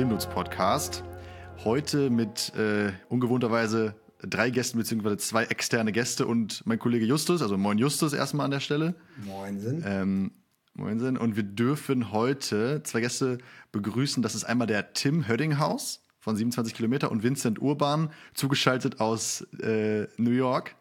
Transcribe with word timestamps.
zu 0.00 0.04
einer 0.04 0.12
neuen 0.12 0.20
Episode 0.20 0.24
des 0.24 0.24
Filmnutz 0.24 0.26
Podcast. 0.26 1.04
Heute 1.64 2.10
mit 2.10 2.54
äh, 2.56 2.92
ungewohnterweise 3.10 3.94
drei 4.22 4.50
Gästen 4.50 4.78
beziehungsweise 4.78 5.18
zwei 5.18 5.44
externe 5.44 5.92
Gäste 5.92 6.26
und 6.26 6.66
mein 6.66 6.78
Kollege 6.78 7.04
Justus, 7.04 7.42
also 7.42 7.58
moin 7.58 7.76
Justus 7.76 8.14
erstmal 8.14 8.46
an 8.46 8.50
der 8.50 8.60
Stelle. 8.60 8.94
Moinsen. 9.26 9.82
Ähm, 9.86 10.30
moinsen. 10.74 11.18
Und 11.18 11.36
wir 11.36 11.42
dürfen 11.42 12.12
heute 12.12 12.82
zwei 12.82 13.00
Gäste 13.00 13.38
begrüßen. 13.72 14.22
Das 14.22 14.34
ist 14.34 14.44
einmal 14.44 14.66
der 14.66 14.94
Tim 14.94 15.28
Höddinghaus 15.28 16.02
von 16.18 16.34
27 16.36 16.74
Kilometer 16.74 17.10
und 17.10 17.22
Vincent 17.22 17.60
Urban, 17.60 18.10
zugeschaltet 18.32 19.00
aus 19.00 19.42
äh, 19.60 20.06
New 20.16 20.30
York, 20.30 20.76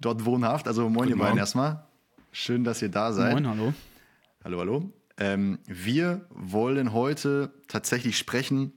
dort 0.00 0.24
wohnhaft. 0.24 0.68
Also 0.68 0.88
moin 0.88 1.08
Guten 1.08 1.10
ihr 1.10 1.16
beiden 1.18 1.38
erstmal. 1.38 1.84
Schön, 2.32 2.64
dass 2.64 2.80
ihr 2.80 2.90
da 2.90 3.12
seid. 3.12 3.32
Moin, 3.32 3.46
hallo. 3.46 3.74
Hallo, 4.42 4.58
hallo. 4.60 4.92
Ähm, 5.18 5.58
wir 5.66 6.26
wollen 6.30 6.92
heute 6.92 7.52
tatsächlich 7.66 8.16
sprechen 8.16 8.72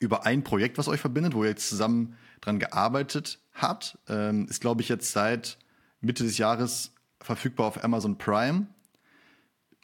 über 0.00 0.26
ein 0.26 0.44
Projekt, 0.44 0.76
was 0.76 0.88
euch 0.88 1.00
verbindet, 1.00 1.34
wo 1.34 1.44
ihr 1.44 1.50
jetzt 1.50 1.68
zusammen 1.68 2.16
dran 2.40 2.58
gearbeitet 2.58 3.40
habt. 3.52 3.98
Ähm, 4.08 4.46
ist, 4.48 4.60
glaube 4.60 4.82
ich, 4.82 4.88
jetzt 4.88 5.12
seit 5.12 5.58
Mitte 6.00 6.24
des 6.24 6.38
Jahres 6.38 6.92
verfügbar 7.20 7.66
auf 7.66 7.82
Amazon 7.82 8.18
Prime. 8.18 8.66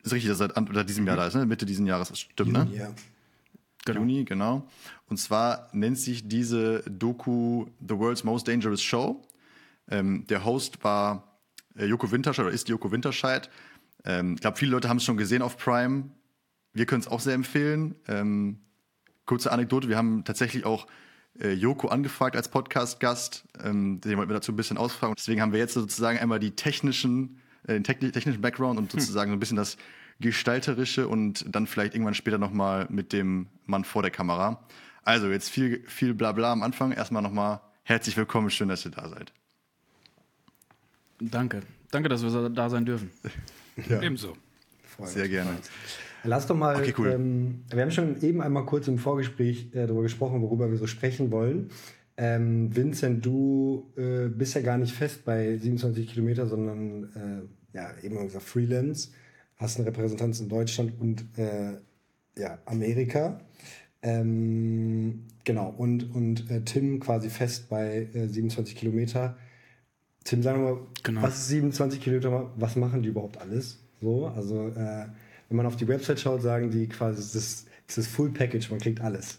Ist 0.03 0.13
richtig, 0.13 0.29
dass 0.29 0.39
seit 0.39 0.57
an- 0.57 0.69
oder 0.69 0.85
diesem 0.85 1.07
Jahr 1.07 1.17
da 1.17 1.27
ist, 1.27 1.35
ne? 1.35 1.47
Mitte 1.47 1.65
diesen 1.65 1.87
Jahres, 1.87 2.09
das 2.09 2.21
stimmt, 2.21 2.53
ne? 2.53 2.69
Ja. 2.75 2.95
Genau. 3.87 4.01
Juni, 4.01 4.25
genau. 4.25 4.67
Und 5.09 5.19
zwar 5.19 5.69
nennt 5.73 5.99
sich 5.99 6.27
diese 6.27 6.83
Doku 6.91 7.67
The 7.87 7.99
World's 7.99 8.25
Most 8.25 8.49
Dangerous 8.49 8.83
Show. 8.83 9.23
Ähm, 9.91 10.27
der 10.29 10.45
Host 10.45 10.83
war 10.83 11.39
äh, 11.77 11.85
Joko 11.85 12.11
Winterscheid 12.11 12.47
oder 12.47 12.55
ist 12.55 12.69
Joko 12.69 12.91
Winterscheid. 12.91 13.51
Ähm, 14.05 14.35
ich 14.35 14.41
glaube, 14.41 14.57
viele 14.57 14.73
Leute 14.73 14.89
haben 14.89 14.99
es 14.99 15.05
schon 15.05 15.17
gesehen 15.17 15.43
auf 15.43 15.57
Prime. 15.57 16.11
Wir 16.73 16.87
können 16.87 17.01
es 17.01 17.09
auch 17.09 17.21
sehr 17.21 17.35
empfehlen. 17.35 17.95
Ähm, 18.09 18.61
kurze 19.27 19.53
Anekdote, 19.53 19.89
wir 19.89 19.97
haben 19.97 20.25
tatsächlich 20.25 20.65
auch 20.65 20.87
äh, 21.41 21.53
Joko 21.53 21.89
angefragt 21.89 22.37
als 22.37 22.49
Podcast-Gast. 22.49 23.45
Ähm, 23.63 24.01
den 24.01 24.17
wollten 24.17 24.31
wir 24.31 24.35
dazu 24.35 24.53
ein 24.53 24.57
bisschen 24.57 24.77
ausfragen. 24.77 25.15
Deswegen 25.17 25.41
haben 25.41 25.53
wir 25.53 25.59
jetzt 25.59 25.75
sozusagen 25.75 26.19
einmal 26.19 26.39
die 26.41 26.53
technischen, 26.53 27.41
äh, 27.67 27.75
den 27.75 27.85
techni- 27.85 28.13
technischen 28.13 28.41
Background 28.41 28.79
und 28.79 28.93
sozusagen 28.93 29.31
so 29.31 29.37
ein 29.37 29.41
bisschen 29.41 29.57
das 29.57 29.77
Gestalterische 30.21 31.09
und 31.09 31.45
dann 31.55 31.67
vielleicht 31.67 31.95
irgendwann 31.95 32.15
später 32.15 32.39
nochmal 32.39 32.87
mit 32.89 33.13
dem 33.13 33.49
Mann 33.67 33.85
vor 33.85 34.03
der 34.03 34.11
Kamera. 34.11 34.65
Also 35.03 35.29
jetzt 35.29 35.49
viel, 35.51 35.85
viel 35.89 36.15
Blabla 36.15 36.53
am 36.53 36.63
Anfang. 36.63 36.93
Erstmal 36.93 37.23
nochmal 37.23 37.61
herzlich 37.83 38.17
willkommen, 38.17 38.51
schön, 38.51 38.69
dass 38.69 38.85
ihr 38.85 38.93
da 38.93 39.09
seid. 39.09 39.33
Danke. 41.21 41.63
Danke, 41.91 42.09
dass 42.09 42.23
wir 42.23 42.49
da 42.51 42.71
sein 42.71 42.85
dürfen. 42.85 43.11
Ebenso. 44.03 44.35
Freut 44.85 45.09
Sehr 45.09 45.29
gerne. 45.29 45.51
Lass 46.25 46.47
doch 46.47 46.57
mal, 46.57 46.77
Okay, 46.77 46.95
cool. 46.99 47.11
ähm, 47.11 47.65
wir 47.71 47.83
haben 47.83 47.91
schon 47.91 48.23
eben 48.23 48.41
einmal 48.41 48.65
kurz 48.65 48.89
im 48.89 48.99
Vorgespräch 48.99 49.69
äh, 49.73 49.87
darüber 49.87 50.03
gesprochen, 50.03 50.41
worüber 50.41 50.71
wir 50.71 50.79
so 50.79 50.87
sprechen 50.87 51.31
wollen. 51.31 51.71
Ähm, 52.17 52.75
Vincent, 52.75 53.25
du 53.27 53.93
äh, 53.97 54.29
bist 54.29 54.55
ja 54.55 54.63
gar 54.63 54.79
nicht 54.79 54.95
fest 54.95 55.25
bei 55.25 55.57
27 55.57 56.09
Kilometer, 56.09 56.47
sondern 56.47 57.49
äh, 57.75 57.77
ja, 57.77 57.91
eben 58.03 58.17
gesagt 58.23 58.45
Freelance, 58.45 59.11
hast 59.57 59.79
eine 59.79 59.87
Repräsentanz 59.87 60.41
in 60.41 60.49
Deutschland 60.49 60.93
und 61.01 61.25
äh, 61.37 61.73
ja, 62.39 62.59
Amerika. 62.65 63.41
Ähm, 64.01 65.25
genau, 65.45 65.75
und, 65.77 66.15
und 66.15 66.51
äh, 66.51 66.63
Tim 66.63 67.01
quasi 67.01 67.31
fest 67.31 67.69
bei 67.69 68.09
äh, 68.15 68.29
27 68.29 68.77
Kilometer. 68.77 69.37
Tim, 70.25 70.43
sagen 70.43 70.65
wir 70.65 70.73
mal, 70.75 70.81
Genau. 71.03 71.23
was 71.23 71.37
ist 71.39 71.49
27 71.49 72.01
Kilometer, 72.01 72.51
was 72.57 72.77
machen 72.77 73.03
die 73.03 73.09
überhaupt 73.11 73.39
alles? 73.39 73.79
So, 74.01 74.27
also 74.27 74.69
äh, 74.69 75.07
wenn 75.49 75.57
man 75.57 75.67
auf 75.67 75.77
die 75.77 75.87
Website 75.87 76.21
schaut, 76.21 76.43
sagen 76.43 76.71
die 76.71 76.89
quasi, 76.89 77.21
es 77.21 77.35
ist 77.35 77.69
es 77.87 77.99
ist 77.99 78.09
Full 78.09 78.31
Package, 78.31 78.71
man 78.71 78.81
kriegt 78.81 79.01
alles. 79.03 79.39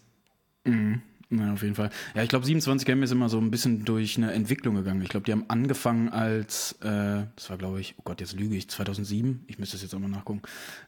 Mhm. 0.66 1.02
Ja, 1.32 1.54
auf 1.54 1.64
jeden 1.64 1.74
Fall. 1.74 1.90
Ja, 2.14 2.22
ich 2.22 2.30
glaube, 2.30 2.46
27 2.46 2.88
M 2.88 3.02
ist 3.02 3.12
immer 3.12 3.30
so 3.30 3.40
ein 3.40 3.50
bisschen 3.50 3.84
durch 3.84 4.16
eine 4.18 4.32
Entwicklung 4.32 4.76
gegangen. 4.76 5.02
Ich 5.02 5.10
glaube, 5.10 5.26
die 5.26 5.32
haben 5.32 5.46
angefangen 5.48 6.10
als, 6.10 6.74
äh, 6.84 7.24
das 7.36 7.50
war 7.50 7.58
glaube 7.58 7.82
ich, 7.82 7.96
oh 7.98 8.04
Gott, 8.06 8.22
jetzt 8.22 8.34
lüge 8.34 8.56
ich, 8.56 8.70
2007. 8.70 9.44
Ich 9.48 9.58
müsste 9.58 9.76
das 9.76 9.82
jetzt 9.82 9.96
auch 9.96 10.00
mal 10.00 10.08
nachgucken. 10.08 10.44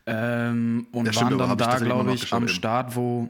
Ähm, 0.06 0.86
und 0.92 1.12
stimmt, 1.14 1.40
waren 1.40 1.50
hab 1.50 1.58
dann 1.58 1.70
da, 1.70 1.80
glaube 1.80 2.14
ich, 2.14 2.32
am 2.32 2.44
eben. 2.44 2.50
Start, 2.50 2.96
wo 2.96 3.30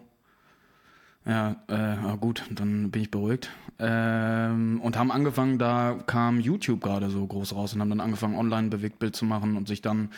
Ja, 1.27 1.57
äh, 1.67 2.17
gut, 2.17 2.43
dann 2.51 2.89
bin 2.89 3.01
ich 3.01 3.11
beruhigt. 3.11 3.51
Ähm, 3.79 4.79
und 4.81 4.97
haben 4.97 5.11
angefangen, 5.11 5.59
da 5.59 5.99
kam 6.07 6.39
YouTube 6.39 6.81
gerade 6.81 7.09
so 7.09 7.27
groß 7.27 7.53
raus 7.53 7.73
und 7.73 7.81
haben 7.81 7.89
dann 7.89 7.99
angefangen, 7.99 8.35
online 8.35 8.69
Bewegtbild 8.69 9.13
zu 9.15 9.25
machen 9.25 9.57
und 9.57 9.67
sich 9.67 9.81
dann 9.81 10.09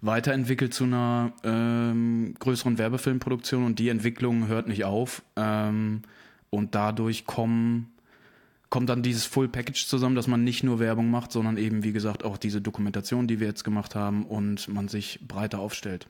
weiterentwickelt 0.00 0.74
zu 0.74 0.84
einer 0.84 1.32
ähm, 1.44 2.34
größeren 2.38 2.76
Werbefilmproduktion 2.76 3.64
und 3.64 3.78
die 3.78 3.88
Entwicklung 3.88 4.48
hört 4.48 4.66
nicht 4.66 4.84
auf. 4.84 5.22
Ähm, 5.36 6.02
und 6.50 6.74
dadurch 6.74 7.24
kommen, 7.24 7.92
kommt 8.68 8.88
dann 8.88 9.04
dieses 9.04 9.26
Full 9.26 9.48
Package 9.48 9.86
zusammen, 9.86 10.16
dass 10.16 10.26
man 10.26 10.42
nicht 10.42 10.64
nur 10.64 10.80
Werbung 10.80 11.08
macht, 11.08 11.30
sondern 11.30 11.56
eben, 11.56 11.84
wie 11.84 11.92
gesagt, 11.92 12.24
auch 12.24 12.36
diese 12.36 12.60
Dokumentation, 12.60 13.28
die 13.28 13.38
wir 13.38 13.46
jetzt 13.46 13.62
gemacht 13.62 13.94
haben 13.94 14.26
und 14.26 14.66
man 14.68 14.88
sich 14.88 15.20
breiter 15.26 15.60
aufstellt. 15.60 16.08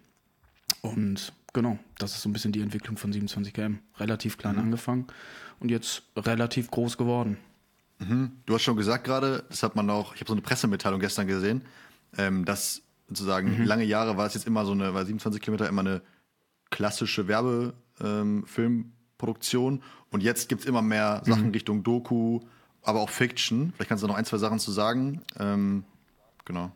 Und 0.83 1.33
genau, 1.53 1.78
das 1.99 2.15
ist 2.15 2.22
so 2.22 2.28
ein 2.28 2.33
bisschen 2.33 2.53
die 2.53 2.61
Entwicklung 2.61 2.97
von 2.97 3.12
27 3.12 3.53
km. 3.53 3.81
Relativ 3.99 4.39
klein 4.39 4.59
angefangen 4.59 5.06
und 5.61 5.71
jetzt 5.71 6.03
relativ 6.16 6.71
groß 6.71 6.97
geworden. 6.97 7.37
Du 8.47 8.55
hast 8.55 8.62
schon 8.62 8.77
gesagt 8.77 9.03
gerade, 9.05 9.44
das 9.49 9.65
hat 9.65 9.75
man 9.75 9.91
auch, 9.91 10.15
ich 10.15 10.21
habe 10.21 10.28
so 10.28 10.34
eine 10.34 10.43
Pressemitteilung 10.43 11.00
gestern 11.00 11.27
gesehen, 11.27 11.62
ähm, 12.16 12.44
dass 12.44 12.83
sozusagen 13.09 13.65
lange 13.65 13.83
Jahre 13.84 14.16
war 14.16 14.27
es 14.27 14.34
jetzt 14.34 14.47
immer 14.47 14.65
so 14.65 14.71
eine, 14.72 14.94
war 14.94 15.05
27 15.05 15.43
Kilometer 15.43 15.69
immer 15.69 15.81
eine 15.81 16.03
klassische 16.71 17.27
Werbefilmproduktion 17.27 19.75
ähm, 19.75 19.83
und 20.10 20.22
jetzt 20.22 20.49
gibt 20.49 20.60
es 20.60 20.66
immer 20.66 20.83
mehr 20.83 21.22
Sachen 21.25 21.50
Richtung 21.50 21.83
Doku, 21.83 22.39
aber 22.83 23.00
auch 23.00 23.10
Fiction. 23.10 23.72
Vielleicht 23.75 23.89
kannst 23.89 24.05
du 24.05 24.09
noch 24.09 24.15
ein, 24.15 24.25
zwei 24.25 24.39
Sachen 24.39 24.60
zu 24.60 24.71
sagen. 24.71 25.22
Ähm, 25.39 25.84
genau. 26.45 26.71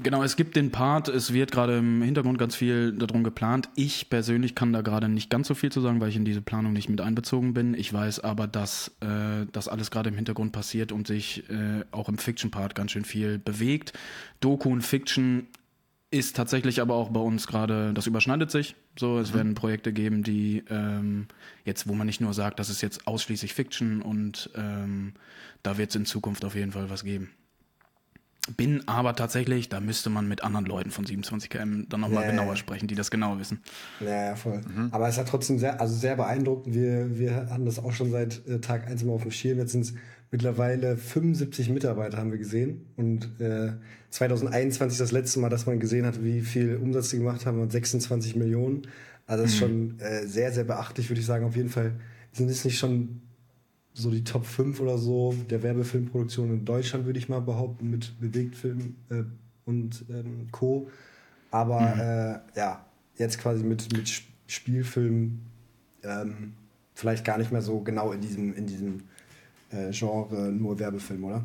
Genau, 0.00 0.22
es 0.22 0.36
gibt 0.36 0.54
den 0.54 0.70
Part, 0.70 1.08
es 1.08 1.32
wird 1.32 1.50
gerade 1.50 1.78
im 1.78 2.02
Hintergrund 2.02 2.38
ganz 2.38 2.54
viel 2.54 2.92
darum 2.92 3.24
geplant. 3.24 3.68
Ich 3.74 4.08
persönlich 4.08 4.54
kann 4.54 4.72
da 4.72 4.80
gerade 4.80 5.08
nicht 5.08 5.28
ganz 5.28 5.48
so 5.48 5.54
viel 5.54 5.72
zu 5.72 5.80
sagen, 5.80 6.00
weil 6.00 6.10
ich 6.10 6.14
in 6.14 6.24
diese 6.24 6.40
Planung 6.40 6.72
nicht 6.72 6.88
mit 6.88 7.00
einbezogen 7.00 7.52
bin. 7.52 7.74
Ich 7.74 7.92
weiß 7.92 8.20
aber, 8.20 8.46
dass 8.46 8.92
äh, 9.00 9.46
das 9.50 9.66
alles 9.66 9.90
gerade 9.90 10.10
im 10.10 10.14
Hintergrund 10.14 10.52
passiert 10.52 10.92
und 10.92 11.08
sich 11.08 11.50
äh, 11.50 11.84
auch 11.90 12.08
im 12.08 12.16
Fiction-Part 12.16 12.76
ganz 12.76 12.92
schön 12.92 13.04
viel 13.04 13.38
bewegt. 13.38 13.92
Doku 14.38 14.70
und 14.70 14.82
Fiction 14.82 15.48
ist 16.12 16.36
tatsächlich 16.36 16.80
aber 16.80 16.94
auch 16.94 17.08
bei 17.08 17.20
uns 17.20 17.48
gerade, 17.48 17.92
das 17.92 18.06
überschneidet 18.06 18.52
sich. 18.52 18.76
So, 18.96 19.18
es 19.18 19.34
werden 19.34 19.56
Projekte 19.56 19.92
geben, 19.92 20.22
die 20.22 20.62
ähm, 20.70 21.26
jetzt, 21.64 21.88
wo 21.88 21.94
man 21.94 22.06
nicht 22.06 22.20
nur 22.20 22.34
sagt, 22.34 22.60
das 22.60 22.70
ist 22.70 22.82
jetzt 22.82 23.08
ausschließlich 23.08 23.52
Fiction 23.52 24.00
und 24.02 24.48
ähm, 24.54 25.14
da 25.64 25.76
wird 25.76 25.90
es 25.90 25.96
in 25.96 26.06
Zukunft 26.06 26.44
auf 26.44 26.54
jeden 26.54 26.70
Fall 26.70 26.88
was 26.88 27.02
geben. 27.02 27.30
Bin 28.56 28.88
aber 28.88 29.14
tatsächlich, 29.14 29.68
da 29.68 29.78
müsste 29.80 30.08
man 30.08 30.26
mit 30.26 30.42
anderen 30.42 30.64
Leuten 30.64 30.90
von 30.90 31.04
27 31.04 31.50
km 31.50 31.84
dann 31.88 32.00
nochmal 32.00 32.24
Ja, 32.24 32.30
genauer 32.30 32.50
ja. 32.50 32.56
sprechen, 32.56 32.86
die 32.86 32.94
das 32.94 33.10
genauer 33.10 33.38
wissen. 33.38 33.60
Ja, 34.00 34.28
ja, 34.28 34.36
voll. 34.36 34.62
Aber 34.90 35.06
es 35.06 35.18
hat 35.18 35.28
trotzdem 35.28 35.58
sehr, 35.58 35.80
also 35.80 35.94
sehr 35.94 36.16
beeindruckend. 36.16 36.74
Wir, 36.74 37.18
wir 37.18 37.36
hatten 37.50 37.66
das 37.66 37.78
auch 37.78 37.92
schon 37.92 38.10
seit 38.10 38.46
äh, 38.46 38.58
Tag 38.60 38.86
1 38.86 39.04
mal 39.04 39.12
auf 39.12 39.22
dem 39.22 39.32
Schirm. 39.32 39.58
Jetzt 39.58 39.72
sind 39.72 39.82
es 39.82 39.94
mittlerweile 40.30 40.96
75 40.96 41.68
Mitarbeiter, 41.68 42.16
haben 42.16 42.30
wir 42.30 42.38
gesehen. 42.38 42.86
Und 42.96 43.28
äh, 43.38 43.72
2021 44.10 44.98
das 44.98 45.12
letzte 45.12 45.40
Mal, 45.40 45.50
dass 45.50 45.66
man 45.66 45.78
gesehen 45.78 46.06
hat, 46.06 46.24
wie 46.24 46.40
viel 46.40 46.76
Umsatz 46.76 47.10
die 47.10 47.18
gemacht 47.18 47.44
haben, 47.44 47.60
und 47.60 47.70
26 47.70 48.36
Millionen. 48.36 48.82
Also 49.26 49.42
das 49.42 49.52
ist 49.52 49.58
schon 49.58 49.98
äh, 50.00 50.26
sehr, 50.26 50.52
sehr 50.52 50.64
beachtlich, 50.64 51.10
würde 51.10 51.20
ich 51.20 51.26
sagen. 51.26 51.44
Auf 51.44 51.56
jeden 51.56 51.68
Fall 51.68 51.92
sind 52.32 52.48
es 52.48 52.64
nicht 52.64 52.78
schon 52.78 53.20
so 53.98 54.10
die 54.10 54.24
Top 54.24 54.46
5 54.46 54.80
oder 54.80 54.96
so 54.98 55.34
der 55.50 55.62
Werbefilmproduktion 55.62 56.50
in 56.50 56.64
Deutschland, 56.64 57.06
würde 57.06 57.18
ich 57.18 57.28
mal 57.28 57.40
behaupten, 57.40 57.90
mit 57.90 58.18
Bewegtfilm 58.20 58.96
äh, 59.10 59.24
und 59.64 60.04
ähm, 60.08 60.48
Co. 60.50 60.90
Aber 61.50 62.42
äh, 62.54 62.58
ja, 62.58 62.84
jetzt 63.16 63.38
quasi 63.38 63.64
mit, 63.64 63.92
mit 63.96 64.06
Sp- 64.08 64.28
Spielfilm 64.46 65.40
ähm, 66.02 66.54
vielleicht 66.94 67.24
gar 67.24 67.38
nicht 67.38 67.52
mehr 67.52 67.60
so 67.62 67.80
genau 67.80 68.12
in 68.12 68.20
diesem, 68.20 68.54
in 68.54 68.66
diesem 68.66 69.02
äh, 69.70 69.90
Genre 69.90 70.50
nur 70.52 70.78
Werbefilm, 70.78 71.24
oder? 71.24 71.44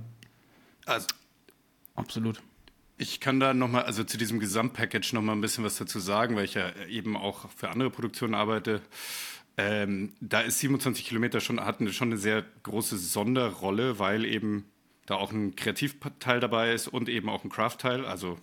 Also 0.86 1.08
Absolut. 1.96 2.42
ich 2.98 3.20
kann 3.20 3.40
da 3.40 3.54
nochmal, 3.54 3.84
also 3.84 4.04
zu 4.04 4.18
diesem 4.18 4.40
Gesamtpackage 4.40 5.14
nochmal 5.14 5.36
ein 5.36 5.42
bisschen 5.42 5.64
was 5.64 5.78
dazu 5.78 6.00
sagen, 6.00 6.36
weil 6.36 6.46
ich 6.46 6.54
ja 6.54 6.72
eben 6.90 7.18
auch 7.18 7.50
für 7.50 7.70
andere 7.70 7.90
Produktionen 7.90 8.36
arbeite. 8.36 8.82
Ähm, 9.58 10.14
da 10.20 10.42
ist 10.42 10.60
27 10.60 11.06
Kilometer 11.06 11.40
schon, 11.40 11.60
hat 11.60 11.80
eine, 11.80 11.94
schon 11.94 12.10
eine 12.10 12.18
sehr 12.18 12.44
große 12.64 12.98
Sonderrolle, 12.98 14.00
weil 14.00 14.26
eben 14.26 14.66
da 15.06 15.16
auch 15.16 15.32
ein 15.32 15.56
Kreativteil 15.56 16.40
dabei 16.40 16.74
ist 16.74 16.88
und 16.88 17.10
eben 17.10 17.30
auch 17.30 17.44
ein 17.44 17.50
Craft-Teil, 17.50 18.06
also 18.06 18.40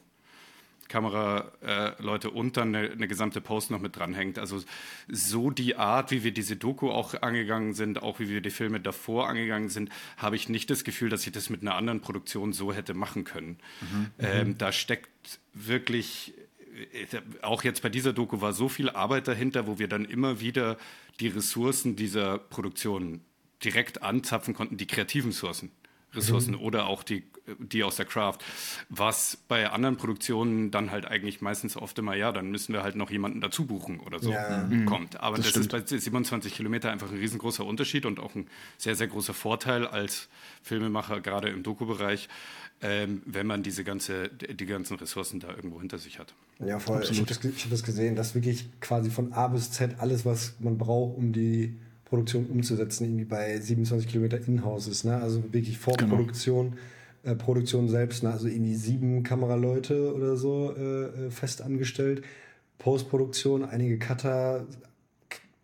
Kameraleute 0.90 2.28
äh, 2.28 2.30
und 2.30 2.56
dann 2.56 2.74
eine, 2.74 2.90
eine 2.90 3.08
gesamte 3.08 3.40
Post 3.40 3.70
noch 3.70 3.80
mit 3.80 3.96
dranhängt. 3.96 4.38
Also 4.38 4.60
so 5.08 5.50
die 5.50 5.76
Art, 5.76 6.10
wie 6.10 6.24
wir 6.24 6.32
diese 6.32 6.56
Doku 6.56 6.90
auch 6.90 7.14
angegangen 7.22 7.72
sind, 7.72 8.02
auch 8.02 8.18
wie 8.18 8.28
wir 8.28 8.40
die 8.40 8.50
Filme 8.50 8.80
davor 8.80 9.28
angegangen 9.28 9.68
sind, 9.68 9.90
habe 10.16 10.36
ich 10.36 10.48
nicht 10.48 10.68
das 10.68 10.84
Gefühl, 10.84 11.08
dass 11.08 11.26
ich 11.26 11.32
das 11.32 11.48
mit 11.48 11.62
einer 11.62 11.76
anderen 11.76 12.00
Produktion 12.00 12.52
so 12.52 12.72
hätte 12.72 12.92
machen 12.92 13.24
können. 13.24 13.58
Ähm, 14.18 14.58
da 14.58 14.72
steckt 14.72 15.40
wirklich 15.54 16.34
auch 17.42 17.64
jetzt 17.64 17.82
bei 17.82 17.88
dieser 17.88 18.12
Doku 18.12 18.40
war 18.40 18.52
so 18.52 18.68
viel 18.68 18.90
Arbeit 18.90 19.28
dahinter, 19.28 19.66
wo 19.66 19.78
wir 19.78 19.88
dann 19.88 20.04
immer 20.04 20.40
wieder 20.40 20.76
die 21.20 21.28
Ressourcen 21.28 21.96
dieser 21.96 22.38
Produktion 22.38 23.20
direkt 23.62 24.02
anzapfen 24.02 24.54
konnten, 24.54 24.76
die 24.76 24.86
kreativen 24.86 25.30
Ressourcen. 25.30 25.70
Ressourcen 26.14 26.54
mhm. 26.54 26.60
oder 26.60 26.86
auch 26.86 27.02
die, 27.02 27.24
die 27.58 27.84
aus 27.84 27.96
der 27.96 28.06
Craft. 28.06 28.38
Was 28.88 29.38
bei 29.48 29.70
anderen 29.70 29.96
Produktionen 29.96 30.70
dann 30.70 30.90
halt 30.90 31.06
eigentlich 31.06 31.40
meistens 31.40 31.76
oft 31.76 31.98
immer, 31.98 32.14
ja, 32.14 32.32
dann 32.32 32.50
müssen 32.50 32.72
wir 32.72 32.82
halt 32.82 32.96
noch 32.96 33.10
jemanden 33.10 33.40
dazu 33.40 33.66
buchen 33.66 34.00
oder 34.00 34.18
so 34.18 34.32
ja. 34.32 34.66
Mhm. 34.68 34.86
kommt. 34.86 35.20
Aber 35.20 35.36
das, 35.36 35.52
das 35.52 35.56
ist 35.56 35.70
bei 35.70 35.80
27 35.84 36.54
Kilometer 36.54 36.90
einfach 36.90 37.10
ein 37.10 37.18
riesengroßer 37.18 37.64
Unterschied 37.64 38.06
und 38.06 38.18
auch 38.18 38.34
ein 38.34 38.48
sehr, 38.76 38.96
sehr 38.96 39.06
großer 39.06 39.34
Vorteil 39.34 39.86
als 39.86 40.28
Filmemacher, 40.62 41.20
gerade 41.20 41.48
im 41.48 41.62
Doku-Bereich, 41.62 42.28
ähm, 42.82 43.22
wenn 43.26 43.46
man 43.46 43.62
diese 43.62 43.84
ganze, 43.84 44.28
die 44.28 44.66
ganzen 44.66 44.96
Ressourcen 44.96 45.40
da 45.40 45.48
irgendwo 45.54 45.80
hinter 45.80 45.98
sich 45.98 46.18
hat. 46.18 46.34
Ja, 46.64 46.78
voll. 46.78 46.98
Absolut. 46.98 47.30
Ich 47.30 47.36
habe 47.36 47.48
das, 47.48 47.64
hab 47.64 47.70
das 47.70 47.82
gesehen, 47.82 48.16
dass 48.16 48.34
wirklich 48.34 48.68
quasi 48.80 49.10
von 49.10 49.32
A 49.32 49.48
bis 49.48 49.70
Z 49.70 49.96
alles, 49.98 50.24
was 50.24 50.54
man 50.60 50.78
braucht, 50.78 51.16
um 51.18 51.32
die 51.32 51.76
Produktion 52.06 52.46
umzusetzen, 52.46 53.04
irgendwie 53.04 53.24
bei 53.24 53.58
27 53.58 54.08
Kilometer 54.08 54.46
In-House 54.46 54.88
ist. 54.88 55.04
Ne? 55.04 55.16
Also 55.16 55.42
wirklich 55.52 55.78
Vorproduktion, 55.78 56.76
genau. 57.22 57.34
äh, 57.34 57.36
Produktion 57.36 57.88
selbst, 57.88 58.22
ne? 58.22 58.32
also 58.32 58.48
irgendwie 58.48 58.74
sieben 58.74 59.22
Kameraleute 59.22 60.14
oder 60.14 60.36
so 60.36 60.74
äh, 60.76 61.26
äh 61.26 61.30
fest 61.30 61.62
angestellt. 61.62 62.22
Postproduktion, 62.78 63.62
einige 63.64 63.98
Cutter, 63.98 64.66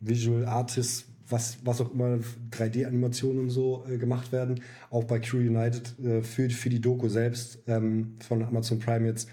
Visual 0.01 0.45
Artists, 0.45 1.07
was, 1.29 1.59
was 1.65 1.81
auch 1.81 1.93
immer 1.93 2.19
3D-Animationen 2.53 3.41
und 3.41 3.51
so 3.51 3.85
äh, 3.89 3.99
gemacht 3.99 4.33
werden. 4.33 4.61
Auch 4.91 5.05
bei 5.05 5.19
Crew 5.19 5.39
United 5.39 5.99
äh, 6.05 6.23
für, 6.23 6.49
für 6.51 6.69
die 6.69 6.81
Doku 6.81 7.09
selbst 7.09 7.59
ähm, 7.67 8.15
von 8.27 8.43
Amazon 8.43 8.79
Prime 8.79 9.07
jetzt 9.07 9.29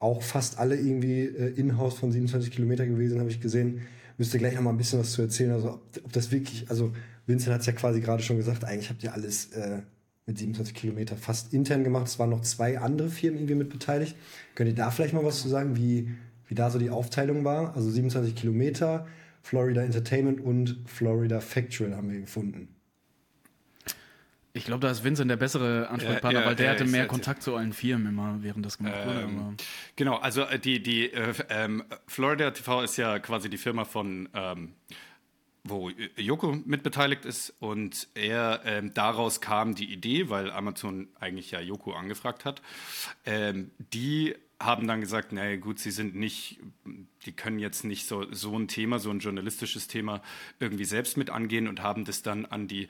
auch 0.00 0.22
fast 0.22 0.58
alle 0.58 0.76
irgendwie 0.76 1.22
äh, 1.22 1.54
in-house 1.56 1.94
von 1.94 2.12
27 2.12 2.50
Kilometer 2.50 2.86
gewesen, 2.86 3.18
habe 3.18 3.30
ich 3.30 3.40
gesehen 3.40 3.82
müsste 4.18 4.38
gleich 4.38 4.54
noch 4.54 4.62
mal 4.62 4.70
ein 4.70 4.76
bisschen 4.76 4.98
was 4.98 5.12
zu 5.12 5.22
erzählen. 5.22 5.52
Also 5.52 5.74
ob, 5.74 5.82
ob 6.04 6.12
das 6.12 6.30
wirklich, 6.30 6.68
also 6.68 6.92
Vincent 7.26 7.54
hat 7.54 7.60
es 7.60 7.66
ja 7.66 7.72
quasi 7.72 8.00
gerade 8.00 8.22
schon 8.22 8.36
gesagt, 8.36 8.64
eigentlich 8.64 8.90
habt 8.90 9.02
ihr 9.02 9.14
alles 9.14 9.52
äh, 9.52 9.78
mit 10.26 10.38
27 10.38 10.74
Kilometer 10.74 11.16
fast 11.16 11.54
intern 11.54 11.84
gemacht. 11.84 12.08
Es 12.08 12.18
waren 12.18 12.30
noch 12.30 12.42
zwei 12.42 12.78
andere 12.78 13.08
Firmen 13.08 13.38
irgendwie 13.38 13.54
mit 13.54 13.70
beteiligt. 13.70 14.16
Könnt 14.54 14.68
ihr 14.68 14.74
da 14.74 14.90
vielleicht 14.90 15.14
mal 15.14 15.24
was 15.24 15.40
zu 15.40 15.48
sagen, 15.48 15.76
wie, 15.76 16.10
wie 16.48 16.54
da 16.54 16.68
so 16.68 16.78
die 16.78 16.90
Aufteilung 16.90 17.44
war? 17.44 17.74
Also 17.76 17.88
27 17.90 18.34
Kilometer, 18.34 19.06
Florida 19.48 19.82
Entertainment 19.82 20.42
und 20.42 20.78
Florida 20.84 21.40
Factual 21.40 21.96
haben 21.96 22.10
wir 22.10 22.20
gefunden. 22.20 22.68
Ich 24.52 24.66
glaube, 24.66 24.80
da 24.80 24.90
ist 24.90 25.04
Vincent 25.04 25.30
der 25.30 25.38
bessere 25.38 25.88
Ansprechpartner, 25.88 26.32
ja, 26.32 26.40
ja, 26.40 26.46
weil 26.46 26.54
der 26.54 26.66
ja, 26.66 26.72
hatte 26.72 26.84
mehr 26.84 27.06
Kontakt 27.06 27.42
zu 27.42 27.56
allen 27.56 27.72
Firmen 27.72 28.08
immer, 28.08 28.42
während 28.42 28.66
das 28.66 28.76
gemacht 28.76 29.06
wurde. 29.06 29.20
Ähm, 29.20 29.56
genau, 29.96 30.16
also 30.16 30.42
äh, 30.42 30.58
die, 30.58 30.82
die 30.82 31.10
äh, 31.10 31.32
ähm, 31.48 31.82
Florida 32.06 32.50
TV 32.50 32.82
ist 32.82 32.98
ja 32.98 33.18
quasi 33.20 33.48
die 33.48 33.56
Firma 33.56 33.86
von 33.86 34.28
ähm, 34.34 34.74
wo 35.64 35.90
Joko 36.16 36.52
mitbeteiligt 36.64 37.24
ist 37.24 37.54
und 37.58 38.08
er 38.14 38.60
ähm, 38.64 38.92
daraus 38.92 39.40
kam 39.40 39.74
die 39.74 39.90
Idee, 39.90 40.28
weil 40.28 40.50
Amazon 40.50 41.08
eigentlich 41.18 41.50
ja 41.50 41.60
Joko 41.60 41.92
angefragt 41.92 42.44
hat, 42.44 42.60
ähm, 43.24 43.70
die 43.78 44.34
haben 44.60 44.88
dann 44.88 45.00
gesagt, 45.00 45.32
naja 45.32 45.56
gut, 45.56 45.78
sie 45.78 45.92
sind 45.92 46.16
nicht, 46.16 46.58
die 47.26 47.32
können 47.32 47.58
jetzt 47.58 47.84
nicht 47.84 48.06
so, 48.06 48.32
so 48.32 48.58
ein 48.58 48.66
Thema, 48.66 48.98
so 48.98 49.10
ein 49.10 49.20
journalistisches 49.20 49.86
Thema 49.86 50.20
irgendwie 50.58 50.84
selbst 50.84 51.16
mit 51.16 51.30
angehen 51.30 51.68
und 51.68 51.82
haben 51.82 52.04
das 52.04 52.22
dann 52.22 52.44
an 52.44 52.66
die 52.66 52.88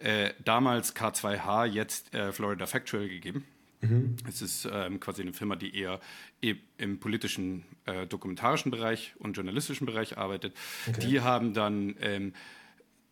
äh, 0.00 0.30
damals 0.44 0.94
K2H, 0.94 1.66
jetzt 1.66 2.14
äh, 2.14 2.32
Florida 2.32 2.66
Factual 2.66 3.08
gegeben. 3.08 3.44
Mhm. 3.80 4.16
Es 4.28 4.42
ist 4.42 4.68
ähm, 4.70 5.00
quasi 5.00 5.22
eine 5.22 5.32
Firma, 5.32 5.56
die 5.56 5.76
eher 5.76 6.00
e 6.40 6.56
im 6.78 6.98
politischen, 6.98 7.64
äh, 7.86 8.06
dokumentarischen 8.06 8.70
Bereich 8.70 9.14
und 9.18 9.34
journalistischen 9.36 9.86
Bereich 9.86 10.18
arbeitet. 10.18 10.54
Okay. 10.88 11.00
Die 11.00 11.20
haben 11.20 11.54
dann 11.54 11.96
ähm, 12.00 12.32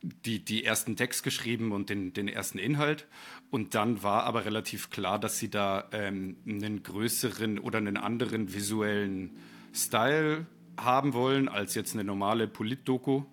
die, 0.02 0.44
die 0.44 0.64
ersten 0.64 0.96
Decks 0.96 1.22
geschrieben 1.22 1.72
und 1.72 1.90
den, 1.90 2.12
den 2.12 2.28
ersten 2.28 2.58
Inhalt. 2.58 3.06
Und 3.50 3.74
dann 3.74 4.02
war 4.02 4.24
aber 4.24 4.44
relativ 4.44 4.90
klar, 4.90 5.18
dass 5.18 5.38
sie 5.38 5.50
da 5.50 5.88
ähm, 5.92 6.36
einen 6.46 6.82
größeren 6.82 7.58
oder 7.58 7.78
einen 7.78 7.96
anderen 7.96 8.52
visuellen 8.52 9.36
Style 9.74 10.46
haben 10.76 11.14
wollen 11.14 11.48
als 11.48 11.74
jetzt 11.74 11.94
eine 11.94 12.04
normale 12.04 12.48
Polit-Doku 12.48 13.24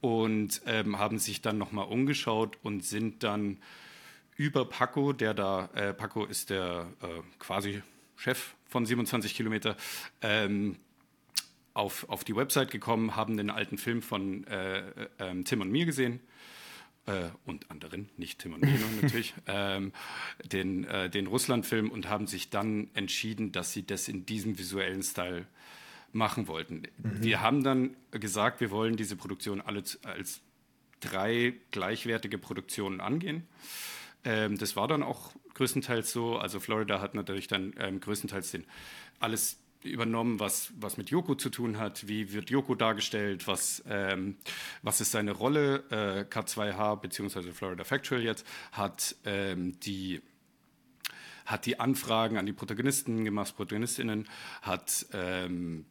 und 0.00 0.60
ähm, 0.66 0.98
haben 0.98 1.18
sich 1.18 1.42
dann 1.42 1.58
nochmal 1.58 1.86
umgeschaut 1.86 2.58
und 2.62 2.84
sind 2.84 3.22
dann 3.22 3.58
über 4.36 4.64
Paco, 4.66 5.12
der 5.12 5.34
da, 5.34 5.70
äh, 5.74 5.94
Paco 5.94 6.24
ist 6.24 6.50
der 6.50 6.88
äh, 7.02 7.22
quasi 7.38 7.82
Chef 8.16 8.54
von 8.68 8.84
27 8.84 9.34
Kilometer, 9.34 9.76
ähm, 10.20 10.76
auf, 11.76 12.08
auf 12.08 12.24
die 12.24 12.34
Website 12.34 12.70
gekommen, 12.70 13.16
haben 13.16 13.36
den 13.36 13.50
alten 13.50 13.78
Film 13.78 14.02
von 14.02 14.44
äh, 14.46 14.78
äh, 15.18 15.42
Tim 15.44 15.60
und 15.60 15.70
mir 15.70 15.84
gesehen. 15.84 16.20
Äh, 17.06 17.28
und 17.44 17.70
anderen, 17.70 18.08
nicht 18.16 18.40
Tim 18.40 18.54
und 18.54 18.62
mir 18.62 18.78
natürlich, 19.00 19.34
ähm, 19.46 19.92
den, 20.44 20.84
äh, 20.84 21.08
den 21.08 21.28
Russland-Film 21.28 21.90
und 21.90 22.08
haben 22.08 22.26
sich 22.26 22.50
dann 22.50 22.90
entschieden, 22.94 23.52
dass 23.52 23.72
sie 23.72 23.86
das 23.86 24.08
in 24.08 24.26
diesem 24.26 24.58
visuellen 24.58 25.02
Style 25.02 25.46
machen 26.12 26.48
wollten. 26.48 26.82
Mhm. 26.98 27.22
Wir 27.22 27.42
haben 27.42 27.62
dann 27.62 27.94
gesagt, 28.10 28.60
wir 28.60 28.70
wollen 28.70 28.96
diese 28.96 29.14
Produktion 29.14 29.60
alle 29.60 29.84
als 30.02 30.40
drei 31.00 31.54
gleichwertige 31.70 32.38
Produktionen 32.38 33.00
angehen. 33.00 33.46
Ähm, 34.24 34.58
das 34.58 34.74
war 34.74 34.88
dann 34.88 35.02
auch 35.02 35.32
größtenteils 35.54 36.10
so. 36.10 36.38
Also 36.38 36.58
Florida 36.58 37.00
hat 37.00 37.14
natürlich 37.14 37.46
dann 37.46 37.74
ähm, 37.78 38.00
größtenteils 38.00 38.50
den 38.50 38.64
alles 39.20 39.58
übernommen, 39.88 40.40
was, 40.40 40.72
was 40.78 40.96
mit 40.96 41.10
Yoko 41.10 41.34
zu 41.34 41.50
tun 41.50 41.78
hat. 41.78 42.08
Wie 42.08 42.32
wird 42.32 42.50
Yoko 42.50 42.74
dargestellt? 42.74 43.46
Was, 43.46 43.82
ähm, 43.88 44.36
was 44.82 45.00
ist 45.00 45.12
seine 45.12 45.32
Rolle? 45.32 45.84
Äh, 45.90 46.32
K2H 46.32 47.00
bzw. 47.00 47.52
Florida 47.52 47.84
Factual 47.84 48.22
jetzt 48.22 48.46
hat 48.72 49.16
ähm, 49.24 49.78
die 49.80 50.22
hat 51.46 51.64
die 51.64 51.78
Anfragen 51.78 52.38
an 52.38 52.46
die 52.46 52.52
Protagonisten 52.52 53.24
gemacht, 53.24 53.54
Protagonistinnen, 53.56 54.28
hat 54.62 55.06
ähm, 55.12 55.86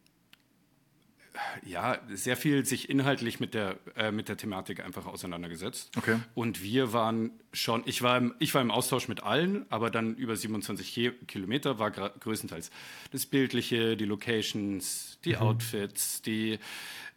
ja, 1.64 1.98
sehr 2.08 2.36
viel 2.36 2.64
sich 2.64 2.88
inhaltlich 2.88 3.40
mit 3.40 3.54
der, 3.54 3.78
äh, 3.96 4.12
mit 4.12 4.28
der 4.28 4.36
Thematik 4.36 4.84
einfach 4.84 5.06
auseinandergesetzt. 5.06 5.90
Okay. 5.96 6.18
Und 6.34 6.62
wir 6.62 6.92
waren 6.92 7.30
schon, 7.52 7.82
ich 7.86 8.02
war, 8.02 8.18
im, 8.18 8.34
ich 8.38 8.54
war 8.54 8.62
im 8.62 8.70
Austausch 8.70 9.08
mit 9.08 9.22
allen, 9.22 9.66
aber 9.70 9.90
dann 9.90 10.14
über 10.16 10.36
27 10.36 11.12
Kilometer 11.26 11.78
war 11.78 11.90
größtenteils 11.90 12.70
das 13.10 13.26
Bildliche, 13.26 13.96
die 13.96 14.04
Locations, 14.04 15.18
die 15.24 15.34
mhm. 15.34 15.36
Outfits, 15.36 16.22
die 16.22 16.58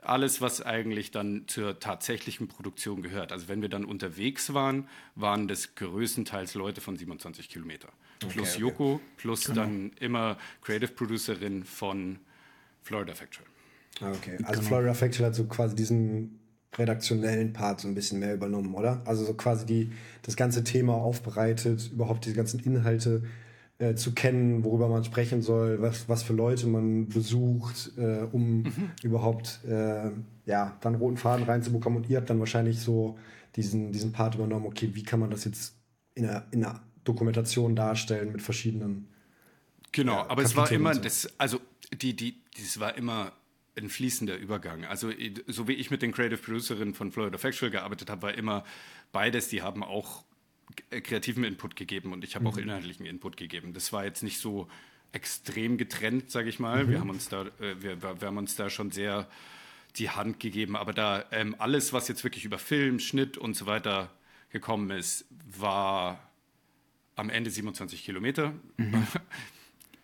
alles, 0.01 0.39
was 0.41 0.61
eigentlich 0.61 1.11
dann 1.11 1.47
zur 1.47 1.79
tatsächlichen 1.79 2.47
Produktion 2.47 3.01
gehört. 3.01 3.31
Also 3.31 3.47
wenn 3.47 3.61
wir 3.61 3.69
dann 3.69 3.85
unterwegs 3.85 4.53
waren, 4.53 4.87
waren 5.15 5.47
das 5.47 5.75
größtenteils 5.75 6.53
Leute 6.55 6.81
von 6.81 6.97
27 6.97 7.49
Kilometer. 7.49 7.89
Okay, 8.23 8.33
plus 8.33 8.51
okay. 8.51 8.61
Yoko, 8.61 9.01
plus 9.17 9.45
genau. 9.45 9.61
dann 9.61 9.91
immer 9.99 10.37
Creative 10.61 10.91
Producerin 10.91 11.63
von 11.63 12.19
Florida 12.83 13.13
Factory. 13.13 13.45
Ah, 14.01 14.11
okay, 14.11 14.37
also 14.43 14.59
genau. 14.59 14.63
Florida 14.63 14.93
Factual 14.93 15.27
hat 15.29 15.35
so 15.35 15.45
quasi 15.45 15.75
diesen 15.75 16.39
redaktionellen 16.77 17.53
Part 17.53 17.81
so 17.81 17.87
ein 17.87 17.95
bisschen 17.95 18.19
mehr 18.19 18.33
übernommen, 18.33 18.73
oder? 18.75 19.01
Also 19.05 19.25
so 19.25 19.33
quasi 19.33 19.65
die, 19.65 19.91
das 20.21 20.35
ganze 20.35 20.63
Thema 20.63 20.93
aufbereitet, 20.93 21.91
überhaupt 21.91 22.25
die 22.25 22.33
ganzen 22.33 22.59
Inhalte 22.59 23.23
äh, 23.79 23.95
zu 23.95 24.13
kennen, 24.13 24.63
worüber 24.63 24.87
man 24.87 25.03
sprechen 25.03 25.41
soll, 25.41 25.81
was, 25.81 26.07
was 26.07 26.23
für 26.23 26.33
Leute 26.33 26.67
man 26.67 27.07
besucht, 27.07 27.91
äh, 27.97 28.27
um 28.31 28.63
mhm. 28.63 28.91
überhaupt 29.03 29.61
äh, 29.67 30.11
ja, 30.45 30.77
dann 30.81 30.95
roten 30.95 31.17
Faden 31.17 31.45
reinzubekommen. 31.45 32.03
Und 32.03 32.09
ihr 32.09 32.17
habt 32.17 32.29
dann 32.29 32.39
wahrscheinlich 32.39 32.79
so 32.79 33.17
diesen, 33.55 33.91
diesen 33.91 34.11
Part 34.11 34.35
übernommen, 34.35 34.65
okay, 34.65 34.91
wie 34.93 35.03
kann 35.03 35.19
man 35.19 35.31
das 35.31 35.45
jetzt 35.45 35.73
in 36.13 36.25
einer, 36.25 36.45
in 36.51 36.63
einer 36.63 36.81
Dokumentation 37.03 37.75
darstellen 37.75 38.31
mit 38.31 38.41
verschiedenen. 38.41 39.07
Genau, 39.91 40.19
aber 40.19 40.43
Kapiteln 40.43 40.45
es 40.45 40.55
war 40.55 40.71
immer, 40.71 40.93
so. 40.93 41.01
das, 41.01 41.29
also 41.37 41.59
die, 41.93 42.15
die, 42.15 42.35
das 42.55 42.79
war 42.79 42.95
immer 42.95 43.31
ein 43.77 43.89
fließender 43.89 44.37
Übergang. 44.37 44.85
Also 44.85 45.11
so 45.47 45.67
wie 45.67 45.73
ich 45.73 45.91
mit 45.91 46.01
den 46.01 46.11
Creative 46.11 46.39
Producerinnen 46.39 46.93
von 46.93 47.11
Florida 47.11 47.37
Factual 47.37 47.71
gearbeitet 47.71 48.09
habe, 48.09 48.23
war 48.23 48.33
immer 48.33 48.63
beides, 49.11 49.49
die 49.49 49.61
haben 49.61 49.83
auch 49.83 50.23
äh, 50.89 51.01
kreativen 51.01 51.43
Input 51.43 51.75
gegeben 51.75 52.13
und 52.13 52.23
ich 52.23 52.35
habe 52.35 52.45
mhm. 52.45 52.51
auch 52.51 52.57
inhaltlichen 52.57 53.05
Input 53.05 53.37
gegeben. 53.37 53.73
Das 53.73 53.93
war 53.93 54.05
jetzt 54.05 54.23
nicht 54.23 54.39
so 54.39 54.67
extrem 55.11 55.77
getrennt, 55.77 56.29
sage 56.29 56.49
ich 56.49 56.59
mal. 56.59 56.83
Mhm. 56.85 56.89
Wir 56.89 56.99
haben 56.99 57.09
uns 57.09 57.29
da, 57.29 57.43
äh, 57.59 57.81
wir, 57.81 58.01
wir, 58.01 58.27
haben 58.27 58.37
uns 58.37 58.55
da 58.55 58.69
schon 58.69 58.91
sehr 58.91 59.27
die 59.95 60.09
Hand 60.09 60.39
gegeben, 60.39 60.75
aber 60.75 60.93
da 60.93 61.25
ähm, 61.31 61.55
alles, 61.57 61.93
was 61.93 62.07
jetzt 62.07 62.23
wirklich 62.23 62.45
über 62.45 62.59
Film, 62.59 62.99
Schnitt 62.99 63.37
und 63.37 63.55
so 63.55 63.65
weiter 63.65 64.11
gekommen 64.51 64.91
ist, 64.91 65.25
war 65.57 66.29
am 67.15 67.29
Ende 67.29 67.49
27 67.49 68.03
Kilometer. 68.03 68.53
Mhm. 68.77 69.07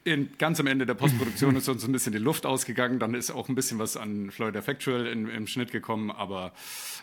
in, 0.06 0.38
ganz 0.38 0.60
am 0.60 0.68
Ende 0.68 0.86
der 0.86 0.94
Postproduktion 0.94 1.56
ist 1.58 1.68
uns 1.68 1.84
ein 1.84 1.92
bisschen 1.92 2.14
die 2.14 2.20
Luft 2.20 2.46
ausgegangen. 2.46 3.00
Dann 3.00 3.16
ist 3.16 3.32
auch 3.32 3.50
ein 3.50 3.56
bisschen 3.56 3.80
was 3.80 3.98
an 3.98 4.32
Florida 4.32 4.62
Factual 4.62 5.08
in, 5.08 5.28
im 5.28 5.48
Schnitt 5.48 5.72
gekommen, 5.72 6.12
aber 6.12 6.54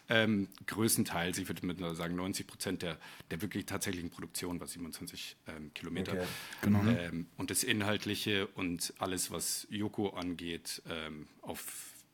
ähm, 0.09 0.49
größtenteils, 0.66 1.37
ich 1.38 1.49
würde 1.49 1.66
mit 1.66 1.80
sagen, 1.97 2.14
90 2.14 2.47
Prozent 2.47 2.82
der, 2.82 2.97
der 3.30 3.42
wirklich 3.42 3.66
tatsächlichen 3.66 4.11
Produktion 4.11 4.61
war 4.61 4.68
27 4.68 5.37
ähm, 5.49 5.75
Kilometer. 5.75 6.12
Okay. 6.12 6.26
Genau. 6.62 6.85
Ähm, 6.87 7.26
und 7.37 7.50
das 7.50 7.64
Inhaltliche 7.64 8.47
und 8.54 8.94
alles, 8.99 9.32
was 9.32 9.66
Yoko 9.68 10.11
angeht, 10.11 10.80
ähm, 10.88 11.26
auf 11.42 11.64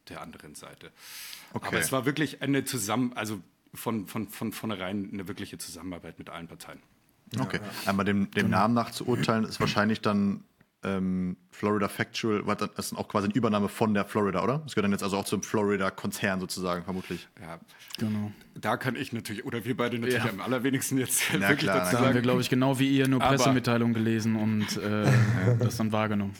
der 0.09 0.23
anderen 0.23 0.55
Seite. 0.55 0.91
Okay. 1.53 1.69
Aber 1.69 1.79
es 1.79 1.93
war 1.93 2.07
wirklich 2.07 2.41
eine 2.41 2.65
Zusammen, 2.65 3.13
also 3.13 3.43
von, 3.75 4.07
von, 4.07 4.27
von 4.29 4.53
vornherein 4.53 5.11
eine 5.13 5.29
wirkliche 5.29 5.59
Zusammenarbeit 5.59 6.19
mit 6.19 6.31
allen 6.31 6.49
Parteien. 6.49 6.81
Okay. 7.39 7.61
Einmal 7.85 8.07
dem, 8.07 8.31
dem 8.31 8.47
genau. 8.47 8.57
Namen 8.57 8.75
nach 8.75 8.91
zu 8.91 9.07
urteilen, 9.07 9.45
ist 9.45 9.61
wahrscheinlich 9.61 10.01
dann 10.01 10.45
ähm, 10.85 11.37
Florida 11.51 11.89
Factual, 11.89 12.45
das 12.57 12.93
ist 12.93 12.97
auch 12.97 13.09
quasi 13.09 13.27
eine 13.27 13.35
Übernahme 13.35 13.69
von 13.69 13.95
der 13.95 14.05
Florida, 14.05 14.45
oder? 14.45 14.59
Das 14.59 14.75
gehört 14.75 14.85
dann 14.85 14.93
jetzt 14.93 15.03
also 15.03 15.17
auch 15.17 15.25
zum 15.25 15.43
Florida-Konzern 15.43 16.39
sozusagen, 16.39 16.85
vermutlich. 16.85 17.27
Ja, 17.41 17.59
genau. 17.99 18.33
Da 18.55 18.77
kann 18.77 18.95
ich 18.95 19.13
natürlich, 19.13 19.45
oder 19.45 19.65
wir 19.65 19.77
beide 19.77 19.99
natürlich 19.99 20.25
ja. 20.25 20.31
am 20.31 20.41
allerwenigsten 20.41 20.99
jetzt 20.99 21.23
Na, 21.33 21.41
wirklich 21.41 21.61
klar, 21.61 21.79
dazu 21.79 21.93
sagen. 21.93 22.03
Da 22.03 22.09
haben 22.09 22.15
wir, 22.15 22.23
glaube 22.23 22.41
ich, 22.41 22.49
genau 22.49 22.79
wie 22.79 22.97
ihr 22.97 23.09
nur 23.09 23.19
Pressemitteilungen 23.19 23.95
gelesen 23.95 24.37
und 24.37 24.77
äh, 24.77 25.11
das 25.59 25.77
dann 25.77 25.91
wahrgenommen. 25.91 26.35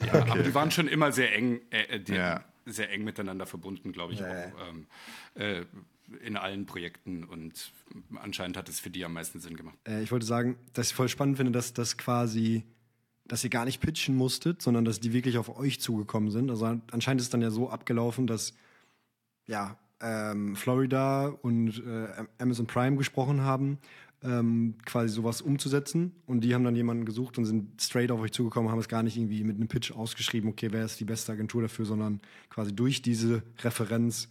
Ja, 0.00 0.14
okay. 0.14 0.30
aber 0.30 0.42
die 0.42 0.54
waren 0.54 0.70
schon 0.70 0.86
immer 0.86 1.10
sehr 1.10 1.34
eng, 1.34 1.60
äh, 1.70 1.98
die, 1.98 2.14
ja. 2.14 2.44
sehr 2.66 2.90
eng 2.90 3.02
miteinander 3.02 3.46
verbunden, 3.46 3.92
glaube 3.92 4.12
ich, 4.12 4.20
ja. 4.20 4.28
auch 4.28 4.68
ähm, 4.68 4.86
äh, 5.34 5.64
in 6.24 6.36
allen 6.36 6.66
Projekten 6.66 7.24
und 7.24 7.72
anscheinend 8.16 8.56
hat 8.56 8.68
es 8.68 8.80
für 8.80 8.90
die 8.90 9.04
am 9.04 9.14
meisten 9.14 9.40
Sinn 9.40 9.56
gemacht. 9.56 9.76
Äh, 9.88 10.02
ich 10.02 10.12
wollte 10.12 10.26
sagen, 10.26 10.56
dass 10.72 10.88
ich 10.88 10.94
voll 10.94 11.08
spannend 11.08 11.38
finde, 11.38 11.52
dass 11.52 11.72
das 11.72 11.96
quasi 11.96 12.64
dass 13.26 13.44
ihr 13.44 13.50
gar 13.50 13.64
nicht 13.64 13.80
pitchen 13.80 14.16
musstet, 14.16 14.62
sondern 14.62 14.84
dass 14.84 15.00
die 15.00 15.12
wirklich 15.12 15.38
auf 15.38 15.56
euch 15.56 15.80
zugekommen 15.80 16.30
sind. 16.30 16.50
Also 16.50 16.66
anscheinend 16.90 17.20
ist 17.20 17.26
es 17.26 17.30
dann 17.30 17.42
ja 17.42 17.50
so 17.50 17.70
abgelaufen, 17.70 18.26
dass 18.26 18.54
ja, 19.46 19.76
ähm, 20.00 20.56
Florida 20.56 21.26
und 21.26 21.82
äh, 21.86 22.08
Amazon 22.38 22.66
Prime 22.66 22.96
gesprochen 22.96 23.42
haben, 23.42 23.78
ähm, 24.24 24.74
quasi 24.84 25.08
sowas 25.08 25.40
umzusetzen. 25.40 26.12
Und 26.26 26.42
die 26.42 26.54
haben 26.54 26.64
dann 26.64 26.76
jemanden 26.76 27.04
gesucht 27.04 27.38
und 27.38 27.44
sind 27.44 27.80
straight 27.80 28.10
auf 28.10 28.20
euch 28.20 28.32
zugekommen, 28.32 28.70
haben 28.70 28.78
es 28.78 28.88
gar 28.88 29.02
nicht 29.02 29.16
irgendwie 29.16 29.44
mit 29.44 29.56
einem 29.56 29.68
Pitch 29.68 29.92
ausgeschrieben, 29.92 30.50
okay, 30.50 30.68
wer 30.70 30.84
ist 30.84 31.00
die 31.00 31.04
beste 31.04 31.32
Agentur 31.32 31.62
dafür, 31.62 31.84
sondern 31.84 32.20
quasi 32.50 32.74
durch 32.74 33.02
diese 33.02 33.42
Referenz 33.60 34.28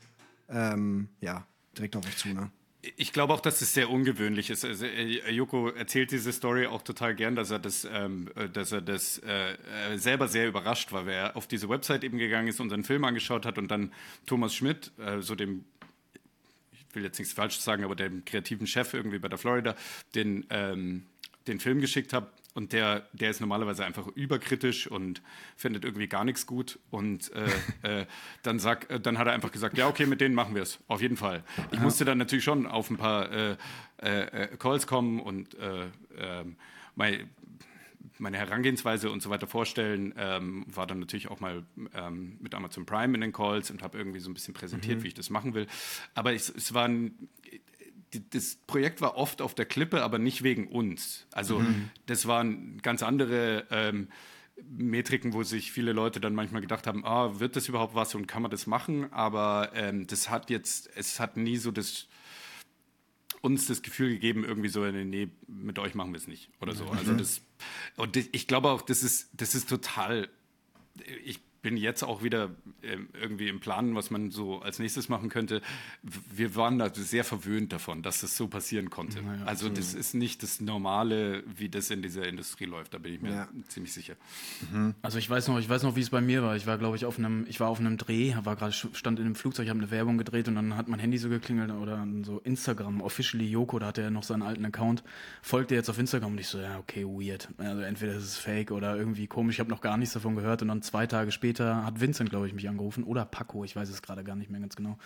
ähm, 0.49 1.09
ja, 1.21 1.45
direkt 1.77 1.95
auf 1.95 2.05
euch 2.05 2.17
zu. 2.17 2.29
Ne? 2.29 2.51
Ich 2.97 3.13
glaube 3.13 3.33
auch, 3.33 3.41
dass 3.41 3.61
es 3.61 3.73
sehr 3.73 3.91
ungewöhnlich 3.91 4.49
ist. 4.49 4.65
Also, 4.65 4.85
äh, 4.85 5.31
Joko 5.31 5.69
erzählt 5.69 6.11
diese 6.11 6.33
Story 6.33 6.65
auch 6.65 6.81
total 6.81 7.13
gern, 7.13 7.35
dass 7.35 7.51
er 7.51 7.59
das, 7.59 7.87
ähm, 7.91 8.29
äh, 8.35 8.49
dass 8.49 8.71
er 8.71 8.81
das 8.81 9.19
äh, 9.19 9.53
äh, 9.53 9.97
selber 9.97 10.27
sehr 10.27 10.47
überrascht 10.47 10.91
war, 10.91 11.05
weil 11.05 11.13
er 11.13 11.37
auf 11.37 11.47
diese 11.47 11.69
Website 11.69 12.03
eben 12.03 12.17
gegangen 12.17 12.47
ist 12.47 12.59
und 12.59 12.73
einen 12.73 12.83
Film 12.83 13.03
angeschaut 13.03 13.45
hat 13.45 13.59
und 13.59 13.69
dann 13.69 13.91
Thomas 14.25 14.55
Schmidt, 14.55 14.91
äh, 14.97 15.21
so 15.21 15.35
dem, 15.35 15.63
ich 16.71 16.95
will 16.95 17.03
jetzt 17.03 17.19
nichts 17.19 17.33
Falsches 17.33 17.63
sagen, 17.63 17.83
aber 17.83 17.95
dem 17.95 18.25
kreativen 18.25 18.65
Chef 18.65 18.95
irgendwie 18.95 19.19
bei 19.19 19.27
der 19.27 19.37
Florida, 19.37 19.75
den, 20.15 20.47
ähm, 20.49 21.03
den 21.45 21.59
Film 21.59 21.81
geschickt 21.81 22.13
hat 22.13 22.31
und 22.53 22.73
der, 22.73 23.07
der 23.13 23.29
ist 23.29 23.39
normalerweise 23.39 23.85
einfach 23.85 24.07
überkritisch 24.07 24.87
und 24.87 25.21
findet 25.55 25.85
irgendwie 25.85 26.07
gar 26.07 26.25
nichts 26.25 26.45
gut. 26.45 26.79
Und 26.89 27.31
äh, 27.33 27.47
äh, 28.01 28.05
dann, 28.43 28.59
sag, 28.59 28.89
äh, 28.89 28.99
dann 28.99 29.17
hat 29.17 29.27
er 29.27 29.33
einfach 29.33 29.51
gesagt, 29.51 29.77
ja, 29.77 29.87
okay, 29.87 30.05
mit 30.05 30.21
denen 30.21 30.35
machen 30.35 30.55
wir 30.55 30.61
es, 30.61 30.79
auf 30.87 31.01
jeden 31.01 31.17
Fall. 31.17 31.43
Ich 31.71 31.79
musste 31.79 32.05
dann 32.05 32.17
natürlich 32.17 32.43
schon 32.43 32.65
auf 32.67 32.89
ein 32.89 32.97
paar 32.97 33.31
äh, 33.31 33.55
äh, 34.01 34.43
äh 34.43 34.57
Calls 34.57 34.85
kommen 34.87 35.19
und 35.19 35.55
ähm, 36.17 36.55
mein, 36.95 37.29
meine 38.17 38.37
Herangehensweise 38.37 39.11
und 39.11 39.21
so 39.21 39.29
weiter 39.29 39.47
vorstellen. 39.47 40.13
Ähm, 40.17 40.65
war 40.67 40.87
dann 40.87 40.99
natürlich 40.99 41.29
auch 41.29 41.39
mal 41.39 41.63
ähm, 41.95 42.37
mit 42.39 42.53
Amazon 42.53 42.85
Prime 42.85 43.15
in 43.15 43.21
den 43.21 43.33
Calls 43.33 43.71
und 43.71 43.81
habe 43.81 43.97
irgendwie 43.97 44.19
so 44.19 44.29
ein 44.29 44.33
bisschen 44.33 44.53
präsentiert, 44.53 44.99
mhm. 44.99 45.03
wie 45.03 45.07
ich 45.07 45.13
das 45.13 45.29
machen 45.29 45.53
will. 45.53 45.67
Aber 46.13 46.33
es, 46.33 46.49
es 46.49 46.73
waren 46.73 47.29
das 48.31 48.55
Projekt 48.67 49.01
war 49.01 49.15
oft 49.15 49.41
auf 49.41 49.55
der 49.55 49.65
Klippe, 49.65 50.03
aber 50.03 50.19
nicht 50.19 50.43
wegen 50.43 50.67
uns. 50.67 51.25
Also 51.31 51.59
mhm. 51.59 51.89
das 52.05 52.27
waren 52.27 52.81
ganz 52.81 53.03
andere 53.03 53.65
ähm, 53.71 54.09
Metriken, 54.69 55.33
wo 55.33 55.43
sich 55.43 55.71
viele 55.71 55.93
Leute 55.93 56.19
dann 56.19 56.35
manchmal 56.35 56.61
gedacht 56.61 56.87
haben, 56.87 57.05
ah, 57.05 57.39
wird 57.39 57.55
das 57.55 57.67
überhaupt 57.67 57.95
was 57.95 58.15
und 58.15 58.27
kann 58.27 58.41
man 58.41 58.51
das 58.51 58.67
machen? 58.67 59.11
Aber 59.11 59.71
ähm, 59.73 60.07
das 60.07 60.29
hat 60.29 60.49
jetzt, 60.49 60.89
es 60.95 61.19
hat 61.19 61.37
nie 61.37 61.57
so 61.57 61.71
das 61.71 62.07
uns 63.41 63.65
das 63.65 63.81
Gefühl 63.81 64.09
gegeben, 64.09 64.43
irgendwie 64.45 64.69
so, 64.69 64.85
nee, 64.85 65.29
mit 65.47 65.79
euch 65.79 65.95
machen 65.95 66.11
wir 66.11 66.19
es 66.19 66.27
nicht 66.27 66.49
oder 66.61 66.75
so. 66.75 66.85
Also 66.89 67.13
mhm. 67.13 67.17
das, 67.17 67.41
und 67.97 68.15
ich 68.15 68.47
glaube 68.47 68.69
auch, 68.69 68.83
das 68.83 69.03
ist, 69.03 69.29
das 69.33 69.55
ist 69.55 69.67
total, 69.67 70.29
ich 71.25 71.39
bin 71.61 71.77
jetzt 71.77 72.03
auch 72.03 72.23
wieder 72.23 72.49
äh, 72.81 72.97
irgendwie 73.19 73.47
im 73.47 73.59
Planen, 73.59 73.95
was 73.95 74.09
man 74.09 74.31
so 74.31 74.61
als 74.61 74.79
nächstes 74.79 75.09
machen 75.09 75.29
könnte. 75.29 75.61
Wir 76.01 76.55
waren 76.55 76.79
da 76.79 76.93
sehr 76.93 77.23
verwöhnt 77.23 77.71
davon, 77.71 78.01
dass 78.01 78.21
das 78.21 78.35
so 78.35 78.47
passieren 78.47 78.89
konnte. 78.89 79.21
Naja, 79.21 79.45
also 79.45 79.69
das 79.69 79.93
ist 79.93 80.13
nicht 80.13 80.41
das 80.43 80.59
Normale, 80.59 81.43
wie 81.45 81.69
das 81.69 81.91
in 81.91 82.01
dieser 82.01 82.27
Industrie 82.27 82.65
läuft. 82.65 82.93
Da 82.93 82.97
bin 82.97 83.13
ich 83.13 83.21
mir 83.21 83.31
ja. 83.31 83.47
ziemlich 83.67 83.93
sicher. 83.93 84.15
Mhm. 84.71 84.95
Also 85.01 85.19
ich 85.19 85.29
weiß 85.29 85.47
noch, 85.47 85.59
ich 85.59 85.69
weiß 85.69 85.83
noch, 85.83 85.95
wie 85.95 86.01
es 86.01 86.09
bei 86.09 86.21
mir 86.21 86.41
war. 86.41 86.55
Ich 86.55 86.65
war, 86.65 86.77
glaube 86.77 86.95
ich, 86.95 87.05
auf 87.05 87.19
einem, 87.19 87.45
ich 87.47 87.59
war 87.59 87.69
auf 87.69 87.79
einem 87.79 87.97
Dreh, 87.97 88.33
war 88.43 88.55
gerade 88.55 88.73
stand 88.73 89.19
in 89.19 89.25
einem 89.25 89.35
Flugzeug, 89.35 89.69
habe 89.69 89.79
eine 89.79 89.91
Werbung 89.91 90.17
gedreht 90.17 90.47
und 90.47 90.55
dann 90.55 90.75
hat 90.75 90.87
mein 90.87 90.99
Handy 90.99 91.17
so 91.17 91.29
geklingelt 91.29 91.71
oder 91.71 92.07
so 92.23 92.39
Instagram, 92.39 93.01
officially 93.01 93.47
Yoko, 93.47 93.79
da 93.79 93.87
hatte 93.87 94.01
er 94.01 94.11
noch 94.11 94.23
seinen 94.23 94.41
alten 94.41 94.65
Account, 94.65 95.03
folgte 95.41 95.75
jetzt 95.75 95.89
auf 95.89 95.99
Instagram 95.99 96.33
und 96.33 96.39
ich 96.39 96.47
so, 96.47 96.59
ja 96.59 96.79
okay, 96.79 97.05
weird. 97.05 97.49
Also 97.57 97.81
entweder 97.81 98.13
ist 98.13 98.23
es 98.23 98.37
Fake 98.37 98.71
oder 98.71 98.95
irgendwie 98.95 99.27
komisch. 99.27 99.55
Ich 99.55 99.59
habe 99.59 99.69
noch 99.69 99.81
gar 99.81 99.97
nichts 99.97 100.13
davon 100.13 100.35
gehört 100.35 100.61
und 100.61 100.69
dann 100.69 100.81
zwei 100.81 101.05
Tage 101.07 101.31
später 101.31 101.50
später 101.51 101.83
hat 101.83 101.99
Vincent, 101.99 102.29
glaube 102.29 102.47
ich, 102.47 102.53
mich 102.53 102.69
angerufen 102.69 103.03
oder 103.03 103.25
Paco, 103.25 103.65
ich 103.65 103.75
weiß 103.75 103.89
es 103.89 104.01
gerade 104.01 104.23
gar 104.23 104.37
nicht 104.37 104.49
mehr 104.49 104.61
ganz 104.61 104.77
genau, 104.77 104.97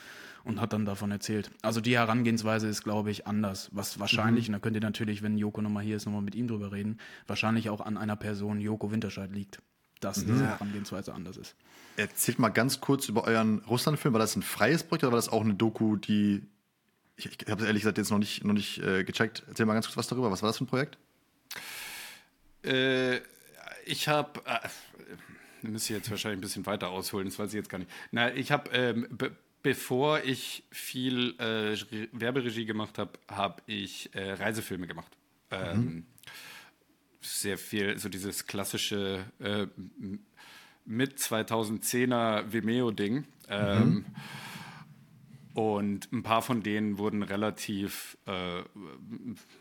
und 0.44 0.62
hat 0.62 0.74
dann 0.74 0.86
davon 0.86 1.10
erzählt. 1.10 1.50
Also 1.64 1.82
die 1.82 1.98
Herangehensweise 1.98 2.68
ist, 2.68 2.84
glaube 2.84 3.10
ich, 3.10 3.26
anders. 3.26 3.70
Was 3.72 4.00
wahrscheinlich, 4.00 4.48
mhm. 4.48 4.54
und 4.54 4.60
da 4.60 4.64
könnt 4.64 4.76
ihr 4.76 4.82
natürlich, 4.82 5.24
wenn 5.24 5.40
Joko 5.40 5.62
nochmal 5.64 5.84
hier 5.84 5.96
ist, 5.96 6.06
nochmal 6.06 6.22
mit 6.22 6.36
ihm 6.36 6.48
drüber 6.48 6.72
reden, 6.72 7.00
wahrscheinlich 7.26 7.72
auch 7.72 7.82
an 7.82 7.98
einer 7.98 8.16
Person, 8.16 8.62
Joko 8.62 8.92
Winterscheid, 8.92 9.32
liegt, 9.32 9.60
dass 10.02 10.18
mhm. 10.18 10.34
diese 10.34 10.48
Herangehensweise 10.48 11.16
anders 11.16 11.38
ist. 11.38 11.56
Erzählt 11.98 12.38
mal 12.38 12.50
ganz 12.50 12.80
kurz 12.80 13.10
über 13.10 13.24
euren 13.24 13.60
Russland-Film. 13.60 14.14
War 14.14 14.20
das 14.20 14.36
ein 14.36 14.44
freies 14.44 14.84
Projekt 14.84 15.04
oder 15.04 15.14
war 15.14 15.18
das 15.18 15.30
auch 15.30 15.44
eine 15.44 15.56
Doku, 15.56 15.96
die. 15.96 16.44
Ich, 17.18 17.26
ich 17.26 17.50
habe 17.50 17.62
es 17.62 17.68
ehrlich 17.68 17.82
gesagt 17.82 17.98
jetzt 17.98 18.12
noch 18.12 18.20
nicht, 18.20 18.44
noch 18.44 18.54
nicht 18.54 18.78
äh, 18.80 19.04
gecheckt. 19.04 19.44
Erzähl 19.48 19.66
mal 19.66 19.74
ganz 19.74 19.88
kurz 19.88 19.98
was 19.98 20.08
darüber. 20.08 20.30
Was 20.30 20.44
war 20.44 20.50
das 20.50 20.58
für 20.58 20.66
ein 20.66 20.68
Projekt? 20.68 20.98
Äh, 22.64 23.22
ich 23.86 24.08
habe. 24.10 24.42
Äh, 24.46 24.60
müsste 25.72 25.94
ich 25.94 26.00
jetzt 26.00 26.12
wahrscheinlich 26.12 26.40
ein 26.40 26.42
bisschen 26.42 26.66
weiter 26.66 26.90
ausholen, 26.90 27.28
das 27.28 27.38
weiß 27.40 27.50
ich 27.50 27.56
jetzt 27.56 27.70
gar 27.70 27.78
nicht. 27.78 27.92
Na, 28.12 28.34
ich 28.34 28.52
habe, 28.52 28.70
ähm, 28.72 29.08
be 29.10 29.36
bevor 29.62 30.24
ich 30.24 30.64
viel 30.70 31.34
äh, 31.40 31.76
Werberegie 32.12 32.66
gemacht 32.66 33.00
habe, 33.00 33.14
habe 33.28 33.64
ich 33.66 34.14
äh, 34.14 34.34
Reisefilme 34.34 34.86
gemacht. 34.86 35.18
Ähm, 35.50 35.80
mhm. 35.80 36.06
Sehr 37.20 37.58
viel, 37.58 37.98
so 37.98 38.08
dieses 38.08 38.46
klassische 38.46 39.26
äh, 39.40 39.66
mit 40.86 41.18
2010er 41.18 42.54
Vimeo-Ding. 42.54 43.26
Ähm, 43.50 43.88
mhm. 43.88 44.06
Und 45.56 46.12
ein 46.12 46.22
paar 46.22 46.44
von 46.44 46.62
denen 46.62 47.00
wurden 47.00 47.24
relativ, 47.24 48.20
äh, 48.28 48.62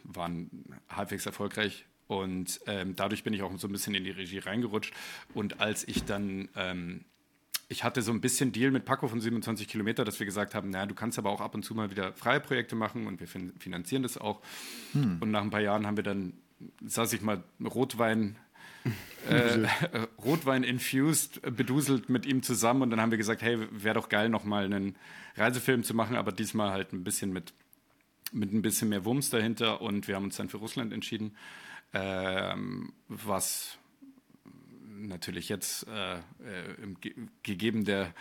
waren 0.02 0.50
halbwegs 0.90 1.24
erfolgreich 1.24 1.86
und 2.06 2.60
ähm, 2.66 2.96
dadurch 2.96 3.24
bin 3.24 3.32
ich 3.32 3.42
auch 3.42 3.56
so 3.58 3.66
ein 3.66 3.72
bisschen 3.72 3.94
in 3.94 4.04
die 4.04 4.10
Regie 4.10 4.38
reingerutscht. 4.38 4.92
Und 5.32 5.60
als 5.60 5.86
ich 5.88 6.04
dann, 6.04 6.48
ähm, 6.54 7.04
ich 7.68 7.82
hatte 7.82 8.02
so 8.02 8.12
ein 8.12 8.20
bisschen 8.20 8.52
Deal 8.52 8.70
mit 8.70 8.84
Paco 8.84 9.08
von 9.08 9.20
27 9.20 9.68
Kilometer, 9.68 10.04
dass 10.04 10.18
wir 10.18 10.26
gesagt 10.26 10.54
haben, 10.54 10.70
naja, 10.70 10.86
du 10.86 10.94
kannst 10.94 11.18
aber 11.18 11.30
auch 11.30 11.40
ab 11.40 11.54
und 11.54 11.64
zu 11.64 11.74
mal 11.74 11.90
wieder 11.90 12.12
freie 12.12 12.40
Projekte 12.40 12.76
machen 12.76 13.06
und 13.06 13.20
wir 13.20 13.28
fin 13.28 13.52
finanzieren 13.58 14.02
das 14.02 14.18
auch. 14.18 14.42
Hm. 14.92 15.18
Und 15.20 15.30
nach 15.30 15.42
ein 15.42 15.50
paar 15.50 15.60
Jahren 15.60 15.86
haben 15.86 15.96
wir 15.96 16.04
dann, 16.04 16.34
saß 16.84 17.12
ich 17.14 17.22
mal 17.22 17.42
Rotwein 17.64 18.36
äh, 19.30 19.66
Rotwein 20.22 20.62
infused, 20.62 21.40
beduselt 21.56 22.10
mit 22.10 22.26
ihm 22.26 22.42
zusammen 22.42 22.82
und 22.82 22.90
dann 22.90 23.00
haben 23.00 23.10
wir 23.10 23.18
gesagt, 23.18 23.40
hey, 23.40 23.58
wäre 23.70 23.94
doch 23.94 24.10
geil, 24.10 24.28
nochmal 24.28 24.66
einen 24.66 24.96
Reisefilm 25.36 25.84
zu 25.84 25.94
machen, 25.94 26.16
aber 26.16 26.32
diesmal 26.32 26.70
halt 26.70 26.92
ein 26.92 27.02
bisschen 27.02 27.32
mit, 27.32 27.54
mit 28.30 28.52
ein 28.52 28.60
bisschen 28.60 28.90
mehr 28.90 29.06
Wumms 29.06 29.30
dahinter 29.30 29.80
und 29.80 30.06
wir 30.06 30.16
haben 30.16 30.24
uns 30.24 30.36
dann 30.36 30.50
für 30.50 30.58
Russland 30.58 30.92
entschieden 30.92 31.34
was 33.08 33.78
natürlich 35.08 35.48
jetzt 35.48 35.86
äh, 35.88 36.16
äh, 36.16 36.20
im, 36.82 36.96
gegeben 37.42 37.84
der, 37.84 38.14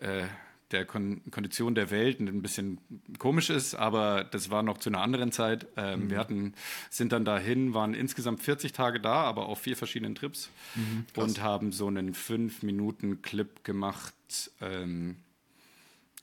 äh, 0.00 0.24
der 0.72 0.84
Kon 0.84 1.22
Kondition 1.30 1.74
der 1.74 1.90
Welt 1.90 2.20
ein 2.20 2.42
bisschen 2.42 2.78
komisch 3.18 3.50
ist, 3.50 3.74
aber 3.74 4.24
das 4.24 4.50
war 4.50 4.62
noch 4.62 4.78
zu 4.78 4.90
einer 4.90 5.00
anderen 5.00 5.32
Zeit. 5.32 5.66
Ähm, 5.76 6.04
mhm. 6.04 6.10
Wir 6.10 6.18
hatten, 6.18 6.54
sind 6.90 7.12
dann 7.12 7.24
dahin, 7.24 7.74
waren 7.74 7.94
insgesamt 7.94 8.42
40 8.42 8.72
Tage 8.72 9.00
da, 9.00 9.22
aber 9.22 9.46
auf 9.46 9.60
vier 9.60 9.76
verschiedenen 9.76 10.14
Trips 10.14 10.50
mhm, 10.74 11.06
und 11.14 11.40
haben 11.40 11.72
so 11.72 11.86
einen 11.86 12.14
5-Minuten-Clip 12.14 13.64
gemacht, 13.64 14.14
ähm, 14.60 15.16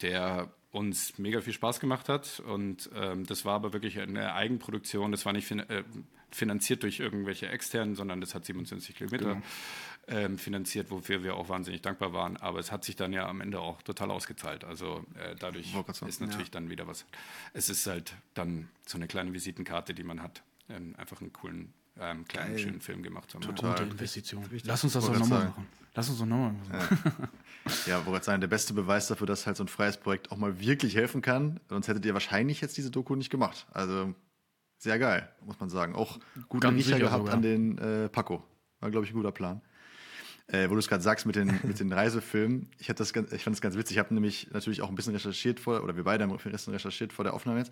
der 0.01 0.51
uns 0.73 1.19
mega 1.19 1.39
viel 1.39 1.53
Spaß 1.53 1.79
gemacht 1.79 2.09
hat. 2.09 2.41
Und 2.41 2.89
ähm, 2.95 3.25
das 3.25 3.45
war 3.45 3.53
aber 3.53 3.73
wirklich 3.73 3.99
eine 3.99 4.33
Eigenproduktion. 4.33 5.11
Das 5.11 5.25
war 5.25 5.31
nicht 5.31 5.47
fin 5.47 5.59
äh, 5.59 5.83
finanziert 6.31 6.81
durch 6.81 6.99
irgendwelche 6.99 7.47
externen, 7.47 7.93
sondern 7.93 8.19
das 8.19 8.33
hat 8.33 8.43
27 8.43 8.95
Kilometer 8.95 9.35
genau. 9.35 9.43
ähm, 10.07 10.39
finanziert, 10.39 10.89
wofür 10.89 11.23
wir 11.23 11.35
auch 11.35 11.47
wahnsinnig 11.47 11.83
dankbar 11.83 12.11
waren. 12.11 12.37
Aber 12.37 12.57
es 12.57 12.71
hat 12.71 12.83
sich 12.83 12.95
dann 12.95 13.13
ja 13.13 13.27
am 13.27 13.39
Ende 13.39 13.59
auch 13.59 13.83
total 13.83 14.09
ausgezahlt. 14.09 14.63
Also 14.63 15.05
äh, 15.13 15.35
dadurch 15.37 15.75
ist 16.07 16.21
natürlich 16.21 16.47
ja. 16.47 16.53
dann 16.53 16.71
wieder 16.71 16.87
was. 16.87 17.05
Es 17.53 17.69
ist 17.69 17.85
halt 17.85 18.15
dann 18.33 18.67
so 18.87 18.97
eine 18.97 19.05
kleine 19.05 19.31
Visitenkarte, 19.31 19.93
die 19.93 20.03
man 20.03 20.23
hat. 20.23 20.41
Ähm, 20.69 20.95
einfach 20.97 21.21
einen 21.21 21.33
coolen 21.33 21.71
ähm, 21.99 22.25
kleinen, 22.25 22.55
Geil. 22.55 22.59
schönen 22.59 22.81
Film 22.81 23.03
gemacht 23.03 23.33
haben. 23.33 23.41
Total. 23.41 23.71
Gute 23.71 23.83
Investition. 23.83 24.43
Lass 24.63 24.83
uns 24.83 24.93
das 24.93 25.05
doch 25.05 25.17
nochmal 25.17 25.45
machen. 25.45 25.67
Lass 25.93 26.09
uns 26.09 26.19
doch 26.19 26.25
nochmal 26.25 26.53
machen. 26.53 27.29
Ja, 27.85 27.99
ja 27.99 28.05
wollte 28.05 28.25
sagen, 28.25 28.41
der 28.41 28.47
beste 28.47 28.73
Beweis 28.73 29.07
dafür, 29.07 29.27
dass 29.27 29.45
halt 29.45 29.57
so 29.57 29.63
ein 29.63 29.67
freies 29.67 29.97
Projekt 29.97 30.31
auch 30.31 30.37
mal 30.37 30.59
wirklich 30.59 30.95
helfen 30.95 31.21
kann. 31.21 31.59
Sonst 31.69 31.87
hättet 31.87 32.05
ihr 32.05 32.13
wahrscheinlich 32.13 32.61
jetzt 32.61 32.77
diese 32.77 32.89
Doku 32.89 33.15
nicht 33.15 33.29
gemacht. 33.29 33.67
Also 33.71 34.15
sehr 34.79 34.97
geil, 34.97 35.29
muss 35.45 35.59
man 35.59 35.69
sagen. 35.69 35.95
Auch 35.95 36.19
guten 36.49 36.67
Riecher 36.67 36.99
gehabt 36.99 37.19
sogar. 37.19 37.33
an 37.35 37.41
den 37.41 37.77
äh, 37.77 38.09
Paco. 38.09 38.43
War, 38.79 38.91
glaube 38.91 39.05
ich, 39.05 39.11
ein 39.11 39.15
guter 39.15 39.31
Plan. 39.31 39.61
Äh, 40.47 40.69
wo 40.69 40.73
du 40.73 40.79
es 40.79 40.89
gerade 40.89 41.01
sagst 41.01 41.25
mit 41.25 41.35
den, 41.35 41.59
mit 41.63 41.79
den 41.79 41.91
Reisefilmen, 41.91 42.69
ich, 42.77 42.89
ich 42.89 42.95
fand 42.95 42.99
das 42.99 43.61
ganz 43.61 43.77
witzig. 43.77 43.95
Ich 43.95 43.99
habe 43.99 44.13
nämlich 44.13 44.49
natürlich 44.51 44.81
auch 44.81 44.89
ein 44.89 44.95
bisschen 44.95 45.13
recherchiert 45.13 45.59
vor, 45.59 45.83
oder 45.83 45.95
wir 45.95 46.03
beide 46.03 46.23
haben 46.23 46.31
recherchiert 46.33 47.13
vor 47.13 47.23
der 47.23 47.33
Aufnahme 47.33 47.59
jetzt. 47.59 47.71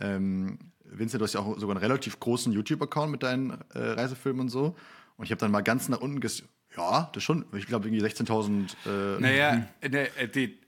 Ähm, 0.00 0.58
Vincent, 0.84 1.20
du 1.20 1.24
hast 1.24 1.34
ja 1.34 1.40
auch 1.40 1.58
sogar 1.58 1.76
einen 1.76 1.84
relativ 1.84 2.18
großen 2.18 2.52
YouTube-Account 2.52 3.12
mit 3.12 3.22
deinen 3.22 3.50
äh, 3.74 3.78
Reisefilmen 3.78 4.42
und 4.42 4.48
so. 4.48 4.76
Und 5.16 5.24
ich 5.24 5.30
habe 5.30 5.38
dann 5.38 5.52
mal 5.52 5.60
ganz 5.60 5.88
nach 5.88 6.00
unten 6.00 6.20
ges 6.20 6.42
ja, 6.76 7.10
das 7.12 7.22
schon. 7.22 7.44
Ich 7.56 7.66
glaube, 7.66 7.88
irgendwie 7.88 8.04
16.000. 8.04 8.70
Äh, 8.86 9.20
naja, 9.20 9.66
ne, 9.82 10.08
die, 10.34 10.58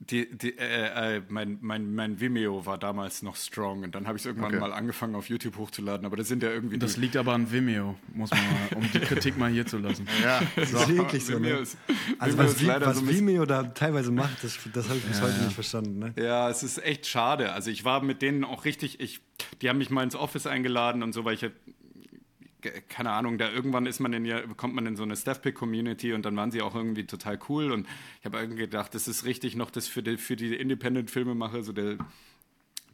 die, 0.00 0.34
die, 0.34 0.58
äh, 0.58 1.16
äh, 1.16 1.22
mein, 1.28 1.58
mein, 1.60 1.94
mein 1.94 2.20
Vimeo 2.20 2.64
war 2.64 2.78
damals 2.78 3.22
noch 3.22 3.36
strong 3.36 3.84
und 3.84 3.94
dann 3.94 4.06
habe 4.06 4.16
ich 4.16 4.22
es 4.22 4.26
irgendwann 4.26 4.52
okay. 4.52 4.60
mal 4.60 4.72
angefangen 4.72 5.14
auf 5.14 5.28
YouTube 5.28 5.58
hochzuladen, 5.58 6.06
aber 6.06 6.16
das 6.16 6.26
sind 6.26 6.42
ja 6.42 6.48
irgendwie. 6.48 6.78
Das 6.78 6.96
liegt 6.96 7.18
aber 7.18 7.34
an 7.34 7.52
Vimeo, 7.52 7.96
muss 8.14 8.30
man 8.30 8.40
mal, 8.40 8.78
um 8.78 8.90
die 8.92 8.98
Kritik 9.00 9.36
mal 9.36 9.50
hier 9.50 9.66
zu 9.66 9.78
lassen. 9.78 10.06
Ja, 10.22 10.42
das 10.56 10.72
ist 10.72 10.88
wirklich 10.88 11.24
so. 11.24 11.38
Ne? 11.38 11.50
Ist, 11.50 11.78
also 12.18 12.36
Vimeo 12.36 12.74
was, 12.74 12.86
was 12.86 12.98
so 12.98 13.08
Vimeo 13.08 13.46
da 13.46 13.62
teilweise 13.62 14.10
macht, 14.10 14.42
das, 14.42 14.58
das 14.72 14.88
habe 14.88 14.98
ich 14.98 15.04
bis 15.04 15.18
ja, 15.18 15.24
heute 15.24 15.36
ja. 15.36 15.44
nicht 15.44 15.54
verstanden. 15.54 15.98
Ne? 15.98 16.14
Ja, 16.16 16.50
es 16.50 16.62
ist 16.62 16.82
echt 16.82 17.06
schade. 17.06 17.52
Also 17.52 17.70
ich 17.70 17.84
war 17.84 18.02
mit 18.02 18.22
denen 18.22 18.44
auch 18.44 18.64
richtig, 18.64 19.00
ich, 19.00 19.20
die 19.62 19.68
haben 19.68 19.78
mich 19.78 19.90
mal 19.90 20.02
ins 20.02 20.16
Office 20.16 20.46
eingeladen 20.46 21.02
und 21.02 21.12
so, 21.12 21.24
weil 21.24 21.34
ich 21.34 21.46
keine 22.88 23.10
Ahnung, 23.10 23.38
da 23.38 23.50
irgendwann 23.50 23.86
ist 23.86 24.00
man 24.00 24.12
in 24.12 24.24
ja, 24.24 24.40
kommt 24.56 24.74
man 24.74 24.86
in 24.86 24.96
so 24.96 25.02
eine 25.02 25.16
Staffpick-Community 25.16 26.12
und 26.12 26.24
dann 26.24 26.36
waren 26.36 26.50
sie 26.50 26.62
auch 26.62 26.74
irgendwie 26.74 27.06
total 27.06 27.38
cool 27.48 27.72
und 27.72 27.86
ich 28.20 28.26
habe 28.26 28.38
irgendwie 28.38 28.62
gedacht, 28.62 28.94
das 28.94 29.08
ist 29.08 29.24
richtig 29.24 29.56
noch 29.56 29.70
das 29.70 29.88
für 29.88 30.02
die, 30.02 30.16
für 30.16 30.36
die 30.36 30.54
Independent-Filmemacher, 30.54 31.62
so 31.62 31.72
der, 31.72 31.98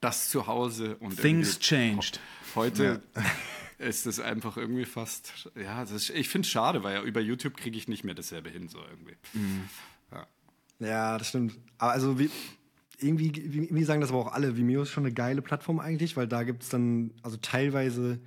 das 0.01 0.31
Zuhause 0.31 0.97
und 0.97 1.21
Things 1.21 1.59
changed. 1.59 2.21
Heute 2.55 3.03
ja. 3.15 3.23
ist 3.79 4.07
es 4.07 4.21
einfach 4.21 4.57
irgendwie 4.57 4.85
fast, 4.85 5.51
ja, 5.55 5.83
ist, 5.83 6.11
ich 6.11 6.29
finde 6.29 6.47
es 6.47 6.51
schade, 6.51 6.83
weil 6.83 6.95
ja 6.95 7.03
über 7.03 7.21
YouTube 7.21 7.57
kriege 7.57 7.77
ich 7.77 7.89
nicht 7.89 8.05
mehr 8.05 8.15
dasselbe 8.15 8.51
hin, 8.51 8.69
so 8.69 8.79
irgendwie. 8.79 9.17
Mhm. 9.35 9.69
Ja. 10.13 10.27
ja. 10.81 11.19
das 11.19 11.29
stimmt. 11.29 11.59
Aber 11.79 11.93
also 11.93 12.19
wie, 12.19 12.31
irgendwie, 12.99 13.69
wie 13.71 13.85
sagen 13.85 14.01
das 14.01 14.11
aber 14.11 14.21
auch 14.21 14.33
alle, 14.33 14.57
Vimeo 14.57 14.83
ist 14.83 14.91
schon 14.91 15.05
eine 15.05 15.15
geile 15.15 15.43
Plattform 15.43 15.81
eigentlich, 15.81 16.17
weil 16.17 16.27
da 16.27 16.43
gibt 16.43 16.63
es 16.63 16.69
dann, 16.69 17.13
also 17.23 17.37
teilweise 17.37 18.21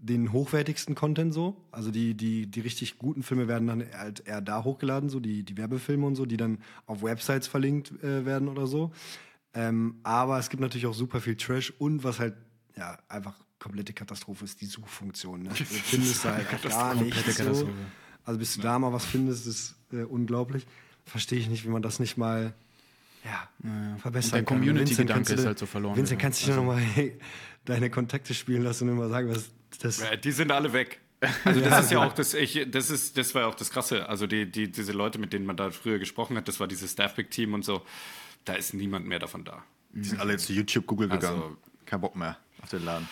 den 0.00 0.32
hochwertigsten 0.32 0.94
Content 0.94 1.34
so. 1.34 1.56
Also 1.70 1.90
die, 1.90 2.14
die, 2.14 2.46
die 2.46 2.60
richtig 2.60 2.98
guten 2.98 3.22
Filme 3.22 3.48
werden 3.48 3.68
dann 3.68 3.84
halt 3.92 4.26
eher 4.26 4.40
da 4.40 4.64
hochgeladen, 4.64 5.10
so 5.10 5.20
die, 5.20 5.42
die 5.42 5.56
Werbefilme 5.56 6.06
und 6.06 6.16
so, 6.16 6.24
die 6.24 6.38
dann 6.38 6.58
auf 6.86 7.02
Websites 7.02 7.46
verlinkt 7.46 7.92
äh, 8.02 8.24
werden 8.24 8.48
oder 8.48 8.66
so. 8.66 8.92
Ähm, 9.52 9.96
aber 10.02 10.38
es 10.38 10.48
gibt 10.48 10.62
natürlich 10.62 10.86
auch 10.86 10.94
super 10.94 11.20
viel 11.20 11.36
Trash 11.36 11.72
und 11.78 12.02
was 12.02 12.18
halt 12.18 12.34
ja 12.76 12.98
einfach 13.08 13.34
komplette 13.58 13.92
Katastrophe 13.92 14.44
ist, 14.44 14.60
die 14.60 14.66
Suchfunktion. 14.66 15.42
Ne? 15.42 15.50
Du 15.50 15.54
findest 15.64 16.24
da 16.24 16.34
halt 16.34 16.62
gar 16.62 16.94
nichts. 16.94 17.36
So. 17.36 17.68
Also 18.24 18.38
bis 18.38 18.54
du 18.54 18.62
da 18.62 18.78
mal 18.78 18.92
was 18.92 19.04
findest, 19.04 19.46
ist 19.46 19.76
äh, 19.92 20.02
unglaublich. 20.02 20.66
Verstehe 21.04 21.38
ich 21.38 21.48
nicht, 21.48 21.64
wie 21.64 21.68
man 21.68 21.82
das 21.82 22.00
nicht 22.00 22.16
mal 22.16 22.54
ja, 23.24 23.48
ja. 23.64 23.96
verbessern 23.98 24.32
der 24.32 24.44
Community-Gedanke 24.44 25.34
ist 25.34 25.44
halt 25.44 25.58
so 25.58 25.66
verloren. 25.66 25.96
Vincent, 25.96 26.20
kannst 26.20 26.40
du 26.40 26.46
dich 26.46 26.54
also. 26.54 26.64
noch 26.64 26.72
mal 26.72 26.80
hey, 26.80 27.18
deine 27.66 27.90
Kontakte 27.90 28.32
spielen 28.32 28.62
lassen 28.62 28.88
und 28.88 28.96
immer 28.96 29.08
sagen, 29.10 29.28
was 29.28 29.50
das 29.78 30.00
ja, 30.00 30.16
die 30.16 30.32
sind 30.32 30.50
alle 30.50 30.72
weg. 30.72 31.00
Also 31.44 31.60
das 31.60 31.70
ja, 31.70 31.78
ist 31.80 31.90
ja 31.92 32.06
auch 32.06 32.12
das, 32.14 32.32
ich, 32.34 32.66
das 32.70 32.88
ist, 32.88 33.18
das 33.18 33.34
war 33.34 33.46
auch 33.46 33.54
das 33.54 33.70
Krasse. 33.70 34.08
Also 34.08 34.26
die, 34.26 34.50
die, 34.50 34.70
diese 34.70 34.92
Leute, 34.92 35.18
mit 35.18 35.32
denen 35.32 35.44
man 35.44 35.56
da 35.56 35.70
früher 35.70 35.98
gesprochen 35.98 36.36
hat, 36.36 36.48
das 36.48 36.60
war 36.60 36.66
dieses 36.66 36.92
Staffback-Team 36.92 37.52
und 37.52 37.64
so, 37.64 37.82
da 38.44 38.54
ist 38.54 38.72
niemand 38.72 39.06
mehr 39.06 39.18
davon 39.18 39.44
da. 39.44 39.62
Die 39.92 40.08
sind 40.08 40.20
alle 40.20 40.32
jetzt 40.32 40.46
zu 40.46 40.52
YouTube, 40.52 40.86
Google 40.86 41.10
also, 41.10 41.28
gegangen. 41.28 41.56
Kein 41.84 42.00
Bock 42.00 42.16
mehr 42.16 42.38
auf 42.62 42.70
den 42.70 42.84
Laden. 42.84 43.08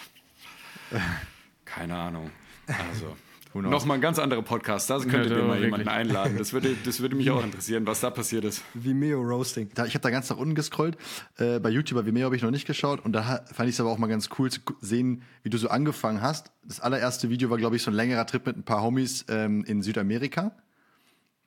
Keine 1.64 1.96
Ahnung. 1.96 2.30
Also. 2.66 3.16
Nochmal 3.54 3.96
ein 3.96 4.00
ganz 4.00 4.18
anderer 4.18 4.42
Podcast. 4.42 4.90
Da 4.90 4.98
könntet 4.98 5.30
ja, 5.30 5.38
ihr 5.38 5.42
mal 5.42 5.48
wirklich. 5.54 5.64
jemanden 5.64 5.88
einladen. 5.88 6.36
Das 6.36 6.52
würde, 6.52 6.76
das 6.84 7.00
würde 7.00 7.16
mich 7.16 7.30
auch 7.30 7.42
interessieren, 7.42 7.86
was 7.86 8.00
da 8.00 8.10
passiert 8.10 8.44
ist. 8.44 8.62
Vimeo 8.74 9.20
Roasting. 9.20 9.70
Da, 9.74 9.86
ich 9.86 9.94
habe 9.94 10.02
da 10.02 10.10
ganz 10.10 10.28
nach 10.30 10.36
unten 10.36 10.54
gescrollt. 10.54 10.96
Äh, 11.38 11.58
bei 11.58 11.70
YouTube, 11.70 11.98
bei 11.98 12.06
Vimeo 12.06 12.26
habe 12.26 12.36
ich 12.36 12.42
noch 12.42 12.50
nicht 12.50 12.66
geschaut. 12.66 13.04
Und 13.04 13.12
da 13.12 13.44
fand 13.52 13.68
ich 13.68 13.76
es 13.76 13.80
aber 13.80 13.90
auch 13.90 13.98
mal 13.98 14.06
ganz 14.06 14.28
cool 14.38 14.50
zu 14.50 14.60
sehen, 14.80 15.22
wie 15.42 15.50
du 15.50 15.58
so 15.58 15.68
angefangen 15.68 16.20
hast. 16.20 16.52
Das 16.64 16.80
allererste 16.80 17.30
Video 17.30 17.50
war, 17.50 17.56
glaube 17.58 17.76
ich, 17.76 17.82
so 17.82 17.90
ein 17.90 17.94
längerer 17.94 18.26
Trip 18.26 18.44
mit 18.46 18.56
ein 18.56 18.64
paar 18.64 18.82
Homies 18.82 19.24
ähm, 19.28 19.64
in 19.64 19.82
Südamerika. 19.82 20.52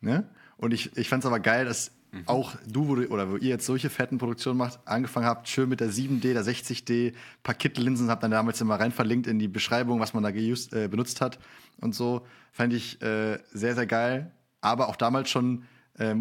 Ne? 0.01 0.27
Und 0.57 0.73
ich, 0.73 0.95
ich 0.97 1.09
fand 1.09 1.23
es 1.23 1.27
aber 1.27 1.39
geil, 1.39 1.65
dass 1.65 1.91
Mhm. 2.11 2.23
Auch 2.25 2.55
du, 2.67 2.87
wo 2.87 2.95
du, 2.95 3.07
oder 3.07 3.29
wo 3.31 3.37
ihr 3.37 3.49
jetzt 3.49 3.65
solche 3.65 3.89
fetten 3.89 4.17
Produktionen 4.17 4.57
macht, 4.57 4.79
angefangen 4.85 5.25
habt, 5.25 5.47
schön 5.47 5.69
mit 5.69 5.79
der 5.79 5.89
7D, 5.89 6.33
der 6.33 6.43
60D, 6.43 7.13
paar 7.41 7.55
Kit-Linsen, 7.55 8.09
habt 8.09 8.23
dann 8.23 8.31
damals 8.31 8.59
immer 8.59 8.79
rein 8.79 8.91
verlinkt 8.91 9.27
in 9.27 9.39
die 9.39 9.47
Beschreibung, 9.47 9.99
was 9.99 10.13
man 10.13 10.23
da 10.23 10.31
geused, 10.31 10.73
äh, 10.73 10.87
benutzt 10.89 11.21
hat 11.21 11.39
und 11.79 11.95
so. 11.95 12.25
Fand 12.51 12.73
ich 12.73 13.01
äh, 13.01 13.39
sehr, 13.53 13.75
sehr 13.75 13.87
geil. 13.87 14.31
Aber 14.59 14.89
auch 14.89 14.97
damals 14.97 15.29
schon, 15.29 15.63
äh, 15.97 16.15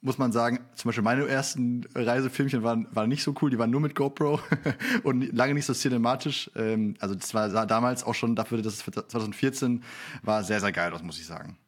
muss 0.00 0.18
man 0.18 0.32
sagen, 0.32 0.60
zum 0.74 0.88
Beispiel 0.88 1.04
meine 1.04 1.26
ersten 1.28 1.86
Reisefilmchen 1.94 2.62
waren, 2.62 2.86
waren 2.90 3.08
nicht 3.08 3.22
so 3.22 3.34
cool, 3.42 3.50
die 3.50 3.58
waren 3.58 3.70
nur 3.70 3.80
mit 3.80 3.94
GoPro 3.94 4.40
und 5.02 5.30
lange 5.34 5.54
nicht 5.54 5.66
so 5.66 5.74
cinematisch. 5.74 6.50
Ähm, 6.56 6.96
also 7.00 7.14
das 7.14 7.34
war 7.34 7.66
damals 7.66 8.02
auch 8.02 8.14
schon 8.14 8.34
dafür, 8.34 8.62
dass 8.62 8.74
es 8.74 8.84
2014 8.84 9.82
war 10.22 10.42
sehr, 10.42 10.60
sehr 10.60 10.72
geil, 10.72 10.90
das 10.90 11.02
muss 11.02 11.18
ich 11.18 11.26
sagen. 11.26 11.58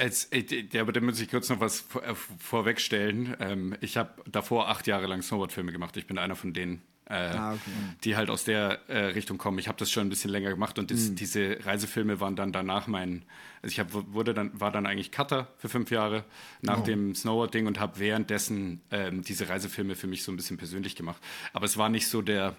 Es, 0.00 0.30
ja, 0.72 0.82
aber 0.82 0.92
da 0.92 1.00
muss 1.00 1.20
ich 1.20 1.28
kurz 1.28 1.48
noch 1.48 1.58
was 1.58 1.80
vor, 1.80 2.04
äh, 2.04 2.14
vorwegstellen. 2.14 3.36
Ähm, 3.40 3.76
ich 3.80 3.96
habe 3.96 4.10
davor 4.30 4.68
acht 4.68 4.86
Jahre 4.86 5.08
lang 5.08 5.22
Snowboard-Filme 5.22 5.72
gemacht. 5.72 5.96
Ich 5.96 6.06
bin 6.06 6.18
einer 6.18 6.36
von 6.36 6.52
denen, 6.52 6.82
äh, 7.06 7.14
ah, 7.14 7.54
okay. 7.54 7.62
die 8.04 8.14
halt 8.14 8.30
aus 8.30 8.44
der 8.44 8.88
äh, 8.88 9.06
Richtung 9.06 9.38
kommen. 9.38 9.58
Ich 9.58 9.66
habe 9.66 9.76
das 9.76 9.90
schon 9.90 10.06
ein 10.06 10.08
bisschen 10.08 10.30
länger 10.30 10.50
gemacht 10.50 10.78
und 10.78 10.92
das, 10.92 11.10
mhm. 11.10 11.16
diese 11.16 11.58
Reisefilme 11.66 12.20
waren 12.20 12.36
dann 12.36 12.52
danach 12.52 12.86
mein. 12.86 13.24
Also 13.60 13.72
ich 13.72 13.80
hab, 13.80 13.92
wurde 13.92 14.34
dann, 14.34 14.60
war 14.60 14.70
dann 14.70 14.86
eigentlich 14.86 15.10
Cutter 15.10 15.48
für 15.56 15.68
fünf 15.68 15.90
Jahre 15.90 16.24
nach 16.62 16.82
oh. 16.82 16.84
dem 16.84 17.16
Snowboard-Ding 17.16 17.66
und 17.66 17.80
habe 17.80 17.98
währenddessen 17.98 18.82
ähm, 18.92 19.22
diese 19.22 19.48
Reisefilme 19.48 19.96
für 19.96 20.06
mich 20.06 20.22
so 20.22 20.30
ein 20.30 20.36
bisschen 20.36 20.58
persönlich 20.58 20.94
gemacht. 20.94 21.20
Aber 21.52 21.64
es 21.64 21.76
war 21.76 21.88
nicht 21.88 22.06
so 22.06 22.22
der 22.22 22.54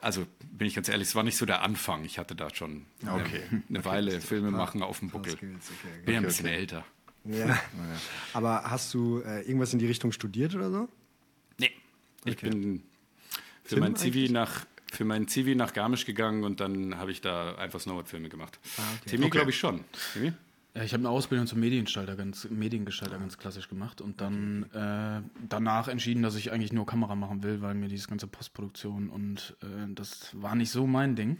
also 0.00 0.26
bin 0.52 0.66
ich 0.66 0.74
ganz 0.74 0.88
ehrlich, 0.88 1.08
es 1.08 1.14
war 1.14 1.22
nicht 1.22 1.36
so 1.36 1.46
der 1.46 1.62
Anfang. 1.62 2.04
Ich 2.04 2.18
hatte 2.18 2.34
da 2.34 2.54
schon 2.54 2.86
okay. 3.02 3.42
eine, 3.50 3.62
eine 3.68 3.78
okay. 3.78 3.88
Weile 3.88 4.20
Filme 4.20 4.50
machen 4.50 4.82
auf 4.82 5.00
dem 5.00 5.10
Buckel. 5.10 5.34
Okay, 5.34 5.56
Bin 6.04 6.14
ja 6.14 6.20
ein 6.20 6.26
bisschen 6.26 6.46
älter. 6.46 6.84
Ja. 7.28 7.58
Aber 8.34 8.70
hast 8.70 8.94
du 8.94 9.18
äh, 9.18 9.40
irgendwas 9.40 9.72
in 9.72 9.80
die 9.80 9.86
Richtung 9.88 10.12
studiert 10.12 10.54
oder 10.54 10.70
so? 10.70 10.88
Nee. 11.58 11.72
Ich 12.24 12.36
bin 12.36 12.84
für 13.64 13.80
mein 13.80 13.96
Zivi 13.96 14.28
nach 14.28 14.64
für 14.92 15.04
mein 15.04 15.26
Zivi 15.26 15.56
nach 15.56 15.72
Garmisch 15.72 16.06
gegangen 16.06 16.44
und 16.44 16.60
dann 16.60 16.96
habe 16.98 17.10
ich 17.10 17.20
da 17.20 17.56
einfach 17.56 17.80
Snowboard-Filme 17.80 18.28
gemacht. 18.28 18.60
Ah. 18.78 18.82
Timmy, 19.06 19.28
glaube 19.28 19.50
ich 19.50 19.58
schon. 19.58 19.82
Timmy? 20.12 20.34
Ja, 20.76 20.82
ich 20.82 20.92
habe 20.92 21.00
eine 21.00 21.08
Ausbildung 21.08 21.46
zum 21.46 21.60
Mediengestalter 21.60 22.16
ganz, 22.16 22.46
Mediengestalter 22.50 23.18
ganz 23.18 23.38
klassisch 23.38 23.66
gemacht 23.70 24.02
und 24.02 24.20
dann 24.20 24.64
äh, 24.74 25.22
danach 25.48 25.88
entschieden, 25.88 26.22
dass 26.22 26.36
ich 26.36 26.52
eigentlich 26.52 26.72
nur 26.74 26.84
Kamera 26.84 27.14
machen 27.14 27.42
will, 27.42 27.62
weil 27.62 27.74
mir 27.74 27.88
diese 27.88 28.08
ganze 28.08 28.26
Postproduktion 28.26 29.08
und 29.08 29.56
äh, 29.62 29.90
das 29.94 30.30
war 30.34 30.54
nicht 30.54 30.70
so 30.70 30.86
mein 30.86 31.16
Ding. 31.16 31.38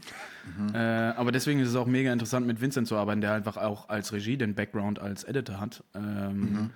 Mhm. 0.56 0.74
Äh, 0.74 0.78
aber 0.78 1.32
deswegen 1.32 1.60
ist 1.60 1.68
es 1.68 1.76
auch 1.76 1.86
mega 1.86 2.14
interessant, 2.14 2.46
mit 2.46 2.62
Vincent 2.62 2.88
zu 2.88 2.96
arbeiten, 2.96 3.20
der 3.20 3.34
einfach 3.34 3.58
auch 3.58 3.90
als 3.90 4.14
Regie 4.14 4.38
den 4.38 4.54
Background 4.54 5.00
als 5.00 5.22
Editor 5.24 5.60
hat. 5.60 5.84
Ähm, 5.94 6.40
mhm. 6.40 6.70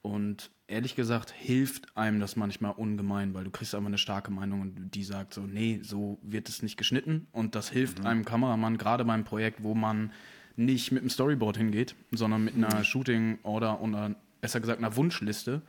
Und 0.00 0.50
ehrlich 0.68 0.94
gesagt 0.94 1.32
hilft 1.32 1.96
einem 1.96 2.20
das 2.20 2.36
manchmal 2.36 2.72
ungemein, 2.72 3.34
weil 3.34 3.42
du 3.42 3.50
kriegst 3.50 3.74
einfach 3.74 3.88
eine 3.88 3.98
starke 3.98 4.30
Meinung 4.30 4.60
und 4.60 4.90
die 4.94 5.02
sagt 5.02 5.34
so, 5.34 5.40
nee, 5.40 5.80
so 5.82 6.20
wird 6.22 6.48
es 6.48 6.62
nicht 6.62 6.76
geschnitten. 6.76 7.26
Und 7.32 7.56
das 7.56 7.70
hilft 7.70 8.00
mhm. 8.00 8.06
einem 8.06 8.24
Kameramann, 8.24 8.78
gerade 8.78 9.04
beim 9.04 9.24
Projekt, 9.24 9.64
wo 9.64 9.74
man 9.74 10.12
nicht 10.56 10.92
mit 10.92 11.02
einem 11.02 11.10
Storyboard 11.10 11.56
hingeht, 11.56 11.94
sondern 12.12 12.44
mit 12.44 12.54
einer. 12.54 12.84
Shooting-Order 12.84 13.80
oder 13.80 14.14
besser 14.40 14.60
gesagt 14.60 14.78
einer 14.78 14.94
Wunschliste, 14.96 15.62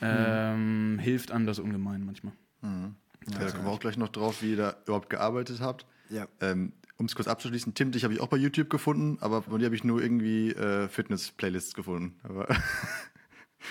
ähm, 0.00 0.94
mhm. 0.94 0.98
hilft 0.98 1.32
einem 1.32 1.46
das 1.46 1.58
ungemein 1.58 2.04
manchmal. 2.04 2.32
Mhm. 2.62 2.94
Ja, 3.32 3.38
da 3.38 3.50
kommen 3.50 3.64
wir 3.64 3.70
auch 3.70 3.80
gleich 3.80 3.96
noch 3.96 4.08
drauf, 4.08 4.42
wie 4.42 4.52
ihr 4.52 4.56
da 4.56 4.76
überhaupt 4.84 5.10
gearbeitet 5.10 5.60
habt. 5.60 5.86
Ja. 6.10 6.26
Ähm, 6.40 6.72
um 6.98 7.06
es 7.06 7.14
kurz 7.14 7.28
abzuschließen, 7.28 7.74
Tim, 7.74 7.92
dich 7.92 8.04
habe 8.04 8.14
ich 8.14 8.20
auch 8.20 8.28
bei 8.28 8.36
YouTube 8.36 8.70
gefunden, 8.70 9.18
aber 9.20 9.42
von 9.42 9.58
dir 9.58 9.66
habe 9.66 9.76
ich 9.76 9.84
nur 9.84 10.02
irgendwie 10.02 10.50
äh, 10.50 10.88
Fitness-Playlists 10.88 11.74
gefunden. 11.74 12.16
Aber 12.22 12.48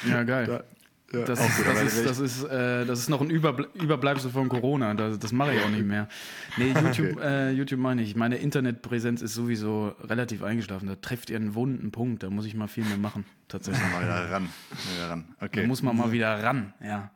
ja, 0.07 0.23
geil. 0.23 0.45
Da, 0.47 0.63
Ja, 1.13 1.23
das, 1.23 1.39
ist, 1.39 1.65
das, 1.65 1.81
ist, 1.81 2.05
das, 2.05 2.19
ist, 2.19 2.43
äh, 2.43 2.85
das 2.85 2.99
ist 2.99 3.09
noch 3.09 3.21
ein 3.21 3.29
Überble 3.29 3.69
Überbleibsel 3.75 4.29
von 4.29 4.49
Corona. 4.49 4.93
Das, 4.93 5.17
das 5.17 5.31
mache 5.31 5.53
ich 5.53 5.63
auch 5.63 5.69
nicht 5.69 5.85
mehr. 5.85 6.09
Nee, 6.57 6.73
YouTube, 6.81 7.17
okay. 7.17 7.49
äh, 7.49 7.51
YouTube 7.51 7.79
meine 7.79 8.01
ich. 8.01 8.17
Meine 8.17 8.37
Internetpräsenz 8.37 9.21
ist 9.21 9.33
sowieso 9.33 9.95
relativ 10.01 10.43
eingeschlafen. 10.43 10.87
Da 10.87 10.95
trifft 10.95 11.29
ihr 11.29 11.37
einen 11.37 11.55
wunden 11.55 11.91
Punkt. 11.91 12.23
Da 12.23 12.29
muss 12.29 12.45
ich 12.45 12.55
mal 12.55 12.67
viel 12.67 12.83
mehr 12.83 12.97
machen. 12.97 13.23
Tatsächlich. 13.47 13.89
Mal 13.93 14.03
wieder 14.03 14.31
ran. 14.31 14.49
Wieder 14.95 15.09
ran. 15.09 15.35
Okay. 15.39 15.61
Da 15.61 15.67
muss 15.67 15.81
man 15.81 15.95
mal 15.95 16.11
wieder 16.11 16.43
ran, 16.43 16.73
ja. 16.83 17.11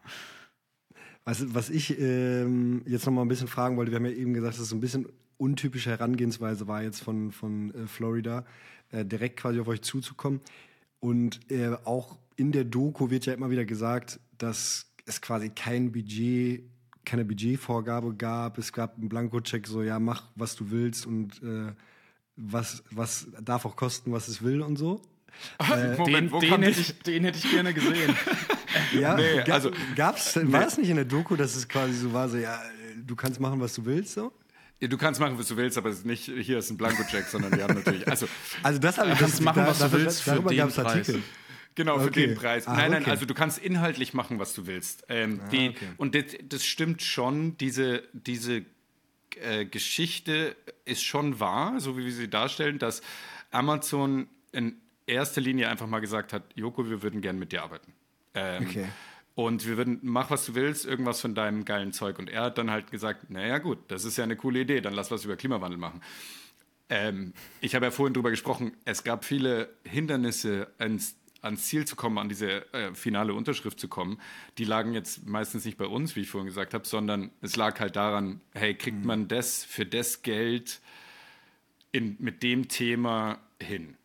Was, 1.26 1.54
was 1.54 1.70
ich 1.70 2.00
ähm, 2.00 2.84
jetzt 2.86 3.06
noch 3.06 3.14
mal 3.14 3.24
ein 3.24 3.28
bisschen 3.28 3.48
fragen 3.48 3.76
wollte, 3.76 3.92
wir 3.92 3.98
haben 3.98 4.06
ja 4.06 4.12
eben 4.12 4.34
gesagt, 4.34 4.54
dass 4.54 4.62
es 4.62 4.70
so 4.70 4.76
ein 4.76 4.82
bisschen 4.82 5.06
untypische 5.38 5.90
Herangehensweise 5.90 6.68
war 6.68 6.82
jetzt 6.82 7.02
von, 7.04 7.32
von 7.32 7.74
äh, 7.74 7.88
Florida, 7.88 8.46
äh, 8.92 9.04
direkt 9.04 9.38
quasi 9.38 9.60
auf 9.60 9.68
euch 9.68 9.82
zuzukommen. 9.82 10.40
Und 11.00 11.40
äh, 11.52 11.76
auch 11.84 12.18
in 12.42 12.52
der 12.52 12.64
Doku 12.64 13.12
wird 13.12 13.28
ja 13.28 13.34
immer 13.34 13.52
wieder 13.52 13.66
gesagt, 13.66 14.20
dass 14.40 14.92
es 15.06 15.22
quasi 15.22 15.50
kein 15.52 15.92
Budget, 15.92 16.64
keine 17.06 17.24
Budgetvorgabe 17.24 18.16
gab. 18.16 18.58
Es 18.58 18.74
gab 18.74 18.98
einen 18.98 19.10
Blankocheck, 19.10 19.68
so 19.68 19.84
ja, 19.84 20.00
mach, 20.00 20.24
was 20.36 20.56
du 20.56 20.72
willst 20.72 21.06
und 21.06 21.42
äh, 21.44 21.72
was, 22.36 22.84
was 22.90 23.28
darf 23.40 23.66
auch 23.66 23.76
kosten, 23.76 24.12
was 24.12 24.28
es 24.28 24.42
will 24.42 24.62
und 24.62 24.78
so. 24.78 25.02
Äh, 25.60 25.96
Moment, 25.96 26.34
den, 26.34 26.40
den, 26.42 26.62
hätte 26.62 26.82
ich, 26.82 27.00
den 27.00 27.24
hätte 27.24 27.38
ich 27.38 27.50
gerne 27.50 27.74
gesehen. 27.74 28.14
ja, 29.00 29.16
nee, 29.16 29.40
also 29.50 29.72
gab's, 29.96 30.36
nee. 30.36 30.52
war 30.52 30.68
es 30.68 30.78
nicht 30.78 30.90
in 30.90 30.98
der 30.98 31.06
Doku, 31.06 31.38
dass 31.38 31.56
es 31.56 31.70
quasi 31.70 31.94
so 31.94 32.12
war, 32.12 32.28
so 32.28 32.36
ja, 32.36 32.60
du 32.98 33.16
kannst 33.16 33.40
machen, 33.40 33.62
was 33.62 33.74
du 33.74 33.86
willst, 33.86 34.14
so? 34.16 34.34
Du 34.82 34.98
kannst 34.98 35.22
machen, 35.22 35.40
was 35.40 35.48
du 35.48 35.56
willst, 35.56 35.78
aber 35.78 35.94
nicht 36.04 36.26
hier 36.26 36.58
ist 36.58 36.70
ein 36.70 36.78
Blankocheck, 36.78 37.26
sondern 37.26 37.56
wir 37.56 37.64
haben 37.64 37.76
natürlich. 37.76 38.08
Also, 38.10 38.28
also 38.62 38.80
das 38.80 38.98
habe 38.98 39.12
ich 39.12 39.20
das 39.20 39.40
machen, 39.40 39.64
was 39.66 39.80
du 39.80 39.92
willst. 39.94 40.28
Darüber 40.28 40.54
gab 40.54 40.70
es 40.70 40.80
Artikel. 40.80 41.24
Genau, 41.76 42.00
für 42.00 42.08
okay. 42.08 42.28
den 42.28 42.36
Preis. 42.36 42.68
Ah, 42.68 42.76
nein, 42.76 42.92
nein, 42.92 43.02
okay. 43.04 43.12
also 43.12 43.26
du 43.26 43.34
kannst 43.34 43.58
inhaltlich 43.58 44.14
machen, 44.14 44.40
was 44.40 44.54
du 44.54 44.68
willst. 44.68 45.06
Ähm, 45.10 45.40
ah, 45.44 45.50
die, 45.50 45.70
okay. 45.70 45.88
Und 45.98 46.16
das, 46.16 46.26
das, 46.44 46.66
stimmt 46.66 47.02
schon, 47.02 47.58
diese, 47.58 48.04
diese 48.14 48.66
äh, 49.42 49.66
Geschichte 49.66 50.56
ist 50.86 51.04
schon 51.04 51.40
wahr, 51.40 51.80
so 51.80 51.98
wie 51.98 52.06
wir 52.06 52.12
sie 52.12 52.30
darstellen, 52.30 52.78
dass 52.78 53.02
Amazon 53.52 54.28
in 54.52 54.76
erster 55.08 55.42
Linie 55.42 55.70
einfach 55.70 55.88
mal 55.88 56.00
gesagt 56.00 56.34
hat, 56.34 56.44
Joko, 56.56 56.90
wir 56.90 57.02
würden 57.02 57.22
gerne 57.22 57.40
mit 57.40 57.52
dir 57.52 57.64
arbeiten. 57.64 57.94
Ähm, 58.34 58.68
okay. 58.68 58.86
Und 59.34 59.66
wir 59.66 59.78
würden, 59.78 60.00
mach 60.02 60.30
was 60.30 60.46
du 60.46 60.56
willst, 60.56 60.86
irgendwas 60.86 61.22
von 61.22 61.36
deinem 61.36 61.64
geilen 61.64 61.94
Zeug. 61.94 62.20
Und 62.20 62.30
er 62.30 62.44
hat 62.44 62.58
dann 62.58 62.70
halt 62.70 62.92
gesagt, 62.92 63.30
naja 63.30 63.60
gut, 63.60 63.80
das 63.88 64.04
ist 64.04 64.18
ja 64.18 64.26
eine 64.26 64.36
coole 64.36 64.60
Idee, 64.60 64.82
dann 64.82 64.94
lass 64.94 65.10
was 65.10 65.24
über 65.24 65.38
Klimawandel 65.38 65.78
machen. 65.78 66.02
Ähm, 66.90 67.34
ich 67.62 67.74
habe 67.74 67.86
ja 67.86 67.92
vorhin 67.92 68.14
drüber 68.14 68.30
gesprochen, 68.30 68.74
es 68.84 69.06
gab 69.06 69.24
viele 69.24 69.70
Hindernisse 69.86 70.68
ans, 70.78 71.16
ans 71.42 71.68
Ziel 71.68 71.86
zu 71.86 71.96
kommen, 71.96 72.18
an 72.18 72.30
diese 72.30 72.72
äh, 72.74 72.94
finale 72.94 73.34
Unterschrift 73.34 73.80
zu 73.80 73.88
kommen. 73.88 74.20
Die 74.58 74.64
lagen 74.64 74.94
jetzt 74.94 75.26
meistens 75.28 75.66
nicht 75.66 75.78
bei 75.78 75.86
uns, 75.86 76.16
wie 76.16 76.22
ich 76.22 76.30
vorhin 76.30 76.48
gesagt 76.48 76.74
habe, 76.74 76.88
sondern 76.88 77.32
es 77.42 77.56
lag 77.56 77.80
halt 77.80 77.96
daran, 77.96 78.42
hey, 78.54 78.76
kriegt 78.76 79.00
mhm. 79.00 79.08
man 79.08 79.28
das 79.28 79.64
für 79.64 79.86
das 79.86 80.22
Geld 80.22 80.82
in, 81.92 82.16
mit 82.20 82.44
dem 82.44 82.68
Thema 82.68 83.40
hin? 83.62 83.98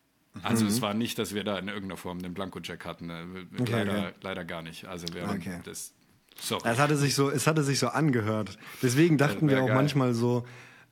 Also 0.43 0.65
mhm. 0.65 0.71
es 0.71 0.81
war 0.81 0.93
nicht, 0.93 1.17
dass 1.19 1.33
wir 1.33 1.43
da 1.43 1.57
in 1.57 1.67
irgendeiner 1.67 1.97
Form 1.97 2.21
den 2.21 2.33
Blanko-Check 2.33 2.85
hatten. 2.85 3.09
Äh, 3.09 3.23
okay, 3.59 3.71
leider, 3.71 3.99
okay. 3.99 4.13
leider 4.21 4.45
gar 4.45 4.61
nicht. 4.61 4.85
Also 4.85 5.07
wir 5.13 5.27
haben 5.27 5.39
okay. 5.39 5.59
das. 5.63 5.93
Sorry. 6.39 6.61
Es 6.69 6.77
hatte 6.77 6.97
sich 6.97 7.15
so, 7.15 7.31
es 7.31 7.47
hatte 7.47 7.63
sich 7.63 7.79
so 7.79 7.87
angehört. 7.87 8.59
Deswegen 8.83 9.17
dachten 9.17 9.49
wir 9.49 9.63
auch 9.63 9.67
geil. 9.67 9.75
manchmal 9.75 10.13
so, 10.13 10.45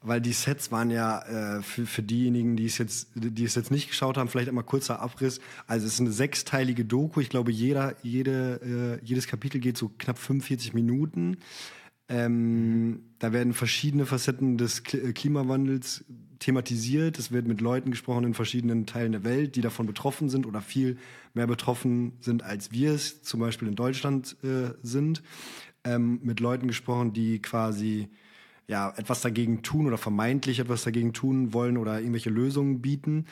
weil 0.06 0.22
die 0.22 0.34
Sets 0.34 0.72
waren 0.72 0.92
ja 0.92 1.22
äh, 1.58 1.62
für, 1.62 1.86
für 1.86 2.04
diejenigen, 2.04 2.56
die 2.56 2.66
es 2.66 2.78
jetzt, 2.78 3.10
die 3.16 3.44
es 3.44 3.56
jetzt 3.56 3.72
nicht 3.72 3.90
geschaut 3.90 4.18
haben, 4.18 4.30
vielleicht 4.30 4.50
einmal 4.50 4.64
kurzer 4.64 5.00
Abriss. 5.02 5.40
Also 5.68 5.88
es 5.88 5.94
ist 5.94 6.00
eine 6.00 6.12
sechsteilige 6.12 6.86
Doku. 6.86 7.20
Ich 7.22 7.30
glaube, 7.30 7.52
jeder, 7.52 7.96
jede, 8.04 9.00
äh, 9.02 9.06
jedes 9.06 9.28
Kapitel 9.28 9.60
geht 9.60 9.78
so 9.78 9.92
knapp 9.98 10.18
45 10.18 10.74
Minuten. 10.74 11.38
Ähm, 12.08 13.04
da 13.18 13.34
werden 13.34 13.54
verschiedene 13.54 14.06
Facetten 14.06 14.58
des 14.58 14.84
äh, 14.94 15.12
Klimawandels 15.14 16.06
thematisiert. 16.38 17.18
Es 17.18 17.32
wird 17.32 17.48
mit 17.48 17.62
Leuten 17.62 17.90
gesprochen 17.90 18.26
in 18.26 18.34
verschiedenen 18.36 18.86
Teilen 18.86 19.14
der 19.14 19.24
Welt, 19.24 19.56
die 19.56 19.62
davon 19.62 19.88
betroffen 19.88 20.30
sind 20.30 20.46
oder 20.46 20.62
viel 20.62 20.98
mehr 21.34 21.48
betroffen 21.48 22.14
sind, 22.20 22.44
als 22.44 22.72
wir 22.72 22.92
es 22.92 23.24
zum 23.24 23.40
Beispiel 23.40 23.68
in 23.68 23.76
Deutschland 23.76 24.36
äh, 24.44 24.74
sind. 24.84 25.24
Ähm, 25.84 26.20
mit 26.22 26.40
Leuten 26.40 26.68
gesprochen, 26.68 27.14
die 27.14 27.42
quasi 27.42 28.10
ja, 28.68 28.94
etwas 28.98 29.22
dagegen 29.22 29.62
tun 29.62 29.88
oder 29.88 29.98
vermeintlich 29.98 30.60
etwas 30.60 30.84
dagegen 30.84 31.14
tun 31.14 31.54
wollen 31.54 31.78
oder 31.78 32.00
irgendwelche 32.00 32.30
Lösungen 32.30 32.82
bieten. 32.82 33.26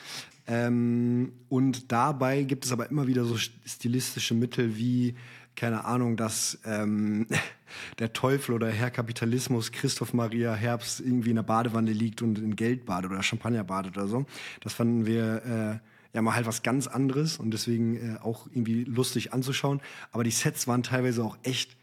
Ähm, 0.46 1.32
und 1.48 1.90
dabei 1.90 2.42
gibt 2.42 2.64
es 2.64 2.72
aber 2.72 2.90
immer 2.90 3.06
wieder 3.06 3.24
so 3.24 3.36
stilistische 3.36 4.34
Mittel 4.34 4.76
wie 4.76 5.14
keine 5.56 5.84
Ahnung, 5.84 6.16
dass 6.16 6.58
ähm, 6.64 7.26
der 7.98 8.12
Teufel 8.12 8.54
oder 8.54 8.70
Herr 8.70 8.90
Kapitalismus 8.90 9.72
Christoph 9.72 10.12
Maria 10.12 10.54
Herbst 10.54 11.00
irgendwie 11.00 11.30
in 11.30 11.36
der 11.36 11.42
Badewanne 11.42 11.92
liegt 11.92 12.22
und 12.22 12.38
in 12.38 12.56
Geld 12.56 12.86
badet 12.86 13.10
oder 13.10 13.22
Champagner 13.22 13.64
badet 13.64 13.96
oder 13.96 14.08
so. 14.08 14.26
Das 14.60 14.74
fanden 14.74 15.06
wir 15.06 15.44
äh, 15.44 16.16
ja 16.16 16.22
mal 16.22 16.34
halt 16.34 16.46
was 16.46 16.62
ganz 16.62 16.86
anderes 16.86 17.38
und 17.38 17.50
deswegen 17.52 17.96
äh, 17.96 18.18
auch 18.20 18.46
irgendwie 18.46 18.84
lustig 18.84 19.32
anzuschauen. 19.32 19.80
Aber 20.12 20.24
die 20.24 20.30
Sets 20.30 20.66
waren 20.66 20.82
teilweise 20.82 21.24
auch 21.24 21.36
echt 21.42 21.76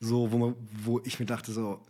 so, 0.00 0.32
wo, 0.32 0.38
man, 0.38 0.54
wo 0.84 1.00
ich 1.04 1.20
mir 1.20 1.26
dachte 1.26 1.52
so, 1.52 1.80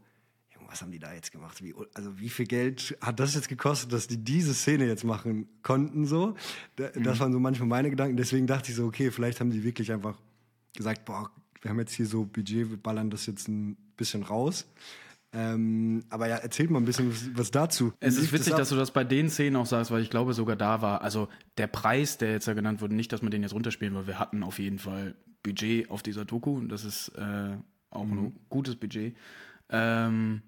was 0.71 0.83
haben 0.83 0.93
die 0.93 0.99
da 0.99 1.13
jetzt 1.13 1.33
gemacht? 1.33 1.63
Wie, 1.63 1.75
also 1.95 2.19
wie 2.19 2.29
viel 2.29 2.47
Geld 2.47 2.97
hat 3.01 3.19
das 3.19 3.35
jetzt 3.35 3.49
gekostet, 3.49 3.93
dass 3.93 4.07
die 4.07 4.23
diese 4.23 4.55
Szene 4.55 4.87
jetzt 4.87 5.05
machen 5.05 5.49
konnten? 5.63 6.07
So, 6.07 6.37
das 6.77 6.95
mhm. 6.95 7.19
waren 7.19 7.33
so 7.33 7.41
manchmal 7.41 7.69
meine 7.69 7.91
Gedanken. 7.91 8.17
Deswegen 8.17 8.47
dachte 8.47 8.71
ich 8.71 8.77
so, 8.77 8.87
okay, 8.87 9.11
vielleicht 9.11 9.41
haben 9.41 9.51
die 9.51 9.65
wirklich 9.65 9.93
einfach 9.93 10.17
gesagt, 10.77 11.05
boah, 11.05 11.31
wir 11.61 11.71
haben 11.71 11.79
jetzt 11.81 11.93
hier 11.93 12.07
so 12.07 12.25
Budget, 12.25 12.71
wir 12.71 12.77
ballern 12.77 13.11
das 13.11 13.27
jetzt 13.27 13.49
ein 13.49 13.77
bisschen 13.97 14.23
raus. 14.23 14.67
Ähm, 15.33 16.05
aber 16.09 16.29
ja, 16.29 16.37
erzählt 16.37 16.71
mal 16.71 16.79
ein 16.79 16.85
bisschen 16.85 17.11
was, 17.11 17.31
was 17.35 17.51
dazu. 17.51 17.93
Es 18.01 18.17
ist 18.17 18.33
witzig, 18.33 18.51
das 18.51 18.61
dass 18.61 18.69
du 18.71 18.77
das 18.77 18.93
bei 18.93 19.05
den 19.05 19.29
Szenen 19.29 19.57
auch 19.57 19.67
sagst, 19.67 19.91
weil 19.91 20.03
ich 20.03 20.11
glaube 20.11 20.35
sogar 20.35 20.57
da 20.57 20.83
war, 20.83 21.03
also 21.03 21.29
der 21.57 21.69
Preis, 21.69 22.19
der 22.19 22.33
jetzt 22.33 22.47
ja 22.47 22.55
genannt 22.55 22.81
wurde, 22.81 22.95
nicht, 22.95 23.13
dass 23.13 23.23
man 23.23 23.31
den 23.31 23.43
jetzt 23.43 23.55
runterspielen, 23.55 23.95
weil 23.95 24.07
wir 24.07 24.19
hatten 24.19 24.43
auf 24.43 24.59
jeden 24.59 24.79
Fall 24.79 25.15
Budget 25.43 25.91
auf 25.91 26.03
dieser 26.03 26.25
Doku 26.25 26.57
und 26.57 26.69
das 26.69 26.85
ist 26.85 27.11
äh, 27.11 27.57
auch 27.91 28.05
mhm. 28.05 28.19
ein 28.19 28.41
gutes 28.49 28.77
Budget. 28.77 29.17
Ähm, 29.69 30.43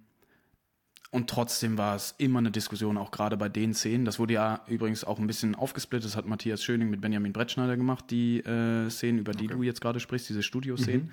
und 1.12 1.28
trotzdem 1.28 1.76
war 1.76 1.94
es 1.94 2.14
immer 2.16 2.38
eine 2.38 2.50
Diskussion, 2.50 2.96
auch 2.96 3.10
gerade 3.10 3.36
bei 3.36 3.50
den 3.50 3.74
Szenen. 3.74 4.06
Das 4.06 4.18
wurde 4.18 4.32
ja 4.32 4.62
übrigens 4.66 5.04
auch 5.04 5.18
ein 5.18 5.26
bisschen 5.26 5.54
aufgesplittet. 5.54 6.06
Das 6.06 6.16
hat 6.16 6.24
Matthias 6.24 6.64
Schöning 6.64 6.88
mit 6.88 7.02
Benjamin 7.02 7.34
Brettschneider 7.34 7.76
gemacht, 7.76 8.06
die 8.08 8.38
äh, 8.38 8.88
Szenen, 8.88 9.18
über 9.18 9.32
die 9.32 9.44
okay. 9.44 9.54
du 9.54 9.62
jetzt 9.62 9.82
gerade 9.82 10.00
sprichst, 10.00 10.30
diese 10.30 10.42
Studioszenen. 10.42 11.02
Mhm. 11.02 11.10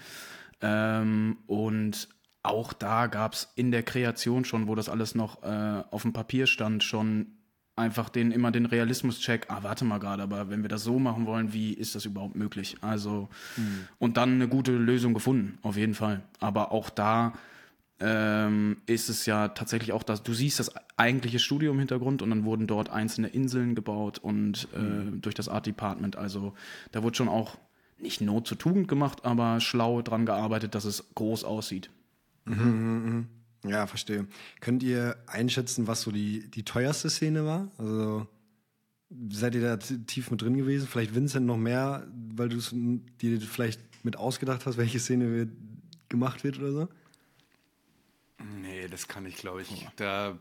Ähm, 0.62 1.38
und 1.47 2.07
auch 2.43 2.71
da 2.71 3.07
gab 3.07 3.33
es 3.33 3.51
in 3.55 3.71
der 3.71 3.83
Kreation 3.83 4.45
schon, 4.45 4.69
wo 4.69 4.75
das 4.75 4.88
alles 4.88 5.15
noch 5.15 5.43
äh, 5.43 5.83
auf 5.91 6.03
dem 6.03 6.13
Papier 6.13 6.47
stand, 6.47 6.81
schon 6.81 7.33
einfach 7.75 8.07
den 8.07 8.31
immer 8.31 8.51
den 8.51 8.67
Realismus-Check, 8.67 9.47
ah, 9.49 9.63
warte 9.63 9.83
mal 9.83 9.99
gerade, 9.99 10.23
aber 10.23 10.49
wenn 10.49 10.62
wir 10.62 10.69
das 10.69 10.83
so 10.83 10.97
machen 10.97 11.25
wollen, 11.25 11.51
wie 11.51 11.73
ist 11.73 11.95
das 11.95 12.05
überhaupt 12.05 12.35
möglich? 12.35 12.77
Also, 12.79 13.27
mhm. 13.57 13.88
und 13.97 14.15
dann 14.15 14.35
eine 14.35 14.47
gute 14.47 14.71
Lösung 14.71 15.13
gefunden, 15.13 15.57
auf 15.62 15.75
jeden 15.75 15.93
Fall. 15.93 16.21
Aber 16.39 16.71
auch 16.71 16.89
da 16.89 17.33
ähm, 17.99 18.77
ist 18.85 19.09
es 19.09 19.25
ja 19.25 19.49
tatsächlich 19.49 19.91
auch, 19.91 20.03
dass 20.03 20.23
du 20.23 20.33
siehst 20.33 20.59
das 20.59 20.71
eigentliche 20.97 21.39
Studio 21.39 21.71
im 21.71 21.79
Hintergrund 21.79 22.21
und 22.21 22.29
dann 22.29 22.45
wurden 22.45 22.67
dort 22.67 22.89
einzelne 22.89 23.27
Inseln 23.27 23.75
gebaut 23.75 24.19
und 24.19 24.67
äh, 24.73 24.79
mhm. 24.79 25.21
durch 25.21 25.35
das 25.35 25.49
Art 25.49 25.65
Department. 25.65 26.15
Also 26.15 26.53
da 26.91 27.03
wurde 27.03 27.17
schon 27.17 27.29
auch 27.29 27.57
nicht 27.97 28.21
Not 28.21 28.47
zu 28.47 28.55
Tugend 28.55 28.88
gemacht, 28.88 29.25
aber 29.25 29.59
schlau 29.59 30.01
dran 30.01 30.25
gearbeitet, 30.25 30.75
dass 30.75 30.85
es 30.85 31.13
groß 31.15 31.43
aussieht. 31.43 31.89
Mhm, 32.45 32.55
mhm, 32.55 33.27
mhm. 33.63 33.69
Ja, 33.69 33.88
verstehe. 33.88 34.25
Könnt 34.62 34.83
ihr 34.83 35.17
einschätzen, 35.27 35.88
was 35.88 36.01
so 36.01 36.12
die, 36.12 36.49
die 36.49 36.63
teuerste 36.63 37.09
Szene 37.09 37.45
war? 37.45 37.69
Also 37.77 38.27
seid 39.29 39.55
ihr 39.55 39.62
da 39.62 39.77
tief 39.77 40.31
mit 40.31 40.41
drin 40.41 40.55
gewesen? 40.55 40.88
Vielleicht 40.88 41.13
Vincent 41.13 41.45
noch 41.45 41.57
mehr, 41.57 42.07
weil 42.33 42.47
du 42.47 42.57
es 42.57 42.73
dir 43.21 43.41
vielleicht 43.41 43.81
mit 44.03 44.15
ausgedacht 44.15 44.65
hast, 44.65 44.77
welche 44.77 44.99
Szene 44.99 45.49
gemacht 46.07 46.45
wird 46.45 46.59
oder 46.59 46.71
so? 46.71 46.88
Nee, 48.62 48.88
das 48.88 49.08
kann 49.08 49.25
ich, 49.25 49.36
glaube 49.38 49.62
ich. 49.62 49.88
Da, 49.95 50.38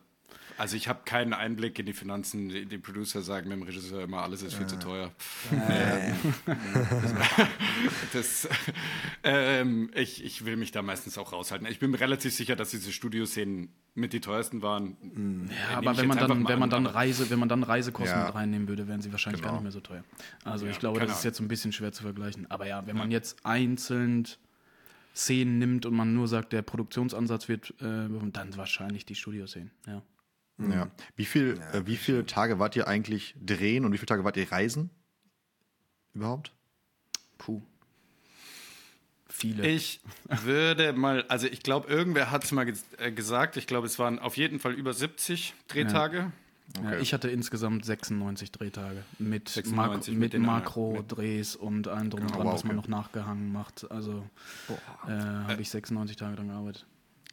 also 0.56 0.76
ich 0.76 0.88
habe 0.88 1.00
keinen 1.04 1.32
Einblick 1.32 1.78
in 1.78 1.86
die 1.86 1.92
Finanzen. 1.92 2.48
Die, 2.48 2.66
die, 2.66 2.78
Producer 2.78 3.22
sagen 3.22 3.50
dem 3.50 3.62
Regisseur 3.62 4.02
immer, 4.02 4.22
alles 4.22 4.42
ist 4.42 4.54
viel 4.54 4.62
ja. 4.62 4.68
zu 4.68 4.78
teuer. 4.78 5.12
Ähm, 5.50 6.14
das, 8.12 8.48
ähm, 9.22 9.90
ich, 9.94 10.24
ich 10.24 10.44
will 10.44 10.56
mich 10.56 10.72
da 10.72 10.82
meistens 10.82 11.18
auch 11.18 11.32
raushalten. 11.32 11.66
Ich 11.68 11.78
bin 11.78 11.90
mir 11.90 12.00
relativ 12.00 12.34
sicher, 12.34 12.56
dass 12.56 12.70
diese 12.70 12.92
Studioszenen 12.92 13.70
mit 13.94 14.12
die 14.12 14.20
teuersten 14.20 14.62
waren. 14.62 14.96
Ja, 15.50 15.78
aber 15.78 15.96
wenn 15.96 16.08
man, 16.08 16.18
dann, 16.18 16.48
wenn, 16.48 16.58
man 16.58 16.70
dann 16.70 16.86
Reise, 16.86 17.30
wenn 17.30 17.38
man 17.38 17.48
dann 17.48 17.62
Reisekosten 17.62 18.18
ja. 18.18 18.26
mit 18.26 18.34
reinnehmen 18.34 18.68
würde, 18.68 18.88
wären 18.88 19.00
sie 19.00 19.12
wahrscheinlich 19.12 19.42
genau. 19.42 19.54
gar 19.54 19.58
nicht 19.58 19.64
mehr 19.64 19.72
so 19.72 19.80
teuer. 19.80 20.04
Also 20.44 20.66
ja, 20.66 20.72
ich 20.72 20.78
glaube, 20.78 21.00
das 21.00 21.18
ist 21.18 21.24
jetzt 21.24 21.40
ein 21.40 21.48
bisschen 21.48 21.72
schwer 21.72 21.92
zu 21.92 22.02
vergleichen. 22.02 22.50
Aber 22.50 22.66
ja, 22.66 22.86
wenn 22.86 22.96
man 22.96 23.10
jetzt 23.10 23.44
einzeln 23.44 24.26
Szenen 25.18 25.58
nimmt 25.58 25.84
und 25.84 25.94
man 25.94 26.14
nur 26.14 26.28
sagt, 26.28 26.52
der 26.52 26.62
Produktionsansatz 26.62 27.48
wird 27.48 27.70
äh, 27.80 28.08
dann 28.32 28.56
wahrscheinlich 28.56 29.04
die 29.04 29.16
Studioszenen, 29.16 29.72
ja. 29.86 30.02
Ja. 30.58 30.90
Wie, 31.14 31.24
viel, 31.24 31.58
ja, 31.58 31.72
äh, 31.72 31.86
wie 31.86 31.96
viele 31.96 32.26
Tage 32.26 32.58
wart 32.58 32.74
ihr 32.74 32.88
eigentlich 32.88 33.36
drehen 33.40 33.84
und 33.84 33.92
wie 33.92 33.98
viele 33.98 34.06
Tage 34.06 34.24
wart 34.24 34.36
ihr 34.36 34.50
reisen? 34.50 34.90
Überhaupt? 36.14 36.52
Puh. 37.36 37.62
Viele. 39.28 39.68
Ich 39.68 40.00
würde 40.42 40.92
mal, 40.94 41.24
also 41.28 41.46
ich 41.46 41.62
glaube, 41.62 41.88
irgendwer 41.88 42.32
hat 42.32 42.42
es 42.42 42.50
mal 42.50 42.64
ges 42.64 42.84
äh, 42.98 43.12
gesagt, 43.12 43.56
ich 43.56 43.68
glaube, 43.68 43.86
es 43.86 43.98
waren 44.00 44.18
auf 44.18 44.36
jeden 44.36 44.58
Fall 44.58 44.72
über 44.72 44.92
70 44.92 45.54
Drehtage. 45.68 46.18
Ja, 46.18 46.32
ich 47.00 47.14
hatte 47.14 47.28
insgesamt 47.30 47.84
96 47.84 48.52
Drehtage 48.52 49.04
mit, 49.18 49.48
96 49.48 49.74
Mak 49.74 50.06
mit 50.06 50.18
mit 50.18 50.32
den 50.32 50.42
Makro-Drehs 50.42 51.56
und 51.56 51.88
allem 51.88 52.10
drum 52.10 52.22
und 52.22 52.30
dran, 52.30 52.44
wow, 52.44 52.54
was 52.54 52.64
man 52.64 52.78
okay. 52.78 52.88
noch 52.90 52.98
nachgehangen 53.02 53.52
macht. 53.52 53.90
Also 53.90 54.24
äh, 55.06 55.10
habe 55.10 55.62
ich 55.62 55.70
96 55.70 56.16
Tage 56.16 56.36
dran 56.36 56.48
gearbeitet. 56.48 56.86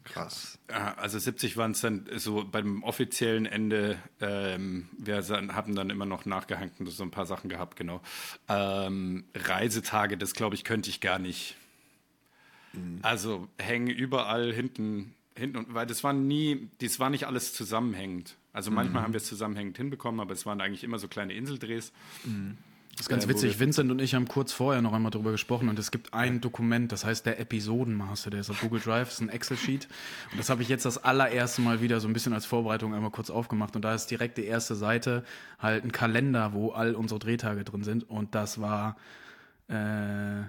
Krass. 0.04 0.58
Also 0.68 1.18
70 1.18 1.56
waren 1.56 1.72
es 1.72 1.80
dann 1.80 2.06
so 2.16 2.44
beim 2.44 2.82
offiziellen 2.84 3.44
Ende. 3.44 3.98
Ähm, 4.20 4.88
wir 4.96 5.16
haben 5.16 5.74
dann 5.74 5.90
immer 5.90 6.06
noch 6.06 6.24
nachgehangen 6.24 6.72
und 6.78 6.88
so 6.88 7.02
ein 7.02 7.10
paar 7.10 7.26
Sachen 7.26 7.50
gehabt, 7.50 7.76
genau. 7.76 8.00
Ähm, 8.48 9.24
Reisetage, 9.34 10.16
das 10.16 10.34
glaube 10.34 10.54
ich, 10.54 10.64
könnte 10.64 10.90
ich 10.90 11.00
gar 11.00 11.18
nicht. 11.18 11.56
Also 13.02 13.48
hängen 13.58 13.88
überall 13.88 14.52
hinten, 14.52 15.14
hinten 15.34 15.56
und 15.56 15.74
weil 15.74 15.86
das 15.86 16.04
war 16.04 16.12
nie, 16.12 16.68
das 16.80 17.00
war 17.00 17.10
nicht 17.10 17.26
alles 17.26 17.54
zusammenhängend. 17.54 18.36
Also 18.56 18.70
manchmal 18.70 19.02
haben 19.02 19.12
wir 19.12 19.18
es 19.18 19.26
zusammenhängend 19.26 19.76
hinbekommen, 19.76 20.18
aber 20.18 20.32
es 20.32 20.46
waren 20.46 20.62
eigentlich 20.62 20.82
immer 20.82 20.98
so 20.98 21.08
kleine 21.08 21.34
Inseldrehs. 21.34 21.92
Das 22.92 23.00
ist 23.02 23.08
ganz 23.10 23.24
Äh, 23.24 23.26
wo 23.28 23.30
witzig. 23.32 23.60
Vincent 23.60 23.90
und 23.90 24.00
ich 24.00 24.14
haben 24.14 24.26
kurz 24.26 24.54
vorher 24.54 24.80
noch 24.80 24.94
einmal 24.94 25.10
drüber 25.10 25.30
gesprochen 25.30 25.68
und 25.68 25.78
es 25.78 25.90
gibt 25.90 26.14
ein 26.14 26.40
Dokument, 26.40 26.90
das 26.90 27.04
heißt 27.04 27.26
der 27.26 27.38
Episodenmaster, 27.38 28.30
der 28.30 28.40
ist 28.40 28.48
auf 28.48 28.62
Google 28.62 28.80
Drive, 28.80 29.10
ist 29.10 29.20
ein 29.20 29.28
Excel-Sheet. 29.28 29.86
Und 30.32 30.38
das 30.38 30.48
habe 30.48 30.62
ich 30.62 30.70
jetzt 30.70 30.86
das 30.86 30.96
allererste 30.96 31.60
Mal 31.60 31.82
wieder 31.82 32.00
so 32.00 32.08
ein 32.08 32.14
bisschen 32.14 32.32
als 32.32 32.46
Vorbereitung 32.46 32.94
einmal 32.94 33.10
kurz 33.10 33.28
aufgemacht. 33.28 33.76
Und 33.76 33.82
da 33.82 33.94
ist 33.94 34.06
direkt 34.06 34.38
die 34.38 34.46
erste 34.46 34.74
Seite 34.74 35.22
halt 35.58 35.84
ein 35.84 35.92
Kalender, 35.92 36.54
wo 36.54 36.70
all 36.70 36.94
unsere 36.94 37.20
Drehtage 37.20 37.62
drin 37.62 37.84
sind. 37.84 38.08
Und 38.08 38.34
das 38.34 38.58
war 38.58 38.96
äh, 39.68 40.44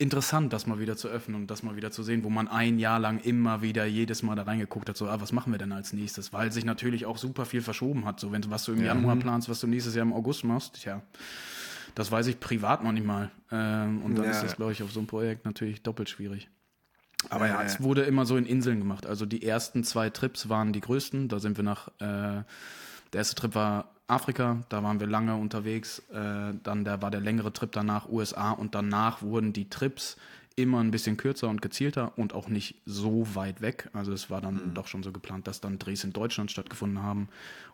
interessant, 0.00 0.52
das 0.52 0.66
mal 0.66 0.78
wieder 0.80 0.96
zu 0.96 1.08
öffnen 1.08 1.36
und 1.36 1.50
das 1.50 1.62
mal 1.62 1.76
wieder 1.76 1.90
zu 1.90 2.02
sehen, 2.02 2.24
wo 2.24 2.30
man 2.30 2.48
ein 2.48 2.78
Jahr 2.78 2.98
lang 2.98 3.20
immer 3.20 3.62
wieder 3.62 3.84
jedes 3.84 4.22
Mal 4.22 4.34
da 4.34 4.42
reingeguckt 4.42 4.88
hat, 4.88 4.96
so, 4.96 5.08
ah, 5.08 5.20
was 5.20 5.32
machen 5.32 5.52
wir 5.52 5.58
denn 5.58 5.72
als 5.72 5.92
nächstes? 5.92 6.32
Weil 6.32 6.50
sich 6.52 6.64
natürlich 6.64 7.06
auch 7.06 7.18
super 7.18 7.44
viel 7.44 7.60
verschoben 7.62 8.06
hat. 8.06 8.18
So, 8.18 8.32
wenn 8.32 8.48
was 8.50 8.64
du 8.64 8.72
im 8.72 8.82
Januar 8.82 9.16
planst, 9.16 9.48
was 9.48 9.60
du 9.60 9.66
nächstes 9.66 9.94
Jahr 9.94 10.04
im 10.06 10.12
August 10.12 10.44
machst, 10.44 10.82
tja, 10.82 11.02
das 11.94 12.10
weiß 12.10 12.26
ich 12.28 12.40
privat 12.40 12.82
noch 12.82 12.92
nicht 12.92 13.06
mal. 13.06 13.30
Ähm, 13.52 14.02
und 14.02 14.16
dann 14.16 14.24
Ja. 14.24 14.30
ist 14.30 14.42
das, 14.42 14.56
glaube 14.56 14.72
ich, 14.72 14.82
auf 14.82 14.90
so 14.90 15.00
einem 15.00 15.06
Projekt 15.06 15.44
natürlich 15.44 15.82
doppelt 15.82 16.08
schwierig. 16.08 16.48
Aber 17.28 17.46
Ja, 17.46 17.54
ja, 17.54 17.60
ja. 17.60 17.66
es 17.66 17.82
wurde 17.82 18.02
immer 18.02 18.24
so 18.24 18.36
in 18.38 18.46
Inseln 18.46 18.78
gemacht. 18.78 19.04
Also 19.06 19.26
die 19.26 19.42
ersten 19.42 19.84
zwei 19.84 20.08
Trips 20.08 20.48
waren 20.48 20.72
die 20.72 20.80
größten. 20.80 21.28
Da 21.28 21.38
sind 21.38 21.58
wir 21.58 21.64
nach, 21.64 21.88
äh, 21.98 22.42
der 23.12 23.18
erste 23.18 23.34
Trip 23.34 23.54
war 23.54 23.90
Afrika, 24.06 24.64
da 24.68 24.82
waren 24.82 25.00
wir 25.00 25.06
lange 25.06 25.36
unterwegs. 25.36 26.00
Äh, 26.10 26.54
dann 26.62 26.84
der 26.84 27.00
war 27.02 27.10
der 27.10 27.20
längere 27.20 27.52
Trip 27.52 27.70
danach 27.70 28.08
USA 28.08 28.50
und 28.50 28.74
danach 28.74 29.22
wurden 29.22 29.52
die 29.52 29.68
Trips 29.68 30.16
immer 30.56 30.80
ein 30.80 30.90
bisschen 30.90 31.16
kürzer 31.16 31.48
und 31.48 31.62
gezielter 31.62 32.12
und 32.18 32.34
auch 32.34 32.48
nicht 32.48 32.82
so 32.84 33.34
weit 33.34 33.60
weg. 33.60 33.88
Also 33.92 34.12
es 34.12 34.30
war 34.30 34.40
dann 34.40 34.74
doch 34.74 34.88
schon 34.88 35.02
so 35.02 35.12
geplant, 35.12 35.46
dass 35.46 35.60
dann 35.60 35.78
Drehs 35.78 36.04
in 36.04 36.12
Deutschland 36.12 36.50
stattgefunden 36.50 37.02
haben 37.02 37.28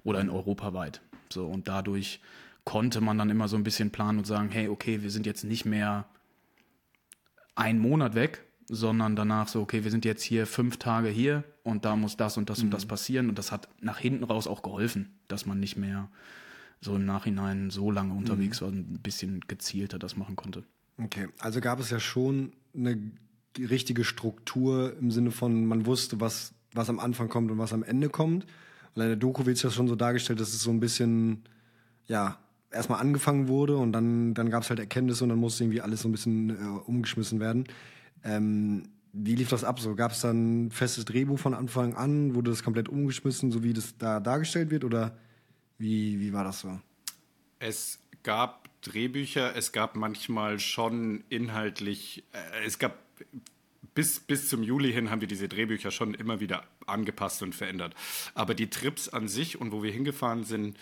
oder 0.04 0.20
in 0.20 0.30
Europa 0.30 0.74
weit. 0.74 1.00
So 1.30 1.46
und 1.46 1.68
dadurch 1.68 2.20
konnte 2.64 3.00
man 3.00 3.18
dann 3.18 3.30
immer 3.30 3.48
so 3.48 3.56
ein 3.56 3.64
bisschen 3.64 3.90
planen 3.90 4.18
und 4.18 4.26
sagen, 4.26 4.50
hey, 4.50 4.68
okay, 4.68 5.02
wir 5.02 5.10
sind 5.10 5.26
jetzt 5.26 5.44
nicht 5.44 5.64
mehr 5.64 6.04
einen 7.54 7.78
Monat 7.78 8.14
weg, 8.14 8.44
sondern 8.68 9.16
danach 9.16 9.48
so, 9.48 9.60
okay, 9.60 9.84
wir 9.84 9.90
sind 9.90 10.04
jetzt 10.04 10.22
hier 10.22 10.46
fünf 10.46 10.76
Tage 10.76 11.08
hier 11.08 11.44
und 11.62 11.84
da 11.84 11.96
muss 11.96 12.16
das 12.16 12.36
und 12.36 12.50
das 12.50 12.60
und 12.62 12.70
das 12.70 12.86
passieren. 12.86 13.28
Und 13.28 13.38
das 13.38 13.52
hat 13.52 13.68
nach 13.80 13.98
hinten 13.98 14.24
raus 14.24 14.46
auch 14.46 14.62
geholfen, 14.62 15.18
dass 15.28 15.46
man 15.46 15.60
nicht 15.60 15.76
mehr 15.76 16.08
so 16.80 16.94
im 16.96 17.04
Nachhinein 17.04 17.70
so 17.70 17.90
lange 17.90 18.14
unterwegs 18.14 18.60
war 18.60 18.68
und 18.68 18.90
ein 18.90 19.00
bisschen 19.02 19.40
gezielter 19.48 19.98
das 19.98 20.16
machen 20.16 20.36
konnte. 20.36 20.64
Okay, 21.02 21.28
also 21.38 21.60
gab 21.60 21.80
es 21.80 21.90
ja 21.90 22.00
schon 22.00 22.52
eine 22.74 22.98
richtige 23.58 24.04
Struktur 24.04 24.96
im 25.00 25.10
Sinne 25.10 25.30
von, 25.30 25.66
man 25.66 25.86
wusste, 25.86 26.20
was, 26.20 26.54
was 26.72 26.88
am 26.90 26.98
Anfang 26.98 27.28
kommt 27.28 27.50
und 27.50 27.58
was 27.58 27.72
am 27.72 27.82
Ende 27.82 28.08
kommt. 28.08 28.46
Und 28.94 29.02
in 29.02 29.08
der 29.08 29.16
Doku 29.16 29.46
wird 29.46 29.56
es 29.56 29.62
ja 29.62 29.70
schon 29.70 29.88
so 29.88 29.96
dargestellt, 29.96 30.40
dass 30.40 30.52
es 30.52 30.62
so 30.62 30.70
ein 30.70 30.80
bisschen, 30.80 31.44
ja, 32.06 32.38
erstmal 32.70 33.00
angefangen 33.00 33.48
wurde 33.48 33.76
und 33.76 33.92
dann, 33.92 34.34
dann 34.34 34.50
gab 34.50 34.62
es 34.62 34.70
halt 34.70 34.80
Erkenntnisse 34.80 35.24
und 35.24 35.30
dann 35.30 35.38
musste 35.38 35.64
irgendwie 35.64 35.80
alles 35.80 36.02
so 36.02 36.08
ein 36.08 36.12
bisschen 36.12 36.50
äh, 36.50 36.78
umgeschmissen 36.86 37.40
werden. 37.40 37.64
Ähm, 38.26 38.88
wie 39.12 39.34
lief 39.34 39.48
das 39.48 39.64
ab 39.64 39.80
so? 39.80 39.94
Gab 39.94 40.12
es 40.12 40.20
dann 40.20 40.66
ein 40.66 40.70
festes 40.70 41.06
Drehbuch 41.06 41.38
von 41.38 41.54
Anfang 41.54 41.94
an? 41.94 42.34
Wurde 42.34 42.50
das 42.50 42.62
komplett 42.62 42.88
umgeschmissen, 42.88 43.50
so 43.50 43.62
wie 43.62 43.72
das 43.72 43.96
da 43.96 44.20
dargestellt 44.20 44.70
wird? 44.70 44.84
Oder 44.84 45.16
wie, 45.78 46.20
wie 46.20 46.32
war 46.32 46.44
das 46.44 46.60
so? 46.60 46.78
Es 47.58 47.98
gab 48.22 48.68
Drehbücher, 48.82 49.56
es 49.56 49.72
gab 49.72 49.96
manchmal 49.96 50.58
schon 50.58 51.24
inhaltlich, 51.28 52.24
äh, 52.32 52.66
es 52.66 52.78
gab 52.78 52.98
bis, 53.94 54.20
bis 54.20 54.48
zum 54.48 54.62
Juli 54.62 54.92
hin 54.92 55.10
haben 55.10 55.22
wir 55.22 55.28
diese 55.28 55.48
Drehbücher 55.48 55.90
schon 55.90 56.12
immer 56.12 56.38
wieder 56.38 56.64
angepasst 56.86 57.42
und 57.42 57.54
verändert. 57.54 57.94
Aber 58.34 58.54
die 58.54 58.68
Trips 58.68 59.08
an 59.08 59.26
sich 59.26 59.58
und 59.58 59.72
wo 59.72 59.82
wir 59.82 59.90
hingefahren 59.90 60.44
sind, 60.44 60.76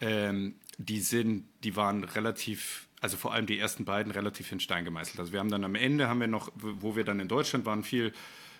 ähm, 0.00 0.54
die 0.78 1.00
sind, 1.00 1.44
die 1.64 1.76
waren 1.76 2.04
relativ, 2.04 2.86
also 3.02 3.16
vor 3.16 3.34
allem 3.34 3.46
die 3.46 3.58
ersten 3.58 3.84
beiden 3.84 4.12
relativ 4.12 4.50
in 4.52 4.60
Stein 4.60 4.84
gemeißelt. 4.84 5.18
Also 5.18 5.32
wir 5.32 5.40
haben 5.40 5.50
dann 5.50 5.64
am 5.64 5.74
Ende 5.74 6.08
haben 6.08 6.20
wir 6.20 6.28
noch, 6.28 6.52
wo 6.54 6.96
wir 6.96 7.04
dann 7.04 7.20
in 7.20 7.28
Deutschland 7.28 7.66
waren, 7.66 7.82
viel 7.82 8.12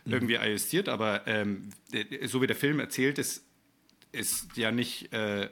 irgendwie 0.05 0.37
ajustiert, 0.37 0.89
aber 0.89 1.29
ähm, 1.29 1.69
so 2.25 2.43
wie 2.43 2.49
der 2.49 2.57
Film 2.57 2.81
erzählt 2.81 3.19
ist, 3.19 3.45
ist 4.11 4.57
ja 4.57 4.73
nicht 4.73 5.13
äh, 5.13 5.49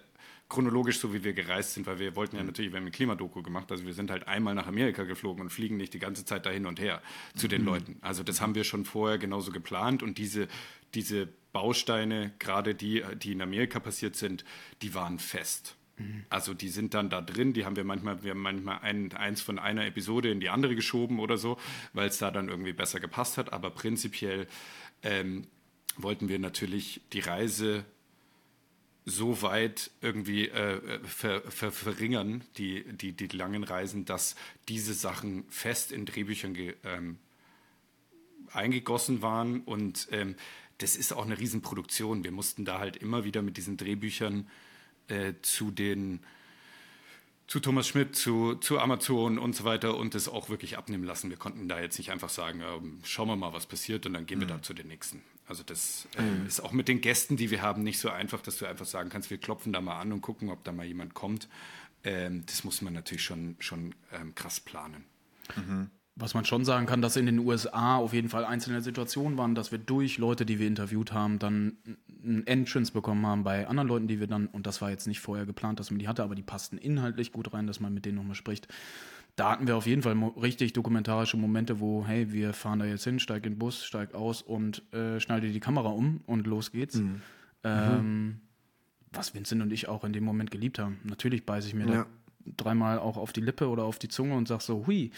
chronologisch 0.48 0.98
so, 0.98 1.14
wie 1.14 1.22
wir 1.22 1.32
gereist 1.32 1.74
sind, 1.74 1.86
weil 1.86 2.00
wir 2.00 2.16
wollten 2.16 2.34
ja 2.34 2.42
natürlich, 2.42 2.72
wir 2.72 2.78
haben 2.78 2.84
eine 2.84 2.90
Klimadoku 2.90 3.42
gemacht, 3.42 3.70
also 3.70 3.86
wir 3.86 3.94
sind 3.94 4.10
halt 4.10 4.26
einmal 4.26 4.56
nach 4.56 4.66
Amerika 4.66 5.04
geflogen 5.04 5.40
und 5.40 5.50
fliegen 5.50 5.76
nicht 5.76 5.94
die 5.94 6.00
ganze 6.00 6.24
Zeit 6.24 6.44
da 6.44 6.50
hin 6.50 6.66
und 6.66 6.80
her 6.80 7.00
zu 7.36 7.46
den 7.46 7.64
Leuten. 7.64 7.96
Also 8.00 8.24
das 8.24 8.40
haben 8.40 8.56
wir 8.56 8.64
schon 8.64 8.84
vorher 8.84 9.18
genauso 9.18 9.52
geplant. 9.52 10.02
Und 10.02 10.18
diese, 10.18 10.48
diese 10.94 11.28
Bausteine, 11.52 12.32
gerade 12.40 12.74
die, 12.74 13.04
die 13.22 13.32
in 13.32 13.40
Amerika 13.40 13.78
passiert 13.78 14.16
sind, 14.16 14.44
die 14.82 14.94
waren 14.94 15.20
fest. 15.20 15.76
Also 16.28 16.54
die 16.54 16.68
sind 16.68 16.94
dann 16.94 17.10
da 17.10 17.20
drin, 17.20 17.52
die 17.52 17.64
haben 17.64 17.76
wir 17.76 17.84
manchmal, 17.84 18.22
wir 18.22 18.32
haben 18.32 18.42
manchmal 18.42 18.78
ein, 18.80 19.12
eins 19.12 19.40
von 19.40 19.58
einer 19.58 19.86
Episode 19.86 20.30
in 20.30 20.40
die 20.40 20.48
andere 20.48 20.74
geschoben 20.74 21.18
oder 21.18 21.36
so, 21.36 21.58
weil 21.92 22.08
es 22.08 22.18
da 22.18 22.30
dann 22.30 22.48
irgendwie 22.48 22.72
besser 22.72 23.00
gepasst 23.00 23.38
hat. 23.38 23.52
Aber 23.52 23.70
prinzipiell 23.70 24.46
ähm, 25.02 25.46
wollten 25.96 26.28
wir 26.28 26.38
natürlich 26.38 27.00
die 27.12 27.20
Reise 27.20 27.84
so 29.04 29.42
weit 29.42 29.90
irgendwie 30.00 30.48
äh, 30.48 31.00
ver, 31.04 31.42
ver, 31.50 31.72
verringern, 31.72 32.44
die, 32.56 32.84
die, 32.92 33.12
die 33.12 33.26
langen 33.36 33.64
Reisen, 33.64 34.04
dass 34.04 34.36
diese 34.68 34.94
Sachen 34.94 35.44
fest 35.48 35.90
in 35.90 36.06
Drehbüchern 36.06 36.54
ge, 36.54 36.74
ähm, 36.84 37.18
eingegossen 38.52 39.22
waren. 39.22 39.62
Und 39.62 40.08
ähm, 40.12 40.36
das 40.78 40.96
ist 40.96 41.12
auch 41.12 41.24
eine 41.24 41.38
Riesenproduktion. 41.38 42.24
Wir 42.24 42.32
mussten 42.32 42.64
da 42.64 42.78
halt 42.78 42.96
immer 42.96 43.24
wieder 43.24 43.42
mit 43.42 43.56
diesen 43.56 43.76
Drehbüchern 43.76 44.48
äh, 45.10 45.34
zu 45.42 45.70
den 45.70 46.20
zu 47.50 47.58
Thomas 47.58 47.88
Schmidt, 47.88 48.14
zu, 48.14 48.54
zu 48.54 48.78
Amazon 48.78 49.36
und 49.36 49.56
so 49.56 49.64
weiter 49.64 49.96
und 49.96 50.14
das 50.14 50.28
auch 50.28 50.50
wirklich 50.50 50.78
abnehmen 50.78 51.02
lassen. 51.02 51.30
Wir 51.30 51.36
konnten 51.36 51.66
da 51.66 51.80
jetzt 51.80 51.98
nicht 51.98 52.12
einfach 52.12 52.28
sagen, 52.28 52.60
ja, 52.60 52.78
schauen 53.02 53.26
wir 53.26 53.34
mal, 53.34 53.52
was 53.52 53.66
passiert 53.66 54.06
und 54.06 54.12
dann 54.12 54.24
gehen 54.24 54.38
wir 54.38 54.46
da 54.46 54.62
zu 54.62 54.72
den 54.72 54.86
nächsten. 54.86 55.20
Also 55.48 55.64
das 55.64 56.06
äh, 56.16 56.46
ist 56.46 56.60
auch 56.60 56.70
mit 56.70 56.86
den 56.86 57.00
Gästen, 57.00 57.36
die 57.36 57.50
wir 57.50 57.60
haben, 57.60 57.82
nicht 57.82 57.98
so 57.98 58.08
einfach, 58.08 58.40
dass 58.40 58.58
du 58.58 58.66
einfach 58.66 58.86
sagen 58.86 59.10
kannst, 59.10 59.30
wir 59.30 59.38
klopfen 59.38 59.72
da 59.72 59.80
mal 59.80 59.98
an 59.98 60.12
und 60.12 60.20
gucken, 60.20 60.48
ob 60.48 60.62
da 60.62 60.70
mal 60.70 60.86
jemand 60.86 61.14
kommt. 61.14 61.48
Ähm, 62.04 62.44
das 62.46 62.62
muss 62.62 62.82
man 62.82 62.92
natürlich 62.92 63.24
schon, 63.24 63.56
schon 63.58 63.96
ähm, 64.12 64.32
krass 64.36 64.60
planen. 64.60 65.04
Was 66.14 66.34
man 66.34 66.44
schon 66.44 66.64
sagen 66.64 66.86
kann, 66.86 67.02
dass 67.02 67.16
in 67.16 67.26
den 67.26 67.40
USA 67.40 67.96
auf 67.96 68.12
jeden 68.12 68.28
Fall 68.28 68.44
einzelne 68.44 68.80
Situationen 68.80 69.36
waren, 69.38 69.56
dass 69.56 69.72
wir 69.72 69.78
durch 69.78 70.18
Leute, 70.18 70.46
die 70.46 70.60
wir 70.60 70.68
interviewt 70.68 71.10
haben, 71.10 71.40
dann 71.40 71.78
ein 72.24 72.46
Entrance 72.46 72.92
bekommen 72.92 73.26
haben 73.26 73.44
bei 73.44 73.66
anderen 73.66 73.88
Leuten, 73.88 74.06
die 74.08 74.20
wir 74.20 74.26
dann, 74.26 74.46
und 74.46 74.66
das 74.66 74.80
war 74.82 74.90
jetzt 74.90 75.06
nicht 75.06 75.20
vorher 75.20 75.46
geplant, 75.46 75.80
dass 75.80 75.90
man 75.90 75.98
die 75.98 76.08
hatte, 76.08 76.22
aber 76.22 76.34
die 76.34 76.42
passten 76.42 76.78
inhaltlich 76.78 77.32
gut 77.32 77.52
rein, 77.52 77.66
dass 77.66 77.80
man 77.80 77.92
mit 77.94 78.04
denen 78.04 78.16
nochmal 78.16 78.34
spricht. 78.34 78.68
Da 79.36 79.52
hatten 79.52 79.66
wir 79.66 79.76
auf 79.76 79.86
jeden 79.86 80.02
Fall 80.02 80.16
richtig 80.40 80.72
dokumentarische 80.72 81.36
Momente, 81.36 81.80
wo, 81.80 82.04
hey, 82.06 82.32
wir 82.32 82.52
fahren 82.52 82.78
da 82.80 82.84
jetzt 82.84 83.04
hin, 83.04 83.18
steig 83.20 83.46
in 83.46 83.54
den 83.54 83.58
Bus, 83.58 83.84
steig 83.84 84.14
aus 84.14 84.42
und 84.42 84.82
äh, 84.92 85.18
schnall 85.20 85.40
dir 85.40 85.52
die 85.52 85.60
Kamera 85.60 85.88
um 85.88 86.20
und 86.26 86.46
los 86.46 86.72
geht's. 86.72 87.00
Ähm, 87.64 88.40
was 89.12 89.34
Vincent 89.34 89.62
und 89.62 89.72
ich 89.72 89.88
auch 89.88 90.04
in 90.04 90.12
dem 90.12 90.24
Moment 90.24 90.50
geliebt 90.50 90.78
haben. 90.78 90.98
Natürlich 91.04 91.44
beiße 91.46 91.68
ich 91.68 91.74
mir 91.74 91.86
Ja. 91.86 92.04
da 92.04 92.06
dreimal 92.56 92.98
auch 92.98 93.16
auf 93.16 93.32
die 93.32 93.40
Lippe 93.42 93.68
oder 93.68 93.84
auf 93.84 93.98
die 93.98 94.08
Zunge 94.08 94.34
und 94.34 94.48
sag 94.48 94.60
so, 94.62 94.86
hui, 94.86 95.10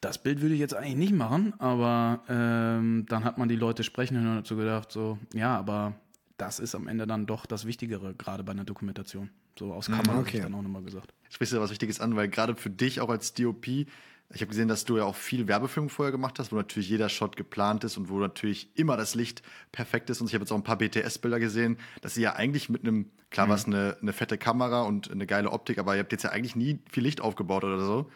das 0.00 0.22
Bild 0.22 0.40
würde 0.40 0.54
ich 0.54 0.60
jetzt 0.60 0.74
eigentlich 0.74 0.96
nicht 0.96 1.12
machen, 1.12 1.52
aber 1.60 2.22
ähm, 2.28 3.04
dann 3.08 3.24
hat 3.24 3.36
man 3.38 3.48
die 3.48 3.56
Leute 3.56 3.84
sprechen 3.84 4.16
hören 4.16 4.30
und 4.30 4.36
dazu 4.38 4.56
gedacht, 4.56 4.90
so, 4.90 5.18
ja, 5.34 5.56
aber 5.56 5.94
das 6.42 6.58
ist 6.58 6.74
am 6.74 6.88
Ende 6.88 7.06
dann 7.06 7.24
doch 7.24 7.46
das 7.46 7.66
Wichtigere, 7.66 8.14
gerade 8.14 8.42
bei 8.42 8.50
einer 8.50 8.64
Dokumentation. 8.64 9.30
So 9.56 9.72
aus 9.72 9.86
Kamera 9.86 10.18
okay. 10.18 10.40
dann 10.40 10.54
auch 10.54 10.62
nochmal 10.62 10.82
gesagt. 10.82 11.14
Sprichst 11.30 11.52
du 11.52 11.56
da 11.56 11.62
was 11.62 11.70
Wichtiges 11.70 12.00
an, 12.00 12.16
weil 12.16 12.28
gerade 12.28 12.56
für 12.56 12.68
dich 12.68 13.00
auch 13.00 13.10
als 13.10 13.32
DOP, 13.34 13.68
ich 13.68 13.86
habe 14.34 14.46
gesehen, 14.46 14.66
dass 14.66 14.84
du 14.84 14.96
ja 14.96 15.04
auch 15.04 15.14
viel 15.14 15.46
Werbefilm 15.46 15.88
vorher 15.88 16.10
gemacht 16.10 16.40
hast, 16.40 16.50
wo 16.50 16.56
natürlich 16.56 16.88
jeder 16.88 17.08
Shot 17.08 17.36
geplant 17.36 17.84
ist 17.84 17.96
und 17.96 18.08
wo 18.08 18.18
natürlich 18.18 18.76
immer 18.76 18.96
das 18.96 19.14
Licht 19.14 19.42
perfekt 19.70 20.10
ist. 20.10 20.20
Und 20.20 20.26
ich 20.26 20.34
habe 20.34 20.42
jetzt 20.42 20.50
auch 20.50 20.56
ein 20.56 20.64
paar 20.64 20.78
BTS-Bilder 20.78 21.38
gesehen, 21.38 21.78
dass 22.00 22.16
ihr 22.16 22.24
ja 22.24 22.32
eigentlich 22.32 22.68
mit 22.68 22.82
einem, 22.82 23.12
klar 23.30 23.48
war 23.48 23.54
es 23.54 23.66
eine, 23.66 23.96
eine 24.02 24.12
fette 24.12 24.36
Kamera 24.36 24.82
und 24.82 25.12
eine 25.12 25.26
geile 25.28 25.52
Optik, 25.52 25.78
aber 25.78 25.94
ihr 25.94 26.00
habt 26.00 26.10
jetzt 26.10 26.24
ja 26.24 26.30
eigentlich 26.30 26.56
nie 26.56 26.80
viel 26.90 27.04
Licht 27.04 27.20
aufgebaut 27.20 27.62
oder 27.62 27.78
so. 27.78 28.10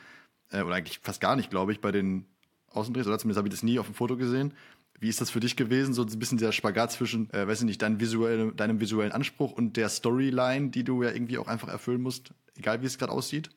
Äh, 0.51 0.62
oder 0.62 0.75
eigentlich 0.75 0.99
fast 1.01 1.21
gar 1.21 1.37
nicht, 1.37 1.51
glaube 1.51 1.71
ich, 1.71 1.81
bei 1.81 1.93
den 1.93 2.27
Außendrehs, 2.71 3.07
oder 3.07 3.19
zumindest 3.19 3.39
habe 3.39 3.47
ich 3.47 3.55
das 3.55 3.62
nie 3.62 3.79
auf 3.79 3.87
dem 3.87 3.95
Foto 3.95 4.17
gesehen. 4.17 4.53
Wie 4.99 5.09
ist 5.09 5.21
das 5.21 5.31
für 5.31 5.41
dich 5.41 5.57
gewesen, 5.57 5.93
so 5.95 6.03
ein 6.03 6.19
bisschen 6.19 6.39
dieser 6.39 6.53
Spagat 6.53 6.93
zwischen, 6.93 7.31
äh, 7.33 7.47
weiß 7.47 7.61
ich 7.61 7.67
nicht, 7.67 7.83
dein 7.83 8.01
visuelle, 8.01 8.53
deinem 8.53 8.81
visuellen 8.81 9.13
Anspruch 9.13 9.53
und 9.53 9.77
der 9.77 9.89
Storyline, 9.89 10.71
die 10.71 10.85
du 10.85 11.03
ja 11.03 11.11
irgendwie 11.11 11.39
auch 11.39 11.49
einfach 11.49 11.69
erfüllen 11.69 12.01
musst, 12.03 12.33
egal 12.57 12.83
wie 12.83 12.87
es 12.87 12.99
gerade 12.99 13.13
aussieht? 13.13 13.51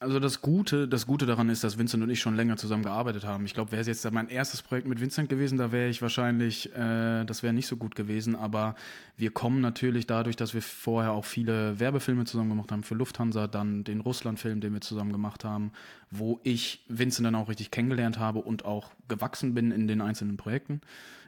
Also 0.00 0.20
das 0.20 0.42
Gute, 0.42 0.86
das 0.86 1.08
Gute 1.08 1.26
daran 1.26 1.48
ist, 1.48 1.64
dass 1.64 1.76
Vincent 1.76 2.04
und 2.04 2.10
ich 2.10 2.20
schon 2.20 2.36
länger 2.36 2.56
zusammen 2.56 2.84
gearbeitet 2.84 3.24
haben. 3.24 3.44
Ich 3.46 3.54
glaube, 3.54 3.72
wäre 3.72 3.80
es 3.80 3.88
jetzt 3.88 4.08
mein 4.12 4.28
erstes 4.28 4.62
Projekt 4.62 4.86
mit 4.86 5.00
Vincent 5.00 5.28
gewesen, 5.28 5.58
da 5.58 5.72
wäre 5.72 5.88
ich 5.88 6.00
wahrscheinlich, 6.02 6.72
äh, 6.72 7.24
das 7.24 7.42
wäre 7.42 7.52
nicht 7.52 7.66
so 7.66 7.76
gut 7.76 7.96
gewesen. 7.96 8.36
Aber 8.36 8.76
wir 9.16 9.32
kommen 9.32 9.60
natürlich 9.60 10.06
dadurch, 10.06 10.36
dass 10.36 10.54
wir 10.54 10.62
vorher 10.62 11.10
auch 11.12 11.24
viele 11.24 11.80
Werbefilme 11.80 12.26
zusammen 12.26 12.50
gemacht 12.50 12.70
haben 12.70 12.84
für 12.84 12.94
Lufthansa, 12.94 13.48
dann 13.48 13.82
den 13.82 14.00
Russland-Film, 14.00 14.60
den 14.60 14.72
wir 14.72 14.80
zusammen 14.80 15.12
gemacht 15.12 15.44
haben, 15.44 15.72
wo 16.12 16.38
ich 16.44 16.84
Vincent 16.88 17.26
dann 17.26 17.34
auch 17.34 17.48
richtig 17.48 17.72
kennengelernt 17.72 18.20
habe 18.20 18.38
und 18.38 18.64
auch 18.64 18.92
gewachsen 19.08 19.54
bin 19.54 19.72
in 19.72 19.88
den 19.88 20.00
einzelnen 20.00 20.36
Projekten, 20.36 20.80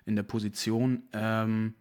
in 0.06 0.14
der 0.14 0.22
Position. 0.22 1.02
Ähm, 1.12 1.74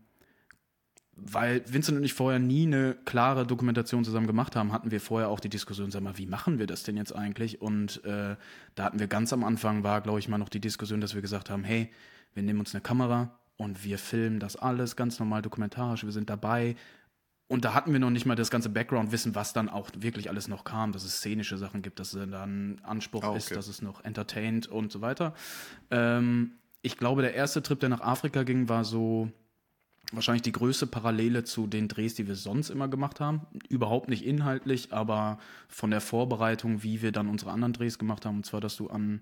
weil 1.25 1.63
Vincent 1.71 1.97
und 1.97 2.03
ich 2.03 2.13
vorher 2.13 2.39
nie 2.39 2.65
eine 2.65 2.95
klare 3.05 3.45
Dokumentation 3.45 4.03
zusammen 4.03 4.27
gemacht 4.27 4.55
haben, 4.55 4.71
hatten 4.71 4.91
wir 4.91 5.01
vorher 5.01 5.29
auch 5.29 5.39
die 5.39 5.49
Diskussion, 5.49 5.91
sag 5.91 6.01
mal, 6.01 6.17
wie 6.17 6.25
machen 6.25 6.60
wir 6.60 6.67
das 6.67 6.84
denn 6.84 6.97
jetzt 6.97 7.15
eigentlich? 7.15 7.62
Und 7.62 8.03
äh, 8.05 8.36
da 8.75 8.84
hatten 8.84 8.99
wir 8.99 9.08
ganz 9.08 9.34
am 9.34 9.43
Anfang, 9.43 9.84
war, 9.84 10.01
glaube 10.01 10.19
ich, 10.19 10.27
mal 10.27 10.38
noch 10.38 10.49
die 10.49 10.60
Diskussion, 10.60 11.01
dass 11.01 11.15
wir 11.15 11.21
gesagt 11.21 11.49
haben, 11.49 11.63
hey, 11.63 11.89
wir 12.34 12.43
nehmen 12.43 12.60
uns 12.60 12.73
eine 12.73 12.82
Kamera 12.82 13.38
und 13.58 13.84
wir 13.84 13.97
filmen 13.97 14.39
das 14.39 14.55
alles 14.55 14.95
ganz 14.95 15.19
normal 15.19 15.41
dokumentarisch, 15.41 16.03
wir 16.03 16.12
sind 16.12 16.29
dabei. 16.29 16.75
Und 17.47 17.65
da 17.65 17.73
hatten 17.73 17.91
wir 17.91 17.99
noch 17.99 18.12
nicht 18.12 18.27
mal 18.27 18.36
das 18.36 18.51
ganze 18.51 18.69
Background-Wissen, 18.69 19.34
was 19.34 19.53
dann 19.53 19.69
auch 19.69 19.89
wirklich 19.97 20.29
alles 20.29 20.47
noch 20.47 20.63
kam, 20.63 20.91
dass 20.91 21.03
es 21.03 21.17
szenische 21.17 21.58
Sachen 21.58 21.82
gibt, 21.82 21.99
dass 21.99 22.13
es 22.13 22.29
dann 22.29 22.79
Anspruch 22.84 23.23
oh, 23.23 23.29
okay. 23.29 23.38
ist, 23.38 23.55
dass 23.55 23.67
es 23.67 23.82
noch 23.82 24.03
entertaint 24.03 24.67
und 24.67 24.91
so 24.91 25.01
weiter. 25.01 25.34
Ähm, 25.89 26.51
ich 26.82 26.95
glaube, 26.95 27.23
der 27.23 27.34
erste 27.34 27.62
Trip, 27.62 27.79
der 27.79 27.89
nach 27.89 28.01
Afrika 28.01 28.43
ging, 28.43 28.69
war 28.69 28.86
so 28.86 29.32
wahrscheinlich 30.12 30.41
die 30.41 30.52
größte 30.52 30.88
Parallele 30.88 31.43
zu 31.43 31.67
den 31.67 31.88
Drehs, 31.88 32.15
die 32.15 32.28
wir 32.28 32.36
sonst 32.36 32.69
immer 32.69 32.88
gemacht 32.88 33.19
haben. 33.19 33.41
Überhaupt 33.69 34.10
nicht 34.10 34.26
inhaltlich, 34.26 34.91
aber 34.91 35.39
von 35.67 35.91
der 35.91 36.02
Vorbereitung, 36.02 36.84
wie 36.84 37.02
wir 37.02 37.12
dann 37.12 37.28
unsere 37.28 37.52
anderen 37.52 37.74
Drehs 37.74 38.00
gemacht 38.00 38.26
haben. 38.26 38.38
Und 38.38 38.45
zwar, 38.45 38.62
dass 38.62 38.76
du 38.76 38.89
an 38.89 39.22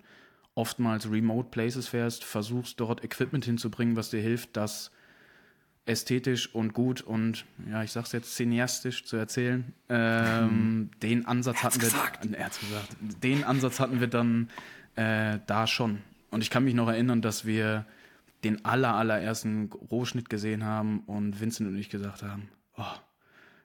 oftmals 0.56 1.10
Remote 1.12 1.50
Places 1.52 1.88
fährst, 1.88 2.24
versuchst 2.24 2.80
dort 2.80 3.04
Equipment 3.04 3.46
hinzubringen, 3.46 3.96
was 3.96 4.10
dir 4.10 4.22
hilft, 4.22 4.58
das 4.58 4.92
ästhetisch 5.86 6.54
und 6.54 6.74
gut 6.74 7.02
und 7.02 7.46
ja, 7.70 7.82
ich 7.82 7.92
sag's 7.92 8.12
jetzt 8.12 8.36
cineastisch 8.36 9.06
zu 9.06 9.16
erzählen. 9.16 9.74
Ähm, 9.90 10.50
hm. 10.50 10.90
Den 11.02 11.26
Ansatz 11.26 11.64
hatten 11.64 11.82
wir. 11.82 11.88
Äh, 11.88 11.92
gesagt, 11.92 12.28
den 13.24 13.44
Ansatz 13.44 13.80
hatten 13.80 14.00
wir 14.00 14.08
dann 14.08 14.50
äh, 14.96 15.40
da 15.48 15.66
schon. 15.66 16.00
Und 16.30 16.42
ich 16.42 16.50
kann 16.50 16.66
mich 16.66 16.74
noch 16.74 16.90
erinnern, 16.90 17.22
dass 17.22 17.46
wir 17.46 17.86
den 18.44 18.66
aller, 18.66 18.96
allerersten 18.96 19.72
Rohschnitt 19.72 20.30
gesehen 20.30 20.64
haben 20.64 21.00
und 21.02 21.40
Vincent 21.40 21.70
und 21.70 21.78
ich 21.78 21.90
gesagt 21.90 22.24
haben, 22.24 22.50
oh, 22.78 22.84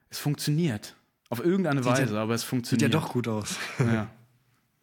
es 0.09 0.19
funktioniert. 0.19 0.95
Auf 1.29 1.43
irgendeine 1.43 1.83
sieht 1.83 1.91
Weise, 1.91 2.15
ja, 2.15 2.21
aber 2.21 2.33
es 2.35 2.43
funktioniert. 2.43 2.91
Sieht 2.91 2.93
ja 2.93 2.99
doch 2.99 3.11
gut 3.11 3.27
aus. 3.27 3.57
Ja, 3.79 4.09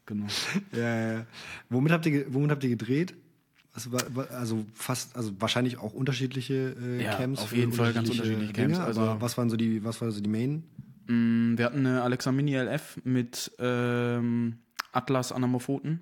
genau. 0.06 0.26
ja, 0.72 1.12
ja. 1.12 1.26
Womit 1.68 1.92
habt 1.92 2.06
ihr, 2.06 2.32
womit 2.32 2.50
habt 2.50 2.64
ihr 2.64 2.70
gedreht? 2.70 3.14
also 4.32 4.66
fast, 4.74 5.16
also 5.16 5.32
wahrscheinlich 5.40 5.78
auch 5.78 5.92
unterschiedliche 5.92 6.74
äh, 6.80 7.04
ja, 7.04 7.14
Camps. 7.14 7.40
Auf 7.40 7.52
jeden 7.52 7.72
Fall 7.72 7.92
ganz 7.92 8.10
unterschiedliche 8.10 8.52
Camps. 8.52 8.78
Dinge, 8.78 8.84
also 8.84 9.16
was 9.20 9.38
waren 9.38 9.48
so 9.48 9.56
die, 9.56 9.84
was 9.84 10.00
war 10.00 10.10
so 10.10 10.20
die 10.20 10.28
Main? 10.28 10.64
Mm, 11.06 11.56
wir 11.56 11.66
hatten 11.66 11.86
eine 11.86 12.02
Alexa 12.02 12.32
Mini 12.32 12.56
LF 12.56 12.98
mit 13.04 13.52
ähm, 13.58 14.58
Atlas 14.92 15.32
Anamorphoten. 15.32 16.00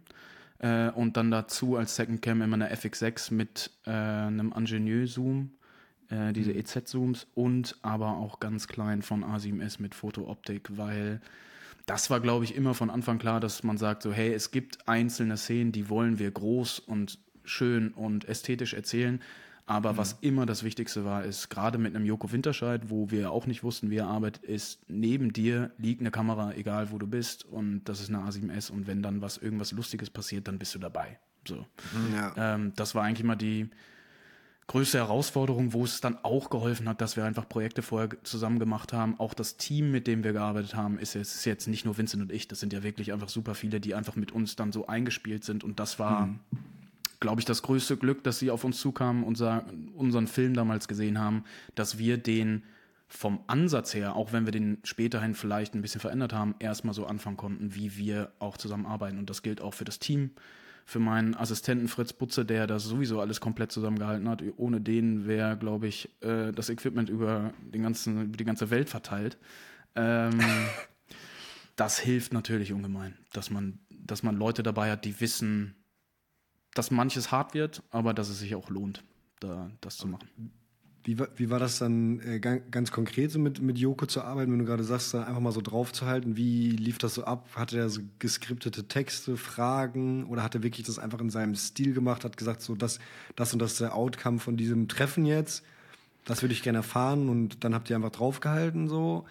Äh, 0.59 0.91
und 0.91 1.17
dann 1.17 1.31
dazu 1.31 1.77
als 1.77 1.97
Second 1.97 2.23
Cam 2.23 2.43
immer 2.43 2.55
eine 2.55 2.73
FX6 2.75 3.33
mit 3.33 3.71
äh, 3.87 3.91
einem 3.91 4.53
Ingenieux-Zoom, 4.57 5.51
äh, 6.11 6.33
diese 6.33 6.53
mhm. 6.53 6.59
EZ-Zooms 6.59 7.27
und 7.35 7.77
aber 7.83 8.17
auch 8.17 8.41
ganz 8.41 8.67
klein 8.67 9.03
von 9.03 9.25
A7S 9.25 9.81
mit 9.81 9.95
Fotooptik, 9.95 10.77
weil 10.77 11.21
das 11.87 12.11
war, 12.11 12.21
glaube 12.21 12.45
ich, 12.45 12.55
immer 12.55 12.75
von 12.75 12.91
Anfang 12.91 13.19
klar, 13.19 13.41
dass 13.41 13.63
man 13.63 13.79
sagt 13.79 14.03
so, 14.03 14.13
hey, 14.13 14.33
es 14.33 14.51
gibt 14.51 14.87
einzelne 14.89 15.37
Szenen, 15.37 15.73
die 15.73 15.89
wollen 15.89 16.19
wir 16.19 16.31
groß 16.31 16.81
und 16.81 17.19
schön 17.45 17.93
und 17.93 18.27
ästhetisch 18.27 18.75
erzählen. 18.75 19.21
Aber 19.69 19.93
mhm. 19.93 19.97
was 19.99 20.17
immer 20.23 20.47
das 20.47 20.63
Wichtigste 20.63 21.05
war, 21.05 21.25
ist 21.25 21.51
gerade 21.51 21.77
mit 21.77 21.95
einem 21.95 22.07
Joko 22.07 22.33
Winterscheid, 22.33 22.89
wo 22.89 23.11
wir 23.11 23.31
auch 23.31 23.47
nicht 23.47 23.63
wussten, 23.63 23.91
wie 23.91 23.99
er 23.99 24.07
arbeitet, 24.07 24.43
ist 24.43 24.81
neben 24.89 25.31
dir 25.35 25.73
liegt 25.77 26.01
eine 26.01 26.11
Kamera, 26.11 26.55
egal 26.55 26.91
wo 26.91 26.97
du 26.97 27.07
bist, 27.07 27.45
und 27.45 27.85
das 27.85 28.01
ist 28.01 28.09
eine 28.09 28.21
A7S. 28.21 28.71
Und 28.71 28.87
wenn 28.87 29.03
dann 29.03 29.21
was 29.21 29.37
irgendwas 29.37 29.73
Lustiges 29.73 30.09
passiert, 30.09 30.49
dann 30.49 30.59
bist 30.59 30.75
du 30.75 30.79
dabei. 30.79 31.19
So, 31.47 31.57
mhm, 31.57 32.15
ja. 32.15 32.33
ähm, 32.37 32.73
das 32.77 32.95
war 32.95 33.05
eigentlich 33.05 33.21
immer 33.21 33.37
die 33.37 33.69
größte 34.69 34.99
Herausforderung, 34.99 35.75
wo 35.75 35.85
es 35.85 36.01
dann 36.01 36.17
auch 36.23 36.49
geholfen 36.49 36.89
hat, 36.89 37.03
dass 37.03 37.17
wir 37.17 37.27
einfach 37.27 37.47
Projekte 37.47 37.83
vorher 37.83 38.09
zusammen 38.23 38.59
gemacht 38.59 38.95
haben. 38.95 39.21
Auch 39.21 39.35
das 39.35 39.59
Team, 39.59 39.91
mit 39.91 40.07
dem 40.07 40.25
wir 40.25 40.33
gearbeitet 40.33 40.77
haben, 40.77 40.99
ist 40.99 41.13
jetzt, 41.13 41.35
ist 41.35 41.45
jetzt 41.45 41.69
nicht 41.69 41.85
nur 41.85 41.99
Vincent 41.99 42.23
und 42.23 42.33
ich. 42.33 42.49
Das 42.49 42.61
sind 42.61 42.73
ja 42.73 42.83
wirklich 42.83 43.13
einfach 43.13 43.29
super 43.29 43.55
viele, 43.55 43.81
die 43.81 43.95
einfach 43.95 44.17
mit 44.17 44.33
uns 44.33 44.57
dann 44.57 44.73
so 44.73 44.87
eingespielt 44.87 45.45
sind. 45.45 45.63
Und 45.63 45.79
das 45.79 45.99
war 45.99 46.29
mhm 46.29 46.41
glaube 47.21 47.41
ich, 47.41 47.45
das 47.45 47.63
größte 47.63 47.97
Glück, 47.97 48.23
dass 48.25 48.39
sie 48.39 48.51
auf 48.51 48.65
uns 48.65 48.81
zukamen 48.81 49.25
und 49.25 49.41
unseren 49.95 50.27
Film 50.27 50.55
damals 50.55 50.89
gesehen 50.89 51.19
haben, 51.19 51.45
dass 51.75 51.99
wir 51.99 52.19
den 52.19 52.63
vom 53.09 53.41
Ansatz 53.47 53.95
her, 53.95 54.17
auch 54.17 54.33
wenn 54.33 54.45
wir 54.45 54.53
den 54.53 54.79
späterhin 54.85 55.35
vielleicht 55.35 55.75
ein 55.75 55.81
bisschen 55.81 56.01
verändert 56.01 56.35
haben, 56.35 56.55
erstmal 56.59 56.93
so 56.95 57.07
anfangen 57.07 57.39
konnten, 57.39 57.75
wie 57.75 57.97
wir 57.97 58.33
auch 58.39 58.59
zusammenarbeiten. 58.59 59.19
Und 59.19 59.31
das 59.31 59.43
gilt 59.43 59.63
auch 59.63 59.73
für 59.73 59.87
das 59.87 59.99
Team, 59.99 60.31
für 60.85 61.01
meinen 61.01 61.35
Assistenten 61.35 61.89
Fritz 61.89 62.13
Butze, 62.13 62.45
der 62.45 62.67
das 62.67 62.85
sowieso 62.85 63.21
alles 63.21 63.41
komplett 63.41 63.73
zusammengehalten 63.73 64.29
hat. 64.29 64.43
Ohne 64.57 64.81
den 64.81 65.27
wäre, 65.27 65.57
glaube 65.57 65.87
ich, 65.87 66.11
äh, 66.21 66.53
das 66.53 66.69
Equipment 66.69 67.09
über, 67.09 67.53
den 67.63 67.83
ganzen, 67.83 68.25
über 68.25 68.37
die 68.37 68.45
ganze 68.45 68.71
Welt 68.71 68.91
verteilt. 68.91 69.39
Ähm, 69.97 70.39
das 71.77 71.99
hilft 71.99 72.35
natürlich 72.35 72.75
ungemein, 72.75 73.17
dass 73.33 73.51
man, 73.51 73.79
dass 73.91 74.23
man 74.23 74.37
Leute 74.37 74.63
dabei 74.63 74.91
hat, 74.91 75.07
die 75.07 75.19
wissen, 75.21 75.75
dass 76.79 76.93
manches 76.93 77.33
hart 77.33 77.55
wird, 77.55 77.83
aber 77.91 78.15
dass 78.15 78.29
es 78.29 78.39
sich 78.39 78.55
auch 78.55 78.71
lohnt, 78.71 79.03
da, 79.41 79.71
das 79.81 79.97
zu 79.97 80.07
machen. 80.07 80.29
Wie, 81.03 81.19
wie 81.37 81.51
war 81.51 81.59
das 81.59 81.79
dann 81.79 82.21
äh, 82.21 82.39
ganz, 82.39 82.93
konkret 82.93 83.31
so 83.33 83.39
mit, 83.39 83.61
mit 83.61 83.79
Joko 83.79 84.07
zu 84.07 84.23
arbeiten, 84.23 84.53
wenn 84.53 84.59
du 84.59 84.65
gerade 84.65 84.85
sagst, 84.85 85.15
dann 85.15 85.25
einfach 85.25 85.41
mal 85.41 85.53
so 85.53 85.61
drauf 85.61 85.93
zu 85.93 86.07
halten? 86.07 86.37
Wie 86.37 86.71
lief 86.71 86.99
das 86.99 87.15
so 87.15 87.25
ab? 87.25 87.49
Hatte 87.57 87.79
er 87.79 87.89
so 87.89 88.03
geskriptete 88.19 88.87
Texte, 88.87 89.37
Fragen 89.37 90.27
oder 90.27 90.43
hat 90.43 90.55
er 90.55 90.63
wirklich 90.63 90.87
das 90.87 90.99
einfach 90.99 91.21
in 91.21 91.31
seinem 91.31 91.57
Stil 91.57 91.95
gemacht, 91.95 92.25
hat 92.25 92.37
gesagt, 92.37 92.61
so 92.61 92.75
das, 92.75 93.01
das 93.37 93.53
und 93.53 93.59
das 93.61 93.73
ist 93.73 93.81
der 93.81 93.95
Outcome 93.95 94.39
von 94.39 94.57
diesem 94.57 94.87
Treffen 94.87 95.25
jetzt? 95.25 95.65
Das 96.27 96.43
würde 96.43 96.53
ich 96.53 96.63
gerne 96.63 96.79
erfahren 96.79 97.29
und 97.29 97.65
dann 97.65 97.75
habt 97.75 97.91
ihr 97.91 97.97
einfach 97.97 98.13
draufgehalten 98.13 98.89
so? 98.89 99.25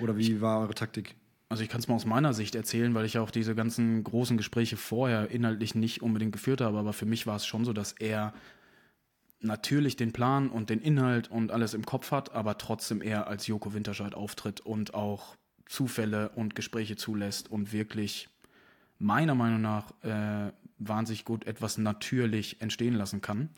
Oder 0.00 0.18
wie 0.18 0.40
war 0.40 0.60
eure 0.60 0.74
Taktik? 0.74 1.16
Also 1.50 1.64
ich 1.64 1.68
kann 1.68 1.80
es 1.80 1.88
mal 1.88 1.96
aus 1.96 2.06
meiner 2.06 2.32
Sicht 2.32 2.54
erzählen, 2.54 2.94
weil 2.94 3.04
ich 3.04 3.18
auch 3.18 3.32
diese 3.32 3.56
ganzen 3.56 4.04
großen 4.04 4.36
Gespräche 4.36 4.76
vorher 4.76 5.32
inhaltlich 5.32 5.74
nicht 5.74 6.00
unbedingt 6.00 6.30
geführt 6.30 6.60
habe, 6.60 6.78
aber 6.78 6.92
für 6.92 7.06
mich 7.06 7.26
war 7.26 7.34
es 7.34 7.44
schon 7.44 7.64
so, 7.64 7.72
dass 7.72 7.90
er 7.92 8.32
natürlich 9.40 9.96
den 9.96 10.12
Plan 10.12 10.48
und 10.48 10.70
den 10.70 10.80
Inhalt 10.80 11.28
und 11.28 11.50
alles 11.50 11.74
im 11.74 11.84
Kopf 11.84 12.12
hat, 12.12 12.32
aber 12.32 12.56
trotzdem 12.56 13.02
eher 13.02 13.26
als 13.26 13.48
Joko 13.48 13.74
Winterscheid 13.74 14.14
auftritt 14.14 14.60
und 14.60 14.94
auch 14.94 15.34
Zufälle 15.66 16.28
und 16.30 16.54
Gespräche 16.54 16.94
zulässt 16.94 17.50
und 17.50 17.72
wirklich 17.72 18.28
meiner 19.00 19.34
Meinung 19.34 19.60
nach 19.60 19.90
äh, 20.02 20.52
wahnsinnig 20.78 21.24
gut 21.24 21.46
etwas 21.46 21.78
natürlich 21.78 22.60
entstehen 22.62 22.94
lassen 22.94 23.22
kann. 23.22 23.50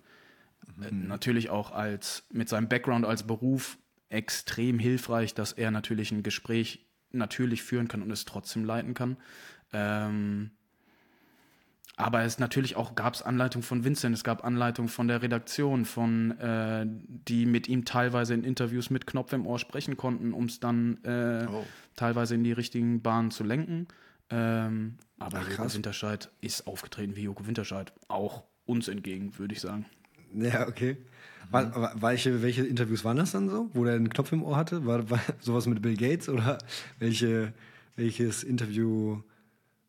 Mhm. 0.77 0.83
Äh, 0.83 0.93
natürlich 0.93 1.51
auch 1.51 1.73
als 1.73 2.25
mit 2.33 2.49
seinem 2.49 2.69
Background 2.69 3.05
als 3.05 3.25
Beruf 3.27 3.77
extrem 4.09 4.79
hilfreich, 4.79 5.35
dass 5.35 5.53
er 5.53 5.71
natürlich 5.71 6.11
ein 6.11 6.23
Gespräch 6.23 6.87
natürlich 7.13 7.63
führen 7.63 7.89
kann 7.89 8.03
und 8.03 8.11
es 8.11 8.25
trotzdem 8.25 8.65
leiten 8.65 8.95
kann. 8.95 9.17
Ähm, 9.73 10.51
aber 11.97 12.23
es 12.23 12.39
natürlich 12.39 12.77
auch 12.77 12.95
gab 12.95 13.15
es 13.15 13.23
Anleitungen 13.23 13.63
von 13.63 13.85
Vincent, 13.85 14.15
es 14.17 14.25
gab 14.25 14.45
Anleitungen 14.45 14.89
von 14.89 15.09
der 15.09 15.23
Redaktion, 15.23 15.85
von 15.85 16.33
äh, 16.39 16.87
die 16.87 17.45
mit 17.45 17.69
ihm 17.69 17.85
teilweise 17.85 18.35
in 18.35 18.45
Interviews 18.45 18.91
mit 18.91 19.07
Knopf 19.07 19.33
im 19.33 19.47
Ohr 19.47 19.59
sprechen 19.59 19.97
konnten, 19.97 20.33
um 20.33 20.47
es 20.47 20.59
dann 20.59 21.03
äh, 21.05 21.47
oh. 21.51 21.65
teilweise 21.95 22.35
in 22.35 22.45
die 22.45 22.53
richtigen 22.53 23.03
Bahnen 23.03 23.31
zu 23.31 23.45
lenken. 23.45 23.89
Ähm, 24.31 24.97
aber 25.19 25.43
Ach, 25.43 25.51
Joko 25.51 25.75
Winterscheid 25.75 26.31
ist 26.41 26.67
aufgetreten 26.67 27.15
wie 27.15 27.23
Joko 27.25 27.47
Winterscheid, 27.47 27.93
auch 28.09 28.45
uns 28.65 28.89
entgegen, 28.89 29.39
würde 29.39 29.55
ich 29.55 29.61
sagen. 29.61 29.85
Ja, 30.35 30.67
okay. 30.67 30.97
War, 31.53 32.01
welche, 32.01 32.43
welche 32.43 32.65
Interviews 32.65 33.05
waren 33.05 33.17
das 33.17 33.33
dann 33.33 33.49
so, 33.49 33.69
wo 33.75 33.85
der 33.85 33.95
einen 33.95 34.09
Knopf 34.09 34.33
im 34.33 34.43
Ohr 34.43 34.57
hatte? 34.57 34.87
War, 34.87 35.09
war 35.11 35.21
sowas 35.41 35.67
mit 35.67 35.83
Bill 35.83 35.97
Gates 35.97 36.29
oder 36.29 36.59
welche, 36.99 37.53
welches 37.97 38.43
Interview, 38.43 39.21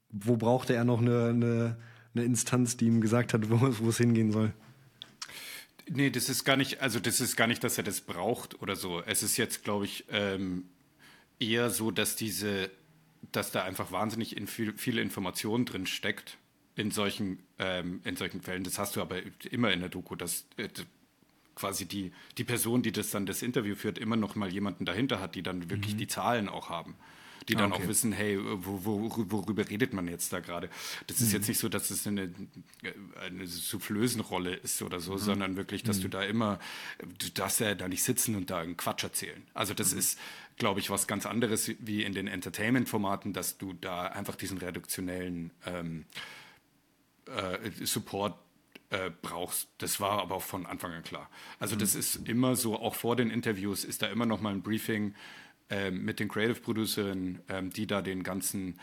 wo 0.10 0.36
brauchte 0.38 0.74
er 0.74 0.84
noch 0.84 1.02
eine, 1.02 1.30
eine, 1.30 1.78
eine 2.14 2.26
Instanz, 2.26 2.78
die 2.78 2.86
ihm 2.86 3.02
gesagt 3.02 3.34
hat, 3.34 3.50
wo, 3.50 3.60
wo 3.80 3.90
es 3.90 3.98
hingehen 3.98 4.32
soll? 4.32 4.54
Nee, 5.90 6.10
das 6.10 6.30
ist 6.30 6.46
gar 6.46 6.56
nicht, 6.56 6.82
also 6.82 7.00
das 7.00 7.20
ist 7.20 7.36
gar 7.36 7.48
nicht, 7.48 7.64
dass 7.64 7.78
er 7.78 7.84
das 7.84 8.02
braucht 8.02 8.62
oder 8.62 8.76
so. 8.76 9.02
Es 9.02 9.22
ist 9.22 9.38
jetzt, 9.38 9.64
glaube 9.64 9.86
ich, 9.86 10.06
ähm, 10.10 10.66
eher 11.40 11.70
so, 11.70 11.92
dass 11.92 12.16
diese, 12.16 12.70
dass 13.32 13.52
da 13.52 13.64
einfach 13.64 13.92
wahnsinnig 13.92 14.38
in 14.38 14.48
viel, 14.48 14.74
viele 14.78 15.02
Informationen 15.02 15.66
drin 15.66 15.86
steckt 15.86 16.38
in 16.76 16.92
solchen, 16.92 17.40
ähm, 17.60 18.02
in 18.04 18.16
solchen 18.16 18.42
Fällen. 18.42 18.64
Das 18.64 18.80
hast 18.80 18.96
du 18.96 19.02
aber 19.02 19.18
immer 19.52 19.72
in 19.72 19.82
der 19.82 19.90
Doku, 19.90 20.16
dass 20.16 20.46
äh, 20.58 20.70
quasi 21.56 21.86
die, 21.86 22.12
die 22.38 22.44
Person, 22.44 22.82
die 22.82 22.92
das 22.92 23.12
dann 23.12 23.26
das 23.26 23.42
Interview 23.42 23.76
führt, 23.76 23.98
immer 23.98 24.16
noch 24.16 24.36
mal 24.36 24.52
jemanden 24.52 24.86
dahinter 24.86 25.20
hat, 25.20 25.36
die 25.36 25.44
dann 25.44 25.70
wirklich 25.70 25.94
mhm. 25.94 26.00
die 26.00 26.08
Zahlen 26.08 26.50
auch 26.50 26.70
haben. 26.70 26.96
Die 27.50 27.56
dann 27.56 27.74
okay. 27.74 27.84
auch 27.84 27.88
wissen, 27.90 28.14
hey, 28.14 28.40
wo, 28.40 28.86
wo, 28.86 29.32
worüber 29.32 29.70
redet 29.70 29.94
man 29.94 30.08
jetzt 30.08 30.32
da 30.32 30.40
gerade? 30.40 30.70
Das 31.08 31.20
ist 31.20 31.30
mhm. 31.30 31.34
jetzt 31.34 31.48
nicht 31.50 31.60
so, 31.60 31.68
dass 31.68 31.90
es 31.90 32.08
eine, 32.08 32.34
eine 33.20 33.48
Soufflösenrolle 33.48 34.56
ist 34.56 34.82
oder 34.82 35.02
so, 35.02 35.14
mhm. 35.14 35.18
sondern 35.18 35.56
wirklich, 35.58 35.84
dass 35.84 36.00
du 36.00 36.08
mhm. 36.08 36.12
da 36.12 36.24
immer, 36.24 36.60
du 37.00 37.30
darfst 37.34 37.60
ja 37.60 37.76
da 37.76 37.90
nicht 37.90 38.04
sitzen 38.04 38.36
und 38.36 38.50
da 38.50 38.60
einen 38.60 38.78
Quatsch 38.78 39.04
erzählen. 39.04 39.44
Also 39.54 39.74
das 39.74 39.92
mhm. 39.92 40.00
ist, 40.00 40.20
glaube 40.56 40.80
ich, 40.80 40.90
was 40.90 41.06
ganz 41.06 41.26
anderes 41.26 41.72
wie 41.80 42.04
in 42.04 42.14
den 42.14 42.28
Entertainment-Formaten, 42.28 43.34
dass 43.34 43.58
du 43.58 43.74
da 43.74 44.04
einfach 44.04 44.36
diesen 44.36 44.58
reduktionellen 44.58 45.52
ähm, 45.66 46.06
äh, 47.26 47.70
Support 47.86 48.38
äh, 48.94 49.12
brauchst. 49.24 49.70
Das 49.80 50.00
war 50.00 50.22
aber 50.22 50.36
auch 50.36 50.44
von 50.44 50.68
Anfang 50.68 50.92
an 50.94 51.04
klar. 51.04 51.30
Also 51.60 51.76
das 51.76 51.96
mhm. 51.96 52.00
ist 52.00 52.30
immer 52.30 52.56
so, 52.56 52.80
auch 52.80 52.94
vor 52.94 53.16
den 53.16 53.32
Interviews 53.32 53.84
ist 53.84 54.04
da 54.04 54.08
immer 54.08 54.28
noch 54.28 54.40
mal 54.40 54.54
ein 54.54 54.62
Briefing 54.62 55.16
äh, 55.70 55.90
mit 55.90 56.20
den 56.20 56.30
Creative 56.30 56.62
Producern, 56.62 57.42
ähm, 57.50 57.72
die 57.72 57.88
da 57.88 58.04
den 58.04 58.22
ganzen 58.22 58.80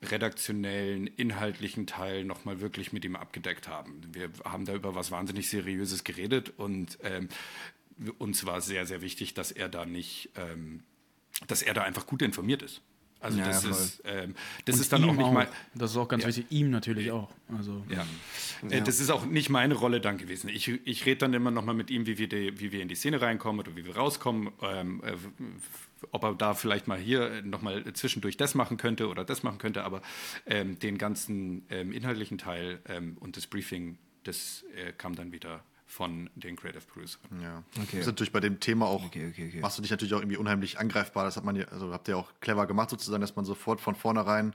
redaktionellen, 0.00 1.08
inhaltlichen 1.08 1.88
Teil 1.88 2.24
nochmal 2.24 2.60
wirklich 2.60 2.92
mit 2.92 3.04
ihm 3.04 3.16
abgedeckt 3.16 3.66
haben. 3.66 4.00
Wir 4.12 4.30
haben 4.44 4.64
da 4.64 4.74
über 4.74 4.94
was 4.94 5.10
wahnsinnig 5.10 5.50
Seriöses 5.50 6.04
geredet 6.04 6.52
und 6.56 6.96
ähm, 7.02 7.28
uns 8.18 8.46
war 8.46 8.60
sehr, 8.60 8.86
sehr 8.86 9.02
wichtig, 9.02 9.34
dass 9.34 9.50
er 9.50 9.68
da 9.68 9.84
nicht, 9.84 10.30
ähm, 10.36 10.84
dass 11.48 11.62
er 11.62 11.74
da 11.74 11.82
einfach 11.82 12.06
gut 12.06 12.22
informiert 12.22 12.62
ist. 12.62 12.80
Also 13.20 13.38
ja, 13.38 13.46
das, 13.46 13.64
ja, 13.64 13.70
ist, 13.70 14.02
ähm, 14.04 14.34
das 14.64 14.78
ist 14.78 14.92
dann 14.92 15.02
auch 15.04 15.12
nicht 15.12 15.24
auch. 15.24 15.32
mal. 15.32 15.48
Das 15.74 15.90
ist 15.90 15.96
auch 15.96 16.08
ganz 16.08 16.22
ja. 16.22 16.28
wichtig, 16.28 16.46
ihm 16.50 16.70
natürlich 16.70 17.10
auch. 17.10 17.28
Also, 17.56 17.84
ja. 17.88 18.06
Äh, 18.70 18.82
das 18.82 19.00
ist 19.00 19.10
auch 19.10 19.26
nicht 19.26 19.50
meine 19.50 19.74
Rolle 19.74 20.00
dann 20.00 20.18
gewesen. 20.18 20.48
Ich, 20.48 20.68
ich 20.68 21.04
rede 21.04 21.18
dann 21.18 21.34
immer 21.34 21.50
noch 21.50 21.64
mal 21.64 21.74
mit 21.74 21.90
ihm, 21.90 22.06
wie 22.06 22.18
wir, 22.18 22.28
die, 22.28 22.60
wie 22.60 22.70
wir 22.70 22.80
in 22.80 22.88
die 22.88 22.94
Szene 22.94 23.20
reinkommen 23.20 23.60
oder 23.60 23.76
wie 23.76 23.84
wir 23.84 23.96
rauskommen. 23.96 24.50
Ähm, 24.62 25.02
äh, 25.04 25.14
ob 26.12 26.22
er 26.22 26.34
da 26.34 26.54
vielleicht 26.54 26.86
mal 26.86 26.98
hier 26.98 27.42
noch 27.42 27.60
mal 27.60 27.92
zwischendurch 27.92 28.36
das 28.36 28.54
machen 28.54 28.76
könnte 28.76 29.08
oder 29.08 29.24
das 29.24 29.42
machen 29.42 29.58
könnte, 29.58 29.82
aber 29.82 30.00
ähm, 30.46 30.78
den 30.78 30.96
ganzen 30.96 31.64
ähm, 31.70 31.92
inhaltlichen 31.92 32.38
Teil 32.38 32.80
ähm, 32.88 33.16
und 33.18 33.36
das 33.36 33.48
Briefing, 33.48 33.98
das 34.22 34.64
äh, 34.76 34.92
kam 34.92 35.16
dann 35.16 35.32
wieder 35.32 35.64
von 35.88 36.28
den 36.34 36.54
Creative 36.54 36.82
Producers. 36.86 37.18
Ja. 37.42 37.64
Okay. 37.74 37.86
Das 37.92 38.00
ist 38.00 38.06
natürlich 38.06 38.32
bei 38.32 38.40
dem 38.40 38.60
Thema 38.60 38.86
auch, 38.86 39.04
okay, 39.04 39.28
okay, 39.30 39.48
okay. 39.48 39.60
machst 39.60 39.78
du 39.78 39.82
dich 39.82 39.90
natürlich 39.90 40.12
auch 40.14 40.20
irgendwie 40.20 40.36
unheimlich 40.36 40.78
angreifbar. 40.78 41.24
Das 41.24 41.36
hat 41.36 41.44
man 41.44 41.56
ja, 41.56 41.64
also 41.68 41.92
habt 41.92 42.06
ihr 42.08 42.16
auch 42.16 42.30
clever 42.40 42.66
gemacht 42.66 42.90
sozusagen, 42.90 43.22
dass 43.22 43.34
man 43.34 43.46
sofort 43.46 43.80
von 43.80 43.94
vornherein 43.94 44.54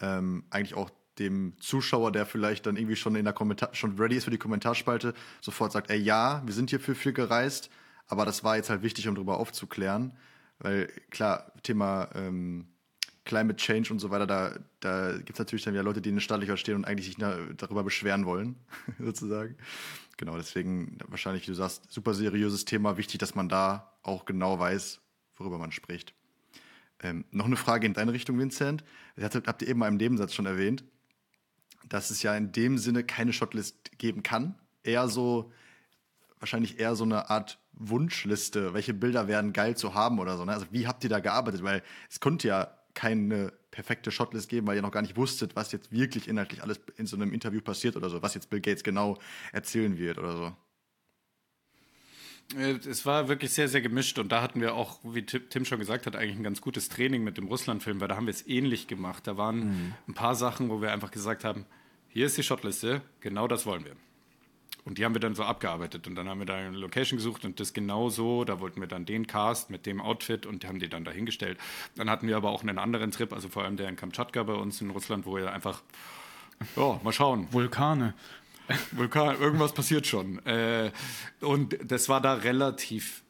ähm, 0.00 0.44
eigentlich 0.50 0.74
auch 0.74 0.90
dem 1.18 1.54
Zuschauer, 1.58 2.12
der 2.12 2.26
vielleicht 2.26 2.66
dann 2.66 2.76
irgendwie 2.76 2.96
schon 2.96 3.16
in 3.16 3.24
der 3.24 3.32
Kommentar 3.32 3.74
schon 3.74 3.98
ready 3.98 4.16
ist 4.16 4.24
für 4.24 4.30
die 4.30 4.38
Kommentarspalte, 4.38 5.14
sofort 5.40 5.72
sagt, 5.72 5.90
ey 5.90 5.98
ja, 5.98 6.42
wir 6.44 6.52
sind 6.52 6.70
hierfür 6.70 6.94
viel 6.94 7.12
gereist, 7.12 7.70
aber 8.06 8.26
das 8.26 8.44
war 8.44 8.56
jetzt 8.56 8.68
halt 8.68 8.82
wichtig, 8.82 9.08
um 9.08 9.14
darüber 9.14 9.38
aufzuklären. 9.38 10.12
Weil 10.58 10.88
klar, 11.10 11.52
Thema 11.62 12.10
ähm, 12.14 12.66
Climate 13.24 13.56
Change 13.56 13.90
und 13.90 14.00
so 14.00 14.10
weiter, 14.10 14.26
da, 14.26 14.58
da 14.80 15.12
gibt 15.12 15.32
es 15.32 15.38
natürlich 15.38 15.64
dann 15.64 15.72
wieder 15.72 15.82
Leute, 15.82 16.02
die 16.02 16.10
in 16.10 16.16
den 16.16 16.20
Stadtlicher 16.20 16.58
stehen 16.58 16.76
und 16.76 16.84
eigentlich 16.84 17.06
sich 17.06 17.16
darüber 17.16 17.82
beschweren 17.82 18.26
wollen, 18.26 18.56
sozusagen. 18.98 19.56
Genau, 20.16 20.36
deswegen 20.36 20.98
wahrscheinlich, 21.08 21.46
du 21.46 21.54
sagst, 21.54 21.90
super 21.90 22.14
seriöses 22.14 22.64
Thema, 22.64 22.96
wichtig, 22.96 23.18
dass 23.18 23.34
man 23.34 23.48
da 23.48 23.92
auch 24.02 24.24
genau 24.24 24.58
weiß, 24.58 25.00
worüber 25.36 25.58
man 25.58 25.72
spricht. 25.72 26.14
Ähm, 27.00 27.24
noch 27.30 27.46
eine 27.46 27.56
Frage 27.56 27.86
in 27.86 27.94
deine 27.94 28.12
Richtung, 28.12 28.38
Vincent. 28.38 28.84
Das 29.16 29.34
habt 29.34 29.62
ihr 29.62 29.68
eben 29.68 29.80
mal 29.80 29.88
im 29.88 29.96
Nebensatz 29.96 30.34
schon 30.34 30.46
erwähnt, 30.46 30.84
dass 31.88 32.10
es 32.10 32.22
ja 32.22 32.36
in 32.36 32.52
dem 32.52 32.78
Sinne 32.78 33.04
keine 33.04 33.32
Shotlist 33.32 33.98
geben 33.98 34.22
kann. 34.22 34.54
Eher 34.82 35.08
so, 35.08 35.52
wahrscheinlich 36.38 36.78
eher 36.78 36.94
so 36.94 37.04
eine 37.04 37.30
Art 37.30 37.58
Wunschliste, 37.72 38.72
welche 38.72 38.94
Bilder 38.94 39.26
wären 39.26 39.52
geil 39.52 39.76
zu 39.76 39.94
haben 39.94 40.18
oder 40.18 40.36
so. 40.36 40.44
Ne? 40.44 40.52
Also 40.52 40.66
wie 40.70 40.86
habt 40.86 41.02
ihr 41.02 41.10
da 41.10 41.20
gearbeitet? 41.20 41.62
Weil 41.64 41.82
es 42.08 42.20
konnte 42.20 42.48
ja 42.48 42.78
keine 42.94 43.52
perfekte 43.70 44.10
Shotlist 44.10 44.48
geben, 44.48 44.66
weil 44.66 44.76
ihr 44.76 44.82
noch 44.82 44.92
gar 44.92 45.02
nicht 45.02 45.16
wusstet, 45.16 45.56
was 45.56 45.72
jetzt 45.72 45.90
wirklich 45.92 46.28
inhaltlich 46.28 46.62
alles 46.62 46.80
in 46.96 47.06
so 47.06 47.16
einem 47.16 47.32
Interview 47.32 47.60
passiert 47.60 47.96
oder 47.96 48.08
so, 48.08 48.22
was 48.22 48.34
jetzt 48.34 48.50
Bill 48.50 48.60
Gates 48.60 48.84
genau 48.84 49.18
erzählen 49.52 49.98
wird 49.98 50.18
oder 50.18 50.36
so. 50.36 50.56
Äh, 52.56 52.76
es 52.88 53.04
war 53.06 53.28
wirklich 53.28 53.52
sehr, 53.52 53.68
sehr 53.68 53.80
gemischt 53.80 54.18
und 54.18 54.30
da 54.30 54.42
hatten 54.42 54.60
wir 54.60 54.74
auch, 54.74 55.00
wie 55.02 55.24
Tim 55.24 55.64
schon 55.64 55.78
gesagt 55.78 56.06
hat, 56.06 56.16
eigentlich 56.16 56.36
ein 56.36 56.44
ganz 56.44 56.60
gutes 56.60 56.88
Training 56.88 57.24
mit 57.24 57.36
dem 57.36 57.48
Russland-Film, 57.48 58.00
weil 58.00 58.08
da 58.08 58.16
haben 58.16 58.26
wir 58.26 58.34
es 58.34 58.46
ähnlich 58.46 58.86
gemacht. 58.86 59.26
Da 59.26 59.36
waren 59.36 59.58
mhm. 59.58 59.94
ein 60.08 60.14
paar 60.14 60.34
Sachen, 60.34 60.70
wo 60.70 60.80
wir 60.80 60.92
einfach 60.92 61.10
gesagt 61.10 61.44
haben, 61.44 61.66
hier 62.08 62.26
ist 62.26 62.38
die 62.38 62.42
Shotliste, 62.42 63.02
genau 63.20 63.48
das 63.48 63.66
wollen 63.66 63.84
wir. 63.84 63.96
Und 64.84 64.98
die 64.98 65.04
haben 65.04 65.14
wir 65.14 65.20
dann 65.20 65.34
so 65.34 65.44
abgearbeitet. 65.44 66.06
Und 66.06 66.14
dann 66.14 66.28
haben 66.28 66.40
wir 66.40 66.46
da 66.46 66.56
eine 66.56 66.76
Location 66.76 67.16
gesucht 67.16 67.44
und 67.44 67.58
das 67.58 67.72
genau 67.72 68.10
so. 68.10 68.44
Da 68.44 68.60
wollten 68.60 68.80
wir 68.80 68.86
dann 68.86 69.06
den 69.06 69.26
Cast 69.26 69.70
mit 69.70 69.86
dem 69.86 70.00
Outfit 70.00 70.44
und 70.44 70.62
die 70.62 70.66
haben 70.66 70.78
die 70.78 70.88
dann 70.88 71.04
dahingestellt. 71.04 71.58
Dann 71.96 72.10
hatten 72.10 72.28
wir 72.28 72.36
aber 72.36 72.50
auch 72.50 72.62
einen 72.62 72.78
anderen 72.78 73.10
Trip, 73.10 73.32
also 73.32 73.48
vor 73.48 73.64
allem 73.64 73.76
der 73.76 73.88
in 73.88 73.96
Kamtschatka 73.96 74.42
bei 74.42 74.52
uns 74.52 74.80
in 74.82 74.90
Russland, 74.90 75.24
wo 75.24 75.36
wir 75.36 75.52
einfach, 75.52 75.82
ja, 76.76 77.00
mal 77.02 77.12
schauen. 77.12 77.48
Vulkane. 77.50 78.14
Vulkan, 78.92 79.40
irgendwas 79.40 79.72
passiert 79.72 80.06
schon. 80.06 80.44
Äh, 80.46 80.90
und 81.40 81.78
das 81.82 82.08
war 82.08 82.20
da 82.20 82.34
relativ 82.34 83.22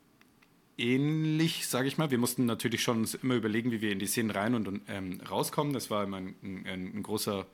ähnlich, 0.76 1.68
sage 1.68 1.86
ich 1.86 1.98
mal. 1.98 2.10
Wir 2.10 2.18
mussten 2.18 2.46
natürlich 2.46 2.82
schon 2.82 2.98
uns 2.98 3.14
immer 3.14 3.34
überlegen, 3.34 3.70
wie 3.70 3.80
wir 3.80 3.92
in 3.92 3.98
die 4.00 4.06
Szenen 4.06 4.30
rein 4.30 4.54
und 4.54 4.80
ähm, 4.88 5.20
rauskommen. 5.28 5.72
Das 5.72 5.90
war 5.90 6.04
immer 6.04 6.16
ein, 6.18 6.34
ein, 6.42 6.96
ein 6.96 7.02
großer, 7.02 7.46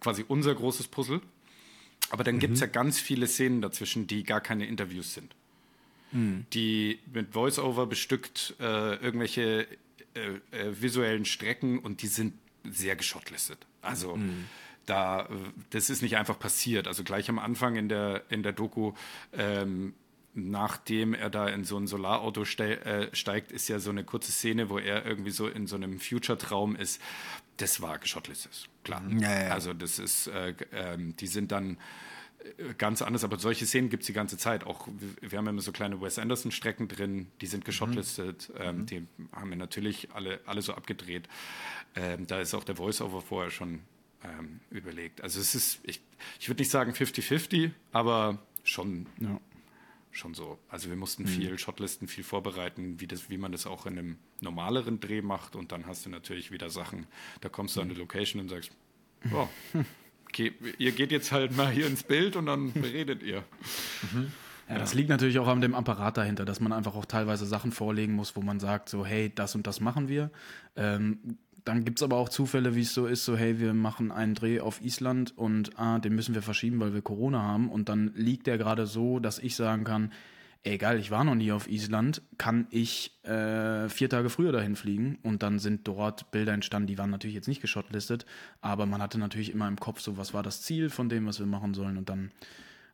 quasi 0.00 0.24
unser 0.26 0.54
großes 0.54 0.88
Puzzle. 0.88 1.20
Aber 2.14 2.22
dann 2.22 2.36
mhm. 2.36 2.38
gibt 2.38 2.54
es 2.54 2.60
ja 2.60 2.68
ganz 2.68 3.00
viele 3.00 3.26
Szenen 3.26 3.60
dazwischen, 3.60 4.06
die 4.06 4.22
gar 4.22 4.40
keine 4.40 4.66
Interviews 4.66 5.14
sind. 5.14 5.34
Mhm. 6.12 6.46
Die 6.52 7.00
mit 7.12 7.32
Voice-Over 7.32 7.86
bestückt 7.86 8.54
äh, 8.60 8.94
irgendwelche 9.02 9.66
äh, 10.14 10.56
äh, 10.56 10.80
visuellen 10.80 11.24
Strecken 11.24 11.80
und 11.80 12.02
die 12.02 12.06
sind 12.06 12.34
sehr 12.62 12.94
geschottlistet. 12.94 13.66
Also 13.82 14.14
mhm. 14.14 14.44
da, 14.86 15.28
das 15.70 15.90
ist 15.90 16.02
nicht 16.02 16.16
einfach 16.16 16.38
passiert. 16.38 16.86
Also 16.86 17.02
gleich 17.02 17.28
am 17.28 17.40
Anfang 17.40 17.74
in 17.74 17.88
der, 17.88 18.22
in 18.28 18.44
der 18.44 18.52
Doku 18.52 18.92
ähm, 19.32 19.94
nachdem 20.34 21.14
er 21.14 21.30
da 21.30 21.48
in 21.48 21.64
so 21.64 21.76
ein 21.78 21.86
Solarauto 21.86 22.44
ste 22.44 22.84
äh, 22.84 23.14
steigt, 23.14 23.52
ist 23.52 23.68
ja 23.68 23.78
so 23.78 23.90
eine 23.90 24.04
kurze 24.04 24.32
Szene, 24.32 24.68
wo 24.68 24.78
er 24.78 25.06
irgendwie 25.06 25.30
so 25.30 25.46
in 25.46 25.66
so 25.66 25.76
einem 25.76 26.00
Future-Traum 26.00 26.76
ist. 26.76 27.00
Das 27.56 27.80
war 27.80 27.98
Geschottlist, 27.98 28.68
klar. 28.82 29.02
Ja, 29.08 29.44
ja. 29.44 29.50
Also 29.50 29.72
das 29.72 30.00
ist, 30.00 30.26
äh, 30.26 30.50
äh, 30.72 30.98
die 30.98 31.28
sind 31.28 31.52
dann 31.52 31.78
äh, 32.58 32.74
ganz 32.76 33.00
anders, 33.00 33.22
aber 33.22 33.38
solche 33.38 33.64
Szenen 33.64 33.90
gibt 33.90 34.02
es 34.02 34.08
die 34.08 34.12
ganze 34.12 34.36
Zeit. 34.36 34.64
Auch 34.64 34.88
wir 35.20 35.38
haben 35.38 35.46
immer 35.46 35.62
so 35.62 35.70
kleine 35.70 36.00
Wes 36.00 36.18
Anderson-Strecken 36.18 36.88
drin, 36.88 37.28
die 37.40 37.46
sind 37.46 37.64
geschotlistet, 37.64 38.50
mhm. 38.54 38.60
ähm, 38.60 38.76
mhm. 38.78 38.86
die 38.86 39.06
haben 39.32 39.50
wir 39.50 39.56
natürlich 39.56 40.08
alle, 40.14 40.40
alle 40.46 40.62
so 40.62 40.74
abgedreht. 40.74 41.28
Ähm, 41.94 42.26
da 42.26 42.40
ist 42.40 42.54
auch 42.54 42.64
der 42.64 42.74
Voice-Over 42.74 43.20
vorher 43.20 43.52
schon 43.52 43.82
ähm, 44.24 44.58
überlegt. 44.70 45.20
Also 45.20 45.38
es 45.38 45.54
ist, 45.54 45.78
ich, 45.84 46.00
ich 46.40 46.48
würde 46.48 46.60
nicht 46.60 46.70
sagen 46.72 46.90
50-50, 46.90 47.70
aber 47.92 48.38
schon 48.64 49.06
ja 49.20 49.38
schon 50.16 50.34
so. 50.34 50.58
Also 50.68 50.88
wir 50.88 50.96
mussten 50.96 51.24
mhm. 51.24 51.28
viel 51.28 51.58
Shotlisten, 51.58 52.08
viel 52.08 52.24
vorbereiten, 52.24 53.00
wie, 53.00 53.06
das, 53.06 53.30
wie 53.30 53.38
man 53.38 53.52
das 53.52 53.66
auch 53.66 53.86
in 53.86 53.98
einem 53.98 54.18
normaleren 54.40 55.00
Dreh 55.00 55.22
macht. 55.22 55.56
Und 55.56 55.72
dann 55.72 55.86
hast 55.86 56.06
du 56.06 56.10
natürlich 56.10 56.50
wieder 56.50 56.70
Sachen, 56.70 57.06
da 57.40 57.48
kommst 57.48 57.76
du 57.76 57.80
an 57.80 57.88
die 57.88 57.94
Location 57.94 58.40
und 58.40 58.48
sagst, 58.48 58.70
oh, 59.32 59.48
okay, 60.28 60.52
ihr 60.78 60.92
geht 60.92 61.12
jetzt 61.12 61.32
halt 61.32 61.56
mal 61.56 61.70
hier 61.70 61.86
ins 61.86 62.02
Bild 62.02 62.36
und 62.36 62.46
dann 62.46 62.70
redet 62.82 63.22
ihr. 63.22 63.44
Mhm. 64.12 64.32
Ja, 64.68 64.78
das 64.78 64.94
liegt 64.94 65.10
natürlich 65.10 65.38
auch 65.38 65.46
an 65.46 65.60
dem 65.60 65.74
Apparat 65.74 66.16
dahinter, 66.16 66.46
dass 66.46 66.58
man 66.58 66.72
einfach 66.72 66.94
auch 66.94 67.04
teilweise 67.04 67.44
Sachen 67.44 67.70
vorlegen 67.70 68.14
muss, 68.14 68.34
wo 68.34 68.40
man 68.40 68.60
sagt, 68.60 68.88
so, 68.88 69.04
hey, 69.04 69.30
das 69.34 69.54
und 69.54 69.66
das 69.66 69.80
machen 69.80 70.08
wir. 70.08 70.30
Ähm, 70.74 71.36
dann 71.64 71.84
gibt 71.84 71.98
es 71.98 72.02
aber 72.02 72.16
auch 72.16 72.28
Zufälle, 72.28 72.74
wie 72.74 72.82
es 72.82 72.92
so 72.92 73.06
ist, 73.06 73.24
so 73.24 73.36
hey, 73.36 73.58
wir 73.58 73.72
machen 73.72 74.12
einen 74.12 74.34
Dreh 74.34 74.60
auf 74.60 74.82
Island 74.82 75.36
und 75.36 75.78
ah, 75.78 75.98
den 75.98 76.14
müssen 76.14 76.34
wir 76.34 76.42
verschieben, 76.42 76.78
weil 76.78 76.92
wir 76.92 77.00
Corona 77.00 77.42
haben. 77.42 77.70
Und 77.70 77.88
dann 77.88 78.12
liegt 78.14 78.46
der 78.46 78.58
gerade 78.58 78.86
so, 78.86 79.18
dass 79.18 79.38
ich 79.38 79.56
sagen 79.56 79.84
kann, 79.84 80.12
egal, 80.62 80.98
ich 80.98 81.10
war 81.10 81.24
noch 81.24 81.34
nie 81.34 81.52
auf 81.52 81.68
Island, 81.68 82.22
kann 82.36 82.66
ich 82.70 83.18
äh, 83.24 83.88
vier 83.88 84.10
Tage 84.10 84.28
früher 84.28 84.52
dahin 84.52 84.76
fliegen 84.76 85.18
und 85.22 85.42
dann 85.42 85.58
sind 85.58 85.86
dort 85.86 86.30
Bilder 86.30 86.52
entstanden, 86.52 86.86
die 86.86 86.98
waren 86.98 87.10
natürlich 87.10 87.34
jetzt 87.34 87.48
nicht 87.48 87.60
geschotlistet, 87.60 88.26
aber 88.60 88.86
man 88.86 89.02
hatte 89.02 89.18
natürlich 89.18 89.52
immer 89.52 89.68
im 89.68 89.78
Kopf 89.78 90.00
so, 90.00 90.16
was 90.16 90.34
war 90.34 90.42
das 90.42 90.62
Ziel 90.62 90.90
von 90.90 91.08
dem, 91.08 91.26
was 91.26 91.38
wir 91.38 91.46
machen 91.46 91.74
sollen 91.74 91.98
und 91.98 92.08
dann 92.08 92.30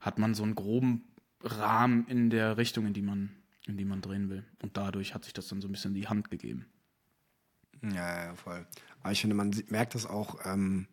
hat 0.00 0.18
man 0.18 0.34
so 0.34 0.42
einen 0.42 0.56
groben 0.56 1.04
Rahmen 1.42 2.06
in 2.08 2.28
der 2.28 2.56
Richtung, 2.56 2.86
in 2.86 2.92
die 2.92 3.02
man, 3.02 3.30
in 3.66 3.76
die 3.76 3.84
man 3.84 4.00
drehen 4.00 4.30
will 4.30 4.42
und 4.62 4.76
dadurch 4.76 5.14
hat 5.14 5.24
sich 5.24 5.32
das 5.32 5.48
dann 5.48 5.60
so 5.60 5.68
ein 5.68 5.72
bisschen 5.72 5.94
in 5.94 6.00
die 6.00 6.08
Hand 6.08 6.30
gegeben. 6.30 6.66
Ja, 7.82 8.24
ja, 8.24 8.34
voll. 8.34 8.66
Aber 9.02 9.12
ich 9.12 9.20
finde, 9.20 9.36
man 9.36 9.54
merkt 9.68 9.94
das 9.94 10.06
auch 10.06 10.38
ähm, 10.44 10.86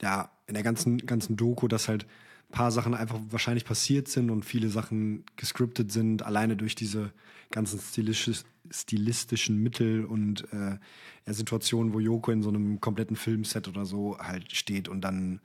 ja, 0.00 0.30
in 0.46 0.54
der 0.54 0.62
ganzen, 0.62 0.98
ganzen 0.98 1.36
Doku, 1.36 1.68
dass 1.68 1.88
halt 1.88 2.04
ein 2.04 2.52
paar 2.52 2.70
Sachen 2.70 2.94
einfach 2.94 3.18
wahrscheinlich 3.30 3.64
passiert 3.64 4.08
sind 4.08 4.30
und 4.30 4.44
viele 4.44 4.68
Sachen 4.68 5.24
gescriptet 5.36 5.92
sind, 5.92 6.22
alleine 6.22 6.56
durch 6.56 6.74
diese 6.74 7.12
ganzen 7.50 7.80
stilistisch, 7.80 8.44
stilistischen 8.70 9.62
Mittel 9.62 10.04
und 10.04 10.46
äh, 10.52 10.78
Situationen, 11.26 11.92
wo 11.92 12.00
Joko 12.00 12.30
in 12.30 12.42
so 12.42 12.48
einem 12.48 12.80
kompletten 12.80 13.16
Filmset 13.16 13.68
oder 13.68 13.84
so 13.84 14.18
halt 14.18 14.52
steht 14.52 14.88
und 14.88 15.00
dann 15.02 15.40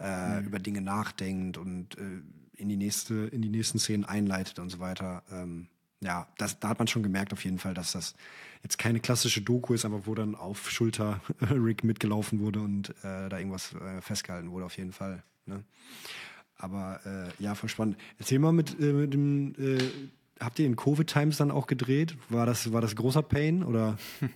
äh, 0.00 0.40
mhm. 0.40 0.46
über 0.46 0.58
Dinge 0.58 0.80
nachdenkt 0.80 1.58
und 1.58 1.98
äh, 1.98 2.22
in 2.56 2.68
die 2.68 2.76
nächste, 2.76 3.14
in 3.14 3.42
die 3.42 3.50
nächsten 3.50 3.78
Szenen 3.78 4.04
einleitet 4.04 4.58
und 4.58 4.70
so 4.70 4.78
weiter. 4.80 5.22
Ähm, 5.30 5.68
ja, 6.00 6.28
das, 6.38 6.60
da 6.60 6.68
hat 6.68 6.78
man 6.78 6.88
schon 6.88 7.02
gemerkt 7.02 7.32
auf 7.32 7.44
jeden 7.44 7.58
Fall, 7.58 7.74
dass 7.74 7.92
das 7.92 8.14
jetzt 8.62 8.78
keine 8.78 9.00
klassische 9.00 9.40
Doku 9.40 9.74
ist, 9.74 9.84
aber 9.84 10.06
wo 10.06 10.14
dann 10.14 10.34
auf 10.34 10.70
Schulter 10.70 11.20
Rick 11.50 11.84
mitgelaufen 11.84 12.40
wurde 12.40 12.60
und 12.60 12.90
äh, 13.02 13.28
da 13.28 13.38
irgendwas 13.38 13.74
äh, 13.74 14.00
festgehalten 14.00 14.50
wurde, 14.50 14.64
auf 14.64 14.76
jeden 14.76 14.92
Fall. 14.92 15.22
Ne? 15.46 15.64
Aber 16.56 17.00
äh, 17.04 17.42
ja, 17.42 17.54
voll 17.54 17.68
spannend. 17.68 17.96
Erzähl 18.18 18.38
mal 18.38 18.52
mit, 18.52 18.78
äh, 18.80 18.92
mit 18.92 19.14
dem, 19.14 19.54
äh, 19.58 19.78
habt 20.40 20.58
ihr 20.58 20.66
in 20.66 20.76
Covid-Times 20.76 21.36
dann 21.36 21.50
auch 21.50 21.66
gedreht? 21.66 22.16
War 22.28 22.46
das, 22.46 22.72
war 22.72 22.80
das 22.80 22.96
großer 22.96 23.22
Pain 23.22 23.62
oder? 23.62 23.96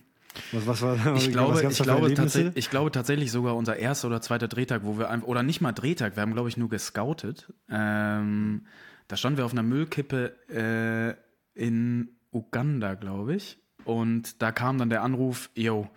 Was, 0.51 0.65
was 0.65 0.81
war, 0.81 1.15
ich, 1.15 1.31
glaube, 1.31 1.61
ich, 1.69 1.77
glaube 1.77 2.11
tatsächlich, 2.15 2.57
ich 2.57 2.71
glaube 2.71 2.89
tatsächlich 2.89 3.31
sogar 3.31 3.55
unser 3.55 3.77
erster 3.77 4.07
oder 4.07 4.19
zweiter 4.19 4.47
Drehtag, 4.47 4.81
wo 4.83 4.97
wir 4.97 5.11
einfach, 5.11 5.27
oder 5.27 5.43
nicht 5.43 5.61
mal 5.61 5.73
Drehtag, 5.73 6.15
wir 6.15 6.23
haben 6.23 6.33
glaube 6.33 6.49
ich 6.49 6.57
nur 6.57 6.69
gescoutet. 6.69 7.53
Ähm, 7.69 8.65
da 9.07 9.15
standen 9.15 9.37
wir 9.37 9.45
auf 9.45 9.51
einer 9.51 9.61
Müllkippe 9.61 10.33
äh, 10.49 11.22
in 11.53 12.09
Uganda, 12.31 12.95
glaube 12.95 13.35
ich. 13.35 13.59
Und 13.85 14.41
da 14.41 14.51
kam 14.51 14.77
dann 14.77 14.89
der 14.89 15.03
Anruf, 15.03 15.49
yo, 15.55 15.89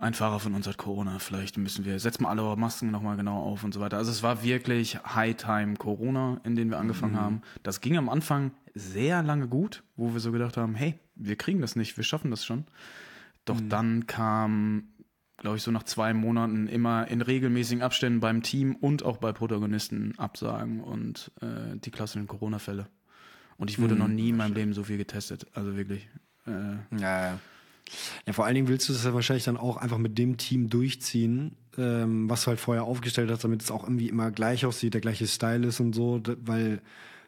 ein 0.00 0.14
Fahrer 0.14 0.40
von 0.40 0.54
uns 0.54 0.66
hat 0.66 0.78
Corona, 0.78 1.18
vielleicht 1.18 1.58
müssen 1.58 1.84
wir, 1.84 1.98
setzen 1.98 2.24
wir 2.24 2.30
alle 2.30 2.42
eure 2.42 2.56
Masken 2.56 2.90
nochmal 2.90 3.16
genau 3.16 3.42
auf 3.42 3.64
und 3.64 3.74
so 3.74 3.80
weiter. 3.80 3.98
Also 3.98 4.10
es 4.10 4.22
war 4.22 4.42
wirklich 4.42 4.96
High-Time 4.96 5.76
Corona, 5.76 6.40
in 6.44 6.56
den 6.56 6.70
wir 6.70 6.78
angefangen 6.78 7.14
mhm. 7.14 7.20
haben. 7.20 7.42
Das 7.62 7.80
ging 7.82 7.98
am 7.98 8.08
Anfang 8.08 8.52
sehr 8.74 9.22
lange 9.22 9.48
gut, 9.48 9.82
wo 9.96 10.14
wir 10.14 10.20
so 10.20 10.32
gedacht 10.32 10.56
haben, 10.56 10.74
hey, 10.74 10.98
wir 11.16 11.36
kriegen 11.36 11.60
das 11.60 11.76
nicht, 11.76 11.96
wir 11.96 12.04
schaffen 12.04 12.30
das 12.30 12.46
schon. 12.46 12.64
Doch 13.44 13.60
mhm. 13.60 13.68
dann 13.68 14.06
kam, 14.06 14.84
glaube 15.36 15.58
ich, 15.58 15.62
so 15.62 15.70
nach 15.70 15.82
zwei 15.82 16.14
Monaten 16.14 16.66
immer 16.66 17.08
in 17.08 17.20
regelmäßigen 17.20 17.82
Abständen 17.82 18.20
beim 18.20 18.42
Team 18.42 18.76
und 18.76 19.02
auch 19.02 19.18
bei 19.18 19.32
Protagonisten 19.32 20.14
Absagen 20.18 20.80
und 20.80 21.30
äh, 21.42 21.76
die 21.76 21.90
klassischen 21.90 22.26
Corona-Fälle. 22.26 22.86
Und 23.60 23.68
ich 23.68 23.78
wurde 23.78 23.94
mhm. 23.94 24.00
noch 24.00 24.08
nie 24.08 24.30
in 24.30 24.36
meinem 24.38 24.54
Leben 24.54 24.72
so 24.72 24.84
viel 24.84 24.96
getestet. 24.96 25.46
Also 25.52 25.76
wirklich. 25.76 26.08
Äh, 26.46 26.50
ja, 26.98 27.26
ja. 27.26 27.38
Ja, 28.26 28.32
vor 28.32 28.46
allen 28.46 28.54
Dingen 28.54 28.68
willst 28.68 28.88
du 28.88 28.92
das 28.92 29.04
ja 29.04 29.12
wahrscheinlich 29.12 29.44
dann 29.44 29.56
auch 29.56 29.76
einfach 29.76 29.98
mit 29.98 30.16
dem 30.16 30.38
Team 30.38 30.70
durchziehen, 30.70 31.56
ähm, 31.76 32.30
was 32.30 32.44
du 32.44 32.48
halt 32.48 32.60
vorher 32.60 32.84
aufgestellt 32.84 33.30
hast, 33.30 33.44
damit 33.44 33.62
es 33.62 33.70
auch 33.70 33.84
irgendwie 33.84 34.08
immer 34.08 34.30
gleich 34.30 34.64
aussieht, 34.64 34.94
der 34.94 35.00
gleiche 35.02 35.26
Style 35.26 35.66
ist 35.66 35.80
und 35.80 35.94
so, 35.94 36.22
weil 36.44 36.80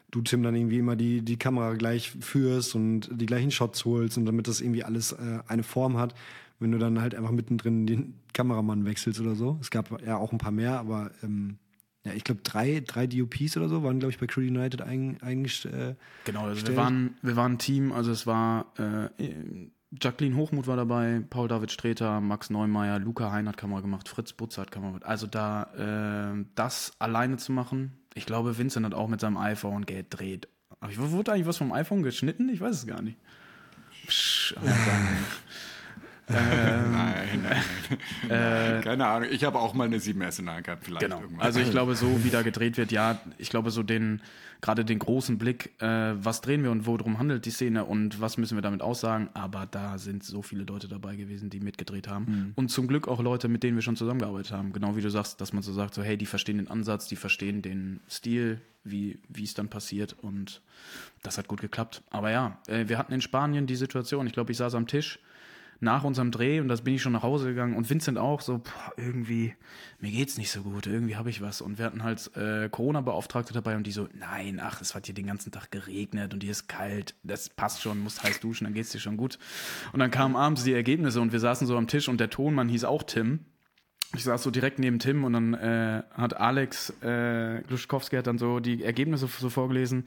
du, 0.09 0.21
Tim, 0.21 0.41
dann 0.41 0.55
irgendwie 0.55 0.79
immer 0.79 0.95
die, 0.95 1.21
die 1.21 1.37
Kamera 1.37 1.73
gleich 1.73 2.11
führst 2.19 2.73
und 2.73 3.09
die 3.11 3.25
gleichen 3.25 3.51
Shots 3.51 3.85
holst 3.85 4.17
und 4.17 4.25
damit 4.25 4.47
das 4.47 4.61
irgendwie 4.61 4.83
alles 4.83 5.11
äh, 5.11 5.39
eine 5.47 5.63
Form 5.63 5.97
hat, 5.97 6.15
wenn 6.59 6.71
du 6.71 6.79
dann 6.79 6.99
halt 6.99 7.13
einfach 7.13 7.31
mittendrin 7.31 7.85
den 7.85 8.15
Kameramann 8.33 8.85
wechselst 8.85 9.19
oder 9.19 9.35
so. 9.35 9.59
Es 9.61 9.69
gab 9.69 10.01
ja 10.01 10.17
auch 10.17 10.31
ein 10.31 10.39
paar 10.39 10.51
mehr, 10.51 10.79
aber 10.79 11.11
ähm, 11.21 11.57
ja, 12.05 12.13
ich 12.13 12.23
glaube, 12.23 12.41
drei, 12.43 12.81
drei 12.85 13.07
DOPs 13.07 13.55
oder 13.55 13.69
so 13.69 13.83
waren, 13.83 13.99
glaube 13.99 14.11
ich, 14.11 14.19
bei 14.19 14.27
Crew 14.27 14.41
United 14.41 14.81
eingestellt. 14.81 15.73
Äh, 15.73 15.95
genau, 16.25 16.45
also 16.45 16.67
wir 16.67 16.75
waren, 16.75 17.15
wir 17.21 17.35
waren 17.35 17.53
ein 17.53 17.59
Team, 17.59 17.91
also 17.93 18.11
es 18.11 18.27
war 18.27 18.73
äh, 18.77 19.09
Jacqueline 20.01 20.35
Hochmuth 20.35 20.67
war 20.67 20.75
dabei, 20.75 21.21
Paul 21.29 21.47
David 21.47 21.71
Streter, 21.71 22.19
Max 22.19 22.49
Neumeier, 22.49 22.99
Luca 22.99 23.31
Hein 23.31 23.47
hat 23.47 23.57
Kamera 23.57 23.81
gemacht, 23.81 24.09
Fritz 24.09 24.33
Butz 24.33 24.57
hat 24.57 24.71
Kamera 24.71 24.91
gemacht. 24.91 25.05
Also 25.05 25.27
da 25.27 26.33
äh, 26.33 26.45
das 26.55 26.93
alleine 26.99 27.37
zu 27.37 27.51
machen, 27.51 27.93
ich 28.15 28.25
glaube, 28.25 28.57
Vincent 28.57 28.85
hat 28.85 28.93
auch 28.93 29.07
mit 29.07 29.21
seinem 29.21 29.37
iPhone 29.37 29.85
gedreht. 29.85 30.47
Aber 30.79 31.11
wurde 31.11 31.31
eigentlich 31.31 31.47
was 31.47 31.57
vom 31.57 31.71
iPhone 31.71 32.03
geschnitten? 32.03 32.49
Ich 32.49 32.59
weiß 32.59 32.75
es 32.75 32.87
gar 32.87 33.01
nicht. 33.01 33.17
Psch, 34.07 34.55
ähm, 36.29 36.91
nein, 36.91 37.43
nein. 37.43 38.29
Äh, 38.29 38.81
Keine 38.81 39.05
Ahnung. 39.07 39.29
Ich 39.31 39.43
habe 39.43 39.59
auch 39.59 39.73
mal 39.73 39.85
eine 39.85 39.97
7S 39.97 40.39
in 40.39 40.45
der 40.45 40.55
Hand 40.55 40.65
gehabt, 40.65 40.85
vielleicht. 40.85 41.01
Genau. 41.01 41.19
Irgendwann. 41.21 41.45
Also 41.45 41.59
ich 41.59 41.71
glaube, 41.71 41.95
so 41.95 42.23
wie 42.23 42.29
da 42.29 42.41
gedreht 42.41 42.77
wird, 42.77 42.91
ja, 42.91 43.19
ich 43.37 43.49
glaube, 43.49 43.71
so 43.71 43.83
den, 43.83 44.21
gerade 44.61 44.85
den 44.85 44.99
großen 44.99 45.37
Blick, 45.37 45.73
äh, 45.81 46.13
was 46.15 46.41
drehen 46.41 46.63
wir 46.63 46.71
und 46.71 46.85
worum 46.85 47.19
handelt 47.19 47.45
die 47.45 47.51
Szene 47.51 47.83
und 47.83 48.21
was 48.21 48.37
müssen 48.37 48.55
wir 48.55 48.61
damit 48.61 48.81
aussagen. 48.81 49.29
Aber 49.33 49.65
da 49.65 49.97
sind 49.97 50.23
so 50.23 50.41
viele 50.41 50.63
Leute 50.63 50.87
dabei 50.87 51.17
gewesen, 51.17 51.49
die 51.49 51.59
mitgedreht 51.59 52.07
haben. 52.07 52.25
Mhm. 52.25 52.51
Und 52.55 52.69
zum 52.69 52.87
Glück 52.87 53.07
auch 53.07 53.21
Leute, 53.21 53.49
mit 53.49 53.63
denen 53.63 53.75
wir 53.75 53.81
schon 53.81 53.97
zusammengearbeitet 53.97 54.51
haben. 54.53 54.71
Genau 54.71 54.95
wie 54.95 55.01
du 55.01 55.09
sagst, 55.09 55.41
dass 55.41 55.51
man 55.51 55.61
so 55.61 55.73
sagt, 55.73 55.93
so 55.93 56.03
hey, 56.03 56.17
die 56.17 56.25
verstehen 56.25 56.57
den 56.57 56.69
Ansatz, 56.69 57.07
die 57.07 57.17
verstehen 57.17 57.61
den 57.61 57.99
Stil, 58.09 58.61
wie 58.85 59.19
es 59.41 59.53
dann 59.53 59.67
passiert. 59.67 60.15
Und 60.21 60.61
das 61.21 61.37
hat 61.37 61.49
gut 61.49 61.59
geklappt. 61.59 62.01
Aber 62.11 62.31
ja, 62.31 62.59
äh, 62.67 62.87
wir 62.87 62.97
hatten 62.97 63.11
in 63.11 63.21
Spanien 63.21 63.67
die 63.67 63.75
Situation, 63.75 64.25
ich 64.25 64.33
glaube, 64.33 64.53
ich 64.53 64.57
saß 64.57 64.75
am 64.75 64.87
Tisch 64.87 65.19
nach 65.83 66.03
unserem 66.03 66.31
Dreh 66.31 66.59
und 66.59 66.67
das 66.67 66.81
bin 66.81 66.95
ich 66.95 67.01
schon 67.01 67.13
nach 67.13 67.23
Hause 67.23 67.49
gegangen 67.49 67.75
und 67.75 67.89
Vincent 67.89 68.17
auch 68.17 68.41
so, 68.41 68.59
boah, 68.59 68.93
irgendwie, 68.97 69.53
mir 69.99 70.11
geht's 70.11 70.37
nicht 70.37 70.49
so 70.49 70.61
gut, 70.61 70.87
irgendwie 70.87 71.15
habe 71.15 71.29
ich 71.29 71.41
was. 71.41 71.61
Und 71.61 71.77
wir 71.77 71.85
hatten 71.85 72.03
halt 72.03 72.31
äh, 72.35 72.69
Corona-Beauftragte 72.69 73.53
dabei 73.53 73.75
und 73.75 73.85
die 73.85 73.91
so, 73.91 74.07
nein, 74.17 74.59
ach, 74.61 74.81
es 74.81 74.95
hat 74.95 75.05
hier 75.05 75.15
den 75.15 75.27
ganzen 75.27 75.51
Tag 75.51 75.71
geregnet 75.71 76.33
und 76.33 76.41
hier 76.41 76.51
ist 76.51 76.67
kalt, 76.67 77.15
das 77.23 77.49
passt 77.49 77.81
schon, 77.81 77.99
musst 77.99 78.23
heiß 78.23 78.39
duschen, 78.39 78.65
dann 78.65 78.73
geht's 78.73 78.91
dir 78.91 78.99
schon 78.99 79.17
gut. 79.17 79.37
Und 79.91 79.99
dann 79.99 80.11
kamen 80.11 80.35
abends 80.35 80.63
die 80.63 80.73
Ergebnisse 80.73 81.21
und 81.21 81.31
wir 81.31 81.39
saßen 81.39 81.67
so 81.67 81.77
am 81.77 81.87
Tisch 81.87 82.09
und 82.09 82.19
der 82.19 82.29
Tonmann 82.29 82.69
hieß 82.69 82.85
auch 82.85 83.03
Tim. 83.03 83.39
Ich 84.15 84.23
saß 84.23 84.43
so 84.43 84.51
direkt 84.51 84.79
neben 84.79 84.99
Tim 84.99 85.23
und 85.23 85.33
dann 85.33 85.53
äh, 85.55 86.03
hat 86.13 86.37
Alex 86.37 86.91
äh, 87.01 87.61
Gluschkowski 87.67 88.15
hat 88.15 88.27
dann 88.27 88.37
so 88.37 88.59
die 88.59 88.83
Ergebnisse 88.83 89.27
so 89.27 89.49
vorgelesen. 89.49 90.05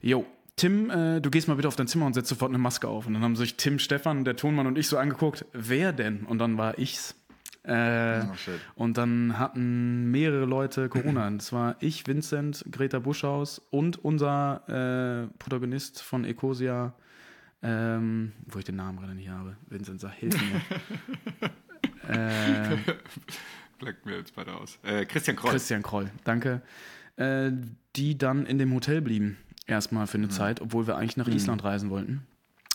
Jo, 0.00 0.26
Tim, 0.58 0.90
äh, 0.90 1.20
du 1.20 1.30
gehst 1.30 1.46
mal 1.48 1.54
bitte 1.54 1.68
auf 1.68 1.76
dein 1.76 1.86
Zimmer 1.86 2.06
und 2.06 2.14
setzt 2.14 2.28
sofort 2.28 2.50
eine 2.50 2.58
Maske 2.58 2.88
auf. 2.88 3.06
Und 3.06 3.14
dann 3.14 3.22
haben 3.22 3.36
sich 3.36 3.56
Tim, 3.56 3.78
Stefan, 3.78 4.24
der 4.24 4.36
Tonmann 4.36 4.66
und 4.66 4.76
ich 4.76 4.88
so 4.88 4.98
angeguckt, 4.98 5.46
wer 5.52 5.92
denn? 5.92 6.24
Und 6.24 6.38
dann 6.38 6.58
war 6.58 6.78
ich's. 6.78 7.14
Äh, 7.62 8.22
oh, 8.22 8.34
und 8.76 8.96
dann 8.96 9.38
hatten 9.38 10.10
mehrere 10.10 10.46
Leute 10.46 10.88
Corona. 10.88 11.30
Das 11.30 11.52
war 11.52 11.76
ich, 11.80 12.06
Vincent, 12.06 12.64
Greta 12.70 12.98
Buschhaus 12.98 13.60
und 13.70 14.02
unser 14.02 15.28
äh, 15.28 15.38
Protagonist 15.38 16.02
von 16.02 16.24
Ecosia, 16.24 16.94
ähm, 17.62 18.32
wo 18.46 18.58
ich 18.58 18.64
den 18.64 18.76
Namen 18.76 18.98
gerade 18.98 19.14
nicht 19.14 19.28
habe. 19.28 19.56
Vincent, 19.68 20.00
sag, 20.00 20.14
hilf 20.14 20.34
mir. 20.40 20.60
äh, 22.08 22.76
Bleibt 23.78 24.06
mir 24.06 24.16
jetzt 24.16 24.34
beide 24.34 24.54
aus. 24.54 24.78
Äh, 24.82 25.04
Christian 25.04 25.36
Kroll. 25.36 25.50
Christian 25.50 25.82
Kroll, 25.82 26.10
danke. 26.24 26.62
Äh, 27.16 27.50
die 27.96 28.16
dann 28.16 28.46
in 28.46 28.58
dem 28.58 28.72
Hotel 28.72 29.02
blieben 29.02 29.36
erstmal 29.68 30.06
für 30.06 30.18
eine 30.18 30.26
mhm. 30.26 30.32
Zeit, 30.32 30.60
obwohl 30.60 30.86
wir 30.86 30.96
eigentlich 30.96 31.16
nach 31.16 31.28
mhm. 31.28 31.34
Island 31.34 31.64
reisen 31.64 31.90
wollten. 31.90 32.26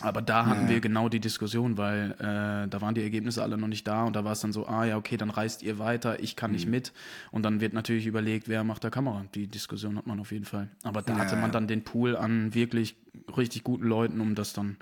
Aber 0.01 0.21
da 0.21 0.47
hatten 0.47 0.63
ja. 0.63 0.69
wir 0.69 0.81
genau 0.81 1.07
die 1.07 1.19
Diskussion, 1.19 1.77
weil 1.77 2.11
äh, 2.19 2.67
da 2.67 2.81
waren 2.81 2.95
die 2.95 3.01
Ergebnisse 3.01 3.43
alle 3.43 3.57
noch 3.57 3.67
nicht 3.67 3.87
da 3.87 4.03
und 4.03 4.15
da 4.15 4.25
war 4.25 4.33
es 4.33 4.41
dann 4.41 4.51
so, 4.51 4.67
ah 4.67 4.85
ja, 4.85 4.97
okay, 4.97 5.17
dann 5.17 5.29
reist 5.29 5.61
ihr 5.61 5.77
weiter, 5.79 6.19
ich 6.21 6.35
kann 6.35 6.51
mhm. 6.51 6.55
nicht 6.55 6.67
mit. 6.67 6.93
Und 7.31 7.43
dann 7.43 7.61
wird 7.61 7.73
natürlich 7.73 8.07
überlegt, 8.07 8.47
wer 8.47 8.63
macht 8.63 8.83
der 8.83 8.91
Kamera. 8.91 9.25
Die 9.35 9.47
Diskussion 9.47 9.97
hat 9.97 10.07
man 10.07 10.19
auf 10.19 10.31
jeden 10.31 10.45
Fall. 10.45 10.69
Aber 10.83 11.01
da 11.01 11.13
ja, 11.13 11.19
hatte 11.19 11.35
man 11.35 11.51
dann 11.51 11.67
den 11.67 11.83
Pool 11.83 12.17
an 12.17 12.53
wirklich 12.53 12.95
richtig 13.37 13.63
guten 13.63 13.85
Leuten, 13.85 14.19
um 14.19 14.35
das 14.35 14.53
dann. 14.53 14.77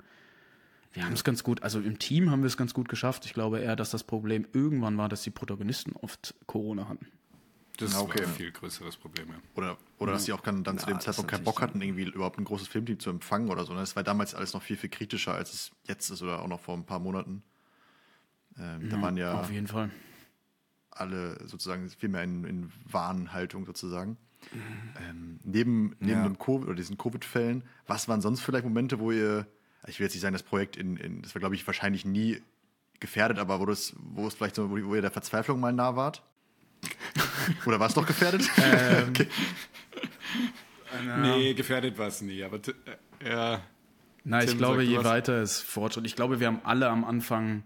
Wir 0.94 1.04
haben 1.04 1.14
es 1.14 1.24
ganz 1.24 1.42
gut, 1.42 1.62
also 1.62 1.80
im 1.80 1.98
Team 1.98 2.30
haben 2.30 2.42
wir 2.42 2.48
es 2.48 2.58
ganz 2.58 2.74
gut 2.74 2.88
geschafft. 2.88 3.24
Ich 3.24 3.32
glaube 3.32 3.60
eher, 3.60 3.76
dass 3.76 3.90
das 3.90 4.04
Problem 4.04 4.46
irgendwann 4.52 4.98
war, 4.98 5.08
dass 5.08 5.22
die 5.22 5.30
Protagonisten 5.30 5.92
oft 5.92 6.34
Corona 6.46 6.88
hatten. 6.88 7.06
Das 7.84 8.00
okay. 8.00 8.20
war 8.20 8.28
ein 8.28 8.34
viel 8.34 8.52
größeres 8.52 8.96
Problem, 8.96 9.28
ja. 9.28 9.34
Oder, 9.54 9.76
oder 9.98 10.12
dass 10.12 10.24
sie 10.24 10.32
auch 10.32 10.40
dann, 10.40 10.64
dann 10.64 10.78
zu 10.78 10.86
dem 10.86 11.00
Zeitpunkt 11.00 11.30
keinen 11.30 11.44
Bock 11.44 11.60
hatten, 11.60 11.80
irgendwie 11.80 12.04
überhaupt 12.04 12.38
ein 12.38 12.44
großes 12.44 12.68
Filmteam 12.68 12.98
zu 12.98 13.10
empfangen 13.10 13.50
oder 13.50 13.64
so. 13.64 13.72
Ne? 13.72 13.80
Das 13.80 13.96
war 13.96 14.02
damals 14.02 14.34
alles 14.34 14.52
noch 14.54 14.62
viel, 14.62 14.76
viel 14.76 14.90
kritischer, 14.90 15.34
als 15.34 15.52
es 15.52 15.70
jetzt 15.84 16.10
ist 16.10 16.22
oder 16.22 16.42
auch 16.42 16.48
noch 16.48 16.60
vor 16.60 16.76
ein 16.76 16.84
paar 16.84 16.98
Monaten. 16.98 17.42
Ähm, 18.58 18.88
da 18.90 19.00
waren 19.00 19.16
ja 19.16 19.40
auf 19.40 19.50
jeden 19.50 19.66
Fall 19.66 19.90
alle 20.90 21.38
sozusagen 21.48 21.88
viel 21.88 22.08
mehr 22.08 22.22
in, 22.22 22.44
in 22.44 22.72
Warnhaltung 22.84 23.64
sozusagen. 23.64 24.18
Mhm. 24.52 24.60
Ähm, 25.08 25.40
neben 25.44 25.96
neben 26.00 26.10
ja. 26.10 26.24
dem 26.24 26.38
COVID 26.38 26.66
oder 26.66 26.76
diesen 26.76 26.98
Covid-Fällen, 26.98 27.64
was 27.86 28.08
waren 28.08 28.20
sonst 28.20 28.40
vielleicht 28.40 28.64
Momente, 28.64 28.98
wo 28.98 29.12
ihr, 29.12 29.46
ich 29.86 29.98
will 29.98 30.04
jetzt 30.04 30.14
nicht 30.14 30.22
sagen, 30.22 30.32
das 30.32 30.42
Projekt 30.42 30.76
in, 30.76 30.96
in 30.96 31.22
das 31.22 31.34
war 31.34 31.40
glaube 31.40 31.54
ich 31.54 31.66
wahrscheinlich 31.66 32.04
nie 32.04 32.42
gefährdet, 33.00 33.38
aber 33.38 33.60
wo 33.60 33.66
das, 33.66 33.94
wo 33.98 34.26
es 34.26 34.34
vielleicht 34.34 34.56
so, 34.56 34.70
wo 34.70 34.94
ihr 34.94 35.00
der 35.00 35.10
Verzweiflung 35.10 35.60
mal 35.60 35.72
nah 35.72 35.96
wart? 35.96 36.22
Oder 37.66 37.80
war 37.80 37.88
es 37.88 37.94
doch 37.94 38.06
gefährdet? 38.06 38.48
Ähm, 38.58 39.08
okay. 39.10 39.28
Nee, 41.20 41.54
gefährdet 41.54 41.98
war 41.98 42.08
es 42.08 42.20
nie, 42.20 42.42
aber 42.42 42.56
äh, 42.56 43.30
ja. 43.30 43.60
Na, 44.24 44.44
ich 44.44 44.56
glaube, 44.56 44.82
je 44.82 45.02
weiter 45.02 45.42
es 45.42 45.60
fortschritt. 45.60 46.06
Ich 46.06 46.14
glaube, 46.14 46.38
wir 46.38 46.46
haben 46.46 46.60
alle 46.64 46.88
am 46.88 47.04
Anfang, 47.04 47.64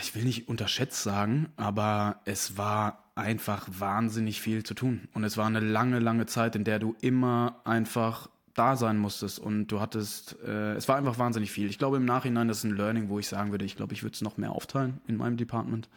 ich 0.00 0.14
will 0.14 0.24
nicht 0.24 0.48
unterschätzt 0.48 1.02
sagen, 1.02 1.52
aber 1.56 2.20
es 2.24 2.56
war 2.56 3.10
einfach 3.14 3.68
wahnsinnig 3.70 4.40
viel 4.40 4.62
zu 4.62 4.74
tun. 4.74 5.08
Und 5.12 5.24
es 5.24 5.36
war 5.36 5.46
eine 5.46 5.60
lange, 5.60 5.98
lange 5.98 6.24
Zeit, 6.26 6.56
in 6.56 6.64
der 6.64 6.78
du 6.78 6.96
immer 7.02 7.60
einfach 7.64 8.30
da 8.54 8.76
sein 8.76 8.98
musstest 8.98 9.38
und 9.38 9.66
du 9.68 9.80
hattest, 9.80 10.36
äh, 10.46 10.74
es 10.74 10.88
war 10.88 10.96
einfach 10.96 11.18
wahnsinnig 11.18 11.50
viel. 11.50 11.68
Ich 11.68 11.78
glaube 11.78 11.96
im 11.96 12.04
Nachhinein, 12.04 12.48
das 12.48 12.58
ist 12.58 12.64
ein 12.64 12.76
Learning, 12.76 13.08
wo 13.08 13.18
ich 13.18 13.26
sagen 13.26 13.50
würde, 13.50 13.64
ich 13.64 13.76
glaube, 13.76 13.94
ich 13.94 14.02
würde 14.02 14.14
es 14.14 14.20
noch 14.20 14.36
mehr 14.36 14.52
aufteilen 14.52 15.00
in 15.06 15.16
meinem 15.16 15.36
Department 15.36 15.88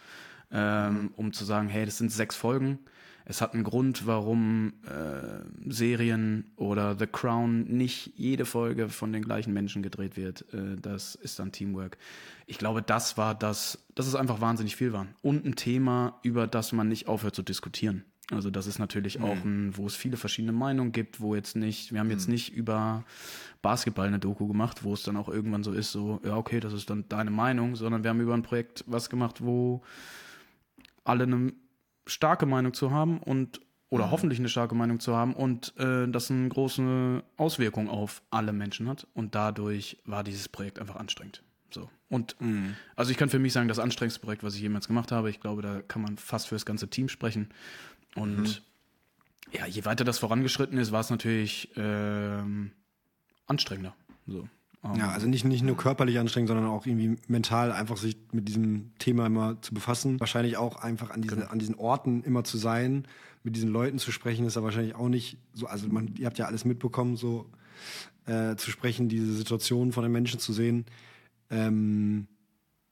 ähm, 0.51 1.11
um 1.15 1.33
zu 1.33 1.45
sagen, 1.45 1.67
hey, 1.67 1.85
das 1.85 1.97
sind 1.97 2.11
sechs 2.11 2.35
Folgen. 2.35 2.79
Es 3.27 3.41
hat 3.41 3.55
einen 3.55 3.63
Grund, 3.63 4.05
warum 4.05 4.73
äh, 4.85 5.71
Serien 5.71 6.51
oder 6.57 6.95
The 6.97 7.07
Crown 7.07 7.63
nicht 7.63 8.13
jede 8.15 8.45
Folge 8.45 8.87
von 8.87 9.11
den 9.11 9.23
gleichen 9.23 9.51
Menschen 9.51 9.81
gedreht 9.81 10.15
wird. 10.15 10.45
Äh, 10.53 10.75
das 10.79 11.15
ist 11.15 11.39
dann 11.39 11.51
Teamwork. 11.51 11.97
Ich 12.45 12.59
glaube, 12.59 12.83
das 12.83 13.17
war 13.17 13.33
das, 13.33 13.83
dass 13.95 14.05
es 14.05 14.13
einfach 14.13 14.41
wahnsinnig 14.41 14.75
viel 14.75 14.93
war. 14.93 15.07
Und 15.23 15.43
ein 15.43 15.55
Thema, 15.55 16.19
über 16.21 16.45
das 16.45 16.71
man 16.71 16.87
nicht 16.87 17.07
aufhört 17.07 17.35
zu 17.35 17.41
diskutieren. 17.41 18.05
Also 18.31 18.49
das 18.49 18.65
ist 18.65 18.79
natürlich 18.79 19.21
auch 19.21 19.37
ein, 19.43 19.77
wo 19.77 19.85
es 19.85 19.95
viele 19.95 20.17
verschiedene 20.17 20.51
Meinungen 20.51 20.91
gibt, 20.91 21.19
wo 21.19 21.35
jetzt 21.35 21.55
nicht, 21.55 21.93
wir 21.93 21.99
haben 21.99 22.09
jetzt 22.09 22.27
nicht 22.27 22.53
über 22.53 23.03
Basketball 23.61 24.07
eine 24.07 24.17
Doku 24.17 24.47
gemacht, 24.47 24.83
wo 24.83 24.93
es 24.93 25.03
dann 25.03 25.15
auch 25.15 25.29
irgendwann 25.29 25.63
so 25.63 25.71
ist, 25.71 25.91
so, 25.91 26.19
ja, 26.23 26.35
okay, 26.35 26.59
das 26.59 26.73
ist 26.73 26.89
dann 26.89 27.05
deine 27.07 27.29
Meinung, 27.29 27.75
sondern 27.75 28.03
wir 28.03 28.09
haben 28.09 28.21
über 28.21 28.33
ein 28.33 28.41
Projekt 28.41 28.83
was 28.87 29.11
gemacht, 29.11 29.43
wo 29.43 29.83
alle 31.05 31.23
eine 31.23 31.53
starke 32.05 32.45
Meinung 32.45 32.73
zu 32.73 32.91
haben 32.91 33.19
und 33.19 33.61
oder 33.89 34.11
hoffentlich 34.11 34.39
eine 34.39 34.49
starke 34.49 34.75
Meinung 34.75 34.99
zu 34.99 35.15
haben 35.15 35.33
und 35.33 35.73
äh, 35.77 36.07
das 36.07 36.29
eine 36.29 36.49
große 36.49 37.23
Auswirkung 37.37 37.87
auf 37.87 38.23
alle 38.29 38.51
Menschen 38.51 38.89
hat. 38.89 39.07
Und 39.13 39.35
dadurch 39.35 39.97
war 40.05 40.23
dieses 40.23 40.49
Projekt 40.49 40.79
einfach 40.79 40.97
anstrengend. 40.97 41.43
So. 41.69 41.89
Und 42.09 42.35
also 42.95 43.11
ich 43.11 43.17
kann 43.17 43.29
für 43.29 43.39
mich 43.39 43.53
sagen, 43.53 43.67
das 43.67 43.79
anstrengendste 43.79 44.21
Projekt, 44.21 44.43
was 44.43 44.55
ich 44.55 44.61
jemals 44.61 44.87
gemacht 44.87 45.11
habe, 45.11 45.29
ich 45.29 45.39
glaube, 45.39 45.61
da 45.61 45.81
kann 45.81 46.01
man 46.01 46.17
fast 46.17 46.47
für 46.47 46.55
das 46.55 46.65
ganze 46.65 46.89
Team 46.89 47.09
sprechen. 47.09 47.49
Und 48.15 48.63
ja, 49.51 49.65
je 49.65 49.85
weiter 49.85 50.03
das 50.03 50.19
vorangeschritten 50.19 50.77
ist, 50.77 50.91
war 50.91 51.01
es 51.01 51.09
natürlich 51.09 51.71
ähm, 51.75 52.71
anstrengender. 53.45 53.95
So. 54.27 54.49
Ähm, 54.85 54.99
Ja, 54.99 55.09
also 55.09 55.27
nicht, 55.27 55.43
nicht 55.45 55.63
nur 55.63 55.75
körperlich 55.77 56.19
anstrengend, 56.19 56.47
sondern 56.49 56.67
auch 56.67 56.85
irgendwie 56.85 57.17
mental 57.27 57.71
einfach 57.71 57.97
sich 57.97 58.17
mit 58.31 58.47
diesem 58.47 58.91
Thema 58.99 59.25
immer 59.25 59.61
zu 59.61 59.73
befassen. 59.73 60.19
Wahrscheinlich 60.19 60.57
auch 60.57 60.77
einfach 60.77 61.09
an, 61.11 61.21
diese, 61.21 61.49
an 61.49 61.59
diesen 61.59 61.75
Orten 61.75 62.23
immer 62.23 62.43
zu 62.43 62.57
sein, 62.57 63.07
mit 63.43 63.55
diesen 63.55 63.69
Leuten 63.69 63.99
zu 63.99 64.11
sprechen, 64.11 64.45
ist 64.45 64.55
ja 64.55 64.63
wahrscheinlich 64.63 64.95
auch 64.95 65.09
nicht 65.09 65.37
so, 65.53 65.67
also 65.67 65.87
man, 65.87 66.15
ihr 66.17 66.25
habt 66.25 66.37
ja 66.37 66.45
alles 66.45 66.65
mitbekommen, 66.65 67.15
so 67.15 67.49
äh, 68.25 68.55
zu 68.55 68.71
sprechen, 68.71 69.09
diese 69.09 69.33
Situation 69.33 69.91
von 69.91 70.03
den 70.03 70.11
Menschen 70.11 70.39
zu 70.39 70.51
sehen. 70.53 70.85
Ähm, 71.51 72.27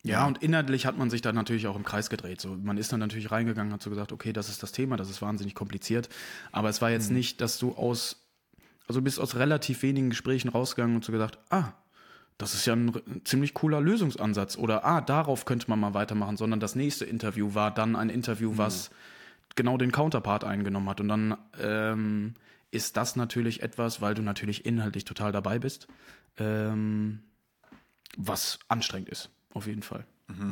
Ja, 0.04 0.28
und 0.28 0.44
inhaltlich 0.44 0.86
hat 0.86 0.98
man 0.98 1.10
sich 1.10 1.22
dann 1.22 1.34
natürlich 1.34 1.66
auch 1.66 1.76
im 1.78 1.84
Kreis 1.84 2.10
gedreht. 2.10 2.42
So, 2.42 2.58
man 2.62 2.78
ist 2.78 2.92
dann 2.92 3.00
natürlich 3.00 3.32
reingegangen, 3.32 3.72
hat 3.72 3.82
so 3.82 3.90
gesagt, 3.90 4.12
okay, 4.12 4.34
das 4.34 4.50
ist 4.50 4.62
das 4.62 4.74
Thema, 4.74 4.98
das 4.98 5.10
ist 5.10 5.22
wahnsinnig 5.22 5.56
kompliziert. 5.56 6.10
Aber 6.52 6.70
es 6.70 6.82
war 6.82 6.92
jetzt 6.92 7.10
nicht, 7.10 7.40
dass 7.42 7.58
du 7.58 7.72
aus, 7.72 8.18
also 8.88 9.00
du 9.00 9.04
bist 9.06 9.20
aus 9.20 9.36
relativ 9.36 9.82
wenigen 9.82 10.10
Gesprächen 10.10 10.50
rausgegangen 10.50 10.98
und 10.98 11.06
so 11.06 11.12
gesagt, 11.14 11.40
ah, 11.50 11.72
das 12.38 12.54
ist 12.54 12.66
ja 12.66 12.74
ein 12.74 13.22
ziemlich 13.24 13.54
cooler 13.54 13.82
Lösungsansatz 13.82 14.58
oder 14.58 14.86
ah, 14.86 15.02
darauf 15.02 15.46
könnte 15.46 15.70
man 15.70 15.80
mal 15.80 15.94
weitermachen, 15.94 16.38
sondern 16.38 16.60
das 16.60 16.76
nächste 16.76 17.06
Interview 17.06 17.54
war 17.54 17.72
dann 17.72 17.96
ein 17.96 18.10
Interview, 18.10 18.58
was 18.58 18.90
genau 19.56 19.78
den 19.78 19.92
Counterpart 19.92 20.44
eingenommen 20.44 20.90
hat. 20.90 21.00
Und 21.00 21.08
dann 21.08 21.38
ähm, 21.62 22.34
ist 22.72 22.98
das 22.98 23.16
natürlich 23.16 23.62
etwas, 23.62 24.02
weil 24.02 24.16
du 24.16 24.22
natürlich 24.22 24.66
inhaltlich 24.66 25.06
total 25.06 25.32
dabei 25.32 25.60
bist, 25.60 25.88
ähm, 26.38 27.20
was 28.18 28.60
anstrengend 28.68 29.10
ist, 29.10 29.30
auf 29.54 29.68
jeden 29.68 29.84
Fall. 29.84 30.06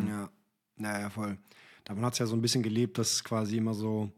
Ja, 0.08 0.30
naja, 0.76 1.10
voll. 1.10 1.38
Davon 1.84 2.06
hat 2.06 2.14
es 2.14 2.20
ja 2.20 2.28
so 2.28 2.36
ein 2.36 2.42
bisschen 2.42 2.64
gelebt, 2.64 2.98
dass 2.98 3.24
quasi 3.24 3.58
immer 3.58 3.74
so, 3.74 4.12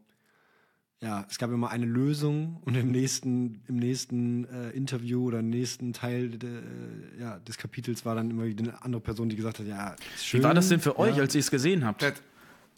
ja, 1.04 1.26
es 1.28 1.36
gab 1.38 1.50
immer 1.50 1.70
eine 1.70 1.84
Lösung 1.84 2.56
und 2.64 2.74
im 2.76 2.90
nächsten, 2.90 3.60
im 3.68 3.76
nächsten 3.76 4.46
äh, 4.46 4.70
Interview 4.70 5.26
oder 5.26 5.40
im 5.40 5.50
nächsten 5.50 5.92
Teil 5.92 6.30
de, 6.30 6.48
äh, 6.50 7.20
ja, 7.20 7.38
des 7.40 7.58
Kapitels 7.58 8.06
war 8.06 8.14
dann 8.14 8.30
immer 8.30 8.44
wieder 8.46 8.64
eine 8.64 8.82
andere 8.82 9.02
Person, 9.02 9.28
die 9.28 9.36
gesagt 9.36 9.58
hat, 9.58 9.66
ja, 9.66 9.94
ist 10.14 10.26
schön. 10.26 10.40
Wie 10.40 10.44
war 10.44 10.54
das 10.54 10.68
denn 10.70 10.80
für 10.80 10.98
euch, 10.98 11.16
ja. 11.16 11.22
als 11.22 11.34
ihr 11.34 11.40
es 11.40 11.50
gesehen 11.50 11.84
habt? 11.84 12.02
Das- 12.02 12.14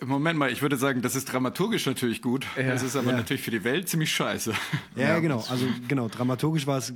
Moment 0.05 0.39
mal, 0.39 0.53
ich 0.53 0.61
würde 0.61 0.77
sagen, 0.77 1.01
das 1.01 1.17
ist 1.17 1.33
dramaturgisch 1.33 1.87
natürlich 1.87 2.21
gut. 2.21 2.47
Es 2.57 2.83
ist 2.83 2.97
aber 2.97 3.13
Ja. 3.13 3.17
natürlich 3.17 3.43
für 3.43 3.51
die 3.51 3.65
Welt 3.65 3.89
ziemlich 3.89 4.13
scheiße. 4.13 4.53
Ja, 4.95 5.21
genau. 5.21 5.43
Also 5.49 5.67
genau, 5.89 6.09
dramaturgisch 6.09 6.67
war 6.67 6.77
es 6.77 6.93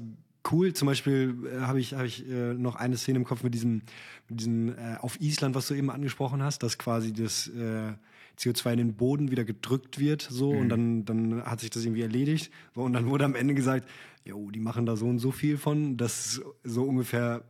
cool. 0.53 0.75
Zum 0.75 0.85
Beispiel 0.87 1.35
äh, 1.51 1.61
habe 1.63 1.81
ich, 1.81 1.95
hab 1.95 2.05
ich 2.05 2.29
äh, 2.29 2.53
noch 2.55 2.75
eine 2.77 2.99
Szene 2.99 3.19
im 3.21 3.25
Kopf 3.25 3.43
mit 3.43 3.55
diesem, 3.55 3.81
mit 4.29 4.41
diesem 4.41 4.71
äh, 4.71 4.97
auf 5.01 5.19
Island, 5.21 5.55
was 5.55 5.69
du 5.69 5.75
eben 5.75 5.91
angesprochen 5.91 6.43
hast, 6.43 6.63
dass 6.63 6.77
quasi 6.77 7.15
das 7.15 7.47
äh, 7.49 7.93
CO2 8.41 8.73
in 8.73 8.79
den 8.79 8.95
Boden 8.95 9.31
wieder 9.31 9.45
gedrückt 9.45 9.99
wird, 9.99 10.23
so 10.23 10.51
und 10.51 10.71
dann, 10.71 11.05
dann 11.05 11.45
hat 11.45 11.61
sich 11.61 11.71
das 11.71 11.85
irgendwie 11.85 12.03
erledigt. 12.03 12.51
Und 12.75 12.95
dann 12.95 13.07
wurde 13.07 13.27
am 13.27 13.35
Ende 13.35 13.55
gesagt, 13.55 13.87
jo, 14.25 14.51
die 14.51 14.61
machen 14.61 14.87
da 14.87 14.97
so 14.97 15.07
und 15.07 15.19
so 15.19 15.31
viel 15.31 15.59
von, 15.59 15.97
das 15.99 16.27
ist 16.27 16.43
so 16.65 16.85
ungefähr 16.85 17.45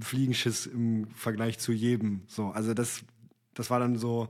Fliegenschiss 0.00 0.66
im 0.66 1.06
Vergleich 1.14 1.58
zu 1.58 1.72
jedem. 1.72 2.22
So, 2.26 2.48
also 2.48 2.74
das, 2.74 3.04
das 3.54 3.70
war 3.70 3.78
dann 3.78 3.96
so, 3.96 4.28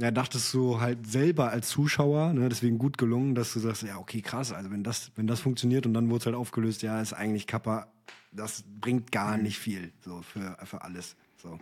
ja, 0.00 0.10
dachtest 0.10 0.52
du 0.52 0.80
halt 0.80 1.06
selber 1.06 1.50
als 1.50 1.68
Zuschauer, 1.68 2.32
ne, 2.32 2.48
deswegen 2.48 2.78
gut 2.78 2.98
gelungen, 2.98 3.36
dass 3.36 3.52
du 3.52 3.60
sagst, 3.60 3.82
ja, 3.84 3.98
okay, 3.98 4.20
krass, 4.20 4.52
also 4.52 4.70
wenn 4.70 4.82
das, 4.82 5.12
wenn 5.14 5.28
das 5.28 5.40
funktioniert 5.40 5.86
und 5.86 5.94
dann 5.94 6.10
wurde 6.10 6.20
es 6.20 6.26
halt 6.26 6.36
aufgelöst, 6.36 6.82
ja, 6.82 7.00
ist 7.00 7.12
eigentlich 7.12 7.46
Kappa, 7.46 7.86
das 8.32 8.64
bringt 8.80 9.12
gar 9.12 9.38
nicht 9.38 9.58
viel, 9.58 9.92
so 10.00 10.22
für, 10.22 10.56
für 10.64 10.82
alles. 10.82 11.14
So. 11.36 11.60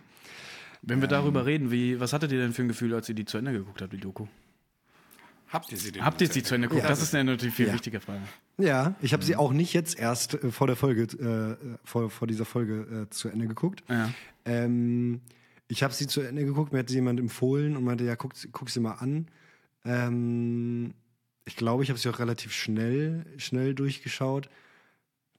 Wenn 0.85 0.99
wir 1.01 1.07
darüber 1.07 1.45
reden, 1.45 1.71
wie, 1.71 1.99
was 1.99 2.11
hattet 2.13 2.31
ihr 2.31 2.39
denn 2.39 2.51
für 2.53 2.61
ein 2.61 2.67
Gefühl, 2.67 2.93
als 2.93 3.07
ihr 3.09 3.15
die 3.15 3.25
zu 3.25 3.37
Ende 3.37 3.53
geguckt 3.53 3.81
habt, 3.81 3.93
die 3.93 3.97
Doku? 3.99 4.27
Habt 5.47 5.71
ihr 5.71 5.77
sie 5.77 5.91
denn? 5.91 6.03
Habt 6.03 6.19
ihr 6.21 6.27
sie 6.27 6.43
zu 6.43 6.55
Ende 6.55 6.67
geguckt? 6.67 6.83
Ja. 6.83 6.89
das 6.89 7.01
ist 7.01 7.13
eine 7.15 7.31
natürlich 7.31 7.53
viel 7.55 7.67
Ja. 7.67 7.73
wichtige 7.73 7.99
Frage. 7.99 8.21
Ja, 8.57 8.95
ich 9.01 9.13
habe 9.13 9.23
sie 9.23 9.35
auch 9.35 9.53
nicht 9.53 9.73
jetzt 9.73 9.97
erst 9.97 10.33
äh, 10.35 10.51
vor 10.51 10.67
der 10.67 10.75
Folge, 10.75 11.03
äh, 11.03 11.77
vor, 11.83 12.09
vor 12.09 12.27
dieser 12.27 12.45
Folge 12.45 13.05
äh, 13.07 13.09
zu 13.11 13.29
Ende 13.29 13.47
geguckt. 13.47 13.83
Ja. 13.87 14.09
Ähm, 14.45 15.21
ich 15.67 15.83
habe 15.83 15.93
sie 15.93 16.07
zu 16.07 16.21
Ende 16.21 16.43
geguckt, 16.43 16.73
mir 16.73 16.79
hat 16.79 16.89
sie 16.89 16.95
jemand 16.95 17.19
empfohlen 17.19 17.77
und 17.77 17.83
meinte, 17.83 18.03
ja, 18.03 18.15
guck, 18.15 18.33
guck 18.51 18.69
sie 18.69 18.79
mal 18.79 18.93
an. 18.95 19.27
Ähm, 19.85 20.93
ich 21.45 21.55
glaube, 21.55 21.83
ich 21.83 21.89
habe 21.89 21.99
sie 21.99 22.09
auch 22.09 22.19
relativ 22.19 22.51
schnell, 22.53 23.25
schnell 23.37 23.73
durchgeschaut. 23.73 24.49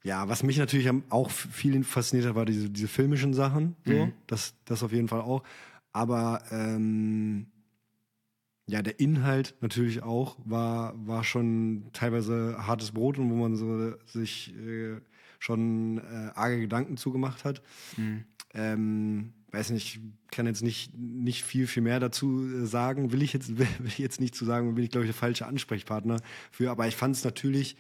Ja, 0.04 0.28
was 0.28 0.42
mich 0.42 0.58
natürlich 0.58 0.90
auch 1.08 1.30
viel 1.30 1.82
fasziniert 1.82 2.28
hat, 2.28 2.34
war 2.34 2.44
diese, 2.44 2.68
diese 2.68 2.88
filmischen 2.88 3.32
Sachen. 3.32 3.74
So. 3.86 4.12
Das, 4.26 4.54
das 4.66 4.82
auf 4.82 4.92
jeden 4.92 5.08
Fall 5.08 5.22
auch. 5.22 5.42
Aber 5.92 6.42
ähm, 6.50 7.46
ja, 8.66 8.82
der 8.82 9.00
Inhalt 9.00 9.54
natürlich 9.60 10.02
auch 10.02 10.36
war, 10.44 10.94
war 11.06 11.24
schon 11.24 11.84
teilweise 11.94 12.56
hartes 12.58 12.92
Brot 12.92 13.18
und 13.18 13.30
wo 13.30 13.34
man 13.34 13.56
so 13.56 13.94
sich 14.04 14.54
äh, 14.56 15.00
schon 15.38 15.98
äh, 15.98 16.30
arge 16.34 16.60
Gedanken 16.60 16.98
zugemacht 16.98 17.44
hat. 17.44 17.62
Ähm, 18.52 19.32
weiß 19.52 19.70
nicht, 19.70 20.00
kann 20.30 20.46
jetzt 20.46 20.62
nicht, 20.62 20.94
nicht 20.98 21.44
viel, 21.44 21.66
viel 21.66 21.82
mehr 21.82 21.98
dazu 21.98 22.46
äh, 22.46 22.66
sagen. 22.66 23.10
Will 23.12 23.22
ich 23.22 23.32
jetzt, 23.32 23.56
will, 23.58 23.66
ich 23.86 23.98
jetzt 23.98 24.20
nicht 24.20 24.34
zu 24.34 24.44
sagen, 24.44 24.74
bin 24.74 24.84
ich, 24.84 24.90
glaube 24.90 25.06
ich, 25.06 25.12
der 25.12 25.18
falsche 25.18 25.46
Ansprechpartner 25.46 26.20
für. 26.50 26.70
Aber 26.70 26.86
ich 26.86 26.96
fand 26.96 27.16
es 27.16 27.24
natürlich 27.24 27.76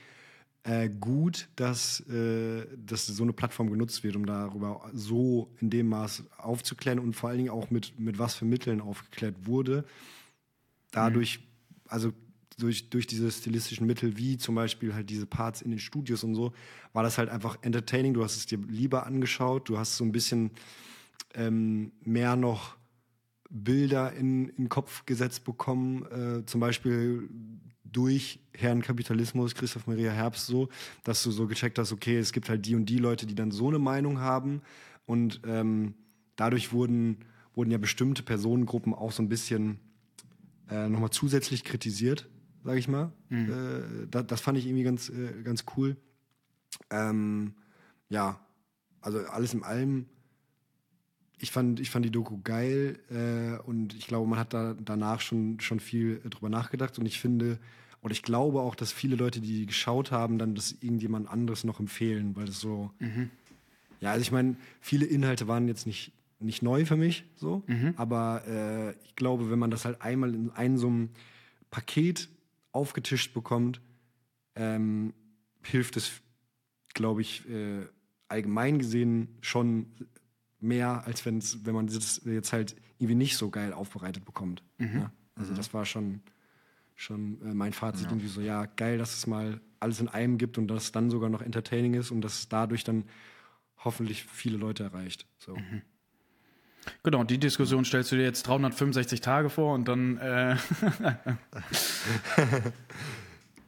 äh, 0.64 0.88
gut, 0.88 1.48
dass, 1.56 2.00
äh, 2.08 2.66
dass 2.76 3.06
so 3.06 3.22
eine 3.22 3.34
Plattform 3.34 3.70
genutzt 3.70 4.02
wird, 4.02 4.16
um 4.16 4.24
darüber 4.24 4.90
so 4.94 5.50
in 5.60 5.68
dem 5.68 5.88
Maß 5.88 6.24
aufzuklären 6.38 6.98
und 6.98 7.14
vor 7.14 7.28
allen 7.28 7.38
Dingen 7.38 7.50
auch 7.50 7.70
mit, 7.70 7.98
mit 8.00 8.18
was 8.18 8.34
für 8.34 8.46
Mitteln 8.46 8.80
aufgeklärt 8.80 9.46
wurde. 9.46 9.84
Dadurch, 10.90 11.40
also 11.86 12.12
durch, 12.56 12.88
durch 12.88 13.06
diese 13.06 13.30
stilistischen 13.30 13.86
Mittel, 13.86 14.16
wie 14.16 14.38
zum 14.38 14.54
Beispiel 14.54 14.94
halt 14.94 15.10
diese 15.10 15.26
Parts 15.26 15.60
in 15.60 15.70
den 15.70 15.80
Studios 15.80 16.24
und 16.24 16.34
so, 16.34 16.54
war 16.94 17.02
das 17.02 17.18
halt 17.18 17.28
einfach 17.28 17.58
entertaining. 17.60 18.14
Du 18.14 18.24
hast 18.24 18.36
es 18.36 18.46
dir 18.46 18.58
lieber 18.58 19.06
angeschaut, 19.06 19.68
du 19.68 19.76
hast 19.76 19.96
so 19.98 20.04
ein 20.04 20.12
bisschen 20.12 20.50
ähm, 21.34 21.92
mehr 22.04 22.36
noch 22.36 22.76
Bilder 23.50 24.12
in, 24.12 24.48
in 24.50 24.64
den 24.64 24.68
Kopf 24.68 25.06
gesetzt 25.06 25.44
bekommen, 25.44 26.04
äh, 26.06 26.46
zum 26.46 26.60
Beispiel 26.60 27.28
durch 27.84 28.40
Herrn 28.52 28.82
Kapitalismus, 28.82 29.54
Christoph 29.54 29.86
Maria 29.86 30.10
Herbst 30.10 30.46
so, 30.46 30.68
dass 31.04 31.22
du 31.22 31.30
so 31.30 31.46
gecheckt 31.46 31.78
hast, 31.78 31.92
okay, 31.92 32.18
es 32.18 32.32
gibt 32.32 32.48
halt 32.48 32.66
die 32.66 32.74
und 32.74 32.86
die 32.86 32.98
Leute, 32.98 33.26
die 33.26 33.34
dann 33.34 33.50
so 33.52 33.68
eine 33.68 33.78
Meinung 33.78 34.18
haben 34.18 34.62
und 35.06 35.40
ähm, 35.46 35.94
dadurch 36.36 36.72
wurden, 36.72 37.18
wurden 37.54 37.70
ja 37.70 37.78
bestimmte 37.78 38.22
Personengruppen 38.22 38.94
auch 38.94 39.12
so 39.12 39.22
ein 39.22 39.28
bisschen 39.28 39.78
äh, 40.70 40.88
nochmal 40.88 41.10
zusätzlich 41.10 41.62
kritisiert, 41.62 42.28
sage 42.64 42.78
ich 42.78 42.88
mal. 42.88 43.12
Äh, 43.48 44.06
da, 44.10 44.22
das 44.22 44.40
fand 44.40 44.58
ich 44.58 44.66
irgendwie 44.66 44.84
ganz, 44.84 45.08
äh, 45.08 45.42
ganz 45.44 45.64
cool. 45.76 45.96
Ähm, 46.90 47.54
ja, 48.08 48.40
also 49.00 49.20
alles 49.20 49.54
in 49.54 49.62
allem 49.62 50.06
ich 51.38 51.50
fand, 51.50 51.80
ich 51.80 51.90
fand 51.90 52.04
die 52.04 52.10
Doku 52.10 52.38
geil 52.42 52.98
äh, 53.10 53.60
und 53.66 53.94
ich 53.94 54.06
glaube, 54.06 54.28
man 54.28 54.38
hat 54.38 54.54
da 54.54 54.74
danach 54.74 55.20
schon, 55.20 55.60
schon 55.60 55.80
viel 55.80 56.20
äh, 56.24 56.28
drüber 56.28 56.48
nachgedacht. 56.48 56.98
Und 56.98 57.06
ich 57.06 57.18
finde, 57.20 57.58
oder 58.02 58.12
ich 58.12 58.22
glaube 58.22 58.60
auch, 58.60 58.74
dass 58.74 58.92
viele 58.92 59.16
Leute, 59.16 59.40
die 59.40 59.60
die 59.60 59.66
geschaut 59.66 60.10
haben, 60.10 60.38
dann 60.38 60.54
das 60.54 60.72
irgendjemand 60.80 61.28
anderes 61.28 61.64
noch 61.64 61.80
empfehlen, 61.80 62.36
weil 62.36 62.46
das 62.46 62.60
so, 62.60 62.92
ja, 64.00 64.12
also 64.12 64.22
ich 64.22 64.30
meine, 64.32 64.56
viele 64.80 65.06
Inhalte 65.06 65.48
waren 65.48 65.66
jetzt 65.68 65.86
nicht, 65.86 66.12
nicht 66.38 66.62
neu 66.62 66.84
für 66.84 66.96
mich, 66.96 67.24
so, 67.36 67.62
aber 67.96 68.42
äh, 68.46 68.90
ich 69.04 69.16
glaube, 69.16 69.50
wenn 69.50 69.58
man 69.58 69.70
das 69.70 69.84
halt 69.86 70.02
einmal 70.02 70.34
in 70.34 70.50
einem 70.50 70.76
so 70.76 70.86
einem 70.88 71.08
Paket 71.70 72.28
aufgetischt 72.72 73.32
bekommt, 73.32 73.80
ähm, 74.54 75.14
hilft 75.62 75.96
es, 75.96 76.12
glaube 76.92 77.22
ich, 77.22 77.48
äh, 77.48 77.86
allgemein 78.28 78.78
gesehen 78.78 79.28
schon 79.40 79.86
mehr, 80.64 81.06
als 81.06 81.24
wenn's, 81.24 81.60
wenn 81.64 81.74
man 81.74 81.86
das 81.86 82.22
jetzt 82.24 82.52
halt 82.52 82.76
irgendwie 82.98 83.14
nicht 83.14 83.36
so 83.36 83.50
geil 83.50 83.72
aufbereitet 83.72 84.24
bekommt. 84.24 84.62
Ja? 84.78 85.12
Also 85.36 85.54
das 85.54 85.74
war 85.74 85.84
schon, 85.84 86.20
schon 86.94 87.40
äh, 87.42 87.54
mein 87.54 87.72
Fazit 87.72 88.06
irgendwie 88.06 88.28
so, 88.28 88.40
ja, 88.40 88.66
geil, 88.66 88.98
dass 88.98 89.16
es 89.16 89.26
mal 89.26 89.60
alles 89.80 90.00
in 90.00 90.08
einem 90.08 90.38
gibt 90.38 90.58
und 90.58 90.68
dass 90.68 90.84
es 90.84 90.92
dann 90.92 91.10
sogar 91.10 91.28
noch 91.28 91.42
entertaining 91.42 91.94
ist 91.94 92.10
und 92.10 92.20
dass 92.22 92.38
es 92.38 92.48
dadurch 92.48 92.84
dann 92.84 93.04
hoffentlich 93.78 94.24
viele 94.24 94.56
Leute 94.56 94.84
erreicht. 94.84 95.26
So. 95.38 95.56
Genau, 97.02 97.24
die 97.24 97.38
Diskussion 97.38 97.84
stellst 97.84 98.12
du 98.12 98.16
dir 98.16 98.22
jetzt 98.24 98.46
365 98.46 99.20
Tage 99.20 99.50
vor 99.50 99.74
und 99.74 99.88
dann. 99.88 100.18
Äh 100.18 100.56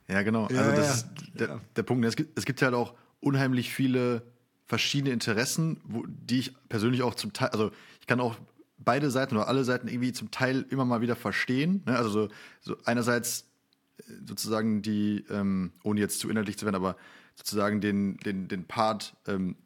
ja, 0.08 0.22
genau. 0.22 0.48
Ja, 0.50 0.60
also 0.60 0.70
das 0.70 0.86
ja. 0.86 0.92
ist 0.92 1.08
der, 1.40 1.60
der 1.76 1.82
Punkt. 1.82 2.04
Es 2.04 2.16
gibt, 2.16 2.38
es 2.38 2.44
gibt 2.44 2.62
halt 2.62 2.74
auch 2.74 2.94
unheimlich 3.20 3.72
viele 3.72 4.22
verschiedene 4.66 5.12
Interessen, 5.12 5.80
wo, 5.84 6.04
die 6.06 6.40
ich 6.40 6.68
persönlich 6.68 7.02
auch 7.02 7.14
zum 7.14 7.32
Teil, 7.32 7.48
also 7.48 7.70
ich 8.00 8.06
kann 8.06 8.20
auch 8.20 8.36
beide 8.78 9.10
Seiten 9.10 9.36
oder 9.36 9.48
alle 9.48 9.64
Seiten 9.64 9.88
irgendwie 9.88 10.12
zum 10.12 10.30
Teil 10.30 10.66
immer 10.70 10.84
mal 10.84 11.00
wieder 11.00 11.16
verstehen. 11.16 11.82
Ne? 11.86 11.96
Also 11.96 12.10
so, 12.10 12.28
so 12.60 12.76
einerseits 12.84 13.46
äh, 13.98 14.02
sozusagen 14.26 14.82
die, 14.82 15.24
ähm, 15.30 15.72
ohne 15.82 16.00
jetzt 16.00 16.20
zu 16.20 16.28
inhaltlich 16.28 16.58
zu 16.58 16.66
werden, 16.66 16.76
aber 16.76 16.96
sozusagen 17.34 17.80
den, 17.80 18.16
den, 18.18 18.48
den 18.48 18.64
Part, 18.64 19.14
ähm, 19.26 19.56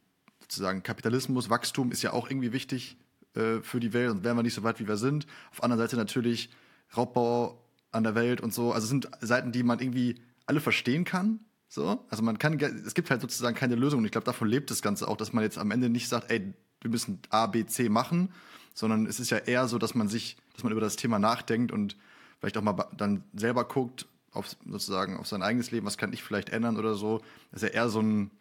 sozusagen 0.40 0.82
Kapitalismus, 0.82 1.50
Wachstum 1.50 1.92
ist 1.92 2.02
ja 2.02 2.12
auch 2.12 2.28
irgendwie 2.28 2.52
wichtig 2.52 2.96
äh, 3.34 3.60
für 3.62 3.80
die 3.80 3.92
Welt 3.92 4.10
und 4.10 4.24
wären 4.24 4.36
wir 4.36 4.42
nicht 4.42 4.54
so 4.54 4.62
weit, 4.62 4.80
wie 4.80 4.88
wir 4.88 4.96
sind. 4.96 5.26
Auf 5.50 5.58
der 5.58 5.64
anderen 5.64 5.82
Seite 5.82 5.96
natürlich 5.96 6.50
Raubbau 6.96 7.64
an 7.92 8.04
der 8.04 8.14
Welt 8.14 8.40
und 8.40 8.52
so. 8.52 8.72
Also 8.72 8.84
es 8.84 8.90
sind 8.90 9.08
Seiten, 9.20 9.52
die 9.52 9.62
man 9.62 9.78
irgendwie 9.78 10.20
alle 10.46 10.60
verstehen 10.60 11.04
kann. 11.04 11.40
So, 11.72 12.04
also 12.10 12.24
man 12.24 12.36
kann, 12.36 12.58
es 12.58 12.94
gibt 12.94 13.10
halt 13.10 13.20
sozusagen 13.20 13.54
keine 13.56 13.76
Lösung. 13.76 14.00
Und 14.00 14.04
ich 14.04 14.10
glaube, 14.10 14.24
davon 14.24 14.48
lebt 14.48 14.72
das 14.72 14.82
Ganze 14.82 15.06
auch, 15.06 15.16
dass 15.16 15.32
man 15.32 15.44
jetzt 15.44 15.56
am 15.56 15.70
Ende 15.70 15.88
nicht 15.88 16.08
sagt, 16.08 16.28
ey, 16.28 16.52
wir 16.80 16.90
müssen 16.90 17.20
A, 17.30 17.46
B, 17.46 17.64
C 17.64 17.88
machen, 17.88 18.32
sondern 18.74 19.06
es 19.06 19.20
ist 19.20 19.30
ja 19.30 19.38
eher 19.38 19.68
so, 19.68 19.78
dass 19.78 19.94
man 19.94 20.08
sich, 20.08 20.36
dass 20.52 20.64
man 20.64 20.72
über 20.72 20.80
das 20.80 20.96
Thema 20.96 21.20
nachdenkt 21.20 21.70
und 21.70 21.96
vielleicht 22.40 22.58
auch 22.58 22.62
mal 22.62 22.88
dann 22.96 23.22
selber 23.34 23.64
guckt, 23.64 24.08
auf 24.32 24.48
sozusagen 24.66 25.16
auf 25.16 25.28
sein 25.28 25.42
eigenes 25.42 25.70
Leben, 25.70 25.86
was 25.86 25.96
kann 25.96 26.12
ich 26.12 26.24
vielleicht 26.24 26.48
ändern 26.48 26.76
oder 26.76 26.94
so. 26.94 27.20
Das 27.52 27.62
ist 27.62 27.68
ja 27.68 27.74
eher 27.74 27.88
so 27.88 28.00
ein, 28.00 28.32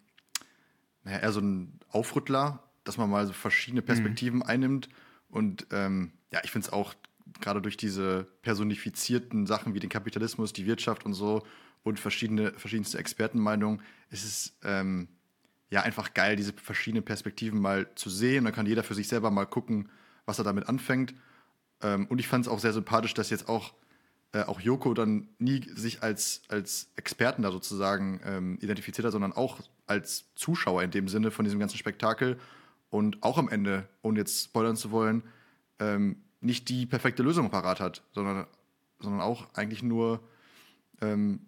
naja, 1.03 1.19
eher 1.19 1.31
so 1.31 1.39
ein 1.39 1.79
Aufrüttler, 1.89 2.63
dass 2.83 2.97
man 2.97 3.11
mal 3.11 3.27
so 3.27 3.33
verschiedene 3.33 3.83
Perspektiven 3.83 4.41
einnimmt. 4.41 4.89
Und 5.29 5.67
ähm, 5.69 6.13
ja, 6.31 6.39
ich 6.43 6.49
finde 6.49 6.65
es 6.65 6.73
auch 6.73 6.95
gerade 7.41 7.61
durch 7.61 7.77
diese 7.77 8.25
personifizierten 8.41 9.45
Sachen 9.45 9.75
wie 9.75 9.79
den 9.79 9.89
Kapitalismus, 9.89 10.51
die 10.51 10.65
Wirtschaft 10.65 11.05
und 11.05 11.13
so 11.13 11.43
und 11.83 11.99
verschiedene, 11.99 12.53
verschiedenste 12.53 12.97
Expertenmeinungen, 12.97 13.81
ist 14.09 14.25
es 14.25 14.57
ähm, 14.63 15.07
ja 15.69 15.81
einfach 15.81 16.13
geil, 16.13 16.35
diese 16.35 16.53
verschiedenen 16.53 17.03
Perspektiven 17.03 17.59
mal 17.59 17.87
zu 17.95 18.09
sehen. 18.09 18.45
Dann 18.45 18.53
kann 18.53 18.65
jeder 18.65 18.83
für 18.83 18.95
sich 18.95 19.07
selber 19.07 19.31
mal 19.31 19.45
gucken, 19.45 19.89
was 20.25 20.39
er 20.39 20.43
damit 20.43 20.67
anfängt. 20.67 21.13
Ähm, 21.81 22.07
und 22.07 22.19
ich 22.19 22.27
fand 22.27 22.45
es 22.45 22.51
auch 22.51 22.59
sehr 22.59 22.73
sympathisch, 22.73 23.13
dass 23.13 23.29
jetzt 23.29 23.47
auch, 23.47 23.73
äh, 24.33 24.43
auch 24.43 24.59
Joko 24.59 24.93
dann 24.93 25.29
nie 25.37 25.63
sich 25.75 26.03
als, 26.03 26.41
als 26.49 26.91
Experten 26.95 27.43
da 27.43 27.51
sozusagen 27.51 28.19
ähm, 28.25 28.57
identifiziert 28.61 29.05
hat, 29.05 29.13
sondern 29.13 29.33
auch 29.33 29.59
als 29.87 30.33
Zuschauer 30.35 30.83
in 30.83 30.91
dem 30.91 31.07
Sinne 31.07 31.31
von 31.31 31.45
diesem 31.45 31.59
ganzen 31.59 31.77
Spektakel 31.77 32.39
und 32.89 33.21
auch 33.23 33.37
am 33.37 33.49
Ende, 33.49 33.87
ohne 34.01 34.19
jetzt 34.19 34.45
spoilern 34.45 34.75
zu 34.75 34.91
wollen, 34.91 35.23
ähm, 35.79 36.23
nicht 36.41 36.69
die 36.69 36.85
perfekte 36.85 37.23
Lösung 37.23 37.49
parat 37.49 37.79
hat, 37.79 38.03
sondern, 38.11 38.47
sondern 38.99 39.21
auch 39.21 39.53
eigentlich 39.53 39.83
nur 39.83 40.21
ähm, 41.01 41.47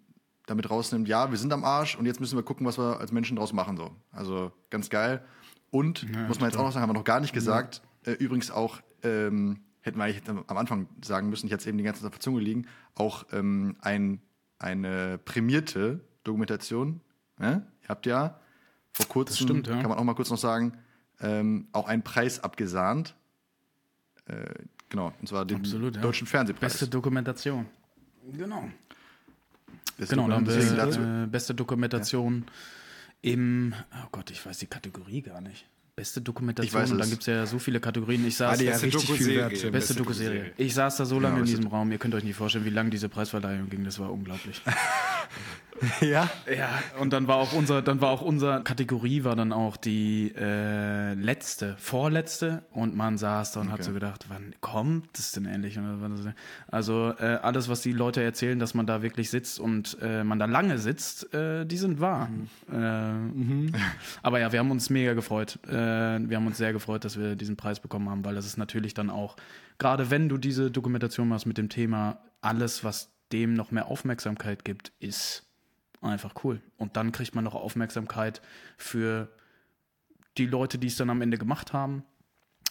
damit 0.52 0.70
rausnimmt, 0.70 1.08
ja, 1.08 1.30
wir 1.30 1.38
sind 1.38 1.52
am 1.52 1.64
Arsch 1.64 1.96
und 1.96 2.04
jetzt 2.04 2.20
müssen 2.20 2.36
wir 2.36 2.42
gucken, 2.42 2.66
was 2.66 2.78
wir 2.78 3.00
als 3.00 3.10
Menschen 3.10 3.36
draus 3.36 3.54
machen. 3.54 3.78
So. 3.78 3.90
Also 4.10 4.52
ganz 4.68 4.90
geil. 4.90 5.24
Und 5.70 6.06
muss 6.28 6.40
man 6.40 6.50
jetzt 6.50 6.58
auch 6.58 6.64
noch 6.64 6.72
sagen, 6.72 6.82
haben 6.82 6.90
wir 6.90 6.98
noch 6.98 7.04
gar 7.04 7.20
nicht 7.20 7.32
gesagt, 7.32 7.80
äh, 8.04 8.12
übrigens 8.12 8.50
auch, 8.50 8.82
ähm, 9.02 9.60
hätten 9.80 9.96
wir 9.96 10.04
eigentlich 10.04 10.22
am 10.28 10.56
Anfang 10.58 10.88
sagen 11.02 11.30
müssen, 11.30 11.46
ich 11.46 11.52
hatte 11.52 11.62
es 11.62 11.66
eben 11.66 11.78
die 11.78 11.84
ganze 11.84 12.02
Zeit 12.02 12.08
auf 12.08 12.18
der 12.18 12.20
Zunge 12.20 12.40
liegen, 12.40 12.66
auch 12.94 13.24
ähm, 13.32 13.76
ein, 13.80 14.20
eine 14.58 15.18
prämierte 15.24 16.00
Dokumentation. 16.22 17.00
Ne? 17.38 17.66
Ihr 17.82 17.88
habt 17.88 18.04
ja 18.04 18.38
vor 18.92 19.06
kurzem, 19.06 19.46
stimmt, 19.46 19.66
ja. 19.66 19.80
kann 19.80 19.88
man 19.88 19.98
auch 19.98 20.04
mal 20.04 20.14
kurz 20.14 20.28
noch 20.28 20.36
sagen, 20.36 20.76
ähm, 21.20 21.68
auch 21.72 21.88
einen 21.88 22.02
Preis 22.02 22.44
abgesahnt. 22.44 23.16
Äh, 24.26 24.52
genau, 24.90 25.14
und 25.18 25.26
zwar 25.26 25.46
den 25.46 25.60
Absolut, 25.60 25.96
ja. 25.96 26.02
Deutschen 26.02 26.26
Fernsehpreis. 26.26 26.72
Beste 26.72 26.88
Dokumentation. 26.88 27.66
Genau. 28.32 28.68
Beste 30.02 30.14
Genau, 30.16 30.28
da 30.28 30.34
haben 30.36 30.44
dazu. 30.44 31.00
wir 31.00 31.24
äh, 31.24 31.26
beste 31.26 31.54
Dokumentation 31.54 32.44
im, 33.22 33.74
oh 33.92 34.08
Gott, 34.12 34.30
ich 34.30 34.44
weiß 34.44 34.58
die 34.58 34.66
Kategorie 34.66 35.22
gar 35.22 35.40
nicht. 35.40 35.66
Beste 35.94 36.20
Dokumentation, 36.22 36.66
Ich 36.68 36.74
weiß 36.74 36.90
und 36.92 36.98
dann 36.98 37.10
gibt 37.10 37.20
es 37.20 37.26
ja 37.26 37.44
so 37.44 37.58
viele 37.58 37.78
Kategorien. 37.78 38.26
Ich 38.26 38.36
saß, 38.36 38.54
Ah, 38.54 38.56
die 38.56 38.64
ja 38.64 38.72
richtig 38.76 38.92
viel 39.02 39.08
Dokuserie. 39.10 39.36
wert. 39.38 39.50
beste, 39.50 39.70
Beste 39.70 39.94
Dokuserie. 39.94 40.52
Ich 40.56 40.72
saß 40.74 40.96
da 40.96 41.04
so 41.04 41.20
lange 41.20 41.36
in 41.36 41.42
beste- 41.42 41.56
diesem 41.58 41.70
Raum, 41.70 41.92
ihr 41.92 41.98
könnt 41.98 42.14
euch 42.14 42.24
nicht 42.24 42.34
vorstellen, 42.36 42.64
wie 42.64 42.70
lange 42.70 42.88
diese 42.90 43.08
Preisverleihung 43.10 43.68
ging, 43.68 43.84
das 43.84 43.98
war 43.98 44.10
unglaublich. 44.10 44.60
Ja. 46.00 46.28
Ja, 46.54 46.82
und 46.98 47.12
dann 47.12 47.28
war 47.28 47.36
auch 47.36 47.52
unser, 47.52 47.82
dann 47.82 48.00
war 48.00 48.10
auch 48.10 48.22
unser 48.22 48.60
Kategorie 48.60 49.24
war 49.24 49.36
dann 49.36 49.52
auch 49.52 49.76
die 49.76 50.32
äh, 50.36 51.14
letzte, 51.14 51.76
vorletzte 51.78 52.64
und 52.70 52.96
man 52.96 53.18
saß 53.18 53.52
da 53.52 53.60
und 53.60 53.68
hat 53.68 53.80
Okay. 53.80 53.88
so 53.88 53.92
gedacht, 53.92 54.26
wann 54.28 54.54
kommt 54.60 55.18
das 55.18 55.32
denn 55.32 55.46
endlich? 55.46 55.78
Also 56.68 57.14
äh, 57.18 57.38
alles, 57.42 57.68
was 57.68 57.80
die 57.82 57.92
Leute 57.92 58.22
erzählen, 58.22 58.58
dass 58.58 58.74
man 58.74 58.86
da 58.86 59.02
wirklich 59.02 59.30
sitzt 59.30 59.58
und 59.58 59.96
äh, 60.00 60.24
man 60.24 60.38
da 60.38 60.46
lange 60.46 60.78
sitzt, 60.78 61.32
äh, 61.34 61.64
die 61.64 61.76
sind 61.76 62.00
wahr. 62.00 62.28
Äh, 62.70 62.76
Aber 64.22 64.40
ja, 64.40 64.52
wir 64.52 64.58
haben 64.58 64.70
uns 64.70 64.90
mega 64.90 65.14
gefreut. 65.14 65.58
Äh, 65.66 65.72
wir 65.72 66.36
haben 66.36 66.46
uns 66.46 66.58
sehr 66.58 66.72
gefreut, 66.72 67.04
dass 67.04 67.18
wir 67.18 67.36
diesen 67.36 67.56
Preis 67.56 67.80
bekommen 67.80 68.08
haben, 68.10 68.24
weil 68.24 68.34
das 68.34 68.46
ist 68.46 68.56
natürlich 68.56 68.94
dann 68.94 69.10
auch, 69.10 69.36
gerade 69.78 70.10
wenn 70.10 70.28
du 70.28 70.38
diese 70.38 70.70
Dokumentation 70.70 71.28
machst 71.28 71.46
mit 71.46 71.58
dem 71.58 71.68
Thema, 71.68 72.18
alles, 72.40 72.84
was 72.84 73.10
dem 73.32 73.54
noch 73.54 73.70
mehr 73.70 73.86
Aufmerksamkeit 73.86 74.64
gibt, 74.64 74.92
ist 74.98 75.48
einfach 76.10 76.34
cool. 76.44 76.60
Und 76.76 76.96
dann 76.96 77.12
kriegt 77.12 77.34
man 77.34 77.44
noch 77.44 77.54
Aufmerksamkeit 77.54 78.42
für 78.76 79.28
die 80.38 80.46
Leute, 80.46 80.78
die 80.78 80.88
es 80.88 80.96
dann 80.96 81.10
am 81.10 81.22
Ende 81.22 81.38
gemacht 81.38 81.72
haben. 81.72 82.04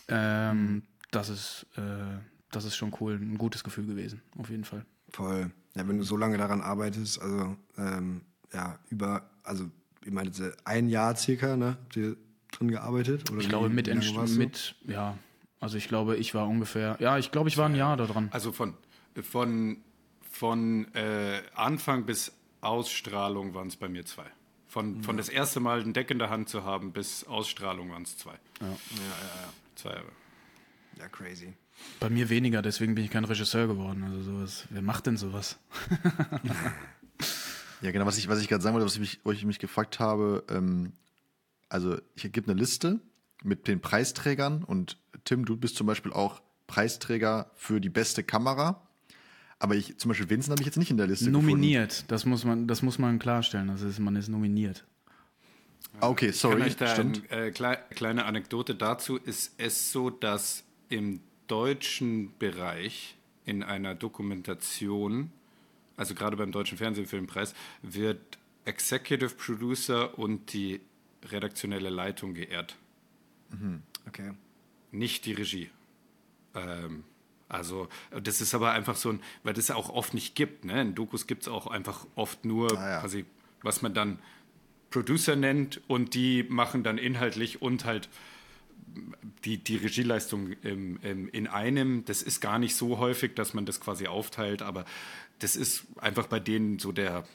Ähm, 0.07 0.83
das 1.11 1.29
ist, 1.29 1.65
äh, 1.77 1.81
das 2.51 2.65
ist 2.65 2.75
schon 2.75 2.93
cool, 2.99 3.15
ein 3.15 3.37
gutes 3.37 3.63
Gefühl 3.63 3.85
gewesen, 3.85 4.21
auf 4.37 4.49
jeden 4.49 4.63
Fall. 4.63 4.85
Voll. 5.09 5.51
Ja, 5.75 5.87
wenn 5.87 5.97
du 5.97 6.03
so 6.03 6.17
lange 6.17 6.37
daran 6.37 6.61
arbeitest, 6.61 7.21
also 7.21 7.55
ähm, 7.77 8.21
ja, 8.53 8.79
über, 8.89 9.29
also 9.43 9.69
ich 10.03 10.11
meine, 10.11 10.31
ein 10.65 10.89
Jahr 10.89 11.15
circa, 11.15 11.55
ne? 11.55 11.77
Habt 11.81 11.95
ihr 11.95 12.17
drin 12.51 12.69
gearbeitet? 12.69 13.29
Oder 13.31 13.41
Ich 13.41 13.49
glaube, 13.49 13.69
mit, 13.69 13.87
mit, 14.37 14.75
ja, 14.85 15.17
also 15.59 15.77
ich 15.77 15.87
glaube, 15.87 16.17
ich 16.17 16.33
war 16.33 16.47
ungefähr, 16.47 16.97
ja, 16.99 17.17
ich 17.17 17.31
glaube, 17.31 17.47
ich 17.47 17.57
war 17.57 17.69
ein 17.69 17.75
Jahr 17.75 17.95
da 17.95 18.05
dran. 18.05 18.29
Also 18.31 18.51
von, 18.51 18.73
von, 19.21 19.77
von 20.29 20.93
äh, 20.95 21.41
Anfang 21.53 22.05
bis 22.05 22.33
Ausstrahlung 22.61 23.53
waren 23.53 23.67
es 23.67 23.75
bei 23.75 23.89
mir 23.89 24.05
zwei. 24.05 24.25
Von, 24.67 25.03
von 25.03 25.17
das 25.17 25.27
erste 25.27 25.59
Mal 25.59 25.81
ein 25.81 25.93
Deck 25.93 26.11
in 26.11 26.19
der 26.19 26.29
Hand 26.29 26.47
zu 26.47 26.63
haben 26.63 26.93
bis 26.93 27.25
Ausstrahlung 27.25 27.91
waren 27.91 28.03
es 28.03 28.17
zwei. 28.17 28.39
Ja, 28.61 28.67
ja, 28.67 28.71
ja. 28.71 29.53
Zwei 29.75 29.89
Jahre. 29.89 30.11
Ja, 30.97 31.07
crazy. 31.09 31.53
Bei 31.99 32.09
mir 32.09 32.29
weniger, 32.29 32.61
deswegen 32.61 32.95
bin 32.95 33.03
ich 33.03 33.11
kein 33.11 33.25
Regisseur 33.25 33.67
geworden. 33.67 34.03
Also 34.03 34.21
sowas, 34.21 34.65
wer 34.69 34.81
macht 34.81 35.07
denn 35.07 35.17
sowas? 35.17 35.59
Ja, 37.81 37.91
genau, 37.91 38.05
was 38.05 38.17
ich, 38.17 38.27
was 38.27 38.39
ich 38.39 38.47
gerade 38.47 38.61
sagen 38.61 38.75
wollte, 38.75 38.85
was 38.85 38.93
ich 38.93 38.99
mich, 38.99 39.19
wo 39.23 39.31
ich 39.31 39.43
mich 39.43 39.57
gefragt 39.57 39.99
habe, 39.99 40.43
ähm, 40.49 40.93
also 41.67 41.97
ich 42.15 42.31
gebe 42.31 42.51
eine 42.51 42.59
Liste 42.59 42.99
mit 43.43 43.67
den 43.67 43.81
Preisträgern 43.81 44.63
und 44.63 44.97
Tim, 45.25 45.45
du 45.45 45.57
bist 45.57 45.75
zum 45.75 45.87
Beispiel 45.87 46.13
auch 46.13 46.41
Preisträger 46.67 47.49
für 47.55 47.81
die 47.81 47.89
beste 47.89 48.23
Kamera. 48.23 48.87
Aber 49.61 49.75
ich, 49.75 49.95
zum 49.99 50.09
Beispiel 50.09 50.27
Vincent 50.27 50.51
habe 50.51 50.61
ich 50.61 50.65
jetzt 50.65 50.77
nicht 50.77 50.89
in 50.89 50.97
der 50.97 51.05
Liste 51.05 51.29
Nominiert, 51.29 52.05
das 52.09 52.25
muss 52.25 52.43
man, 52.45 52.67
das 52.67 52.81
muss 52.81 52.97
man 52.97 53.19
klarstellen. 53.19 53.67
Das 53.67 53.83
ist, 53.83 53.99
man 53.99 54.15
ist 54.15 54.27
nominiert. 54.27 54.83
gefunden. 54.83 55.97
Ah, 55.99 56.09
okay, 56.09 56.27
Kann 56.27 56.33
sorry, 56.33 56.61
euch 56.63 56.77
da 56.77 56.87
stimmt. 56.87 57.31
eine 57.31 57.45
äh, 57.47 57.51
klei 57.51 57.75
kleine 57.75 58.25
Anekdote 58.25 58.73
dazu. 58.73 59.17
Ist 59.17 59.53
es 59.59 59.91
so, 59.91 60.09
dass 60.09 60.63
im 60.89 61.19
deutschen 61.45 62.35
Bereich 62.39 63.17
in 63.45 63.61
einer 63.61 63.93
Dokumentation, 63.93 65.31
also 65.95 66.15
gerade 66.15 66.37
beim 66.37 66.51
Deutschen 66.51 66.79
Fernsehfilmpreis, 66.79 67.53
wird 67.83 68.39
Executive 68.65 69.35
Producer 69.35 70.17
und 70.17 70.53
die 70.53 70.81
redaktionelle 71.29 71.91
Leitung 71.91 72.33
geehrt, 72.33 72.77
Okay. 74.07 74.31
nicht 74.91 75.25
die 75.27 75.33
Regie. 75.33 75.69
Ähm, 76.55 77.03
also, 77.51 77.87
das 78.23 78.41
ist 78.41 78.53
aber 78.53 78.71
einfach 78.71 78.95
so 78.95 79.09
ein, 79.09 79.19
weil 79.43 79.53
das 79.53 79.67
ja 79.67 79.75
auch 79.75 79.89
oft 79.89 80.13
nicht 80.13 80.35
gibt. 80.35 80.65
Ne? 80.65 80.81
In 80.81 80.95
Dokus 80.95 81.27
gibt 81.27 81.43
es 81.43 81.47
auch 81.47 81.67
einfach 81.67 82.05
oft 82.15 82.45
nur, 82.45 82.77
Ah, 82.77 82.89
ja. 82.89 82.99
quasi, 83.01 83.25
was 83.61 83.81
man 83.81 83.93
dann 83.93 84.19
Producer 84.89 85.35
nennt 85.35 85.81
und 85.87 86.13
die 86.15 86.43
machen 86.43 86.83
dann 86.83 86.97
inhaltlich 86.97 87.61
und 87.61 87.85
halt 87.85 88.09
die, 89.45 89.57
die 89.57 89.77
Regieleistung 89.77 90.53
im, 90.63 90.99
im, 91.01 91.29
in 91.29 91.47
einem. 91.47 92.03
Das 92.05 92.21
ist 92.21 92.41
gar 92.41 92.59
nicht 92.59 92.75
so 92.75 92.97
häufig, 92.97 93.35
dass 93.35 93.53
man 93.53 93.65
das 93.65 93.79
quasi 93.79 94.07
aufteilt, 94.07 94.61
aber 94.61 94.85
das 95.39 95.55
ist 95.55 95.85
einfach 95.97 96.27
bei 96.27 96.39
denen 96.39 96.77
so 96.79 96.91
der, 96.91 97.25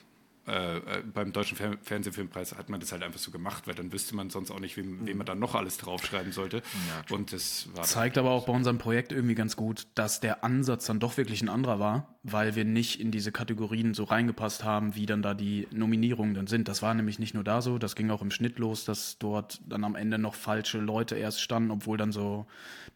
äh, 0.46 0.76
äh, 0.76 1.02
beim 1.02 1.32
Deutschen 1.32 1.56
Fer 1.56 1.76
Fernsehfilmpreis 1.82 2.56
hat 2.56 2.68
man 2.68 2.78
das 2.78 2.92
halt 2.92 3.02
einfach 3.02 3.18
so 3.18 3.30
gemacht, 3.30 3.66
weil 3.66 3.74
dann 3.74 3.92
wüsste 3.92 4.14
man 4.14 4.30
sonst 4.30 4.50
auch 4.50 4.60
nicht, 4.60 4.76
wem, 4.76 5.04
wem 5.04 5.16
man 5.16 5.26
dann 5.26 5.40
noch 5.40 5.56
alles 5.56 5.76
draufschreiben 5.78 6.30
sollte. 6.32 6.58
Ja, 6.58 7.16
und 7.16 7.32
das 7.32 7.68
war 7.74 7.82
zeigt 7.82 8.16
aber 8.16 8.30
auch 8.30 8.46
bei 8.46 8.52
unserem 8.52 8.78
Projekt 8.78 9.10
irgendwie 9.10 9.34
ganz 9.34 9.56
gut, 9.56 9.88
dass 9.94 10.20
der 10.20 10.44
Ansatz 10.44 10.86
dann 10.86 11.00
doch 11.00 11.16
wirklich 11.16 11.42
ein 11.42 11.48
anderer 11.48 11.80
war, 11.80 12.16
weil 12.22 12.54
wir 12.54 12.64
nicht 12.64 13.00
in 13.00 13.10
diese 13.10 13.32
Kategorien 13.32 13.94
so 13.94 14.04
reingepasst 14.04 14.62
haben, 14.62 14.94
wie 14.94 15.06
dann 15.06 15.20
da 15.20 15.34
die 15.34 15.66
Nominierungen 15.72 16.34
dann 16.34 16.46
sind. 16.46 16.68
Das 16.68 16.80
war 16.80 16.94
nämlich 16.94 17.18
nicht 17.18 17.34
nur 17.34 17.44
da 17.44 17.60
so, 17.60 17.78
das 17.78 17.96
ging 17.96 18.10
auch 18.10 18.22
im 18.22 18.30
Schnitt 18.30 18.60
los, 18.60 18.84
dass 18.84 19.18
dort 19.18 19.60
dann 19.66 19.82
am 19.82 19.96
Ende 19.96 20.18
noch 20.18 20.34
falsche 20.34 20.78
Leute 20.78 21.16
erst 21.16 21.40
standen, 21.40 21.72
obwohl 21.72 21.98
dann 21.98 22.12
so, 22.12 22.46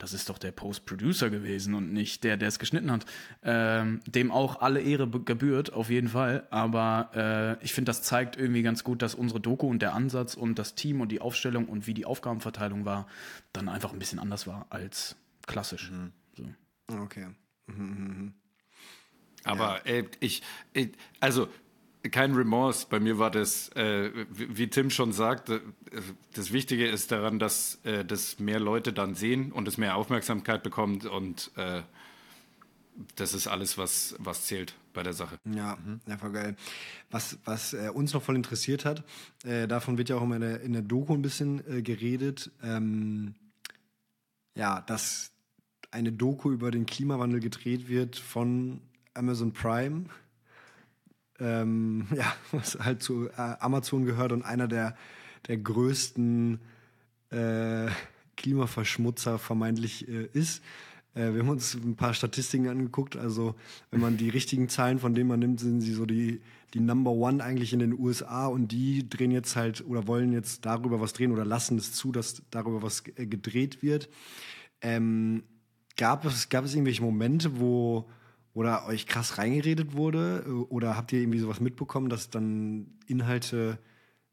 das 0.01 0.14
ist 0.14 0.30
doch 0.30 0.38
der 0.38 0.51
Post-Producer 0.51 1.28
gewesen 1.28 1.74
und 1.74 1.92
nicht 1.92 2.24
der, 2.24 2.38
der 2.38 2.48
es 2.48 2.59
geschnitten 2.59 2.90
hat. 2.90 3.05
Ähm, 3.42 4.01
dem 4.07 4.32
auch 4.32 4.62
alle 4.62 4.80
Ehre 4.80 5.09
gebührt, 5.09 5.72
auf 5.74 5.90
jeden 5.90 6.09
Fall. 6.09 6.46
Aber 6.51 7.59
äh, 7.61 7.64
ich 7.64 7.74
finde, 7.74 7.90
das 7.90 8.03
zeigt 8.03 8.36
irgendwie 8.36 8.62
ganz 8.62 8.82
gut, 8.82 9.03
dass 9.03 9.14
unsere 9.14 9.40
Doku 9.40 9.68
und 9.68 9.82
der 9.82 9.94
Ansatz 9.94 10.34
und 10.34 10.59
das 10.59 10.74
Team 10.74 11.03
und 11.03 11.12
die 11.12 11.20
Aufstellung 11.20 11.68
und 11.68 11.86
wie 11.86 11.92
die 11.94 12.07
Aufgabenverteilung 12.07 12.86
war, 12.86 13.07
dann 13.53 13.68
einfach 13.68 13.92
ein 13.92 13.98
bisschen 13.98 14.18
anders 14.18 14.46
war 14.46 14.66
als 14.70 15.16
klassisch. 15.46 15.90
Mhm. 15.90 16.12
So. 16.34 16.44
Okay. 17.03 17.26
Mhm. 17.66 17.76
mhm, 17.76 18.07
mhm. 18.07 18.34
Aber 19.44 19.80
ja. 19.86 19.92
ey, 19.92 20.09
ich, 20.20 20.42
ey, 20.72 20.92
also 21.20 21.48
kein 22.11 22.34
Remorse. 22.34 22.86
Bei 22.88 23.01
mir 23.01 23.18
war 23.18 23.30
das, 23.30 23.68
äh, 23.70 24.11
wie 24.30 24.68
Tim 24.68 24.90
schon 24.90 25.12
sagt, 25.12 25.51
äh, 25.51 25.61
das 26.34 26.53
Wichtige 26.53 26.88
ist 26.88 27.12
daran, 27.12 27.38
dass 27.38 27.80
äh, 27.84 28.05
das 28.05 28.38
mehr 28.38 28.61
Leute 28.61 28.92
dann 28.92 29.14
sehen 29.14 29.53
und 29.53 29.68
es 29.68 29.76
mehr 29.76 29.96
Aufmerksamkeit 29.96 30.62
bekommt 30.62 31.05
und 31.05 31.51
äh, 31.57 31.82
das 33.16 33.34
ist 33.34 33.46
alles, 33.46 33.78
was, 33.78 34.14
was 34.18 34.46
zählt 34.46 34.74
bei 34.92 35.03
der 35.03 35.12
Sache. 35.12 35.38
Ja, 35.44 35.76
mhm. 35.76 36.01
ja 36.07 36.18
voll 36.18 36.32
geil. 36.32 36.57
Was, 37.11 37.38
was 37.44 37.72
äh, 37.72 37.90
uns 37.92 38.12
noch 38.12 38.22
voll 38.22 38.36
interessiert 38.36 38.84
hat, 38.84 39.05
äh, 39.44 39.66
davon 39.68 39.98
wird 39.98 40.09
ja 40.09 40.16
auch 40.16 40.22
immer 40.22 40.36
in 40.36 40.42
der, 40.42 40.61
in 40.61 40.72
der 40.72 40.82
Doku 40.82 41.14
ein 41.14 41.22
bisschen 41.22 41.62
äh, 41.70 41.82
geredet, 41.82 42.51
ähm, 42.62 43.34
ja, 44.55 44.80
dass 44.82 45.32
eine 45.90 46.12
Doku 46.12 46.51
über 46.51 46.70
den 46.70 46.86
Klimawandel 46.86 47.40
gedreht 47.40 47.88
wird 47.88 48.16
von 48.16 48.80
Amazon 49.14 49.53
Prime, 49.53 50.05
ähm, 51.41 52.07
ja, 52.16 52.32
was 52.53 52.78
halt 52.78 53.03
zu 53.03 53.28
äh, 53.28 53.57
Amazon 53.61 54.05
gehört 54.05 54.32
und 54.32 54.43
einer 54.43 54.68
der, 54.68 54.97
der 55.49 55.57
größten 55.57 56.61
äh, 57.30 57.88
Klimaverschmutzer 58.36 59.38
vermeintlich 59.38 60.09
äh, 60.09 60.28
ist. 60.32 60.62
Äh, 61.14 61.32
wir 61.32 61.41
haben 61.41 61.49
uns 61.49 61.74
ein 61.74 61.97
paar 61.97 62.14
Statistiken 62.14 62.68
angeguckt. 62.68 63.16
Also, 63.16 63.55
wenn 63.91 64.01
man 64.01 64.16
die 64.16 64.28
richtigen 64.28 64.68
Zahlen 64.68 64.99
von 64.99 65.14
denen 65.14 65.28
man 65.28 65.41
nimmt, 65.41 65.61
sind 65.61 65.80
sie 65.80 65.93
so 65.93 66.07
die, 66.07 66.41
die 66.74 66.80
Number 66.80 67.11
One 67.11 67.43
eigentlich 67.43 67.72
in 67.72 67.80
den 67.80 67.99
USA 67.99 68.47
und 68.47 68.68
die 68.68 69.09
drehen 69.09 69.30
jetzt 69.30 69.57
halt 69.57 69.84
oder 69.86 70.07
wollen 70.07 70.32
jetzt 70.32 70.64
darüber 70.66 71.01
was 71.01 71.12
drehen 71.12 71.32
oder 71.32 71.45
lassen 71.45 71.78
es 71.78 71.93
zu, 71.93 72.12
dass 72.12 72.43
darüber 72.51 72.82
was 72.82 73.05
äh, 73.16 73.26
gedreht 73.26 73.82
wird. 73.82 74.09
Ähm, 74.82 75.43
gab, 75.97 76.24
es, 76.24 76.49
gab 76.49 76.64
es 76.64 76.74
irgendwelche 76.74 77.03
Momente, 77.03 77.61
wo 77.61 78.09
oder 78.55 78.86
euch 78.86 79.07
krass 79.07 79.38
reingeredet 79.38 79.94
wurde? 79.94 80.44
Oder 80.68 80.96
habt 80.96 81.12
ihr 81.12 81.20
irgendwie 81.20 81.38
sowas 81.38 81.61
mitbekommen, 81.61 82.09
dass 82.09 82.30
dann 82.30 82.98
Inhalte 83.07 83.78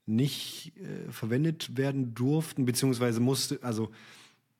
nicht 0.05 0.73
äh, 0.77 1.11
verwendet 1.11 1.77
werden 1.77 2.15
durften, 2.15 2.65
beziehungsweise 2.65 3.19
musste, 3.19 3.59
also 3.61 3.91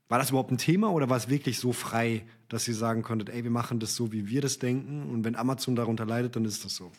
war 0.10 0.20
das 0.20 0.30
überhaupt 0.30 0.52
ein 0.52 0.58
Thema 0.58 0.92
oder 0.92 1.10
war 1.10 1.18
es 1.18 1.30
wirklich 1.30 1.60
so 1.60 1.74
frei, 1.74 2.26
dass 2.50 2.68
ihr 2.68 2.76
sagen 2.76 3.02
konntet, 3.02 3.30
ey, 3.30 3.44
wir 3.44 3.52
machen 3.52 3.80
das 3.80 3.96
so, 3.96 4.12
wie 4.12 4.28
wir 4.28 4.42
das 4.42 4.60
denken 4.60 5.10
und 5.10 5.24
wenn 5.24 5.36
Amazon 5.36 5.76
darunter 5.76 6.06
leidet, 6.06 6.36
dann 6.36 6.46
ist 6.46 6.64
das 6.66 6.76
so? 6.76 6.92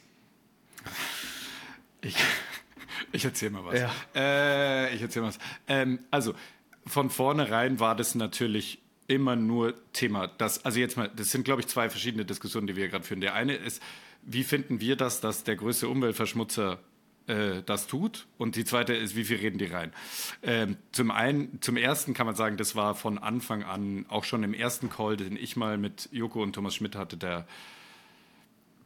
Ich, 2.01 2.17
ich 3.13 3.25
erzähle 3.25 3.53
mal 3.53 3.65
was. 3.65 3.81
Ja. 3.81 3.91
Äh, 4.15 4.95
ich 4.95 5.03
erzähle 5.03 5.25
mal 5.25 5.29
was. 5.29 5.39
Ähm, 5.69 6.01
also, 6.11 6.35
von 6.87 7.11
vornherein 7.11 7.81
war 7.81 7.95
das 7.95 8.15
natürlich 8.15 8.81
immer 9.09 9.35
nur 9.35 9.75
Thema. 9.93 10.29
Das, 10.29 10.65
also 10.65 10.79
jetzt 10.79 10.97
mal, 10.97 11.11
das 11.15 11.31
sind, 11.33 11.45
glaube 11.45 11.63
ich, 11.63 11.67
zwei 11.67 11.91
verschiedene 11.91 12.25
Diskussionen, 12.25 12.67
die 12.67 12.77
wir 12.77 12.89
gerade 12.89 13.05
führen. 13.05 13.21
Der 13.21 13.35
eine 13.35 13.55
ist, 13.55 13.83
wie 14.23 14.45
finden 14.45 14.81
wir 14.81 14.97
das, 14.97 15.21
dass 15.21 15.45
der 15.45 15.57
größte 15.57 15.89
Umweltverschmutzer 15.89 16.79
äh, 17.27 17.63
das 17.65 17.87
tut? 17.87 18.27
Und 18.37 18.55
die 18.55 18.65
zweite 18.65 18.95
ist, 18.95 19.17
wie 19.17 19.25
viel 19.25 19.39
reden 19.39 19.59
die 19.59 19.65
rein? 19.65 19.93
Ähm, 20.43 20.77
zum 20.93 21.11
einen, 21.11 21.61
zum 21.63 21.79
ersten 21.79 22.13
kann 22.13 22.27
man 22.27 22.37
sagen, 22.37 22.59
das 22.59 22.77
war 22.77 22.95
von 22.95 23.19
Anfang 23.19 23.65
an, 23.65 24.05
auch 24.09 24.25
schon 24.25 24.45
im 24.45 24.53
ersten 24.53 24.91
Call, 24.91 25.17
den 25.17 25.37
ich 25.37 25.57
mal 25.57 25.79
mit 25.79 26.11
Joko 26.13 26.43
und 26.43 26.53
Thomas 26.53 26.75
Schmidt 26.75 26.95
hatte, 26.95 27.17
der, 27.17 27.49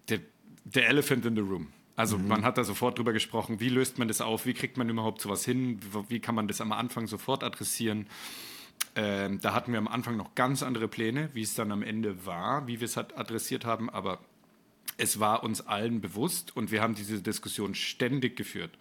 der, 0.09 0.21
der 0.65 0.89
Elephant 0.89 1.27
in 1.27 1.35
the 1.35 1.43
Room. 1.43 1.69
Also 1.97 2.17
mhm. 2.17 2.29
man 2.29 2.45
hat 2.45 2.59
da 2.59 2.65
sofort 2.65 2.97
drüber 2.97 3.13
gesprochen, 3.13 3.59
wie 3.59 3.69
löst 3.69 3.99
man 3.99 4.07
das 4.07 4.21
auf, 4.21 4.47
wie 4.47 4.55
kriegt 4.55 4.77
man 4.77 4.89
überhaupt 4.89 5.21
sowas 5.21 5.45
hin, 5.45 5.81
wie 6.09 6.21
kann 6.21 6.37
man 6.37 6.47
das 6.47 6.61
am 6.61 6.71
Anfang 6.71 7.09
sofort 7.09 7.43
adressieren. 7.43 8.07
Ähm, 8.95 9.41
da 9.41 9.55
hatten 9.55 9.73
wir 9.73 9.79
am 9.79 9.89
Anfang 9.89 10.17
noch 10.17 10.35
ganz 10.35 10.63
andere 10.63 10.87
Pläne, 10.87 11.31
wie 11.33 11.43
es 11.43 11.55
dann 11.55 11.73
am 11.73 11.83
Ende 11.83 12.27
war, 12.27 12.67
wie 12.67 12.81
wir 12.81 12.85
es 12.85 12.97
halt 12.97 13.17
adressiert 13.17 13.65
haben, 13.65 13.89
aber 13.89 14.19
es 14.99 15.19
war 15.19 15.43
uns 15.43 15.67
allen 15.67 16.01
bewusst 16.01 16.55
und 16.55 16.71
wir 16.71 16.83
haben 16.83 16.95
diese 16.95 17.23
Diskussion 17.23 17.75
ständig 17.75 18.37
geführt. 18.37 18.77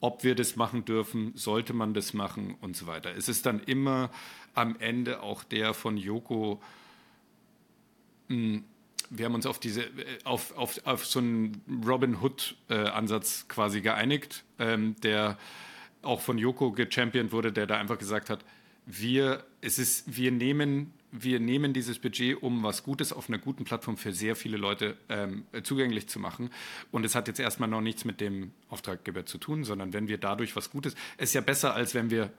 Ob 0.00 0.24
wir 0.24 0.34
das 0.34 0.56
machen 0.56 0.84
dürfen, 0.84 1.32
sollte 1.34 1.72
man 1.72 1.94
das 1.94 2.14
machen 2.14 2.54
und 2.60 2.76
so 2.76 2.86
weiter. 2.86 3.14
Es 3.16 3.28
ist 3.28 3.46
dann 3.46 3.60
immer 3.60 4.10
am 4.54 4.76
Ende 4.78 5.22
auch 5.22 5.42
der 5.42 5.74
von 5.74 5.96
Joko, 5.96 6.60
hm, 8.28 8.64
wir 9.10 9.24
haben 9.24 9.34
uns 9.34 9.46
auf 9.46 9.58
diese 9.58 9.86
auf, 10.24 10.56
auf, 10.56 10.86
auf 10.86 11.04
so 11.04 11.18
einen 11.18 11.62
Robin 11.86 12.20
Hood 12.20 12.56
äh, 12.68 12.74
Ansatz 12.74 13.46
quasi 13.48 13.80
geeinigt, 13.80 14.44
ähm, 14.58 14.94
der 15.02 15.36
auch 16.02 16.20
von 16.20 16.38
Joko 16.38 16.70
gechampiont 16.72 17.32
wurde, 17.32 17.52
der 17.52 17.66
da 17.66 17.76
einfach 17.78 17.98
gesagt 17.98 18.30
hat, 18.30 18.44
wir, 18.86 19.44
es 19.60 19.78
ist, 19.78 20.16
wir, 20.16 20.30
nehmen, 20.30 20.92
wir 21.12 21.40
nehmen 21.40 21.72
dieses 21.72 21.98
Budget, 21.98 22.42
um 22.42 22.62
was 22.62 22.82
Gutes 22.82 23.12
auf 23.12 23.28
einer 23.28 23.38
guten 23.38 23.64
Plattform 23.64 23.96
für 23.96 24.12
sehr 24.12 24.36
viele 24.36 24.56
Leute 24.56 24.96
ähm, 25.08 25.44
zugänglich 25.62 26.08
zu 26.08 26.18
machen. 26.18 26.50
Und 26.90 27.04
es 27.04 27.14
hat 27.14 27.28
jetzt 27.28 27.40
erstmal 27.40 27.68
noch 27.68 27.80
nichts 27.80 28.04
mit 28.04 28.20
dem 28.20 28.52
Auftraggeber 28.68 29.26
zu 29.26 29.38
tun, 29.38 29.64
sondern 29.64 29.92
wenn 29.92 30.08
wir 30.08 30.18
dadurch 30.18 30.56
was 30.56 30.70
Gutes, 30.70 30.94
ist 31.18 31.34
ja 31.34 31.40
besser, 31.40 31.74
als 31.74 31.94
wenn 31.94 32.10
wir 32.10 32.32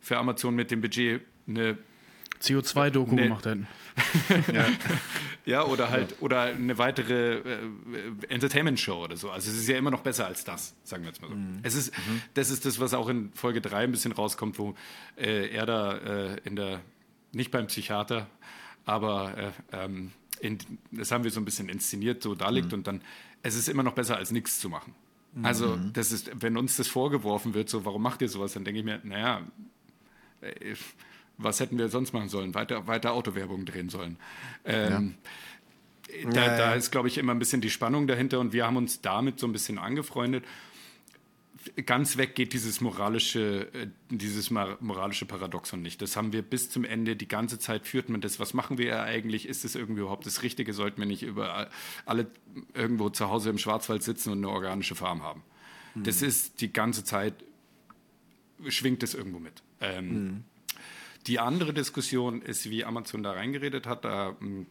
für 0.00 0.16
Amazon 0.16 0.54
mit 0.54 0.70
dem 0.70 0.80
Budget 0.80 1.22
eine 1.46 1.76
CO2-Doku 2.40 3.14
ne, 3.14 3.24
gemacht 3.24 3.46
hätten. 3.46 3.66
ja. 4.52 4.66
ja, 5.44 5.64
oder 5.64 5.90
halt, 5.90 6.16
oder 6.20 6.42
eine 6.42 6.78
weitere 6.78 7.38
äh, 7.38 7.58
Entertainment-Show 8.28 9.04
oder 9.04 9.16
so. 9.16 9.30
Also 9.30 9.50
es 9.50 9.58
ist 9.58 9.68
ja 9.68 9.76
immer 9.76 9.90
noch 9.90 10.00
besser 10.00 10.26
als 10.26 10.44
das, 10.44 10.74
sagen 10.84 11.02
wir 11.02 11.10
jetzt 11.10 11.20
mal 11.20 11.28
so. 11.28 11.34
Mhm. 11.34 11.58
Es 11.62 11.74
ist, 11.74 11.96
mhm. 11.96 12.22
Das 12.34 12.50
ist 12.50 12.64
das, 12.64 12.80
was 12.80 12.94
auch 12.94 13.08
in 13.08 13.32
Folge 13.34 13.60
3 13.60 13.84
ein 13.84 13.90
bisschen 13.90 14.12
rauskommt, 14.12 14.58
wo 14.58 14.74
äh, 15.16 15.48
er 15.48 15.66
da 15.66 15.96
äh, 15.96 16.36
in 16.44 16.56
der, 16.56 16.80
nicht 17.32 17.50
beim 17.50 17.66
Psychiater, 17.66 18.26
aber 18.84 19.36
äh, 19.72 19.84
ähm, 19.84 20.12
in, 20.40 20.58
das 20.90 21.12
haben 21.12 21.24
wir 21.24 21.30
so 21.30 21.40
ein 21.40 21.44
bisschen 21.44 21.68
inszeniert, 21.68 22.22
so 22.22 22.34
da 22.34 22.48
liegt 22.48 22.68
mhm. 22.68 22.78
und 22.78 22.86
dann, 22.86 23.02
es 23.42 23.54
ist 23.54 23.68
immer 23.68 23.82
noch 23.82 23.94
besser 23.94 24.16
als 24.16 24.30
nichts 24.30 24.60
zu 24.60 24.68
machen. 24.68 24.94
Also, 25.42 25.76
mhm. 25.76 25.92
das 25.92 26.10
ist, 26.10 26.30
wenn 26.42 26.56
uns 26.56 26.76
das 26.76 26.88
vorgeworfen 26.88 27.54
wird, 27.54 27.68
so, 27.68 27.84
warum 27.84 28.02
macht 28.02 28.20
ihr 28.20 28.28
sowas, 28.28 28.52
dann 28.54 28.64
denke 28.64 28.80
ich 28.80 28.84
mir, 28.84 29.00
naja, 29.04 29.42
äh, 30.40 30.74
was 31.42 31.60
hätten 31.60 31.78
wir 31.78 31.88
sonst 31.88 32.12
machen 32.12 32.28
sollen? 32.28 32.54
Weiter, 32.54 32.86
weiter 32.86 33.12
Autowerbung 33.12 33.64
drehen 33.64 33.88
sollen. 33.88 34.16
Ähm, 34.64 35.14
ja. 36.22 36.30
Da, 36.30 36.40
ja, 36.40 36.46
ja. 36.46 36.56
da, 36.56 36.74
ist, 36.74 36.90
glaube 36.90 37.08
ich, 37.08 37.18
immer 37.18 37.32
ein 37.32 37.38
bisschen 37.38 37.60
die 37.60 37.70
Spannung 37.70 38.06
dahinter 38.06 38.40
und 38.40 38.52
wir 38.52 38.66
haben 38.66 38.76
uns 38.76 39.00
damit 39.00 39.38
so 39.38 39.46
ein 39.46 39.52
bisschen 39.52 39.78
angefreundet. 39.78 40.44
Ganz 41.84 42.16
weg 42.16 42.34
geht 42.34 42.52
dieses 42.52 42.80
moralische, 42.80 43.68
äh, 43.74 43.86
dieses 44.08 44.50
moralische 44.50 45.26
Paradoxon 45.26 45.82
nicht. 45.82 46.00
Das 46.00 46.16
haben 46.16 46.32
wir 46.32 46.42
bis 46.42 46.70
zum 46.70 46.84
Ende 46.84 47.16
die 47.16 47.28
ganze 47.28 47.58
Zeit 47.58 47.86
führt 47.86 48.08
man 48.08 48.20
das. 48.20 48.40
Was 48.40 48.54
machen 48.54 48.78
wir 48.78 49.02
eigentlich? 49.02 49.46
Ist 49.46 49.64
das 49.64 49.74
irgendwie 49.74 50.00
überhaupt 50.00 50.26
das 50.26 50.42
Richtige? 50.42 50.72
Sollten 50.72 51.00
wir 51.00 51.06
nicht 51.06 51.22
über 51.22 51.68
alle 52.06 52.26
irgendwo 52.74 53.10
zu 53.10 53.28
Hause 53.28 53.50
im 53.50 53.58
Schwarzwald 53.58 54.02
sitzen 54.02 54.32
und 54.32 54.38
eine 54.38 54.48
organische 54.48 54.94
Farm 54.94 55.22
haben? 55.22 55.42
Mhm. 55.94 56.04
Das 56.04 56.22
ist 56.22 56.60
die 56.60 56.72
ganze 56.72 57.04
Zeit 57.04 57.34
schwingt 58.68 59.02
es 59.02 59.14
irgendwo 59.14 59.38
mit. 59.38 59.62
Ähm, 59.80 60.08
mhm. 60.08 60.44
Die 61.26 61.38
andere 61.38 61.74
Diskussion 61.74 62.42
ist, 62.42 62.70
wie 62.70 62.84
Amazon 62.84 63.22
da 63.22 63.32
reingeredet 63.32 63.86
hat. 63.86 64.04
Da 64.04 64.36
hm, 64.38 64.66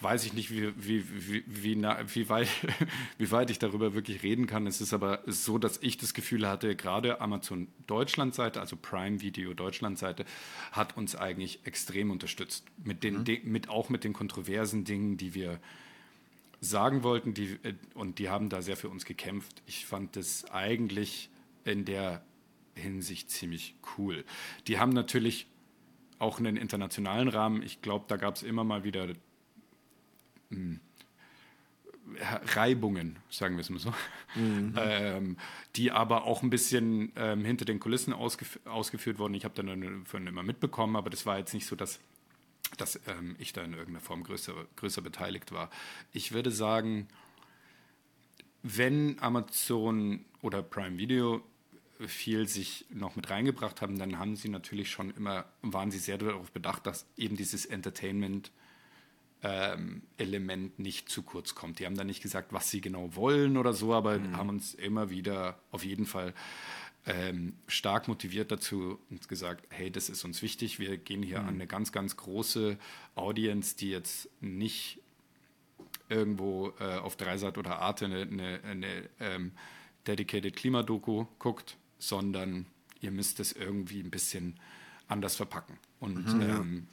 weiß 0.00 0.26
ich 0.26 0.32
nicht, 0.34 0.50
wie, 0.50 0.72
wie, 0.76 1.04
wie, 1.28 1.44
wie, 1.46 1.76
na, 1.76 1.98
wie, 2.14 2.28
weit, 2.28 2.48
wie 3.18 3.30
weit 3.30 3.50
ich 3.50 3.58
darüber 3.58 3.94
wirklich 3.94 4.22
reden 4.22 4.46
kann. 4.46 4.66
Es 4.66 4.80
ist 4.80 4.92
aber 4.92 5.22
so, 5.26 5.58
dass 5.58 5.78
ich 5.82 5.96
das 5.96 6.14
Gefühl 6.14 6.46
hatte, 6.48 6.76
gerade 6.76 7.20
Amazon 7.20 7.68
Deutschland-Seite, 7.86 8.60
also 8.60 8.76
Prime 8.76 9.20
Video 9.20 9.54
Deutschland-Seite, 9.54 10.24
hat 10.72 10.96
uns 10.96 11.16
eigentlich 11.16 11.60
extrem 11.64 12.10
unterstützt. 12.10 12.66
Mit 12.82 13.04
den, 13.04 13.18
mhm. 13.18 13.40
mit, 13.44 13.68
auch 13.68 13.88
mit 13.88 14.04
den 14.04 14.12
kontroversen 14.12 14.84
Dingen, 14.84 15.16
die 15.16 15.34
wir 15.34 15.60
sagen 16.60 17.02
wollten. 17.02 17.34
Die, 17.34 17.58
äh, 17.62 17.74
und 17.94 18.18
die 18.18 18.28
haben 18.28 18.48
da 18.48 18.62
sehr 18.62 18.76
für 18.76 18.88
uns 18.88 19.04
gekämpft. 19.04 19.62
Ich 19.66 19.86
fand 19.86 20.16
das 20.16 20.50
eigentlich 20.50 21.30
in 21.64 21.84
der 21.84 22.22
Hinsicht 22.74 23.30
ziemlich 23.30 23.74
cool. 23.96 24.24
Die 24.66 24.78
haben 24.78 24.92
natürlich 24.92 25.46
auch 26.18 26.38
einen 26.38 26.56
internationalen 26.56 27.28
Rahmen. 27.28 27.62
Ich 27.62 27.82
glaube, 27.82 28.04
da 28.08 28.16
gab 28.16 28.36
es 28.36 28.42
immer 28.42 28.64
mal 28.64 28.84
wieder, 28.84 29.08
hm, 30.50 30.80
Reibungen, 32.54 33.18
sagen 33.30 33.56
wir 33.56 33.60
es 33.60 33.70
mal 33.70 33.78
so, 33.78 33.94
mhm. 34.34 34.74
ähm, 34.78 35.36
die 35.76 35.90
aber 35.90 36.24
auch 36.24 36.42
ein 36.42 36.50
bisschen 36.50 37.12
ähm, 37.16 37.44
hinter 37.44 37.64
den 37.64 37.80
Kulissen 37.80 38.12
ausgef 38.12 38.58
ausgeführt 38.64 39.18
wurden. 39.18 39.34
Ich 39.34 39.44
habe 39.44 39.54
dann 39.54 40.04
von 40.04 40.26
immer 40.26 40.42
mitbekommen, 40.42 40.96
aber 40.96 41.10
das 41.10 41.26
war 41.26 41.38
jetzt 41.38 41.54
nicht 41.54 41.66
so, 41.66 41.76
dass, 41.76 42.00
dass 42.76 43.00
ähm, 43.06 43.36
ich 43.38 43.52
da 43.52 43.62
in 43.62 43.72
irgendeiner 43.72 44.00
Form 44.00 44.24
größer, 44.24 44.54
größer 44.76 45.02
beteiligt 45.02 45.52
war. 45.52 45.70
Ich 46.12 46.32
würde 46.32 46.50
sagen, 46.50 47.08
wenn 48.62 49.18
Amazon 49.20 50.24
oder 50.40 50.62
Prime 50.62 50.98
Video 50.98 51.42
viel 52.08 52.48
sich 52.48 52.86
noch 52.90 53.16
mit 53.16 53.30
reingebracht 53.30 53.80
haben, 53.82 53.98
dann 53.98 54.18
haben 54.18 54.36
sie 54.36 54.48
natürlich 54.48 54.90
schon 54.90 55.10
immer, 55.10 55.44
waren 55.62 55.90
sie 55.90 55.98
sehr 55.98 56.18
darauf 56.18 56.50
bedacht, 56.52 56.86
dass 56.86 57.06
eben 57.16 57.36
dieses 57.36 57.66
Entertainment 57.66 58.50
ähm, 59.42 60.02
Element 60.18 60.78
nicht 60.78 61.08
zu 61.08 61.22
kurz 61.22 61.54
kommt. 61.54 61.78
Die 61.78 61.86
haben 61.86 61.96
dann 61.96 62.06
nicht 62.06 62.22
gesagt, 62.22 62.52
was 62.52 62.70
sie 62.70 62.80
genau 62.80 63.14
wollen 63.16 63.56
oder 63.56 63.72
so, 63.72 63.92
aber 63.92 64.18
mhm. 64.18 64.36
haben 64.36 64.48
uns 64.48 64.74
immer 64.74 65.10
wieder 65.10 65.58
auf 65.70 65.84
jeden 65.84 66.06
Fall 66.06 66.34
ähm, 67.06 67.54
stark 67.66 68.06
motiviert 68.06 68.52
dazu 68.52 69.00
und 69.10 69.28
gesagt, 69.28 69.66
hey, 69.70 69.90
das 69.90 70.08
ist 70.08 70.24
uns 70.24 70.42
wichtig. 70.42 70.78
Wir 70.78 70.96
gehen 70.96 71.22
hier 71.22 71.40
mhm. 71.40 71.48
an 71.48 71.54
eine 71.54 71.66
ganz, 71.66 71.90
ganz 71.90 72.16
große 72.16 72.78
Audience, 73.16 73.76
die 73.76 73.90
jetzt 73.90 74.28
nicht 74.40 75.00
irgendwo 76.08 76.72
äh, 76.78 76.98
auf 76.98 77.16
Dreisat 77.16 77.58
oder 77.58 77.80
Arte 77.80 78.04
eine, 78.04 78.22
eine, 78.22 78.60
eine 78.62 79.10
ähm, 79.18 79.52
dedicated 80.06 80.54
Klimadoku 80.54 81.26
guckt, 81.38 81.76
sondern 82.02 82.66
ihr 83.00 83.10
müsst 83.10 83.40
es 83.40 83.52
irgendwie 83.52 84.00
ein 84.00 84.10
bisschen 84.10 84.58
anders 85.08 85.36
verpacken. 85.36 85.78
Und 86.00 86.34
mhm, 86.34 86.42
ähm, 86.42 86.86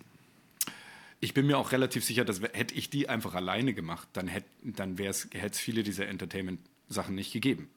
ich 1.19 1.33
bin 1.33 1.47
mir 1.47 1.57
auch 1.57 1.71
relativ 1.71 2.05
sicher, 2.05 2.25
dass 2.25 2.41
hätte 2.41 2.75
ich 2.75 2.89
die 2.89 3.09
einfach 3.09 3.33
alleine 3.33 3.73
gemacht, 3.73 4.07
dann 4.13 4.27
hätte 4.27 4.47
dann 4.63 4.97
hätte 4.97 5.29
es 5.33 5.59
viele 5.59 5.83
dieser 5.83 6.07
Entertainment-Sachen 6.07 7.15
nicht 7.15 7.33
gegeben. 7.33 7.69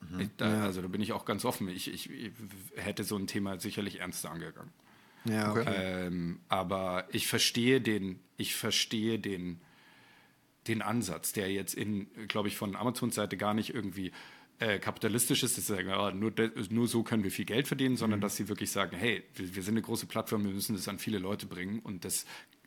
Mhm. 0.00 0.20
Ich, 0.20 0.28
da, 0.36 0.48
ja. 0.48 0.62
Also 0.64 0.82
da 0.82 0.88
bin 0.88 1.00
ich 1.00 1.12
auch 1.12 1.24
ganz 1.24 1.44
offen. 1.44 1.68
Ich, 1.68 1.92
ich, 1.92 2.10
ich, 2.10 2.32
hätte 2.76 3.04
so 3.04 3.16
ein 3.16 3.26
Thema 3.26 3.58
sicherlich 3.58 4.00
ernster 4.00 4.30
angegangen. 4.30 4.72
Ja, 5.24 5.52
okay. 5.52 5.64
Ähm, 5.66 6.40
aber 6.48 7.08
ich 7.12 7.26
verstehe 7.26 7.80
den, 7.80 8.20
ich 8.36 8.54
verstehe 8.54 9.18
den, 9.18 9.60
den 10.68 10.82
Ansatz, 10.82 11.32
der 11.32 11.50
jetzt 11.50 11.74
in, 11.74 12.08
glaube 12.28 12.48
ich, 12.48 12.56
von 12.56 12.76
Amazons 12.76 13.14
Seite 13.14 13.38
gar 13.38 13.54
nicht 13.54 13.72
irgendwie 13.72 14.12
äh, 14.64 14.78
kapitalistisch 14.78 15.42
ist, 15.42 15.56
dass 15.58 15.66
sie 15.66 15.74
sagen, 15.74 15.88
ja, 15.88 16.10
nur, 16.10 16.32
nur 16.70 16.88
so 16.88 17.02
können 17.02 17.24
wir 17.24 17.30
viel 17.30 17.44
Geld 17.44 17.66
verdienen, 17.68 17.96
sondern 17.96 18.20
mhm. 18.20 18.22
dass 18.22 18.36
sie 18.36 18.48
wirklich 18.48 18.70
sagen, 18.70 18.96
hey, 18.96 19.24
wir, 19.34 19.54
wir, 19.54 19.62
sind 19.62 19.74
eine 19.74 19.82
große 19.82 20.06
Plattform, 20.06 20.44
wir 20.44 20.52
müssen 20.52 20.74
das 20.74 20.88
an 20.88 20.98
viele 20.98 21.18
Leute 21.18 21.46
bringen 21.46 21.80
und 21.80 22.04
das 22.04 22.24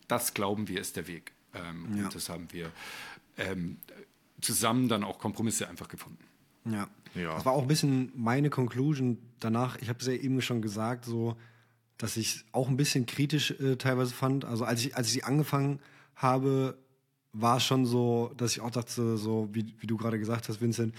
das 0.08 0.34
glauben 0.34 0.68
wir 0.68 0.80
ist 0.80 0.96
der 0.96 1.08
Weg. 1.08 1.34
Ähm, 1.54 1.98
ja. 1.98 2.06
Und 2.06 2.16
das 2.16 2.30
haben 2.30 2.48
wir 2.52 2.72
ähm, 3.38 3.78
zusammen 4.42 4.88
dann 4.88 5.04
auch 5.04 5.20
Kompromisse 5.20 5.68
einfach 5.68 5.88
gefunden. 5.88 6.24
Ja. 6.66 6.88
ja. 7.16 7.36
Das 7.36 7.46
war 7.46 7.54
auch 7.54 7.62
ein 7.62 7.68
bisschen 7.68 8.12
meine 8.16 8.50
Conclusion 8.50 9.18
danach. 9.40 9.78
Ich 9.82 9.90
habe 9.90 10.00
es 10.00 10.08
ja 10.08 10.14
eben 10.14 10.42
schon 10.42 10.62
gesagt, 10.62 11.06
so, 11.06 11.38
dass 11.98 12.18
ich 12.18 12.46
auch 12.52 12.70
ein 12.70 12.78
bisschen 12.78 13.06
kritisch 13.06 13.52
äh, 13.52 13.76
teilweise 13.76 14.14
fand. 14.14 14.46
Also 14.46 14.66
als 14.66 14.86
ich, 14.86 14.96
als 14.96 15.14
ich 15.14 15.26
angefangen 15.26 15.80
habe, 16.16 16.78
war 17.34 17.58
es 17.58 17.64
schon 17.64 17.86
so, 17.86 18.32
dass 18.38 18.54
ich 18.54 18.62
auch 18.62 18.72
dachte, 18.72 19.18
so 19.18 19.50
wie, 19.52 19.74
wie 19.80 19.88
du 19.88 19.98
gerade 19.98 20.20
gesagt 20.20 20.50
hast, 20.50 20.62
Vincent, 20.62 20.96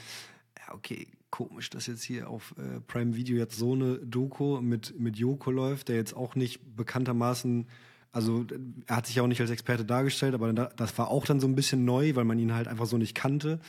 okay, 0.73 1.09
komisch, 1.31 1.71
dass 1.71 1.87
jetzt 1.87 2.03
hier 2.03 2.29
auf 2.29 2.55
äh, 2.59 2.81
Prime 2.81 3.14
Video 3.14 3.37
jetzt 3.37 3.57
so 3.57 3.73
eine 3.73 3.99
Doku 3.99 4.61
mit, 4.61 4.99
mit 4.99 5.16
Joko 5.16 5.51
läuft, 5.51 5.89
der 5.89 5.97
jetzt 5.97 6.14
auch 6.14 6.35
nicht 6.35 6.77
bekanntermaßen 6.77 7.66
also 8.11 8.47
er 8.87 8.97
hat 8.97 9.07
sich 9.07 9.16
ja 9.16 9.23
auch 9.23 9.29
nicht 9.29 9.41
als 9.41 9.51
Experte 9.51 9.85
dargestellt, 9.85 10.35
aber 10.35 10.53
das 10.53 10.99
war 10.99 11.09
auch 11.09 11.27
dann 11.27 11.41
so 11.41 11.47
ein 11.47 11.55
bisschen 11.55 11.85
neu, 11.85 12.14
weil 12.14 12.25
man 12.25 12.39
ihn 12.39 12.55
halt 12.55 12.66
einfach 12.66 12.87
so 12.87 12.97
nicht 12.97 13.14
kannte. 13.14 13.61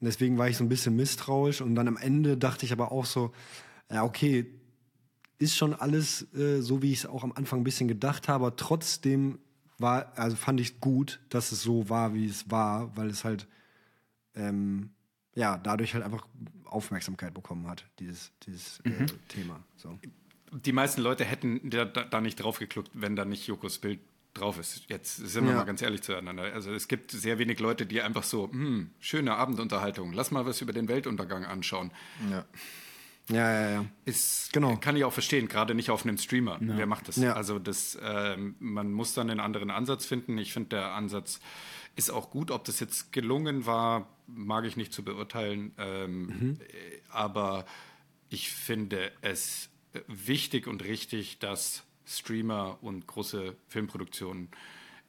Und 0.00 0.06
deswegen 0.06 0.38
war 0.38 0.48
ich 0.48 0.56
so 0.56 0.64
ein 0.64 0.68
bisschen 0.68 0.96
misstrauisch. 0.96 1.60
Und 1.60 1.74
dann 1.74 1.88
am 1.88 1.96
Ende 1.96 2.36
dachte 2.36 2.64
ich 2.64 2.72
aber 2.72 2.92
auch 2.92 3.06
so, 3.06 3.32
ja, 3.90 4.04
okay, 4.04 4.46
ist 5.38 5.56
schon 5.56 5.74
alles 5.74 6.32
äh, 6.34 6.60
so, 6.60 6.82
wie 6.82 6.92
ich 6.92 7.00
es 7.00 7.06
auch 7.06 7.24
am 7.24 7.32
Anfang 7.32 7.60
ein 7.60 7.64
bisschen 7.64 7.88
gedacht 7.88 8.28
habe. 8.28 8.54
Trotzdem 8.56 9.40
war, 9.78 10.16
also 10.16 10.36
fand 10.36 10.60
ich 10.60 10.80
gut, 10.80 11.20
dass 11.28 11.50
es 11.50 11.62
so 11.62 11.88
war, 11.88 12.14
wie 12.14 12.26
es 12.26 12.50
war, 12.50 12.96
weil 12.96 13.10
es 13.10 13.24
halt 13.24 13.48
ähm, 14.34 14.90
ja 15.34 15.58
dadurch 15.58 15.94
halt 15.94 16.04
einfach 16.04 16.26
Aufmerksamkeit 16.64 17.34
bekommen 17.34 17.66
hat, 17.68 17.84
dieses, 17.98 18.32
dieses 18.46 18.80
äh, 18.80 18.88
mhm. 18.88 19.06
Thema. 19.28 19.62
So 19.76 19.98
die 20.52 20.72
meisten 20.72 21.00
Leute 21.00 21.24
hätten 21.24 21.70
da, 21.70 21.84
da 21.84 22.20
nicht 22.20 22.36
drauf 22.36 22.58
gekluckt, 22.58 22.90
wenn 22.94 23.16
da 23.16 23.24
nicht 23.24 23.46
Jokos 23.46 23.78
Bild 23.78 24.00
drauf 24.34 24.58
ist. 24.58 24.84
Jetzt 24.88 25.16
sind 25.16 25.44
wir 25.44 25.52
ja. 25.52 25.58
mal 25.58 25.64
ganz 25.64 25.82
ehrlich 25.82 26.02
zueinander. 26.02 26.44
Also 26.54 26.72
es 26.72 26.88
gibt 26.88 27.10
sehr 27.10 27.38
wenig 27.38 27.58
Leute, 27.58 27.86
die 27.86 28.00
einfach 28.00 28.22
so, 28.22 28.50
hm, 28.50 28.90
schöne 28.98 29.34
Abendunterhaltung, 29.34 30.12
lass 30.12 30.30
mal 30.30 30.46
was 30.46 30.60
über 30.60 30.72
den 30.72 30.88
Weltuntergang 30.88 31.44
anschauen. 31.44 31.90
Ja. 32.30 32.44
Ja, 33.28 33.52
ja, 33.52 33.70
ja. 33.70 33.84
Ist, 34.04 34.52
genau. 34.52 34.76
Kann 34.76 34.96
ich 34.96 35.04
auch 35.04 35.12
verstehen, 35.12 35.48
gerade 35.48 35.74
nicht 35.74 35.90
auf 35.90 36.04
einem 36.04 36.18
Streamer. 36.18 36.60
Ja. 36.60 36.76
Wer 36.76 36.86
macht 36.86 37.06
das? 37.06 37.16
Ja. 37.16 37.34
Also 37.34 37.60
das, 37.60 37.96
ähm, 38.02 38.56
man 38.58 38.92
muss 38.92 39.14
dann 39.14 39.30
einen 39.30 39.38
anderen 39.38 39.70
Ansatz 39.70 40.06
finden. 40.06 40.36
Ich 40.38 40.52
finde, 40.52 40.70
der 40.70 40.92
Ansatz 40.92 41.38
ist 41.96 42.10
auch 42.10 42.30
gut. 42.30 42.50
Ob 42.50 42.64
das 42.64 42.80
jetzt 42.80 43.12
gelungen 43.12 43.66
war, 43.66 44.08
mag 44.26 44.64
ich 44.64 44.76
nicht 44.76 44.92
zu 44.92 45.04
beurteilen. 45.04 45.72
Ähm, 45.78 46.26
mhm. 46.26 46.58
Aber 47.10 47.66
ich 48.28 48.50
finde 48.50 49.12
es 49.20 49.68
wichtig 50.06 50.66
und 50.66 50.82
richtig, 50.84 51.38
dass 51.38 51.84
Streamer 52.06 52.78
und 52.82 53.06
große 53.06 53.56
Filmproduktionen 53.68 54.48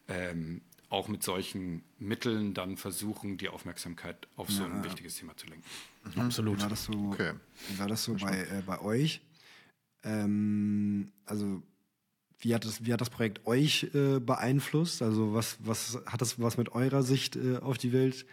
ähm, 0.07 0.61
auch 0.89 1.07
mit 1.07 1.23
solchen 1.23 1.83
Mitteln 1.97 2.53
dann 2.53 2.77
versuchen, 2.77 3.37
die 3.37 3.49
Aufmerksamkeit 3.49 4.27
auf 4.35 4.51
so 4.51 4.63
ein 4.63 4.77
ja. 4.77 4.83
wichtiges 4.83 5.15
Thema 5.15 5.35
zu 5.35 5.47
lenken. 5.47 5.65
Mhm. 6.15 6.21
Absolut. 6.21 6.57
Wie 6.57 6.61
war 6.61 6.69
das 6.69 6.83
so, 6.83 6.93
okay. 7.11 7.33
war 7.77 7.87
das 7.87 8.03
so 8.03 8.13
bei, 8.13 8.41
äh, 8.41 8.61
bei 8.65 8.79
euch? 8.79 9.21
Ähm, 10.03 11.11
also 11.25 11.63
wie 12.43 12.53
hat, 12.53 12.65
das, 12.65 12.85
wie 12.85 12.93
hat 12.93 13.01
das 13.01 13.09
Projekt 13.09 13.45
euch 13.45 13.87
äh, 13.93 14.19
beeinflusst? 14.19 15.01
Also 15.01 15.33
was, 15.33 15.57
was 15.59 15.99
hat 16.05 16.21
das 16.21 16.39
was 16.39 16.57
mit 16.57 16.73
eurer 16.73 17.03
Sicht 17.03 17.35
äh, 17.35 17.57
auf 17.57 17.77
die 17.77 17.93
Welt 17.93 18.25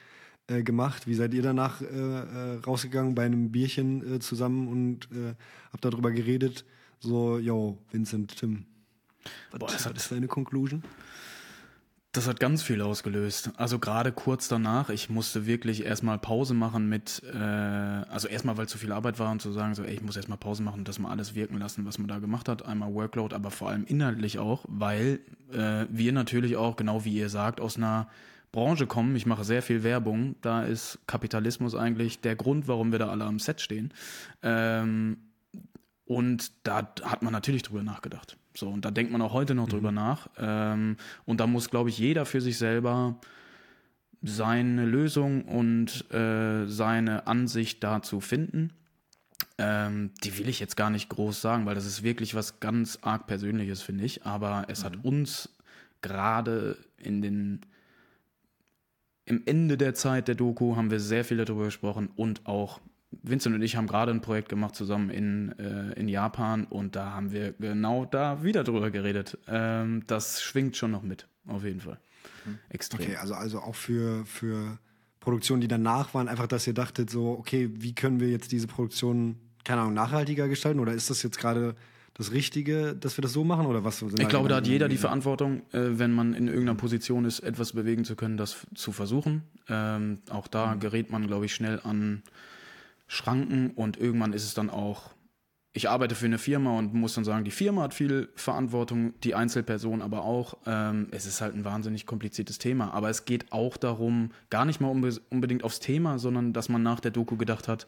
äh, 0.48 0.62
gemacht? 0.62 1.06
Wie 1.06 1.14
seid 1.14 1.32
ihr 1.34 1.42
danach 1.42 1.80
äh, 1.80 1.86
äh, 1.86 2.58
rausgegangen 2.66 3.14
bei 3.14 3.24
einem 3.24 3.50
Bierchen 3.50 4.16
äh, 4.16 4.18
zusammen 4.20 4.68
und 4.68 5.08
habt 5.72 5.84
darüber 5.84 6.10
geredet? 6.10 6.64
So, 7.02 7.38
yo, 7.38 7.78
Vincent, 7.90 8.36
Tim, 8.36 8.66
was, 9.50 9.58
Boah, 9.58 9.68
das 9.68 9.86
ist 9.86 10.12
deine 10.12 10.26
Conclusion? 10.26 10.82
Das 12.12 12.26
hat 12.26 12.40
ganz 12.40 12.64
viel 12.64 12.82
ausgelöst. 12.82 13.52
Also 13.56 13.78
gerade 13.78 14.10
kurz 14.10 14.48
danach, 14.48 14.90
ich 14.90 15.10
musste 15.10 15.46
wirklich 15.46 15.84
erstmal 15.84 16.18
Pause 16.18 16.54
machen 16.54 16.88
mit, 16.88 17.22
äh, 17.32 17.36
also 17.36 18.26
erstmal, 18.26 18.56
weil 18.56 18.66
zu 18.66 18.78
viel 18.78 18.90
Arbeit 18.90 19.20
war 19.20 19.30
und 19.30 19.40
zu 19.40 19.52
sagen, 19.52 19.76
so, 19.76 19.84
ey, 19.84 19.94
ich 19.94 20.02
muss 20.02 20.16
erstmal 20.16 20.36
Pause 20.38 20.64
machen 20.64 20.80
und 20.80 20.88
das 20.88 20.98
mal 20.98 21.10
alles 21.10 21.36
wirken 21.36 21.58
lassen, 21.58 21.86
was 21.86 21.98
man 21.98 22.08
da 22.08 22.18
gemacht 22.18 22.48
hat. 22.48 22.66
Einmal 22.66 22.92
Workload, 22.92 23.32
aber 23.32 23.52
vor 23.52 23.68
allem 23.68 23.84
inhaltlich 23.84 24.40
auch, 24.40 24.64
weil 24.66 25.20
äh, 25.52 25.86
wir 25.88 26.12
natürlich 26.12 26.56
auch, 26.56 26.74
genau 26.74 27.04
wie 27.04 27.14
ihr 27.14 27.28
sagt, 27.28 27.60
aus 27.60 27.76
einer 27.76 28.08
Branche 28.50 28.88
kommen. 28.88 29.14
Ich 29.14 29.26
mache 29.26 29.44
sehr 29.44 29.62
viel 29.62 29.84
Werbung. 29.84 30.34
Da 30.40 30.64
ist 30.64 30.98
Kapitalismus 31.06 31.76
eigentlich 31.76 32.20
der 32.20 32.34
Grund, 32.34 32.66
warum 32.66 32.90
wir 32.90 32.98
da 32.98 33.08
alle 33.08 33.24
am 33.24 33.38
Set 33.38 33.60
stehen. 33.60 33.94
Ähm, 34.42 35.18
und 36.06 36.50
da 36.66 36.92
hat 37.04 37.22
man 37.22 37.32
natürlich 37.32 37.62
drüber 37.62 37.84
nachgedacht. 37.84 38.36
So, 38.54 38.68
und 38.68 38.84
da 38.84 38.90
denkt 38.90 39.12
man 39.12 39.22
auch 39.22 39.32
heute 39.32 39.54
noch 39.54 39.66
mhm. 39.66 39.70
drüber 39.70 39.92
nach. 39.92 40.28
Ähm, 40.38 40.96
und 41.24 41.40
da 41.40 41.46
muss, 41.46 41.70
glaube 41.70 41.90
ich, 41.90 41.98
jeder 41.98 42.26
für 42.26 42.40
sich 42.40 42.58
selber 42.58 43.16
seine 44.22 44.84
Lösung 44.84 45.44
und 45.44 46.12
äh, 46.12 46.66
seine 46.66 47.26
Ansicht 47.26 47.82
dazu 47.82 48.20
finden. 48.20 48.72
Ähm, 49.56 50.10
die 50.24 50.36
will 50.38 50.48
ich 50.48 50.60
jetzt 50.60 50.76
gar 50.76 50.90
nicht 50.90 51.08
groß 51.08 51.40
sagen, 51.40 51.66
weil 51.66 51.74
das 51.74 51.86
ist 51.86 52.02
wirklich 52.02 52.34
was 52.34 52.60
ganz 52.60 52.98
arg 53.02 53.26
Persönliches, 53.26 53.82
finde 53.82 54.04
ich. 54.04 54.26
Aber 54.26 54.66
es 54.68 54.80
mhm. 54.80 54.84
hat 54.86 55.04
uns 55.04 55.48
gerade 56.02 56.76
in 56.96 57.22
den 57.22 57.60
im 59.26 59.42
Ende 59.46 59.76
der 59.76 59.94
Zeit 59.94 60.26
der 60.26 60.34
Doku 60.34 60.74
haben 60.74 60.90
wir 60.90 60.98
sehr 60.98 61.24
viel 61.24 61.36
darüber 61.36 61.66
gesprochen 61.66 62.10
und 62.16 62.46
auch 62.46 62.80
Vincent 63.10 63.54
und 63.54 63.62
ich 63.62 63.76
haben 63.76 63.86
gerade 63.86 64.12
ein 64.12 64.20
Projekt 64.20 64.48
gemacht 64.48 64.76
zusammen 64.76 65.10
in, 65.10 65.58
äh, 65.58 65.92
in 65.98 66.08
Japan 66.08 66.64
und 66.64 66.94
da 66.94 67.12
haben 67.12 67.32
wir 67.32 67.52
genau 67.52 68.04
da 68.04 68.44
wieder 68.44 68.62
drüber 68.64 68.90
geredet. 68.90 69.38
Ähm, 69.48 70.04
das 70.06 70.42
schwingt 70.42 70.76
schon 70.76 70.92
noch 70.92 71.02
mit, 71.02 71.26
auf 71.46 71.64
jeden 71.64 71.80
Fall. 71.80 71.98
Mhm. 72.44 72.58
Extrem. 72.68 73.00
Okay, 73.00 73.16
also, 73.16 73.34
also 73.34 73.60
auch 73.60 73.74
für, 73.74 74.24
für 74.26 74.78
Produktionen, 75.18 75.60
die 75.60 75.68
danach 75.68 76.14
waren, 76.14 76.28
einfach, 76.28 76.46
dass 76.46 76.66
ihr 76.66 76.74
dachtet, 76.74 77.10
so, 77.10 77.30
okay, 77.32 77.70
wie 77.72 77.94
können 77.94 78.20
wir 78.20 78.28
jetzt 78.28 78.52
diese 78.52 78.66
Produktion, 78.66 79.36
keine 79.64 79.82
Ahnung, 79.82 79.94
nachhaltiger 79.94 80.48
gestalten? 80.48 80.80
Oder 80.80 80.92
ist 80.92 81.10
das 81.10 81.22
jetzt 81.22 81.38
gerade 81.38 81.74
das 82.14 82.32
Richtige, 82.32 82.94
dass 82.94 83.16
wir 83.18 83.22
das 83.22 83.32
so 83.32 83.44
machen 83.44 83.66
oder 83.66 83.84
was? 83.84 84.02
Ich 84.02 84.28
glaube, 84.28 84.48
da 84.48 84.56
hat 84.56 84.66
jeder 84.66 84.88
die 84.88 84.96
Verantwortung, 84.96 85.62
äh, 85.72 85.98
wenn 85.98 86.12
man 86.12 86.34
in 86.34 86.48
irgendeiner 86.48 86.76
Position 86.76 87.24
ist, 87.24 87.40
etwas 87.40 87.72
bewegen 87.72 88.04
zu 88.04 88.14
können, 88.14 88.36
das 88.36 88.66
zu 88.74 88.92
versuchen. 88.92 89.42
Ähm, 89.68 90.18
auch 90.30 90.46
da 90.46 90.74
mhm. 90.74 90.80
gerät 90.80 91.10
man, 91.10 91.26
glaube 91.26 91.46
ich, 91.46 91.54
schnell 91.54 91.80
an 91.82 92.22
Schranken 93.10 93.72
und 93.72 93.96
irgendwann 93.96 94.32
ist 94.32 94.44
es 94.44 94.54
dann 94.54 94.70
auch 94.70 95.10
ich 95.72 95.88
arbeite 95.88 96.16
für 96.16 96.26
eine 96.26 96.38
Firma 96.38 96.76
und 96.78 96.94
muss 96.94 97.14
dann 97.14 97.24
sagen, 97.24 97.44
die 97.44 97.52
Firma 97.52 97.82
hat 97.82 97.94
viel 97.94 98.28
Verantwortung, 98.34 99.14
die 99.20 99.36
Einzelperson 99.36 100.02
aber 100.02 100.24
auch. 100.24 100.56
Ähm, 100.66 101.06
es 101.12 101.26
ist 101.26 101.40
halt 101.40 101.54
ein 101.54 101.64
wahnsinnig 101.64 102.06
kompliziertes 102.06 102.58
Thema. 102.58 102.92
Aber 102.92 103.08
es 103.08 103.24
geht 103.24 103.52
auch 103.52 103.76
darum, 103.76 104.32
gar 104.50 104.64
nicht 104.64 104.80
mal 104.80 104.88
unbe 104.88 105.12
unbedingt 105.30 105.62
aufs 105.62 105.78
Thema, 105.78 106.18
sondern 106.18 106.52
dass 106.52 106.68
man 106.68 106.82
nach 106.82 106.98
der 106.98 107.12
Doku 107.12 107.36
gedacht 107.36 107.68
hat, 107.68 107.86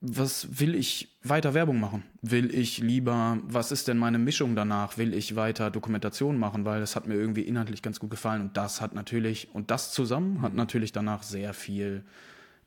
was 0.00 0.60
will 0.60 0.74
ich 0.74 1.16
weiter 1.22 1.54
Werbung 1.54 1.78
machen? 1.78 2.04
Will 2.22 2.52
ich 2.52 2.78
lieber, 2.78 3.38
was 3.44 3.70
ist 3.70 3.86
denn 3.86 3.98
meine 3.98 4.18
Mischung 4.18 4.56
danach? 4.56 4.96
Will 4.96 5.14
ich 5.14 5.36
weiter 5.36 5.70
Dokumentation 5.70 6.38
machen? 6.38 6.64
Weil 6.64 6.80
das 6.80 6.96
hat 6.96 7.06
mir 7.06 7.14
irgendwie 7.14 7.42
inhaltlich 7.42 7.82
ganz 7.82 8.00
gut 8.00 8.10
gefallen. 8.10 8.42
Und 8.42 8.56
das 8.56 8.80
hat 8.80 8.94
natürlich, 8.94 9.48
und 9.54 9.70
das 9.70 9.92
zusammen 9.92 10.42
hat 10.42 10.54
natürlich 10.54 10.90
danach 10.90 11.22
sehr 11.22 11.54
viel 11.54 12.04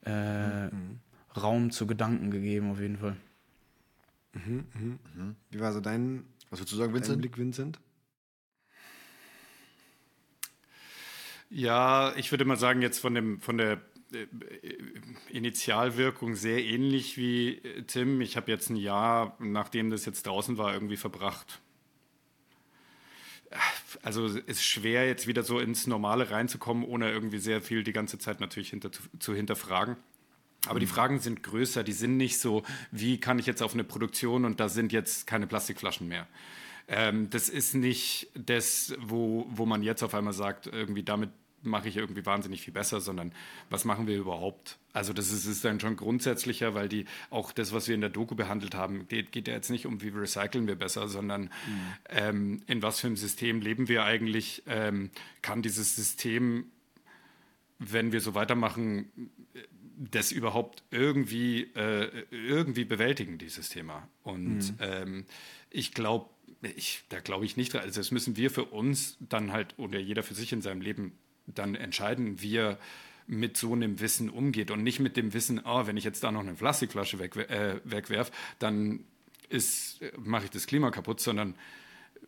äh, 0.05 0.67
mhm. 0.67 0.99
Raum 1.35 1.71
zu 1.71 1.87
Gedanken 1.87 2.31
gegeben, 2.31 2.71
auf 2.71 2.79
jeden 2.79 2.97
Fall. 2.97 3.17
Mhm, 4.33 4.65
mhm, 4.73 4.99
mhm. 5.15 5.35
Wie 5.49 5.59
war 5.59 5.73
so 5.73 5.81
dein, 5.81 6.25
Was 6.49 6.59
würdest 6.59 6.73
du 6.73 6.77
sagen, 6.77 6.93
Vincent? 6.93 7.19
Blick, 7.19 7.37
Vincent? 7.37 7.79
Ja, 11.49 12.13
ich 12.15 12.31
würde 12.31 12.45
mal 12.45 12.57
sagen, 12.57 12.81
jetzt 12.81 12.99
von, 12.99 13.13
dem, 13.13 13.41
von 13.41 13.57
der 13.57 13.81
äh, 14.13 14.25
Initialwirkung 15.29 16.35
sehr 16.35 16.63
ähnlich 16.63 17.17
wie 17.17 17.57
äh, 17.57 17.83
Tim. 17.83 18.21
Ich 18.21 18.37
habe 18.37 18.49
jetzt 18.49 18.69
ein 18.69 18.77
Jahr, 18.77 19.35
nachdem 19.39 19.89
das 19.89 20.05
jetzt 20.05 20.25
draußen 20.25 20.57
war, 20.57 20.73
irgendwie 20.73 20.97
verbracht. 20.97 21.59
Also 24.01 24.25
es 24.25 24.35
ist 24.35 24.63
schwer, 24.63 25.05
jetzt 25.07 25.27
wieder 25.27 25.43
so 25.43 25.59
ins 25.59 25.87
Normale 25.87 26.31
reinzukommen, 26.31 26.85
ohne 26.85 27.11
irgendwie 27.11 27.37
sehr 27.37 27.61
viel 27.61 27.83
die 27.83 27.91
ganze 27.91 28.17
Zeit 28.17 28.39
natürlich 28.39 28.69
hinter, 28.69 28.93
zu, 28.93 29.03
zu 29.19 29.35
hinterfragen. 29.35 29.97
Aber 30.67 30.79
die 30.79 30.87
Fragen 30.87 31.19
sind 31.19 31.41
größer, 31.43 31.83
die 31.83 31.93
sind 31.93 32.17
nicht 32.17 32.39
so, 32.39 32.63
wie 32.91 33.19
kann 33.19 33.39
ich 33.39 33.47
jetzt 33.47 33.63
auf 33.63 33.73
eine 33.73 33.83
Produktion 33.83 34.45
und 34.45 34.59
da 34.59 34.69
sind 34.69 34.91
jetzt 34.91 35.25
keine 35.25 35.47
Plastikflaschen 35.47 36.07
mehr. 36.07 36.27
Ähm, 36.87 37.29
das 37.29 37.49
ist 37.49 37.73
nicht 37.73 38.27
das, 38.35 38.93
wo, 38.99 39.47
wo 39.49 39.65
man 39.65 39.81
jetzt 39.81 40.03
auf 40.03 40.13
einmal 40.13 40.33
sagt, 40.33 40.67
irgendwie 40.67 41.03
damit 41.03 41.29
mache 41.63 41.87
ich 41.87 41.97
irgendwie 41.97 42.25
wahnsinnig 42.25 42.61
viel 42.61 42.73
besser, 42.73 43.01
sondern 43.01 43.31
was 43.69 43.85
machen 43.85 44.07
wir 44.07 44.17
überhaupt? 44.17 44.77
Also 44.93 45.13
das 45.13 45.31
ist, 45.31 45.45
ist 45.45 45.63
dann 45.63 45.79
schon 45.79 45.95
grundsätzlicher, 45.95 46.73
weil 46.73 46.89
die 46.89 47.05
auch 47.29 47.51
das, 47.51 47.71
was 47.71 47.87
wir 47.87 47.95
in 47.95 48.01
der 48.01 48.09
Doku 48.09 48.35
behandelt 48.35 48.75
haben, 48.75 49.07
geht, 49.07 49.31
geht 49.31 49.47
ja 49.47 49.53
jetzt 49.53 49.69
nicht 49.69 49.85
um, 49.85 50.01
wie 50.01 50.09
recyceln 50.09 50.67
wir 50.67 50.75
besser, 50.75 51.07
sondern 51.07 51.43
mhm. 51.43 51.49
ähm, 52.09 52.63
in 52.67 52.81
was 52.81 52.99
für 52.99 53.07
einem 53.07 53.17
System 53.17 53.61
leben 53.61 53.87
wir 53.87 54.03
eigentlich? 54.03 54.63
Ähm, 54.67 55.11
kann 55.41 55.61
dieses 55.61 55.95
System, 55.95 56.65
wenn 57.79 58.11
wir 58.11 58.21
so 58.21 58.33
weitermachen, 58.33 59.11
das 60.09 60.31
überhaupt 60.31 60.83
irgendwie, 60.89 61.63
äh, 61.75 62.25
irgendwie 62.31 62.85
bewältigen, 62.85 63.37
dieses 63.37 63.69
Thema. 63.69 64.07
Und 64.23 64.57
mhm. 64.57 64.77
ähm, 64.79 65.25
ich 65.69 65.93
glaube, 65.93 66.29
ich, 66.75 67.03
da 67.09 67.19
glaube 67.19 67.45
ich 67.45 67.55
nicht, 67.55 67.75
also 67.75 67.99
das 67.99 68.11
müssen 68.11 68.35
wir 68.35 68.49
für 68.49 68.65
uns 68.65 69.17
dann 69.19 69.51
halt 69.51 69.77
oder 69.77 69.99
jeder 69.99 70.23
für 70.23 70.33
sich 70.33 70.53
in 70.53 70.61
seinem 70.61 70.81
Leben 70.81 71.13
dann 71.45 71.75
entscheiden, 71.75 72.41
wie 72.41 72.57
er 72.57 72.79
mit 73.27 73.57
so 73.57 73.73
einem 73.73 73.99
Wissen 73.99 74.29
umgeht 74.29 74.71
und 74.71 74.83
nicht 74.83 74.99
mit 74.99 75.17
dem 75.17 75.33
Wissen, 75.33 75.61
oh, 75.63 75.85
wenn 75.85 75.97
ich 75.97 76.03
jetzt 76.03 76.23
da 76.23 76.31
noch 76.31 76.41
eine 76.41 76.55
Plastikflasche 76.55 77.19
weg, 77.19 77.35
äh, 77.35 77.79
wegwerf, 77.83 78.31
dann 78.59 79.05
mache 80.17 80.45
ich 80.45 80.49
das 80.49 80.65
Klima 80.65 80.91
kaputt, 80.91 81.19
sondern 81.19 81.55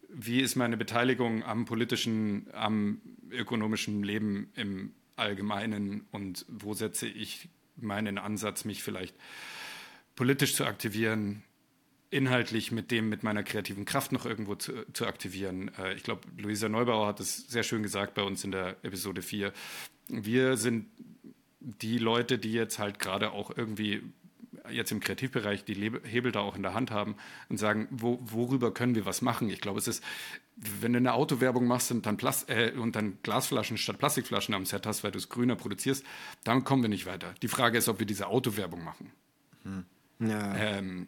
wie 0.10 0.42
ist 0.42 0.56
meine 0.56 0.78
Beteiligung 0.78 1.44
am 1.44 1.66
politischen, 1.66 2.48
am 2.54 3.02
ökonomischen 3.32 4.04
Leben 4.04 4.52
im 4.56 4.94
Allgemeinen 5.16 6.06
und 6.12 6.46
wo 6.50 6.74
setze 6.74 7.08
ich 7.08 7.50
meinen 7.76 8.18
Ansatz, 8.18 8.66
mich 8.66 8.84
vielleicht 8.84 9.16
politisch 10.16 10.56
zu 10.56 10.66
aktivieren, 10.66 11.44
inhaltlich 12.10 12.72
mit 12.72 12.92
dem, 12.92 13.10
mit 13.10 13.24
meiner 13.24 13.44
kreativen 13.44 13.86
Kraft 13.86 14.12
noch 14.12 14.26
irgendwo 14.26 14.56
zu, 14.56 14.86
zu 14.94 15.08
aktivieren. 15.08 15.72
Äh, 15.80 15.94
ich 15.96 16.04
glaube, 16.04 16.22
Luisa 16.38 16.70
Neubauer 16.70 17.08
hat 17.08 17.20
es 17.20 17.48
sehr 17.48 17.64
schön 17.64 17.82
gesagt 17.82 18.14
bei 18.14 18.22
uns 18.22 18.44
in 18.44 18.52
der 18.52 18.78
Episode 18.84 19.22
4. 19.22 19.52
Wir 20.10 20.58
sind 20.58 20.86
die 21.60 21.98
Leute, 21.98 22.38
die 22.38 22.54
jetzt 22.54 22.78
halt 22.78 23.00
gerade 23.00 23.32
auch 23.32 23.56
irgendwie 23.56 24.04
jetzt 24.70 24.92
im 24.92 25.00
Kreativbereich 25.00 25.66
die 25.66 25.76
Hebel 26.04 26.32
da 26.32 26.40
auch 26.40 26.56
in 26.56 26.64
der 26.64 26.74
Hand 26.74 26.92
haben 26.92 27.16
und 27.50 27.58
sagen, 27.58 27.88
wo, 27.92 28.20
worüber 28.22 28.74
können 28.74 28.96
wir 28.96 29.06
was 29.06 29.22
machen? 29.22 29.50
Ich 29.50 29.62
glaube, 29.62 29.80
es 29.80 29.88
ist, 29.88 30.04
wenn 30.56 30.94
du 30.94 30.98
eine 30.98 31.14
Autowerbung 31.14 31.66
machst 31.66 31.92
und 31.92 32.06
dann, 32.06 32.18
Plast 32.18 32.50
äh, 32.50 32.74
und 32.78 32.96
dann 32.96 33.18
Glasflaschen 33.24 33.78
statt 33.78 33.98
Plastikflaschen 33.98 34.54
am 34.54 34.66
Set 34.66 34.86
hast, 34.86 35.04
weil 35.04 35.12
du 35.12 35.18
es 35.18 35.30
grüner 35.30 35.56
produzierst, 35.56 36.06
dann 36.44 36.64
kommen 36.64 36.82
wir 36.82 36.90
nicht 36.90 37.06
weiter. 37.06 37.34
Die 37.42 37.48
Frage 37.48 37.78
ist, 37.78 37.90
ob 37.90 38.00
wir 38.00 38.06
diese 38.06 38.28
Autowerbung 38.28 38.84
machen. 38.84 39.12
Hm. 39.64 39.86
Ja. 40.20 40.56
Ähm, 40.56 41.08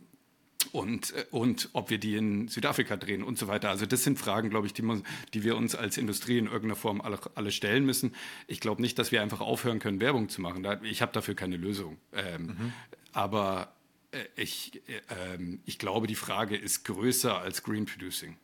und, 0.71 1.13
äh, 1.13 1.25
und 1.31 1.69
ob 1.73 1.89
wir 1.89 1.97
die 1.97 2.15
in 2.15 2.47
Südafrika 2.47 2.97
drehen 2.97 3.23
und 3.23 3.37
so 3.37 3.47
weiter. 3.47 3.69
Also 3.69 3.85
das 3.85 4.03
sind 4.03 4.19
Fragen, 4.19 4.49
glaube 4.49 4.67
ich, 4.67 4.73
die, 4.73 4.81
man, 4.81 5.03
die 5.33 5.43
wir 5.43 5.55
uns 5.55 5.75
als 5.75 5.97
Industrie 5.97 6.37
in 6.37 6.45
irgendeiner 6.45 6.75
Form 6.75 7.01
alle, 7.01 7.19
alle 7.35 7.51
stellen 7.51 7.85
müssen. 7.85 8.15
Ich 8.47 8.59
glaube 8.59 8.81
nicht, 8.81 8.97
dass 8.99 9.11
wir 9.11 9.21
einfach 9.21 9.41
aufhören 9.41 9.79
können, 9.79 9.99
Werbung 9.99 10.29
zu 10.29 10.41
machen. 10.41 10.65
Ich 10.83 11.01
habe 11.01 11.11
dafür 11.11 11.35
keine 11.35 11.57
Lösung. 11.57 11.97
Ähm, 12.13 12.45
mhm. 12.45 12.73
Aber 13.13 13.73
äh, 14.11 14.23
ich, 14.35 14.81
äh, 14.87 15.57
ich 15.65 15.79
glaube, 15.79 16.07
die 16.07 16.15
Frage 16.15 16.55
ist 16.55 16.85
größer 16.85 17.39
als 17.39 17.63
Green 17.63 17.85
Producing. 17.85 18.37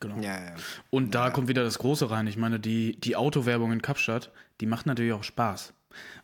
Genau. 0.00 0.20
Ja, 0.20 0.44
ja. 0.44 0.54
Und 0.90 1.14
da 1.14 1.26
ja. 1.26 1.30
kommt 1.30 1.48
wieder 1.48 1.64
das 1.64 1.78
Große 1.78 2.10
rein. 2.10 2.26
Ich 2.26 2.36
meine, 2.36 2.60
die, 2.60 2.98
die 3.00 3.16
Autowerbung 3.16 3.72
in 3.72 3.82
Kapstadt, 3.82 4.30
die 4.60 4.66
macht 4.66 4.86
natürlich 4.86 5.12
auch 5.12 5.24
Spaß. 5.24 5.74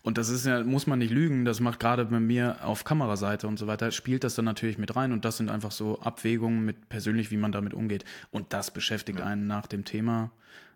Und 0.02 0.18
das 0.18 0.28
ist 0.28 0.46
ja, 0.46 0.62
muss 0.62 0.86
man 0.86 0.98
nicht 0.98 1.10
lügen, 1.10 1.44
das 1.44 1.60
macht 1.60 1.80
gerade 1.80 2.04
bei 2.04 2.20
mir 2.20 2.58
auf 2.62 2.84
Kameraseite 2.84 3.48
und 3.48 3.58
so 3.58 3.66
weiter, 3.66 3.90
spielt 3.90 4.22
das 4.22 4.34
dann 4.34 4.44
natürlich 4.44 4.78
mit 4.78 4.94
rein 4.94 5.12
und 5.12 5.24
das 5.24 5.38
sind 5.38 5.50
einfach 5.50 5.72
so 5.72 6.00
Abwägungen 6.00 6.64
mit 6.64 6.88
persönlich, 6.88 7.30
wie 7.30 7.36
man 7.36 7.52
damit 7.52 7.74
umgeht. 7.74 8.04
Und 8.30 8.52
das 8.52 8.70
beschäftigt 8.70 9.20
ja. 9.20 9.24
einen 9.24 9.46
nach 9.46 9.66
dem 9.66 9.84
Thema. 9.84 10.30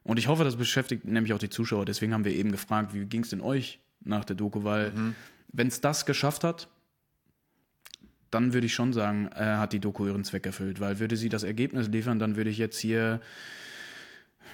Und 0.04 0.18
ich 0.18 0.28
hoffe, 0.28 0.44
das 0.44 0.56
beschäftigt 0.56 1.04
nämlich 1.04 1.34
auch 1.34 1.38
die 1.38 1.50
Zuschauer. 1.50 1.84
Deswegen 1.84 2.14
haben 2.14 2.24
wir 2.24 2.32
eben 2.32 2.50
gefragt, 2.50 2.94
wie 2.94 3.04
ging 3.04 3.22
es 3.22 3.30
denn 3.30 3.42
euch 3.42 3.78
nach 4.00 4.24
der 4.24 4.36
Doku? 4.36 4.64
Weil, 4.64 4.90
mhm. 4.92 5.14
wenn 5.52 5.68
es 5.68 5.82
das 5.82 6.06
geschafft 6.06 6.44
hat, 6.44 6.68
dann 8.30 8.52
würde 8.52 8.66
ich 8.66 8.74
schon 8.74 8.92
sagen, 8.92 9.28
äh, 9.34 9.44
hat 9.44 9.72
die 9.72 9.80
Doku 9.80 10.06
ihren 10.06 10.24
Zweck 10.24 10.46
erfüllt. 10.46 10.80
Weil 10.80 10.98
würde 10.98 11.16
sie 11.16 11.28
das 11.28 11.42
Ergebnis 11.42 11.88
liefern, 11.88 12.18
dann 12.18 12.36
würde 12.36 12.50
ich 12.50 12.58
jetzt 12.58 12.78
hier 12.78 13.20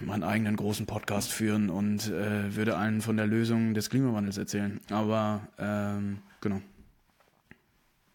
meinen 0.01 0.23
eigenen 0.23 0.57
großen 0.57 0.87
Podcast 0.87 1.33
führen 1.33 1.71
und 1.71 2.09
äh, 2.09 2.55
würde 2.55 2.77
allen 2.77 3.01
von 3.01 3.17
der 3.17 3.27
Lösung 3.27 3.75
des 3.75 3.91
Klimawandels 3.91 4.39
erzählen. 4.39 4.81
Aber 4.91 5.47
ähm, 5.59 6.19
genau. 6.41 6.61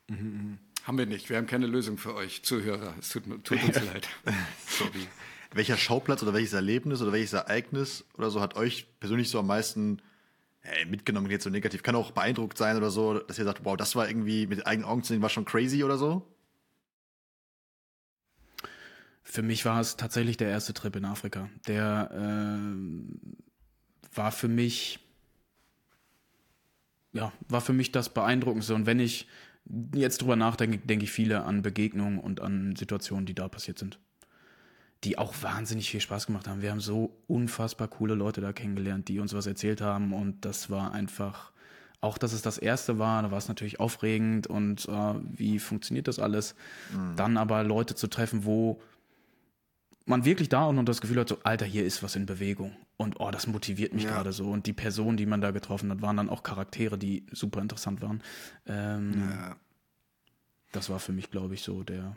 Mhm. 0.07 0.57
Haben 0.83 0.97
wir 0.97 1.05
nicht. 1.05 1.29
Wir 1.29 1.37
haben 1.37 1.47
keine 1.47 1.67
Lösung 1.67 1.97
für 1.97 2.15
euch, 2.15 2.43
Zuhörer. 2.43 2.93
Es 2.99 3.09
tut, 3.09 3.23
tut 3.43 3.63
uns 3.63 3.75
leid. 3.93 4.07
Sorry. 4.67 5.07
Welcher 5.53 5.77
Schauplatz 5.77 6.21
oder 6.23 6.33
welches 6.33 6.53
Erlebnis 6.53 7.01
oder 7.01 7.11
welches 7.11 7.33
Ereignis 7.33 8.05
oder 8.17 8.29
so 8.29 8.41
hat 8.41 8.55
euch 8.55 8.87
persönlich 8.99 9.29
so 9.29 9.39
am 9.39 9.47
meisten 9.47 10.01
hey, 10.61 10.85
mitgenommen, 10.85 11.29
jetzt 11.29 11.43
so 11.43 11.49
negativ? 11.49 11.83
Kann 11.83 11.95
auch 11.95 12.11
beeindruckt 12.11 12.57
sein 12.57 12.77
oder 12.77 12.91
so, 12.91 13.19
dass 13.19 13.39
ihr 13.39 13.45
sagt, 13.45 13.65
wow, 13.65 13.75
das 13.75 13.95
war 13.95 14.07
irgendwie 14.07 14.47
mit 14.47 14.65
eigenen 14.65 14.87
Augen 14.87 15.03
zu 15.03 15.13
sehen, 15.13 15.21
war 15.21 15.29
schon 15.29 15.45
crazy 15.45 15.83
oder 15.83 15.97
so? 15.97 16.25
Für 19.29 19.43
mich 19.43 19.63
war 19.63 19.79
es 19.79 19.95
tatsächlich 19.95 20.37
der 20.37 20.49
erste 20.49 20.73
Trip 20.73 20.95
in 20.95 21.05
Afrika. 21.05 21.49
Der 21.67 22.09
äh, 22.11 24.17
war 24.17 24.31
für 24.31 24.47
mich, 24.47 24.99
ja, 27.13 27.31
war 27.47 27.61
für 27.61 27.73
mich 27.73 27.91
das 27.91 28.09
Beeindruckendste. 28.09 28.73
Und 28.73 28.87
wenn 28.87 28.99
ich 28.99 29.27
jetzt 29.93 30.23
drüber 30.23 30.35
nachdenke, 30.35 30.79
denke 30.79 31.05
ich 31.05 31.11
viele 31.11 31.43
an 31.43 31.61
Begegnungen 31.61 32.17
und 32.17 32.41
an 32.41 32.75
Situationen, 32.75 33.27
die 33.27 33.35
da 33.35 33.47
passiert 33.47 33.77
sind. 33.77 33.99
Die 35.03 35.19
auch 35.19 35.35
wahnsinnig 35.43 35.91
viel 35.91 36.01
Spaß 36.01 36.25
gemacht 36.25 36.47
haben. 36.47 36.63
Wir 36.63 36.71
haben 36.71 36.81
so 36.81 37.15
unfassbar 37.27 37.87
coole 37.87 38.15
Leute 38.15 38.41
da 38.41 38.51
kennengelernt, 38.51 39.09
die 39.09 39.19
uns 39.19 39.35
was 39.35 39.45
erzählt 39.45 39.79
haben. 39.79 40.11
Und 40.11 40.43
das 40.43 40.71
war 40.71 40.91
einfach, 40.91 41.51
auch 42.01 42.17
dass 42.17 42.33
es 42.33 42.41
das 42.41 42.57
erste 42.57 42.97
war, 42.97 43.21
da 43.21 43.29
war 43.29 43.37
es 43.37 43.47
natürlich 43.47 43.79
aufregend 43.79 44.47
und 44.47 44.89
äh, 44.89 45.13
wie 45.23 45.59
funktioniert 45.59 46.07
das 46.07 46.17
alles. 46.17 46.55
Mhm. 46.91 47.15
Dann 47.15 47.37
aber 47.37 47.63
Leute 47.63 47.93
zu 47.93 48.07
treffen, 48.07 48.43
wo 48.43 48.81
man 50.09 50.25
wirklich 50.25 50.49
da 50.49 50.65
und 50.65 50.85
das 50.85 51.01
Gefühl 51.01 51.19
hat, 51.19 51.29
so, 51.29 51.39
Alter, 51.43 51.65
hier 51.65 51.85
ist 51.85 52.03
was 52.03 52.15
in 52.15 52.25
Bewegung. 52.25 52.75
Und 52.97 53.19
oh, 53.19 53.31
das 53.31 53.47
motiviert 53.47 53.93
mich 53.93 54.03
ja. 54.03 54.11
gerade 54.11 54.33
so. 54.33 54.49
Und 54.49 54.65
die 54.65 54.73
Personen, 54.73 55.17
die 55.17 55.25
man 55.25 55.39
da 55.39 55.51
getroffen 55.51 55.89
hat, 55.91 56.01
waren 56.01 56.17
dann 56.17 56.29
auch 56.29 56.43
Charaktere, 56.43 56.97
die 56.97 57.25
super 57.31 57.61
interessant 57.61 58.01
waren. 58.01 58.21
Ähm, 58.65 59.29
ja. 59.29 59.55
Das 60.71 60.89
war 60.89 60.99
für 60.99 61.13
mich, 61.13 61.31
glaube 61.31 61.53
ich, 61.53 61.61
so 61.61 61.83
der. 61.83 62.15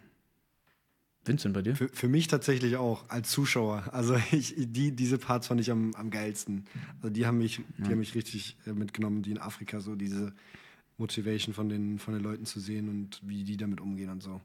Vincent, 1.25 1.55
bei 1.55 1.63
dir? 1.63 1.77
Für, 1.77 1.89
für, 1.89 2.09
mich 2.09 2.27
tatsächlich 2.27 2.77
auch, 2.77 3.09
als 3.09 3.31
Zuschauer. 3.31 3.85
Also 3.93 4.17
ich, 4.33 4.55
die, 4.57 4.97
diese 4.97 5.19
Parts 5.19 5.47
fand 5.47 5.61
ich 5.61 5.71
am, 5.71 5.95
am 5.95 6.11
geilsten. 6.11 6.65
Also 6.97 7.11
die 7.11 7.27
haben 7.27 7.39
mich, 7.39 7.61
die 7.79 7.85
haben 7.85 7.99
mich 7.99 8.15
richtig 8.15 8.57
äh, 8.67 8.73
mitgenommen, 8.73 9.23
die 9.23 9.31
in 9.31 9.39
Afrika, 9.39 9.81
so 9.81 9.95
diese 9.95 10.35
Motivation 10.99 11.55
von 11.55 11.69
den, 11.69 11.99
von 11.99 12.15
den 12.15 12.23
Leuten 12.23 12.45
zu 12.45 12.59
sehen 12.59 12.89
und 12.89 13.21
wie 13.25 13.45
die 13.45 13.57
damit 13.57 13.81
umgehen 13.81 14.11
und 14.11 14.23
so. 14.23 14.41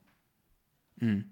Mhm. 0.98 1.26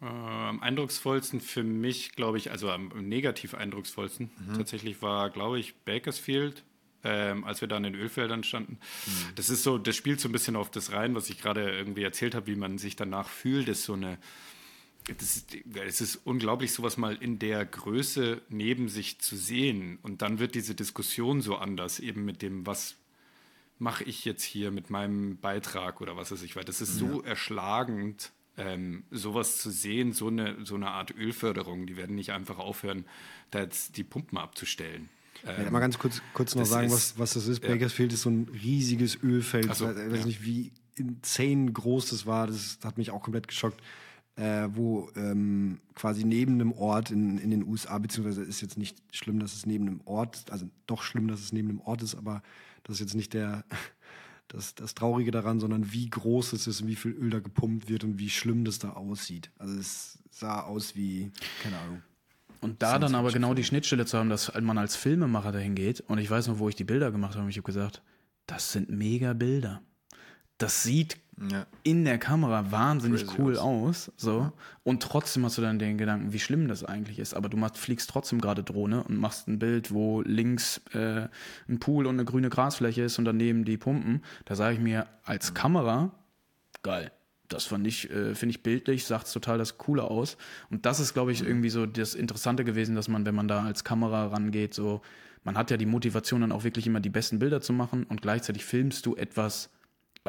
Äh, 0.00 0.06
am 0.06 0.60
eindrucksvollsten 0.60 1.40
für 1.40 1.62
mich, 1.62 2.12
glaube 2.12 2.38
ich, 2.38 2.50
also 2.50 2.70
am 2.70 2.88
negativ 2.88 3.54
eindrucksvollsten 3.54 4.30
mhm. 4.48 4.54
tatsächlich 4.54 5.02
war, 5.02 5.30
glaube 5.30 5.58
ich, 5.58 5.74
Bakersfield 5.84 6.64
ähm, 7.04 7.44
als 7.44 7.60
wir 7.60 7.68
da 7.68 7.76
in 7.76 7.84
den 7.84 7.94
Ölfeldern 7.94 8.44
standen. 8.44 8.78
Mhm. 9.06 9.34
Das 9.36 9.50
ist 9.50 9.62
so, 9.62 9.78
das 9.78 9.96
spielt 9.96 10.20
so 10.20 10.28
ein 10.28 10.32
bisschen 10.32 10.56
auf 10.56 10.70
das 10.70 10.92
rein, 10.92 11.14
was 11.14 11.30
ich 11.30 11.40
gerade 11.40 11.70
irgendwie 11.70 12.02
erzählt 12.02 12.34
habe, 12.34 12.46
wie 12.46 12.56
man 12.56 12.78
sich 12.78 12.96
danach 12.96 13.28
fühlt. 13.28 13.68
Das 13.68 13.78
ist 13.78 13.84
so 13.84 13.94
eine, 13.94 14.18
das 15.06 15.36
ist, 15.36 15.56
es 15.74 16.00
ist 16.00 16.16
unglaublich, 16.24 16.72
sowas 16.72 16.96
mal 16.96 17.16
in 17.16 17.38
der 17.38 17.64
Größe 17.64 18.42
neben 18.48 18.88
sich 18.88 19.18
zu 19.18 19.36
sehen. 19.36 19.98
Und 20.02 20.22
dann 20.22 20.38
wird 20.38 20.54
diese 20.54 20.74
Diskussion 20.74 21.40
so 21.40 21.56
anders, 21.56 22.00
eben 22.00 22.24
mit 22.24 22.42
dem, 22.42 22.66
was 22.66 22.96
mache 23.78 24.04
ich 24.04 24.26
jetzt 24.26 24.42
hier 24.42 24.70
mit 24.70 24.90
meinem 24.90 25.38
Beitrag 25.38 26.02
oder 26.02 26.16
was 26.16 26.30
weiß 26.30 26.42
ich, 26.42 26.54
weil 26.54 26.64
das 26.64 26.82
ist 26.82 26.96
so 26.96 27.22
ja. 27.22 27.28
erschlagend, 27.28 28.30
ähm, 28.60 29.04
sowas 29.10 29.58
zu 29.58 29.70
sehen, 29.70 30.12
so 30.12 30.28
eine, 30.28 30.56
so 30.64 30.74
eine 30.74 30.90
Art 30.90 31.14
Ölförderung. 31.14 31.86
Die 31.86 31.96
werden 31.96 32.16
nicht 32.16 32.32
einfach 32.32 32.58
aufhören, 32.58 33.04
da 33.50 33.60
jetzt 33.60 33.96
die 33.96 34.04
Pumpen 34.04 34.38
abzustellen. 34.38 35.08
Ähm, 35.46 35.64
ja, 35.64 35.70
mal 35.70 35.80
ganz 35.80 35.98
kurz, 35.98 36.22
kurz 36.34 36.54
noch 36.54 36.66
sagen, 36.66 36.88
ist, 36.88 36.94
was, 36.94 37.18
was 37.18 37.32
das 37.34 37.46
ist. 37.46 37.62
Ja. 37.62 37.70
Bakersfield 37.70 38.12
ist 38.12 38.22
so 38.22 38.30
ein 38.30 38.48
riesiges 38.52 39.22
Ölfeld. 39.22 39.74
So, 39.74 39.90
ich 39.90 39.96
weiß 39.96 40.20
ja. 40.20 40.26
nicht, 40.26 40.44
wie 40.44 40.72
insane 40.96 41.72
groß 41.72 42.10
das 42.10 42.26
war. 42.26 42.46
Das 42.46 42.78
hat 42.84 42.98
mich 42.98 43.10
auch 43.10 43.22
komplett 43.22 43.48
geschockt 43.48 43.80
äh, 44.40 44.68
wo 44.74 45.10
ähm, 45.16 45.80
quasi 45.94 46.24
neben 46.24 46.54
einem 46.54 46.72
Ort 46.72 47.10
in, 47.10 47.38
in 47.38 47.50
den 47.50 47.66
USA, 47.66 47.98
beziehungsweise 47.98 48.42
ist 48.42 48.62
jetzt 48.62 48.78
nicht 48.78 48.96
schlimm, 49.12 49.38
dass 49.38 49.52
es 49.52 49.66
neben 49.66 49.86
einem 49.86 50.00
Ort, 50.06 50.44
also 50.50 50.66
doch 50.86 51.02
schlimm, 51.02 51.28
dass 51.28 51.40
es 51.40 51.52
neben 51.52 51.68
einem 51.68 51.80
Ort 51.80 52.02
ist, 52.02 52.14
aber 52.14 52.42
das 52.84 52.96
ist 52.96 53.00
jetzt 53.00 53.14
nicht 53.14 53.34
der, 53.34 53.64
das, 54.50 54.74
das 54.74 54.94
Traurige 54.94 55.30
daran, 55.30 55.60
sondern 55.60 55.92
wie 55.92 56.10
groß 56.10 56.52
es 56.52 56.66
ist 56.66 56.82
und 56.82 56.88
wie 56.88 56.96
viel 56.96 57.12
Öl 57.12 57.30
da 57.30 57.38
gepumpt 57.38 57.88
wird 57.88 58.04
und 58.04 58.18
wie 58.18 58.30
schlimm 58.30 58.64
das 58.64 58.78
da 58.78 58.90
aussieht. 58.90 59.50
Also 59.58 59.78
es 59.78 60.18
sah 60.30 60.62
aus 60.62 60.96
wie, 60.96 61.30
keine 61.62 61.78
Ahnung. 61.78 62.02
Und 62.60 62.82
da 62.82 62.98
dann 62.98 63.14
aber 63.14 63.32
genau 63.32 63.54
die 63.54 63.64
Schnittstelle 63.64 64.04
zu 64.04 64.18
haben, 64.18 64.28
dass 64.28 64.52
man 64.60 64.76
als 64.76 64.96
Filmemacher 64.96 65.52
dahin 65.52 65.74
geht, 65.74 66.00
und 66.00 66.18
ich 66.18 66.30
weiß 66.30 66.48
noch, 66.48 66.58
wo 66.58 66.68
ich 66.68 66.74
die 66.74 66.84
Bilder 66.84 67.10
gemacht 67.10 67.36
habe, 67.36 67.48
ich 67.48 67.56
habe 67.56 67.64
gesagt, 67.64 68.02
das 68.46 68.72
sind 68.72 68.90
mega 68.90 69.32
Bilder. 69.32 69.80
Das 70.60 70.82
sieht 70.82 71.16
ja. 71.50 71.66
in 71.82 72.04
der 72.04 72.18
Kamera 72.18 72.70
wahnsinnig 72.70 73.26
Crazy 73.26 73.40
cool 73.40 73.56
aus. 73.56 74.12
so. 74.16 74.40
Ja. 74.40 74.52
Und 74.84 75.02
trotzdem 75.02 75.44
hast 75.44 75.56
du 75.58 75.62
dann 75.62 75.78
den 75.78 75.96
Gedanken, 75.96 76.32
wie 76.32 76.38
schlimm 76.38 76.68
das 76.68 76.84
eigentlich 76.84 77.18
ist. 77.18 77.34
Aber 77.34 77.48
du 77.48 77.56
machst, 77.56 77.78
fliegst 77.78 78.10
trotzdem 78.10 78.40
gerade 78.40 78.62
Drohne 78.62 79.02
und 79.04 79.16
machst 79.16 79.48
ein 79.48 79.58
Bild, 79.58 79.92
wo 79.92 80.20
links 80.22 80.82
äh, 80.92 81.28
ein 81.68 81.80
Pool 81.80 82.06
und 82.06 82.16
eine 82.16 82.24
grüne 82.24 82.50
Grasfläche 82.50 83.02
ist 83.02 83.18
und 83.18 83.24
daneben 83.24 83.64
die 83.64 83.78
Pumpen. 83.78 84.22
Da 84.44 84.54
sage 84.54 84.74
ich 84.74 84.80
mir, 84.80 85.06
als 85.24 85.54
Kamera, 85.54 86.10
geil. 86.82 87.10
Das 87.48 87.64
fand 87.64 87.86
ich, 87.86 88.10
äh, 88.10 88.34
finde 88.34 88.50
ich 88.50 88.62
bildlich, 88.62 89.06
sagt 89.06 89.32
total 89.32 89.58
das 89.58 89.78
Coole 89.78 90.04
aus. 90.04 90.36
Und 90.70 90.84
das 90.84 91.00
ist, 91.00 91.14
glaube 91.14 91.32
ich, 91.32 91.42
irgendwie 91.42 91.70
so 91.70 91.86
das 91.86 92.14
Interessante 92.14 92.64
gewesen, 92.64 92.94
dass 92.94 93.08
man, 93.08 93.24
wenn 93.24 93.34
man 93.34 93.48
da 93.48 93.64
als 93.64 93.82
Kamera 93.82 94.26
rangeht, 94.26 94.74
so, 94.74 95.00
man 95.42 95.56
hat 95.56 95.70
ja 95.70 95.78
die 95.78 95.86
Motivation 95.86 96.42
dann 96.42 96.52
auch 96.52 96.64
wirklich 96.64 96.86
immer 96.86 97.00
die 97.00 97.08
besten 97.08 97.38
Bilder 97.38 97.60
zu 97.60 97.72
machen 97.72 98.04
und 98.04 98.22
gleichzeitig 98.22 98.64
filmst 98.64 99.04
du 99.06 99.16
etwas, 99.16 99.70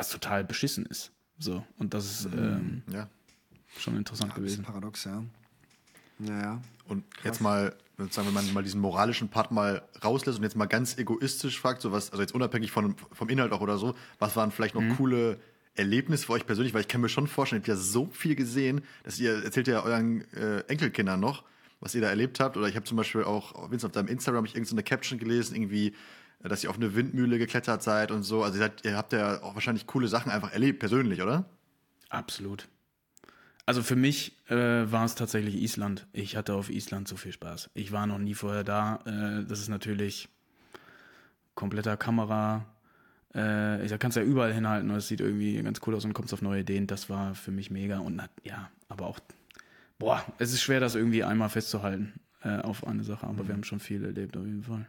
was 0.01 0.09
total 0.09 0.43
beschissen 0.43 0.85
ist. 0.87 1.11
So, 1.37 1.63
und 1.77 1.93
das 1.93 2.05
ist 2.05 2.33
mhm. 2.33 2.39
ähm, 2.39 2.83
ja. 2.91 3.07
schon 3.77 3.97
interessant 3.97 4.31
ja, 4.31 4.37
gewesen. 4.37 4.63
Paradox, 4.63 5.03
ja. 5.03 5.23
Naja. 6.17 6.59
Und 6.87 7.09
Krass. 7.11 7.23
jetzt 7.25 7.41
mal, 7.41 7.75
sagen 8.09 8.27
wenn 8.27 8.33
man 8.33 8.53
mal 8.53 8.63
diesen 8.63 8.81
moralischen 8.81 9.29
Part 9.29 9.51
mal 9.51 9.83
rauslässt 10.03 10.39
und 10.39 10.43
jetzt 10.43 10.55
mal 10.55 10.65
ganz 10.65 10.97
egoistisch 10.97 11.59
fragt, 11.59 11.83
so 11.83 11.91
was, 11.91 12.11
also 12.11 12.21
jetzt 12.21 12.33
unabhängig 12.33 12.71
von, 12.71 12.95
vom 13.11 13.29
Inhalt 13.29 13.51
auch 13.51 13.61
oder 13.61 13.77
so, 13.77 13.95
was 14.17 14.35
waren 14.35 14.51
vielleicht 14.51 14.73
noch 14.73 14.81
mhm. 14.81 14.97
coole 14.97 15.39
Erlebnisse 15.75 16.25
für 16.25 16.33
euch 16.33 16.47
persönlich? 16.47 16.73
Weil 16.73 16.81
ich 16.81 16.87
kann 16.87 17.01
mir 17.01 17.09
schon 17.09 17.27
vorstellen, 17.27 17.61
ihr 17.61 17.73
habt 17.73 17.79
ja 17.79 17.83
so 17.83 18.07
viel 18.07 18.35
gesehen, 18.35 18.81
dass 19.03 19.19
ihr 19.19 19.43
erzählt 19.43 19.67
ja 19.67 19.83
euren 19.83 20.21
äh, 20.33 20.61
Enkelkindern 20.61 21.19
noch, 21.19 21.43
was 21.79 21.93
ihr 21.93 22.01
da 22.01 22.09
erlebt 22.09 22.39
habt. 22.39 22.57
Oder 22.57 22.67
ich 22.67 22.75
habe 22.75 22.85
zum 22.85 22.97
Beispiel 22.97 23.23
auch, 23.23 23.69
Vince, 23.69 23.85
auf 23.85 23.91
deinem 23.91 24.07
Instagram 24.07 24.45
ich 24.45 24.55
irgendeine 24.55 24.81
Caption 24.81 25.19
gelesen, 25.19 25.55
irgendwie, 25.55 25.93
dass 26.43 26.63
ihr 26.63 26.69
auf 26.69 26.77
eine 26.77 26.95
Windmühle 26.95 27.37
geklettert 27.37 27.83
seid 27.83 28.11
und 28.11 28.23
so. 28.23 28.43
Also 28.43 28.57
ihr, 28.57 28.63
seid, 28.63 28.85
ihr 28.85 28.97
habt 28.97 29.13
ja 29.13 29.41
auch 29.41 29.55
wahrscheinlich 29.55 29.87
coole 29.87 30.07
Sachen 30.07 30.31
einfach 30.31 30.51
erlebt, 30.51 30.79
persönlich, 30.79 31.21
oder? 31.21 31.45
Absolut. 32.09 32.67
Also 33.65 33.83
für 33.83 33.95
mich 33.95 34.35
äh, 34.49 34.91
war 34.91 35.05
es 35.05 35.15
tatsächlich 35.15 35.55
Island. 35.55 36.07
Ich 36.13 36.35
hatte 36.35 36.55
auf 36.55 36.69
Island 36.69 37.07
so 37.07 37.15
viel 37.15 37.31
Spaß. 37.31 37.69
Ich 37.73 37.91
war 37.91 38.07
noch 38.07 38.17
nie 38.17 38.33
vorher 38.33 38.63
da. 38.63 38.99
Äh, 39.05 39.45
das 39.45 39.59
ist 39.59 39.69
natürlich 39.69 40.27
kompletter 41.53 41.95
Kamera. 41.95 42.65
Äh, 43.33 43.87
da 43.87 43.97
kannst 43.97 44.17
du 44.17 44.21
ja 44.21 44.25
überall 44.25 44.53
hinhalten 44.53 44.89
und 44.89 44.97
es 44.97 45.07
sieht 45.07 45.21
irgendwie 45.21 45.61
ganz 45.61 45.79
cool 45.85 45.95
aus 45.95 46.03
und 46.03 46.13
kommst 46.13 46.33
auf 46.33 46.41
neue 46.41 46.61
Ideen. 46.61 46.87
Das 46.87 47.09
war 47.09 47.35
für 47.35 47.51
mich 47.51 47.69
mega. 47.71 47.99
Und 47.99 48.21
ja, 48.43 48.69
aber 48.89 49.05
auch, 49.05 49.19
boah, 49.99 50.25
es 50.39 50.51
ist 50.51 50.61
schwer, 50.61 50.79
das 50.79 50.95
irgendwie 50.95 51.23
einmal 51.23 51.49
festzuhalten 51.49 52.13
äh, 52.43 52.57
auf 52.57 52.85
eine 52.85 53.03
Sache. 53.03 53.27
Aber 53.27 53.43
mhm. 53.43 53.47
wir 53.47 53.55
haben 53.55 53.63
schon 53.63 53.79
viel 53.79 54.03
erlebt 54.03 54.35
auf 54.35 54.45
jeden 54.45 54.63
Fall. 54.63 54.87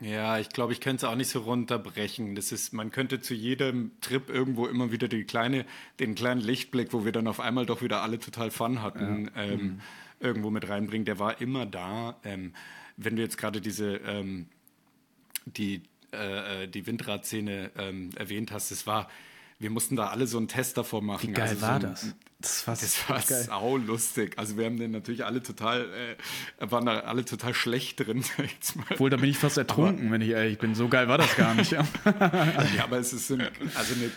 Ja, 0.00 0.38
ich 0.38 0.48
glaube, 0.48 0.72
ich 0.72 0.80
könnte 0.80 1.04
es 1.04 1.10
auch 1.10 1.14
nicht 1.14 1.28
so 1.28 1.40
runterbrechen. 1.40 2.34
Das 2.34 2.52
ist, 2.52 2.72
man 2.72 2.90
könnte 2.90 3.20
zu 3.20 3.34
jedem 3.34 3.92
Trip 4.00 4.30
irgendwo 4.30 4.66
immer 4.66 4.90
wieder 4.92 5.08
die 5.08 5.24
kleine, 5.24 5.66
den 5.98 6.14
kleinen 6.14 6.40
Lichtblick, 6.40 6.92
wo 6.94 7.04
wir 7.04 7.12
dann 7.12 7.26
auf 7.26 7.38
einmal 7.38 7.66
doch 7.66 7.82
wieder 7.82 8.02
alle 8.02 8.18
total 8.18 8.50
Fun 8.50 8.80
hatten, 8.80 9.30
ja. 9.34 9.42
ähm, 9.42 9.60
mhm. 9.60 9.80
irgendwo 10.18 10.50
mit 10.50 10.68
reinbringen. 10.68 11.04
Der 11.04 11.18
war 11.18 11.40
immer 11.40 11.66
da. 11.66 12.18
Ähm, 12.24 12.54
wenn 12.96 13.16
du 13.16 13.22
jetzt 13.22 13.36
gerade 13.36 13.60
diese 13.60 13.96
ähm, 13.96 14.46
die 15.44 15.82
äh, 16.12 16.64
äh 16.64 16.66
die 16.66 16.86
Windradszene 16.86 17.70
ähm, 17.76 18.10
erwähnt 18.16 18.52
hast, 18.52 18.70
das 18.70 18.86
war 18.86 19.08
wir 19.60 19.68
mussten 19.68 19.94
da 19.94 20.08
alle 20.08 20.26
so 20.26 20.38
einen 20.38 20.48
Test 20.48 20.78
davor 20.78 21.02
machen. 21.02 21.28
Wie 21.28 21.32
geil 21.32 21.50
also 21.50 21.60
so 21.60 21.66
war 21.66 21.78
das? 21.78 22.14
Das 22.40 22.66
war, 22.66 22.74
das 22.74 23.08
war 23.10 23.20
geil. 23.20 23.44
sau 23.44 23.76
lustig. 23.76 24.38
Also 24.38 24.56
wir 24.56 24.64
haben 24.64 24.78
den 24.78 24.90
natürlich 24.90 25.26
alle 25.26 25.42
total, 25.42 26.16
äh, 26.58 26.70
waren 26.70 26.86
da 26.86 27.00
alle 27.00 27.26
total 27.26 27.52
schlecht 27.52 28.00
drin. 28.00 28.24
Obwohl, 28.90 29.10
da 29.10 29.18
bin 29.18 29.28
ich 29.28 29.36
fast 29.36 29.58
ertrunken, 29.58 30.06
aber, 30.06 30.12
wenn 30.12 30.22
ich 30.22 30.30
ehrlich 30.30 30.58
bin. 30.58 30.74
So 30.74 30.88
geil 30.88 31.08
war 31.08 31.18
das 31.18 31.36
gar 31.36 31.54
nicht. 31.54 31.72
ja, 31.72 31.86
aber 32.82 32.98
es 32.98 33.12
ist 33.12 33.30
ein, 33.30 33.42
also 33.74 33.94
eine, 33.94 34.10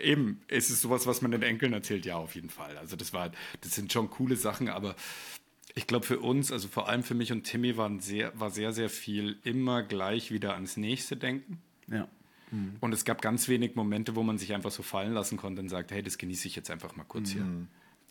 eben, 0.00 0.40
es 0.46 0.70
ist 0.70 0.82
sowas, 0.82 1.08
was 1.08 1.20
man 1.20 1.32
den 1.32 1.42
Enkeln 1.42 1.72
erzählt, 1.72 2.06
ja, 2.06 2.14
auf 2.14 2.36
jeden 2.36 2.50
Fall. 2.50 2.78
Also 2.78 2.94
das 2.94 3.12
war, 3.12 3.32
das 3.62 3.74
sind 3.74 3.92
schon 3.92 4.08
coole 4.08 4.36
Sachen, 4.36 4.68
aber 4.68 4.94
ich 5.74 5.88
glaube 5.88 6.06
für 6.06 6.20
uns, 6.20 6.52
also 6.52 6.68
vor 6.68 6.88
allem 6.88 7.02
für 7.02 7.14
mich 7.14 7.32
und 7.32 7.42
Timmy, 7.42 7.76
waren 7.76 7.98
sehr, 7.98 8.38
war 8.38 8.50
sehr, 8.50 8.72
sehr 8.72 8.88
viel 8.88 9.38
immer 9.42 9.82
gleich 9.82 10.30
wieder 10.30 10.54
ans 10.54 10.76
nächste 10.76 11.16
denken. 11.16 11.58
Ja. 11.88 12.06
Mhm. 12.56 12.76
Und 12.80 12.92
es 12.92 13.04
gab 13.04 13.22
ganz 13.22 13.48
wenig 13.48 13.74
Momente, 13.74 14.16
wo 14.16 14.22
man 14.22 14.38
sich 14.38 14.54
einfach 14.54 14.70
so 14.70 14.82
fallen 14.82 15.12
lassen 15.12 15.36
konnte 15.36 15.60
und 15.60 15.68
sagt, 15.68 15.90
hey, 15.90 16.02
das 16.02 16.18
genieße 16.18 16.48
ich 16.48 16.56
jetzt 16.56 16.70
einfach 16.70 16.96
mal 16.96 17.04
kurz 17.04 17.34
mhm. 17.34 17.34
hier. 17.34 17.46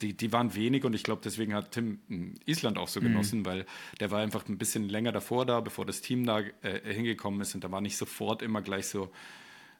Die, 0.01 0.13
die 0.13 0.33
waren 0.33 0.53
wenig 0.55 0.83
und 0.83 0.93
ich 0.93 1.03
glaube, 1.03 1.21
deswegen 1.23 1.53
hat 1.53 1.71
Tim 1.71 1.99
hm, 2.09 2.33
Island 2.45 2.77
auch 2.77 2.89
so 2.89 2.99
mhm. 2.99 3.05
genossen, 3.05 3.45
weil 3.45 3.65
der 4.01 4.11
war 4.11 4.19
einfach 4.19 4.47
ein 4.49 4.57
bisschen 4.57 4.89
länger 4.89 5.13
davor 5.13 5.45
da, 5.45 5.61
bevor 5.61 5.85
das 5.85 6.01
Team 6.01 6.25
da 6.25 6.41
äh, 6.61 6.93
hingekommen 6.93 7.39
ist 7.39 7.55
und 7.55 7.63
da 7.63 7.71
war 7.71 7.79
nicht 7.79 7.95
sofort 7.95 8.41
immer 8.41 8.61
gleich 8.61 8.87
so, 8.87 9.09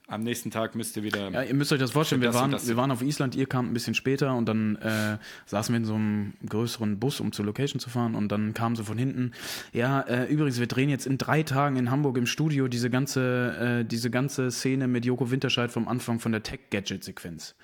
am 0.08 0.22
nächsten 0.22 0.52
Tag 0.52 0.76
müsst 0.76 0.96
ihr 0.98 1.04
wieder. 1.04 1.32
Ja, 1.32 1.42
ihr 1.42 1.54
müsst 1.56 1.74
euch 1.74 1.80
das 1.80 1.92
vorstellen. 1.92 2.22
Wir, 2.22 2.30
das 2.30 2.36
waren, 2.36 2.52
wir 2.52 2.78
waren 2.78 2.92
auf 2.92 3.02
Island, 3.02 3.36
ihr 3.36 3.48
kamt 3.48 3.72
ein 3.72 3.74
bisschen 3.74 3.96
später 3.96 4.36
und 4.36 4.46
dann 4.48 4.76
äh, 4.76 5.18
saßen 5.48 5.74
wir 5.74 5.78
in 5.78 5.86
so 5.86 5.96
einem 5.96 6.34
größeren 6.48 7.00
Bus, 7.00 7.20
um 7.20 7.32
zur 7.32 7.46
Location 7.46 7.80
zu 7.80 7.90
fahren. 7.90 8.14
Und 8.14 8.32
dann 8.32 8.54
kamen 8.54 8.76
sie 8.76 8.84
von 8.84 8.98
hinten. 8.98 9.32
Ja, 9.74 10.02
äh, 10.02 10.26
übrigens, 10.26 10.60
wir 10.60 10.68
drehen 10.68 10.90
jetzt 10.90 11.08
in 11.08 11.18
drei 11.18 11.42
Tagen 11.42 11.76
in 11.78 11.90
Hamburg 11.90 12.18
im 12.18 12.28
Studio 12.28 12.68
diese 12.68 12.90
ganze, 12.92 13.82
äh, 13.82 13.86
diese 13.86 14.12
ganze 14.12 14.52
Szene 14.52 14.88
mit 14.88 15.06
Joko 15.06 15.32
Winterscheid 15.32 15.72
vom 15.72 15.88
Anfang 15.88 16.20
von 16.20 16.32
der 16.32 16.44
Tech-Gadget-Sequenz. 16.44 17.56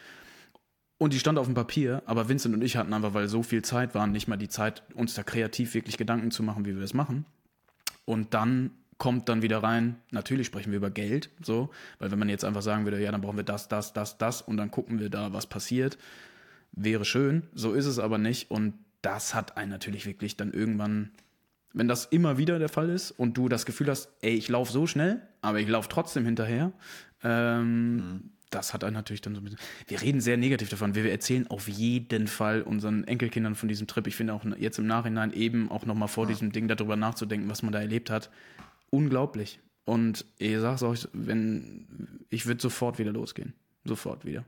Und 0.98 1.14
die 1.14 1.20
stand 1.20 1.38
auf 1.38 1.46
dem 1.48 1.56
Papier, 1.56 2.04
aber 2.06 2.30
Vincent 2.30 2.54
und 2.54 2.64
ich 2.64 2.78
hatten 2.78 2.94
einfach, 2.94 3.14
weil 3.14 3.28
so 3.28 3.42
viel 3.44 3.64
Zeit 3.64 3.96
war, 3.96 4.06
nicht 4.08 4.28
mal 4.28 4.38
die 4.38 4.50
Zeit, 4.50 4.84
uns 4.94 5.14
da 5.14 5.24
kreativ 5.24 5.74
wirklich 5.74 5.98
Gedanken 5.98 6.32
zu 6.32 6.44
machen, 6.44 6.66
wie 6.66 6.76
wir 6.76 6.82
das 6.82 6.94
machen. 6.94 7.26
Und 8.06 8.34
dann 8.34 8.72
kommt 9.02 9.30
dann 9.30 9.42
wieder 9.42 9.64
rein, 9.64 9.96
natürlich 10.12 10.46
sprechen 10.46 10.72
wir 10.72 10.78
über 10.78 10.92
Geld, 10.92 11.32
so, 11.42 11.72
weil 11.98 12.12
wenn 12.12 12.20
man 12.20 12.30
jetzt 12.30 12.46
einfach 12.46 12.62
sagen 12.62 12.86
würde, 12.86 13.02
ja, 13.02 13.12
dann 13.12 13.22
brauchen 13.22 13.36
wir 13.36 13.44
das, 13.44 13.68
das, 13.68 13.94
das, 13.94 14.20
das 14.20 14.44
und 14.44 14.58
dann 14.58 14.70
gucken 14.70 15.00
wir 15.00 15.10
da, 15.10 15.34
was 15.34 15.48
passiert, 15.48 15.98
wäre 16.72 17.04
schön, 17.04 17.42
so 17.56 17.74
ist 17.74 17.88
es 17.88 17.98
aber 17.98 18.20
nicht 18.20 18.52
und 18.52 18.76
das 19.02 19.34
hat 19.34 19.58
einen 19.58 19.72
natürlich 19.72 20.06
wirklich 20.06 20.38
dann 20.38 20.54
irgendwann, 20.54 21.10
wenn 21.74 21.88
das 21.88 22.06
immer 22.06 22.38
wieder 22.38 22.60
der 22.60 22.70
Fall 22.70 22.92
ist 22.92 23.10
und 23.10 23.36
du 23.40 23.50
das 23.50 23.66
Gefühl 23.66 23.90
hast, 23.90 24.08
ey, 24.22 24.36
ich 24.36 24.50
laufe 24.50 24.72
so 24.72 24.86
schnell, 24.86 25.20
aber 25.42 25.60
ich 25.60 25.68
laufe 25.68 25.90
trotzdem 25.90 26.24
hinterher, 26.24 26.72
ähm, 27.24 27.96
mhm. 27.96 28.30
das 28.52 28.72
hat 28.72 28.84
einen 28.84 28.94
natürlich 28.94 29.22
dann 29.22 29.34
so 29.34 29.42
ein 29.42 29.46
bisschen. 29.46 29.60
Wir 29.88 30.00
reden 30.00 30.22
sehr 30.22 30.38
negativ 30.38 30.70
davon. 30.70 30.94
Wir 30.94 31.10
erzählen 31.10 31.48
auf 31.48 31.68
jeden 31.68 32.28
Fall 32.28 32.62
unseren 32.62 33.04
Enkelkindern 33.06 33.56
von 33.56 33.68
diesem 33.68 33.88
Trip. 33.88 34.06
Ich 34.06 34.16
finde 34.16 34.36
auch 34.36 34.46
jetzt 34.60 34.78
im 34.78 34.86
Nachhinein 34.86 35.34
eben 35.34 35.72
auch 35.72 35.88
nochmal 35.88 36.08
vor 36.08 36.26
ja. 36.26 36.34
diesem 36.34 36.52
Ding 36.52 36.68
darüber 36.68 36.96
nachzudenken, 36.96 37.50
was 37.50 37.64
man 37.64 37.74
da 37.74 37.80
erlebt 37.80 38.12
hat 38.12 38.30
unglaublich. 38.92 39.60
Und 39.86 40.26
ich 40.38 40.58
sag's 40.60 40.84
euch, 40.84 41.08
wenn 41.12 42.20
ich 42.30 42.46
würde 42.46 42.62
sofort 42.62 43.00
wieder 43.00 43.12
losgehen. 43.12 43.54
Sofort 43.84 44.26
wieder. 44.26 44.46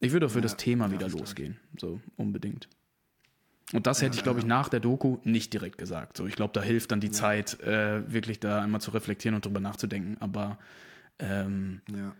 Ich 0.00 0.12
würde 0.12 0.26
auch 0.26 0.30
für 0.30 0.38
ja, 0.38 0.42
das 0.42 0.56
Thema 0.56 0.90
wieder 0.90 1.08
losgehen. 1.08 1.56
So, 1.80 2.00
unbedingt. 2.16 2.68
Und 3.72 3.86
das 3.86 4.02
hätte 4.02 4.16
ich, 4.16 4.22
glaube 4.22 4.40
ich, 4.40 4.46
nach 4.46 4.68
der 4.68 4.80
Doku 4.80 5.18
nicht 5.24 5.52
direkt 5.52 5.78
gesagt. 5.78 6.16
So, 6.16 6.26
ich 6.26 6.36
glaube, 6.36 6.52
da 6.52 6.60
hilft 6.60 6.92
dann 6.92 7.00
die 7.00 7.06
ja. 7.06 7.12
Zeit, 7.12 7.60
äh, 7.60 8.12
wirklich 8.12 8.40
da 8.40 8.60
einmal 8.60 8.80
zu 8.80 8.90
reflektieren 8.90 9.34
und 9.34 9.46
drüber 9.46 9.60
nachzudenken. 9.60 10.16
Aber 10.20 10.58
ähm, 11.18 11.80
ja. 11.90 12.14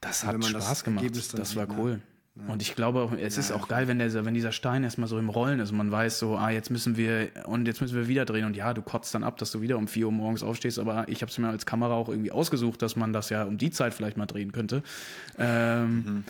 das 0.00 0.24
hat 0.24 0.44
Spaß 0.44 0.84
gemacht. 0.84 1.06
Das 1.38 1.56
war 1.56 1.68
cool. 1.78 2.02
Und 2.48 2.62
ich 2.62 2.74
glaube, 2.74 3.16
es 3.20 3.38
ist 3.38 3.52
auch 3.52 3.68
geil, 3.68 3.86
wenn, 3.86 4.00
der, 4.00 4.12
wenn 4.24 4.34
dieser 4.34 4.50
Stein 4.50 4.82
erstmal 4.82 5.08
so 5.08 5.20
im 5.20 5.28
Rollen 5.28 5.60
ist 5.60 5.70
und 5.70 5.76
man 5.76 5.92
weiß 5.92 6.18
so, 6.18 6.36
ah, 6.36 6.50
jetzt 6.50 6.68
müssen 6.68 6.96
wir 6.96 7.28
und 7.44 7.66
jetzt 7.66 7.80
müssen 7.80 7.94
wir 7.94 8.08
wieder 8.08 8.24
drehen 8.24 8.44
und 8.44 8.56
ja, 8.56 8.74
du 8.74 8.82
kotzt 8.82 9.14
dann 9.14 9.22
ab, 9.22 9.36
dass 9.36 9.52
du 9.52 9.60
wieder 9.60 9.78
um 9.78 9.86
4 9.86 10.06
Uhr 10.06 10.12
morgens 10.12 10.42
aufstehst, 10.42 10.80
aber 10.80 11.08
ich 11.08 11.22
habe 11.22 11.30
es 11.30 11.38
mir 11.38 11.48
als 11.48 11.64
Kamera 11.64 11.94
auch 11.94 12.08
irgendwie 12.08 12.32
ausgesucht, 12.32 12.82
dass 12.82 12.96
man 12.96 13.12
das 13.12 13.30
ja 13.30 13.44
um 13.44 13.56
die 13.56 13.70
Zeit 13.70 13.94
vielleicht 13.94 14.16
mal 14.16 14.26
drehen 14.26 14.50
könnte. 14.50 14.82
Ähm, 15.38 16.24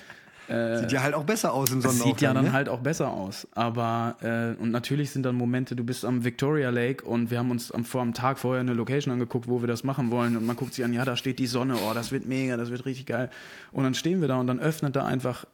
Sieht 0.47 0.93
ja 0.93 1.03
halt 1.03 1.15
auch 1.15 1.25
besser 1.25 1.55
aus 1.55 1.73
im 1.73 1.81
Sonnenaufgang. 1.81 2.13
sieht 2.13 2.21
ja 2.21 2.35
dann 2.35 2.45
ne? 2.45 2.53
halt 2.53 2.69
auch 2.69 2.81
besser 2.81 3.09
aus. 3.09 3.49
Aber, 3.55 4.17
äh, 4.21 4.61
und 4.61 4.71
natürlich 4.71 5.11
sind 5.11 5.23
dann 5.23 5.37
Momente, 5.37 5.75
du 5.75 5.85
bist 5.85 6.05
am 6.05 6.23
Victoria 6.23 6.69
Lake 6.69 7.03
und 7.05 7.31
wir 7.31 7.39
haben 7.39 7.51
uns 7.51 7.71
am, 7.73 7.85
vor 7.87 8.03
am 8.03 8.13
Tag 8.13 8.39
vorher 8.39 8.61
eine 8.61 8.75
Location 8.75 9.13
angeguckt, 9.13 9.49
wo 9.49 9.63
wir 9.63 9.69
das 9.69 9.85
machen 9.85 10.11
wollen. 10.11 10.37
Und 10.37 10.45
man 10.45 10.57
guckt 10.57 10.75
sich 10.75 10.85
an, 10.85 10.93
ja, 10.93 11.07
da 11.07 11.17
steht 11.17 11.39
die 11.39 11.47
Sonne, 11.47 11.77
oh, 11.77 11.95
das 11.95 12.13
wird 12.13 12.27
mega, 12.27 12.59
das 12.59 12.71
wird 12.71 12.85
richtig 12.85 13.07
geil. 13.07 13.31
Und 13.73 13.85
dann 13.85 13.95
stehen 13.95 14.21
wir 14.21 14.29
da 14.29 14.37
und 14.37 14.47
dann 14.47 14.61
öffnet 14.61 14.97
da 14.97 15.07
einfach 15.07 15.47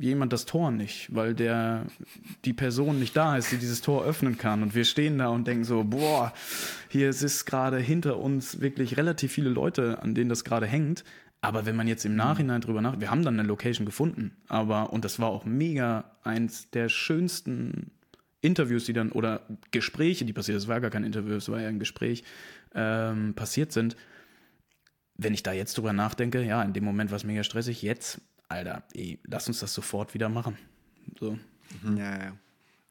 jemand 0.00 0.32
das 0.32 0.46
Tor 0.46 0.70
nicht, 0.70 1.14
weil 1.14 1.34
der, 1.34 1.86
die 2.44 2.52
Person 2.52 2.98
nicht 2.98 3.16
da 3.16 3.36
ist, 3.36 3.52
die 3.52 3.58
dieses 3.58 3.80
Tor 3.80 4.04
öffnen 4.04 4.38
kann. 4.38 4.62
Und 4.62 4.74
wir 4.74 4.84
stehen 4.84 5.18
da 5.18 5.28
und 5.28 5.46
denken 5.46 5.64
so, 5.64 5.84
boah, 5.84 6.32
hier 6.88 7.08
ist 7.08 7.44
gerade 7.46 7.78
hinter 7.78 8.18
uns 8.18 8.60
wirklich 8.60 8.96
relativ 8.96 9.32
viele 9.32 9.50
Leute, 9.50 10.02
an 10.02 10.14
denen 10.14 10.28
das 10.28 10.44
gerade 10.44 10.66
hängt. 10.66 11.04
Aber 11.40 11.66
wenn 11.66 11.76
man 11.76 11.86
jetzt 11.86 12.04
im 12.04 12.16
Nachhinein 12.16 12.60
drüber 12.60 12.80
nach, 12.80 12.98
wir 12.98 13.10
haben 13.10 13.22
dann 13.22 13.38
eine 13.38 13.46
Location 13.46 13.86
gefunden, 13.86 14.36
aber, 14.48 14.92
und 14.92 15.04
das 15.04 15.20
war 15.20 15.28
auch 15.28 15.44
mega 15.44 16.16
eins 16.24 16.70
der 16.70 16.88
schönsten 16.88 17.92
Interviews, 18.40 18.84
die 18.84 18.92
dann, 18.92 19.12
oder 19.12 19.42
Gespräche, 19.70 20.24
die 20.24 20.32
passiert, 20.32 20.58
es 20.58 20.68
war 20.68 20.80
gar 20.80 20.90
kein 20.90 21.04
Interview, 21.04 21.34
es 21.34 21.48
war 21.48 21.60
ja 21.60 21.68
ein 21.68 21.78
Gespräch, 21.78 22.24
ähm, 22.74 23.34
passiert 23.34 23.72
sind. 23.72 23.96
Wenn 25.16 25.34
ich 25.34 25.42
da 25.42 25.52
jetzt 25.52 25.76
drüber 25.76 25.92
nachdenke, 25.92 26.42
ja, 26.42 26.62
in 26.62 26.72
dem 26.72 26.84
Moment 26.84 27.10
war 27.10 27.16
es 27.16 27.24
mega 27.24 27.44
stressig, 27.44 27.82
jetzt, 27.82 28.20
Alter, 28.48 28.84
ey, 28.94 29.18
lass 29.24 29.48
uns 29.48 29.60
das 29.60 29.74
sofort 29.74 30.14
wieder 30.14 30.28
machen. 30.28 30.56
So. 31.18 31.38
Ja, 31.96 32.24
ja. 32.24 32.36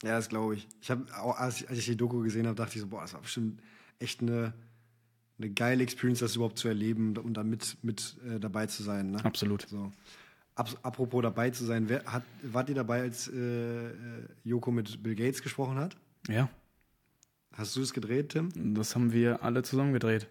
Ja, 0.03 0.17
das 0.17 0.29
glaube 0.29 0.55
ich. 0.55 0.67
Ich 0.81 0.91
habe 0.91 1.05
auch, 1.17 1.37
als 1.37 1.61
ich, 1.61 1.69
als 1.69 1.79
ich 1.79 1.85
die 1.85 1.97
Doku 1.97 2.19
gesehen 2.21 2.45
habe, 2.45 2.55
dachte 2.55 2.75
ich 2.75 2.81
so, 2.81 2.87
boah, 2.87 3.01
das 3.01 3.13
war 3.13 3.21
bestimmt 3.21 3.61
echt 3.99 4.21
eine, 4.21 4.53
eine 5.39 5.49
geile 5.49 5.83
Experience, 5.83 6.19
das 6.19 6.35
überhaupt 6.35 6.57
zu 6.57 6.67
erleben 6.67 7.17
und 7.17 7.33
da 7.35 7.43
mit, 7.43 7.77
mit 7.81 8.17
äh, 8.27 8.39
dabei 8.39 8.67
zu 8.67 8.83
sein. 8.83 9.11
Ne? 9.11 9.23
Absolut. 9.23 9.65
So. 9.67 9.91
Ab, 10.55 10.69
apropos 10.83 11.21
dabei 11.21 11.49
zu 11.49 11.65
sein, 11.65 11.89
wer, 11.89 12.03
hat, 12.05 12.23
wart 12.43 12.69
ihr 12.69 12.75
dabei, 12.75 13.01
als 13.01 13.27
äh, 13.29 13.87
äh, 13.87 13.93
Joko 14.43 14.71
mit 14.71 15.01
Bill 15.01 15.15
Gates 15.15 15.41
gesprochen 15.41 15.77
hat? 15.77 15.95
Ja, 16.27 16.49
Hast 17.57 17.75
du 17.77 17.81
es 17.81 17.93
gedreht, 17.93 18.29
Tim? 18.29 18.49
das 18.73 18.95
haben 18.95 19.13
wir 19.13 19.41
alle 19.41 19.63
zusammen 19.63 19.93
gedreht. 19.93 20.27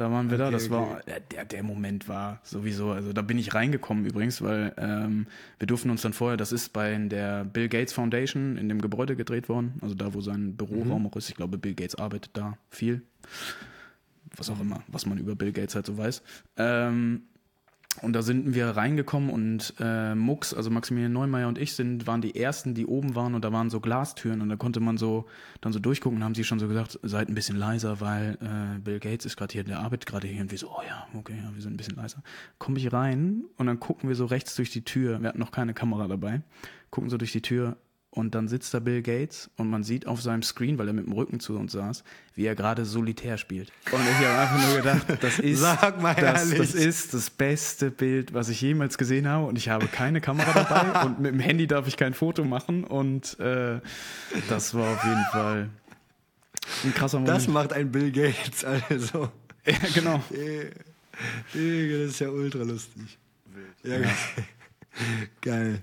Da 0.00 0.10
waren 0.10 0.30
wir 0.30 0.38
da. 0.38 0.46
Okay, 0.46 0.52
Das 0.54 0.70
okay. 0.70 0.72
war 0.72 1.02
der, 1.02 1.44
der, 1.44 1.62
Moment 1.62 2.08
war 2.08 2.40
sowieso. 2.42 2.92
Also 2.92 3.12
da 3.12 3.20
bin 3.20 3.36
ich 3.36 3.52
reingekommen 3.52 4.06
übrigens, 4.06 4.40
weil 4.40 4.72
ähm, 4.78 5.26
wir 5.58 5.66
durften 5.66 5.90
uns 5.90 6.00
dann 6.00 6.14
vorher. 6.14 6.38
Das 6.38 6.52
ist 6.52 6.72
bei 6.72 6.96
der 6.96 7.44
Bill 7.44 7.68
Gates 7.68 7.92
Foundation 7.92 8.56
in 8.56 8.70
dem 8.70 8.80
Gebäude 8.80 9.14
gedreht 9.14 9.50
worden. 9.50 9.74
Also 9.82 9.94
da, 9.94 10.14
wo 10.14 10.22
sein 10.22 10.56
Büroraum 10.56 11.06
auch 11.06 11.16
ist. 11.16 11.28
Ich 11.28 11.36
glaube, 11.36 11.58
Bill 11.58 11.74
Gates 11.74 11.96
arbeitet 11.96 12.30
da 12.32 12.56
viel. 12.70 13.02
Was 14.36 14.48
auch 14.48 14.58
immer, 14.58 14.82
was 14.88 15.04
man 15.04 15.18
über 15.18 15.36
Bill 15.36 15.52
Gates 15.52 15.74
halt 15.74 15.84
so 15.84 15.98
weiß. 15.98 16.22
Ähm, 16.56 17.24
und 18.02 18.12
da 18.12 18.22
sind 18.22 18.54
wir 18.54 18.68
reingekommen 18.70 19.30
und 19.30 19.74
äh, 19.80 20.14
Mux, 20.14 20.54
also 20.54 20.70
Maximilian 20.70 21.12
Neumeier 21.12 21.48
und 21.48 21.58
ich 21.58 21.74
sind, 21.74 22.06
waren 22.06 22.20
die 22.20 22.34
ersten, 22.34 22.74
die 22.74 22.86
oben 22.86 23.14
waren 23.14 23.34
und 23.34 23.44
da 23.44 23.52
waren 23.52 23.70
so 23.70 23.80
Glastüren 23.80 24.40
und 24.40 24.48
da 24.48 24.56
konnte 24.56 24.80
man 24.80 24.96
so 24.96 25.26
dann 25.60 25.72
so 25.72 25.78
durchgucken 25.78 26.18
und 26.18 26.24
haben 26.24 26.34
sie 26.34 26.44
schon 26.44 26.58
so 26.58 26.68
gesagt, 26.68 26.98
seid 27.02 27.28
ein 27.28 27.34
bisschen 27.34 27.56
leiser, 27.56 28.00
weil 28.00 28.38
äh, 28.40 28.78
Bill 28.78 29.00
Gates 29.00 29.26
ist 29.26 29.36
gerade 29.36 29.52
hier, 29.52 29.64
der 29.64 29.80
arbeitet 29.80 30.06
gerade 30.06 30.28
hier 30.28 30.40
und 30.40 30.50
wir 30.50 30.58
so, 30.58 30.68
oh 30.68 30.82
ja, 30.86 31.06
okay, 31.18 31.34
ja, 31.42 31.54
wir 31.54 31.62
sind 31.62 31.74
ein 31.74 31.76
bisschen 31.76 31.96
leiser. 31.96 32.22
Komme 32.58 32.78
ich 32.78 32.92
rein 32.92 33.44
und 33.56 33.66
dann 33.66 33.80
gucken 33.80 34.08
wir 34.08 34.16
so 34.16 34.26
rechts 34.26 34.54
durch 34.56 34.70
die 34.70 34.84
Tür, 34.84 35.20
wir 35.20 35.28
hatten 35.28 35.38
noch 35.38 35.52
keine 35.52 35.74
Kamera 35.74 36.08
dabei, 36.08 36.42
gucken 36.90 37.10
so 37.10 37.16
durch 37.16 37.32
die 37.32 37.42
Tür 37.42 37.76
und 38.12 38.34
dann 38.34 38.48
sitzt 38.48 38.74
da 38.74 38.80
Bill 38.80 39.02
Gates 39.02 39.50
und 39.56 39.70
man 39.70 39.84
sieht 39.84 40.06
auf 40.06 40.20
seinem 40.20 40.42
Screen, 40.42 40.78
weil 40.78 40.88
er 40.88 40.92
mit 40.92 41.06
dem 41.06 41.12
Rücken 41.12 41.38
zu 41.38 41.56
uns 41.56 41.72
saß, 41.72 42.02
wie 42.34 42.44
er 42.44 42.56
gerade 42.56 42.84
Solitär 42.84 43.38
spielt. 43.38 43.70
Und 43.92 44.00
ich 44.00 44.26
habe 44.26 44.38
einfach 44.38 44.66
nur 44.66 44.76
gedacht, 44.78 45.22
das 45.22 45.38
ist, 45.38 45.62
das, 45.62 46.50
das 46.50 46.74
ist 46.74 47.14
das 47.14 47.30
beste 47.30 47.92
Bild, 47.92 48.34
was 48.34 48.48
ich 48.48 48.60
jemals 48.60 48.98
gesehen 48.98 49.28
habe. 49.28 49.46
Und 49.46 49.56
ich 49.56 49.68
habe 49.68 49.86
keine 49.86 50.20
Kamera 50.20 50.52
dabei 50.52 51.02
und 51.06 51.20
mit 51.20 51.32
dem 51.32 51.40
Handy 51.40 51.68
darf 51.68 51.86
ich 51.86 51.96
kein 51.96 52.12
Foto 52.12 52.44
machen. 52.44 52.82
Und 52.82 53.38
äh, 53.38 53.80
das 54.48 54.74
war 54.74 54.92
auf 54.94 55.04
jeden 55.04 55.24
Fall 55.30 55.70
ein 56.82 56.94
krasser 56.94 57.20
Moment. 57.20 57.36
Das 57.36 57.46
macht 57.46 57.72
ein 57.72 57.92
Bill 57.92 58.10
Gates, 58.10 58.64
also. 58.64 59.30
ja, 59.64 59.78
genau. 59.94 60.20
Digga, 61.54 61.98
das 62.02 62.10
ist 62.10 62.20
ja 62.20 62.28
ultra 62.28 62.64
lustig. 62.64 63.18
Ja, 63.84 63.98
geil. 65.40 65.82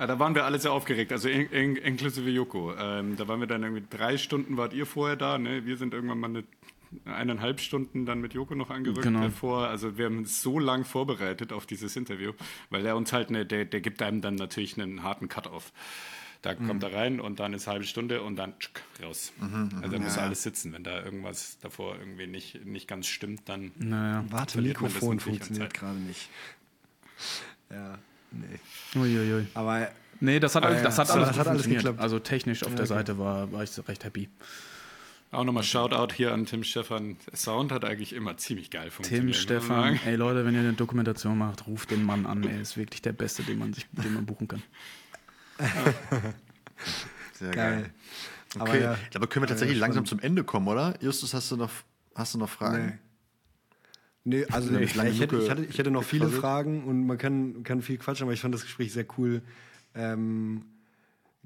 Ah, 0.00 0.06
da 0.06 0.18
waren 0.18 0.34
wir 0.34 0.46
alle 0.46 0.58
sehr 0.58 0.72
aufgeregt, 0.72 1.12
also 1.12 1.28
in, 1.28 1.42
in, 1.50 1.76
inklusive 1.76 2.30
Joko. 2.30 2.74
Ähm, 2.74 3.16
da 3.16 3.28
waren 3.28 3.38
wir 3.38 3.46
dann 3.46 3.62
irgendwie 3.62 3.84
drei 3.90 4.16
Stunden, 4.16 4.56
wart 4.56 4.72
ihr 4.72 4.86
vorher 4.86 5.14
da, 5.14 5.36
ne? 5.36 5.66
Wir 5.66 5.76
sind 5.76 5.92
irgendwann 5.92 6.18
mal 6.18 6.28
eine 6.30 6.44
eineinhalb 7.04 7.60
Stunden 7.60 8.06
dann 8.06 8.22
mit 8.22 8.32
Joko 8.32 8.54
noch 8.54 8.70
angerückt 8.70 9.02
Genau. 9.02 9.20
davor. 9.20 9.68
Also 9.68 9.98
wir 9.98 10.06
haben 10.06 10.16
uns 10.16 10.40
so 10.40 10.58
lang 10.58 10.86
vorbereitet 10.86 11.52
auf 11.52 11.66
dieses 11.66 11.96
Interview, 11.96 12.32
weil 12.70 12.86
er 12.86 12.96
uns 12.96 13.12
halt, 13.12 13.28
eine, 13.28 13.44
der, 13.44 13.66
der 13.66 13.82
gibt 13.82 14.00
einem 14.00 14.22
dann 14.22 14.36
natürlich 14.36 14.80
einen 14.80 15.02
harten 15.02 15.28
Cut-off. 15.28 15.70
Da 16.40 16.54
kommt 16.54 16.82
er 16.82 16.94
rein 16.94 17.20
und 17.20 17.38
dann 17.38 17.52
ist 17.52 17.66
halbe 17.66 17.84
Stunde 17.84 18.22
und 18.22 18.36
dann 18.36 18.58
tschuk, 18.58 18.80
raus. 19.02 19.34
also 19.82 19.88
da 19.94 19.98
muss 19.98 20.16
alles 20.16 20.42
sitzen. 20.42 20.72
Wenn 20.72 20.82
da 20.82 21.04
irgendwas 21.04 21.58
davor 21.60 21.98
irgendwie 21.98 22.26
nicht, 22.26 22.64
nicht 22.64 22.88
ganz 22.88 23.06
stimmt, 23.06 23.42
dann 23.50 23.72
Naja. 23.76 24.24
Warte, 24.30 24.62
Mikrofon 24.62 25.20
funktioniert 25.20 25.74
gerade 25.74 25.98
nicht. 25.98 26.30
Ja, 27.70 27.98
nee. 28.32 28.98
Uiuiui. 28.98 29.46
Aber 29.54 29.88
Nee, 30.22 30.38
das 30.38 30.54
hat, 30.54 30.64
Ah, 30.64 30.72
ja. 30.72 30.82
das 30.82 30.98
hat 30.98 31.08
Aber 31.10 31.16
alles, 31.20 31.28
das 31.30 31.38
hat 31.38 31.46
alles 31.46 31.62
funktioniert. 31.62 31.82
geklappt. 31.84 32.00
Also 32.00 32.18
technisch 32.18 32.62
auf 32.62 32.74
der 32.74 32.80
okay. 32.80 32.88
Seite 32.88 33.18
war, 33.18 33.50
war 33.52 33.62
ich 33.62 33.70
recht 33.88 34.04
happy. 34.04 34.28
auch 35.32 35.44
nochmal 35.44 35.62
Shoutout 35.62 36.12
hier 36.14 36.34
an 36.34 36.44
Tim 36.44 36.62
Stefan. 36.62 37.16
Sound 37.34 37.72
hat 37.72 37.86
eigentlich 37.86 38.12
immer 38.12 38.36
ziemlich 38.36 38.70
geil 38.70 38.90
funktioniert. 38.90 39.24
Tim, 39.34 39.40
Stefan, 39.40 39.98
ey 40.04 40.16
Leute, 40.16 40.44
wenn 40.44 40.52
ihr 40.54 40.60
eine 40.60 40.74
Dokumentation 40.74 41.38
macht, 41.38 41.66
ruft 41.66 41.90
den 41.90 42.04
Mann 42.04 42.26
an. 42.26 42.44
Er 42.44 42.60
ist 42.60 42.76
wirklich 42.76 43.00
der 43.00 43.12
Beste, 43.12 43.42
den 43.44 43.58
man 43.58 43.72
sich, 43.72 43.86
den 43.92 44.12
man 44.12 44.26
buchen 44.26 44.46
kann. 44.46 44.62
Sehr 47.34 47.50
geil. 47.52 47.90
Aber 48.58 48.68
Okay, 48.70 48.82
ja. 48.82 48.96
ich 49.04 49.10
glaube, 49.10 49.26
können 49.28 49.44
wir 49.44 49.48
tatsächlich 49.48 49.78
langsam 49.78 50.04
zum 50.04 50.18
Ende 50.18 50.42
kommen, 50.44 50.66
oder? 50.68 50.94
Justus, 51.00 51.32
hast 51.34 51.50
du 51.50 51.56
noch, 51.56 51.70
hast 52.14 52.34
du 52.34 52.38
noch 52.38 52.48
Fragen? 52.50 52.86
Nee. 52.86 52.92
Nee, 54.24 54.44
also 54.50 54.70
Nee, 54.70 54.84
ich, 54.84 54.94
lange 54.94 55.10
hätte, 55.10 55.38
ich, 55.38 55.50
hatte, 55.50 55.64
ich 55.64 55.78
hätte 55.78 55.90
noch 55.90 56.04
viele 56.04 56.26
gequasselt. 56.26 56.40
Fragen 56.42 56.84
und 56.84 57.06
man 57.06 57.16
kann, 57.18 57.62
kann 57.62 57.80
viel 57.80 57.96
quatschen, 57.98 58.24
aber 58.24 58.32
ich 58.34 58.40
fand 58.40 58.54
das 58.54 58.62
Gespräch 58.62 58.92
sehr 58.92 59.06
cool. 59.16 59.42
Ähm, 59.94 60.62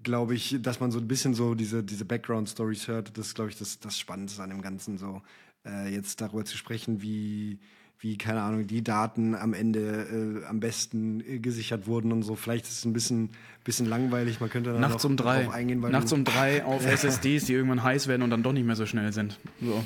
glaube 0.03 0.35
ich, 0.35 0.59
dass 0.61 0.81
man 0.81 0.91
so 0.91 0.99
ein 0.99 1.09
bisschen 1.09 1.35
so 1.35 1.55
diese, 1.55 1.83
diese 1.83 2.05
Background-Stories 2.05 2.89
hört, 2.89 3.17
das 3.17 3.29
ist, 3.29 3.35
glaube 3.35 3.51
ich, 3.51 3.57
das, 3.59 3.79
das 3.81 3.99
Spannendste 3.99 4.43
an 4.43 4.51
dem 4.51 4.61
Ganzen 4.63 4.99
so. 4.99 5.23
Äh, 5.65 5.95
jetzt 5.95 6.21
darüber 6.21 6.45
zu 6.45 6.57
sprechen, 6.59 7.01
wie, 7.01 7.59
wie, 7.99 8.19
keine 8.19 8.43
Ahnung, 8.43 8.67
die 8.67 8.85
Daten 8.85 9.35
am 9.35 9.55
Ende 9.55 10.43
äh, 10.43 10.47
am 10.47 10.61
besten 10.61 11.21
äh, 11.21 11.39
gesichert 11.39 11.87
wurden 11.87 12.13
und 12.13 12.23
so. 12.23 12.35
Vielleicht 12.35 12.67
ist 12.67 12.79
es 12.79 12.85
ein 12.85 12.93
bisschen, 12.93 13.31
bisschen 13.65 13.87
langweilig, 13.87 14.41
man 14.41 14.51
könnte 14.51 14.73
da 14.75 14.79
Nachts 14.79 15.05
noch 15.05 15.11
um 15.11 15.17
drei. 15.17 15.45
drauf 15.45 15.55
eingehen, 15.55 15.81
weil 15.81 15.91
Nachts 15.91 16.13
um 16.13 16.25
drei 16.25 16.65
auf 16.65 16.85
SSDs, 16.87 17.47
die 17.47 17.55
irgendwann 17.55 17.83
heiß 17.83 18.07
werden 18.07 18.23
und 18.23 18.31
dann 18.31 18.43
doch 18.43 18.53
nicht 18.53 18.67
mehr 18.67 18.77
so 18.77 18.85
schnell 18.85 19.13
sind. 19.13 19.39
So. 19.63 19.83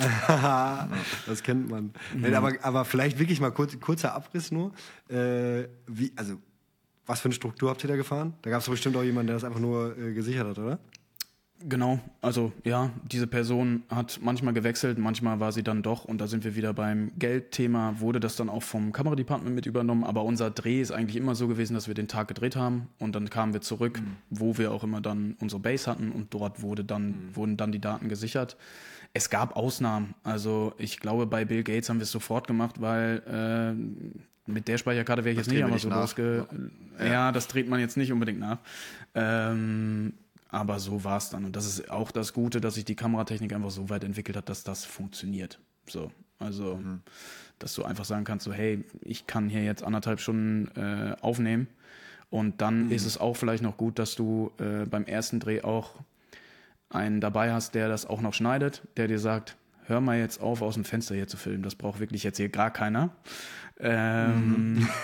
das 1.26 1.42
kennt 1.42 1.70
man. 1.70 1.92
Nein, 2.14 2.34
aber, 2.34 2.52
aber 2.62 2.84
vielleicht 2.84 3.18
wirklich 3.18 3.40
mal 3.40 3.50
kurz, 3.50 3.78
kurzer 3.80 4.14
Abriss 4.14 4.50
nur. 4.50 4.72
Äh, 5.08 5.68
wie, 5.86 6.12
also, 6.16 6.36
was 7.06 7.20
für 7.20 7.26
eine 7.26 7.34
Struktur 7.34 7.70
habt 7.70 7.82
ihr 7.84 7.88
da 7.88 7.96
gefahren? 7.96 8.34
Da 8.42 8.50
gab 8.50 8.60
es 8.60 8.68
bestimmt 8.68 8.96
auch 8.96 9.02
jemanden, 9.02 9.28
der 9.28 9.36
das 9.36 9.44
einfach 9.44 9.60
nur 9.60 9.96
äh, 9.98 10.12
gesichert 10.12 10.46
hat, 10.46 10.58
oder? 10.58 10.78
Genau, 11.68 12.00
also 12.22 12.52
ja, 12.64 12.90
diese 13.04 13.26
Person 13.26 13.82
hat 13.90 14.20
manchmal 14.22 14.54
gewechselt, 14.54 14.96
manchmal 14.96 15.40
war 15.40 15.52
sie 15.52 15.62
dann 15.62 15.82
doch, 15.82 16.06
und 16.06 16.18
da 16.18 16.26
sind 16.26 16.42
wir 16.42 16.56
wieder 16.56 16.72
beim 16.72 17.12
Geldthema, 17.18 17.96
wurde 17.98 18.18
das 18.18 18.34
dann 18.36 18.48
auch 18.48 18.62
vom 18.62 18.92
Kameradepartment 18.92 19.54
mit 19.54 19.66
übernommen, 19.66 20.02
aber 20.02 20.24
unser 20.24 20.50
Dreh 20.50 20.80
ist 20.80 20.90
eigentlich 20.90 21.16
immer 21.16 21.34
so 21.34 21.48
gewesen, 21.48 21.74
dass 21.74 21.86
wir 21.86 21.92
den 21.92 22.08
Tag 22.08 22.28
gedreht 22.28 22.56
haben 22.56 22.88
und 22.98 23.14
dann 23.14 23.28
kamen 23.28 23.52
wir 23.52 23.60
zurück, 23.60 24.00
wo 24.30 24.56
wir 24.56 24.72
auch 24.72 24.84
immer 24.84 25.02
dann 25.02 25.36
unsere 25.38 25.60
Base 25.60 25.90
hatten 25.90 26.12
und 26.12 26.32
dort 26.32 26.62
wurde 26.62 26.82
dann, 26.82 27.28
wurden 27.34 27.58
dann 27.58 27.72
die 27.72 27.80
Daten 27.80 28.08
gesichert. 28.08 28.56
Es 29.12 29.28
gab 29.28 29.56
Ausnahmen, 29.56 30.14
also 30.22 30.72
ich 30.78 31.00
glaube, 31.00 31.26
bei 31.26 31.44
Bill 31.44 31.64
Gates 31.64 31.88
haben 31.88 31.98
wir 31.98 32.04
es 32.04 32.12
sofort 32.12 32.46
gemacht, 32.46 32.80
weil 32.80 33.22
äh, 33.26 34.50
mit 34.50 34.68
der 34.68 34.78
Speicherkarte 34.78 35.24
wäre 35.24 35.32
ich 35.32 35.38
Das 35.38 35.46
jetzt 35.46 35.54
nicht 35.54 35.64
einmal 35.64 35.78
so 35.80 35.88
nach. 35.88 36.00
losge... 36.02 36.46
Ja. 37.02 37.32
das 37.32 37.48
dreht 37.48 37.68
man 37.68 37.80
jetzt 37.80 37.96
nicht 37.96 38.12
unbedingt 38.12 38.38
nach. 38.38 38.58
Ähm, 39.14 40.14
aber 40.48 40.78
so 40.78 41.02
war 41.04 41.16
es 41.18 41.30
dann. 41.30 41.44
Und 41.44 41.56
das 41.56 41.66
ist 41.66 41.90
auch 41.90 42.10
das 42.10 42.32
Gute, 42.32 42.60
dass 42.60 42.74
sich 42.74 42.84
die 42.84 42.94
Kameratechnik 42.96 43.52
einfach 43.52 43.70
so 43.70 43.88
weit 43.90 44.04
entwickelt 44.04 44.36
hat, 44.36 44.48
dass 44.48 44.64
das 44.64 44.84
funktioniert. 44.84 45.58
So, 45.88 46.10
also, 46.38 46.76
Mhm. 46.76 47.00
dass 47.58 47.74
du 47.74 47.84
einfach 47.84 48.04
sagen 48.04 48.24
kannst, 48.24 48.44
so, 48.44 48.52
hey, 48.52 48.84
ich 49.02 49.26
kann 49.26 49.48
hier 49.48 49.62
jetzt 49.64 49.82
anderthalb 49.82 50.20
Stunden 50.20 50.68
äh, 50.76 51.16
aufnehmen. 51.20 51.68
Und 52.30 52.60
dann 52.60 52.86
Mhm. 52.86 52.92
ist 52.92 53.06
es 53.06 53.18
auch 53.18 53.34
vielleicht 53.36 53.62
noch 53.62 53.76
gut, 53.76 53.98
dass 53.98 54.14
du 54.14 54.52
äh, 54.58 54.84
beim 54.86 55.04
ersten 55.04 55.40
Dreh 55.40 55.62
auch 55.62 55.94
einen 56.90 57.20
dabei 57.20 57.52
hast, 57.52 57.74
der 57.74 57.88
das 57.88 58.04
auch 58.06 58.20
noch 58.20 58.34
schneidet, 58.34 58.82
der 58.96 59.08
dir 59.08 59.18
sagt, 59.18 59.56
hör 59.86 60.00
mal 60.00 60.18
jetzt 60.18 60.40
auf, 60.40 60.60
aus 60.62 60.74
dem 60.74 60.84
Fenster 60.84 61.14
hier 61.14 61.26
zu 61.28 61.36
filmen. 61.36 61.62
Das 61.62 61.74
braucht 61.74 62.00
wirklich 62.00 62.22
jetzt 62.22 62.36
hier 62.36 62.48
gar 62.48 62.70
keiner. 62.70 63.10
Ähm, 63.78 64.86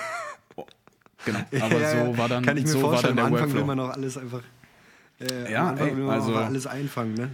Genau. 1.25 1.39
Aber 1.61 1.81
Ja, 1.81 2.07
so 2.07 2.19
war 2.19 2.29
dann, 2.29 2.45
Kann 2.45 2.57
ich 2.57 2.65
mir 2.65 2.71
so 2.71 2.83
war 2.83 2.91
vorstellen, 2.91 3.17
dann 3.17 3.27
am 3.27 3.33
der 3.33 3.43
Anfang 3.43 3.55
will 3.57 3.67
Workflow. 3.67 3.67
man 3.77 3.79
noch 3.89 3.95
alles 3.97 4.17
einfach. 4.19 4.43
Äh, 5.19 5.51
Ja, 5.53 5.63
am 5.63 5.69
Anfang 5.71 5.89
ey, 5.89 5.97
will 5.97 6.09
also- 6.11 6.37
alles 6.37 6.67
einfangen, 6.69 7.15
ne? 7.15 7.31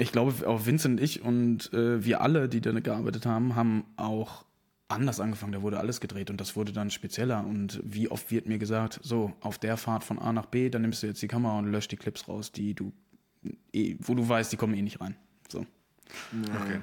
Ich 0.00 0.12
glaube, 0.12 0.46
auch 0.48 0.64
Vincent, 0.64 1.00
ich 1.00 1.22
und 1.22 1.72
äh, 1.74 2.04
wir 2.04 2.20
alle, 2.20 2.48
die 2.48 2.60
da 2.60 2.70
gearbeitet 2.70 3.26
haben, 3.26 3.56
haben 3.56 3.84
auch 3.96 4.44
anders 4.86 5.18
angefangen. 5.18 5.50
Da 5.52 5.60
wurde 5.60 5.78
alles 5.80 6.00
gedreht 6.00 6.30
und 6.30 6.40
das 6.40 6.54
wurde 6.54 6.72
dann 6.72 6.90
spezieller. 6.90 7.44
Und 7.44 7.80
wie 7.84 8.08
oft 8.08 8.30
wird 8.30 8.46
mir 8.46 8.58
gesagt, 8.58 9.00
so, 9.02 9.32
auf 9.40 9.58
der 9.58 9.76
Fahrt 9.76 10.04
von 10.04 10.18
A 10.20 10.32
nach 10.32 10.46
B, 10.46 10.70
dann 10.70 10.82
nimmst 10.82 11.02
du 11.02 11.08
jetzt 11.08 11.20
die 11.20 11.26
Kamera 11.28 11.58
und 11.58 11.66
löscht 11.72 11.90
die 11.90 11.96
Clips 11.96 12.28
raus, 12.28 12.52
die 12.52 12.74
du, 12.74 12.92
eh, 13.72 13.96
wo 14.00 14.14
du 14.14 14.28
weißt, 14.28 14.52
die 14.52 14.56
kommen 14.56 14.74
eh 14.74 14.82
nicht 14.82 15.00
rein. 15.00 15.16
So. 15.48 15.66
Okay. 16.54 16.80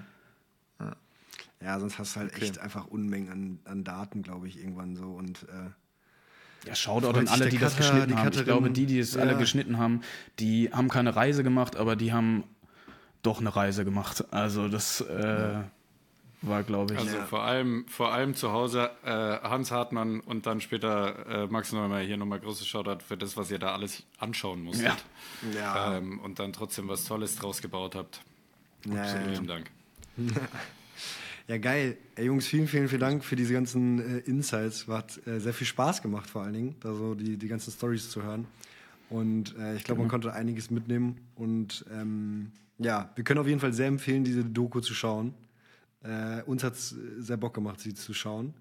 Ja, 1.62 1.80
sonst 1.80 1.98
hast 1.98 2.16
du 2.16 2.20
halt 2.20 2.40
echt 2.42 2.60
einfach 2.60 2.88
Unmengen 2.88 3.32
an, 3.32 3.60
an 3.66 3.84
Daten, 3.84 4.22
glaube 4.22 4.48
ich, 4.48 4.60
irgendwann 4.60 4.96
so. 4.96 5.14
Und 5.14 5.44
äh, 5.44 6.68
Ja, 6.68 6.76
Shoutout 6.76 7.18
an 7.18 7.28
alle, 7.28 7.50
die 7.50 7.58
das 7.58 7.76
Cutter, 7.76 7.88
geschnitten 7.90 8.08
die 8.10 8.14
haben. 8.16 8.20
Ich 8.28 8.32
Cutterin. 8.32 8.46
glaube, 8.46 8.70
die, 8.72 8.86
die 8.86 9.00
es 9.00 9.16
Ja. 9.16 9.22
alle 9.22 9.38
geschnitten 9.38 9.78
haben, 9.80 10.02
die 10.40 10.70
haben 10.72 10.90
keine 10.90 11.16
Reise 11.16 11.44
gemacht, 11.44 11.76
aber 11.76 11.96
die 11.96 12.14
haben 12.14 12.44
doch 13.24 13.40
eine 13.40 13.56
Reise 13.56 13.84
gemacht. 13.86 14.32
Also 14.32 14.68
das 14.68 15.02
äh, 15.02 15.64
war, 16.42 16.64
glaube 16.64 16.94
ich. 16.94 17.00
Also 17.00 17.18
vor 17.22 17.44
allem, 17.44 17.86
vor 17.88 18.14
allem 18.14 18.36
zu 18.36 18.52
Hause 18.52 18.92
äh, 19.04 19.10
Hans 19.10 19.72
Hartmann 19.72 20.20
und 20.20 20.46
dann 20.46 20.62
später 20.62 21.44
äh, 21.44 21.48
Max 21.48 21.72
Neumer 21.72 22.00
hier 22.00 22.18
nochmal 22.18 22.40
großes 22.40 22.68
Shoutout 22.68 23.04
für 23.06 23.18
das, 23.18 23.38
was 23.38 23.52
ihr 23.52 23.60
da 23.60 23.74
alles 23.74 24.04
anschauen 24.20 24.64
musstet. 24.64 25.06
Ja. 25.54 25.60
ja, 25.60 25.98
Ähm, 25.98 26.20
und 26.20 26.40
dann 26.40 26.54
trotzdem 26.54 26.88
was 26.88 27.06
Tolles 27.06 27.36
draus 27.36 27.62
gebaut 27.62 27.96
habt. 27.96 28.22
ja, 28.86 28.96
ja, 28.96 29.24
Vielen 29.32 29.48
Dank. 29.48 29.72
ja, 31.48 31.58
geil. 31.58 31.98
Ey, 32.16 32.26
Jungs, 32.26 32.48
vielen, 32.48 32.68
vielen, 32.68 32.88
vielen 32.88 33.02
Dank 33.02 33.24
für 33.24 33.36
diese 33.36 33.54
ganzen 33.54 34.00
äh, 34.00 34.20
Insights. 34.20 34.88
Hat 34.88 35.26
äh, 35.28 35.40
sehr 35.40 35.54
viel 35.54 35.68
Spaß 35.68 36.02
gemacht, 36.02 36.30
vor 36.30 36.44
allen 36.44 36.54
Dingen, 36.54 36.76
da 36.80 36.94
so 36.94 37.16
die, 37.16 37.38
die 37.38 37.48
ganzen 37.48 37.72
Stories 37.72 38.10
zu 38.10 38.24
hören. 38.24 38.46
Und 39.10 39.56
äh, 39.58 39.76
ich 39.76 39.84
glaube, 39.84 40.02
man 40.02 40.10
konnte 40.10 40.34
einiges 40.34 40.72
mitnehmen. 40.72 41.18
Und 41.36 41.86
ähm, 41.92 42.52
ja, 42.78 43.10
wir 43.16 43.24
können 43.24 43.40
auf 43.40 43.48
jeden 43.48 43.60
Fall 43.60 43.74
sehr 43.74 43.88
empfehlen, 43.88 44.24
diese 44.24 44.44
Doku 44.44 44.80
zu 44.80 44.94
schauen. 44.94 45.34
Äh, 46.06 46.44
uns 46.44 46.64
hat 46.64 46.74
es 46.74 46.90
sehr 47.18 47.38
Bock 47.38 47.54
gemacht, 47.54 47.80
sie 47.80 47.94
zu 47.94 48.14
schauen. 48.14 48.54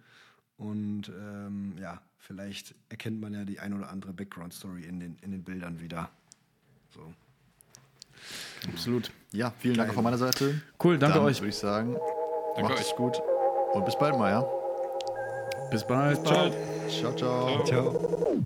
Und 0.56 1.08
ähm, 1.08 1.74
ja, 1.80 2.00
vielleicht 2.18 2.74
erkennt 2.88 3.20
man 3.20 3.34
ja 3.34 3.44
die 3.44 3.60
ein 3.60 3.74
oder 3.74 3.90
andere 3.90 4.12
Background-Story 4.12 4.84
in 4.84 5.00
den, 5.00 5.16
in 5.20 5.30
den 5.32 5.42
Bildern 5.42 5.80
wieder. 5.80 6.10
So. 6.94 7.12
Absolut. 8.68 9.10
Ja, 9.32 9.52
vielen 9.58 9.76
Dank 9.76 9.90
auch 9.90 9.94
von 9.94 10.04
meiner 10.04 10.18
Seite. 10.18 10.60
Cool, 10.82 10.98
danke 10.98 11.18
Dann 11.18 11.26
euch. 11.26 11.40
würde 11.40 11.48
ich 11.48 11.56
sagen, 11.56 11.96
Danke 12.54 12.62
macht 12.62 12.74
euch. 12.80 12.88
es 12.88 12.96
gut 12.96 13.20
und 13.72 13.84
bis 13.84 13.98
bald 13.98 14.16
mal, 14.16 14.30
ja? 14.30 14.44
Bis 15.70 15.84
bald. 15.86 16.24
Ciao. 16.24 16.50
Ciao, 16.88 17.14
ciao. 17.16 17.64
Ciao. 17.64 18.43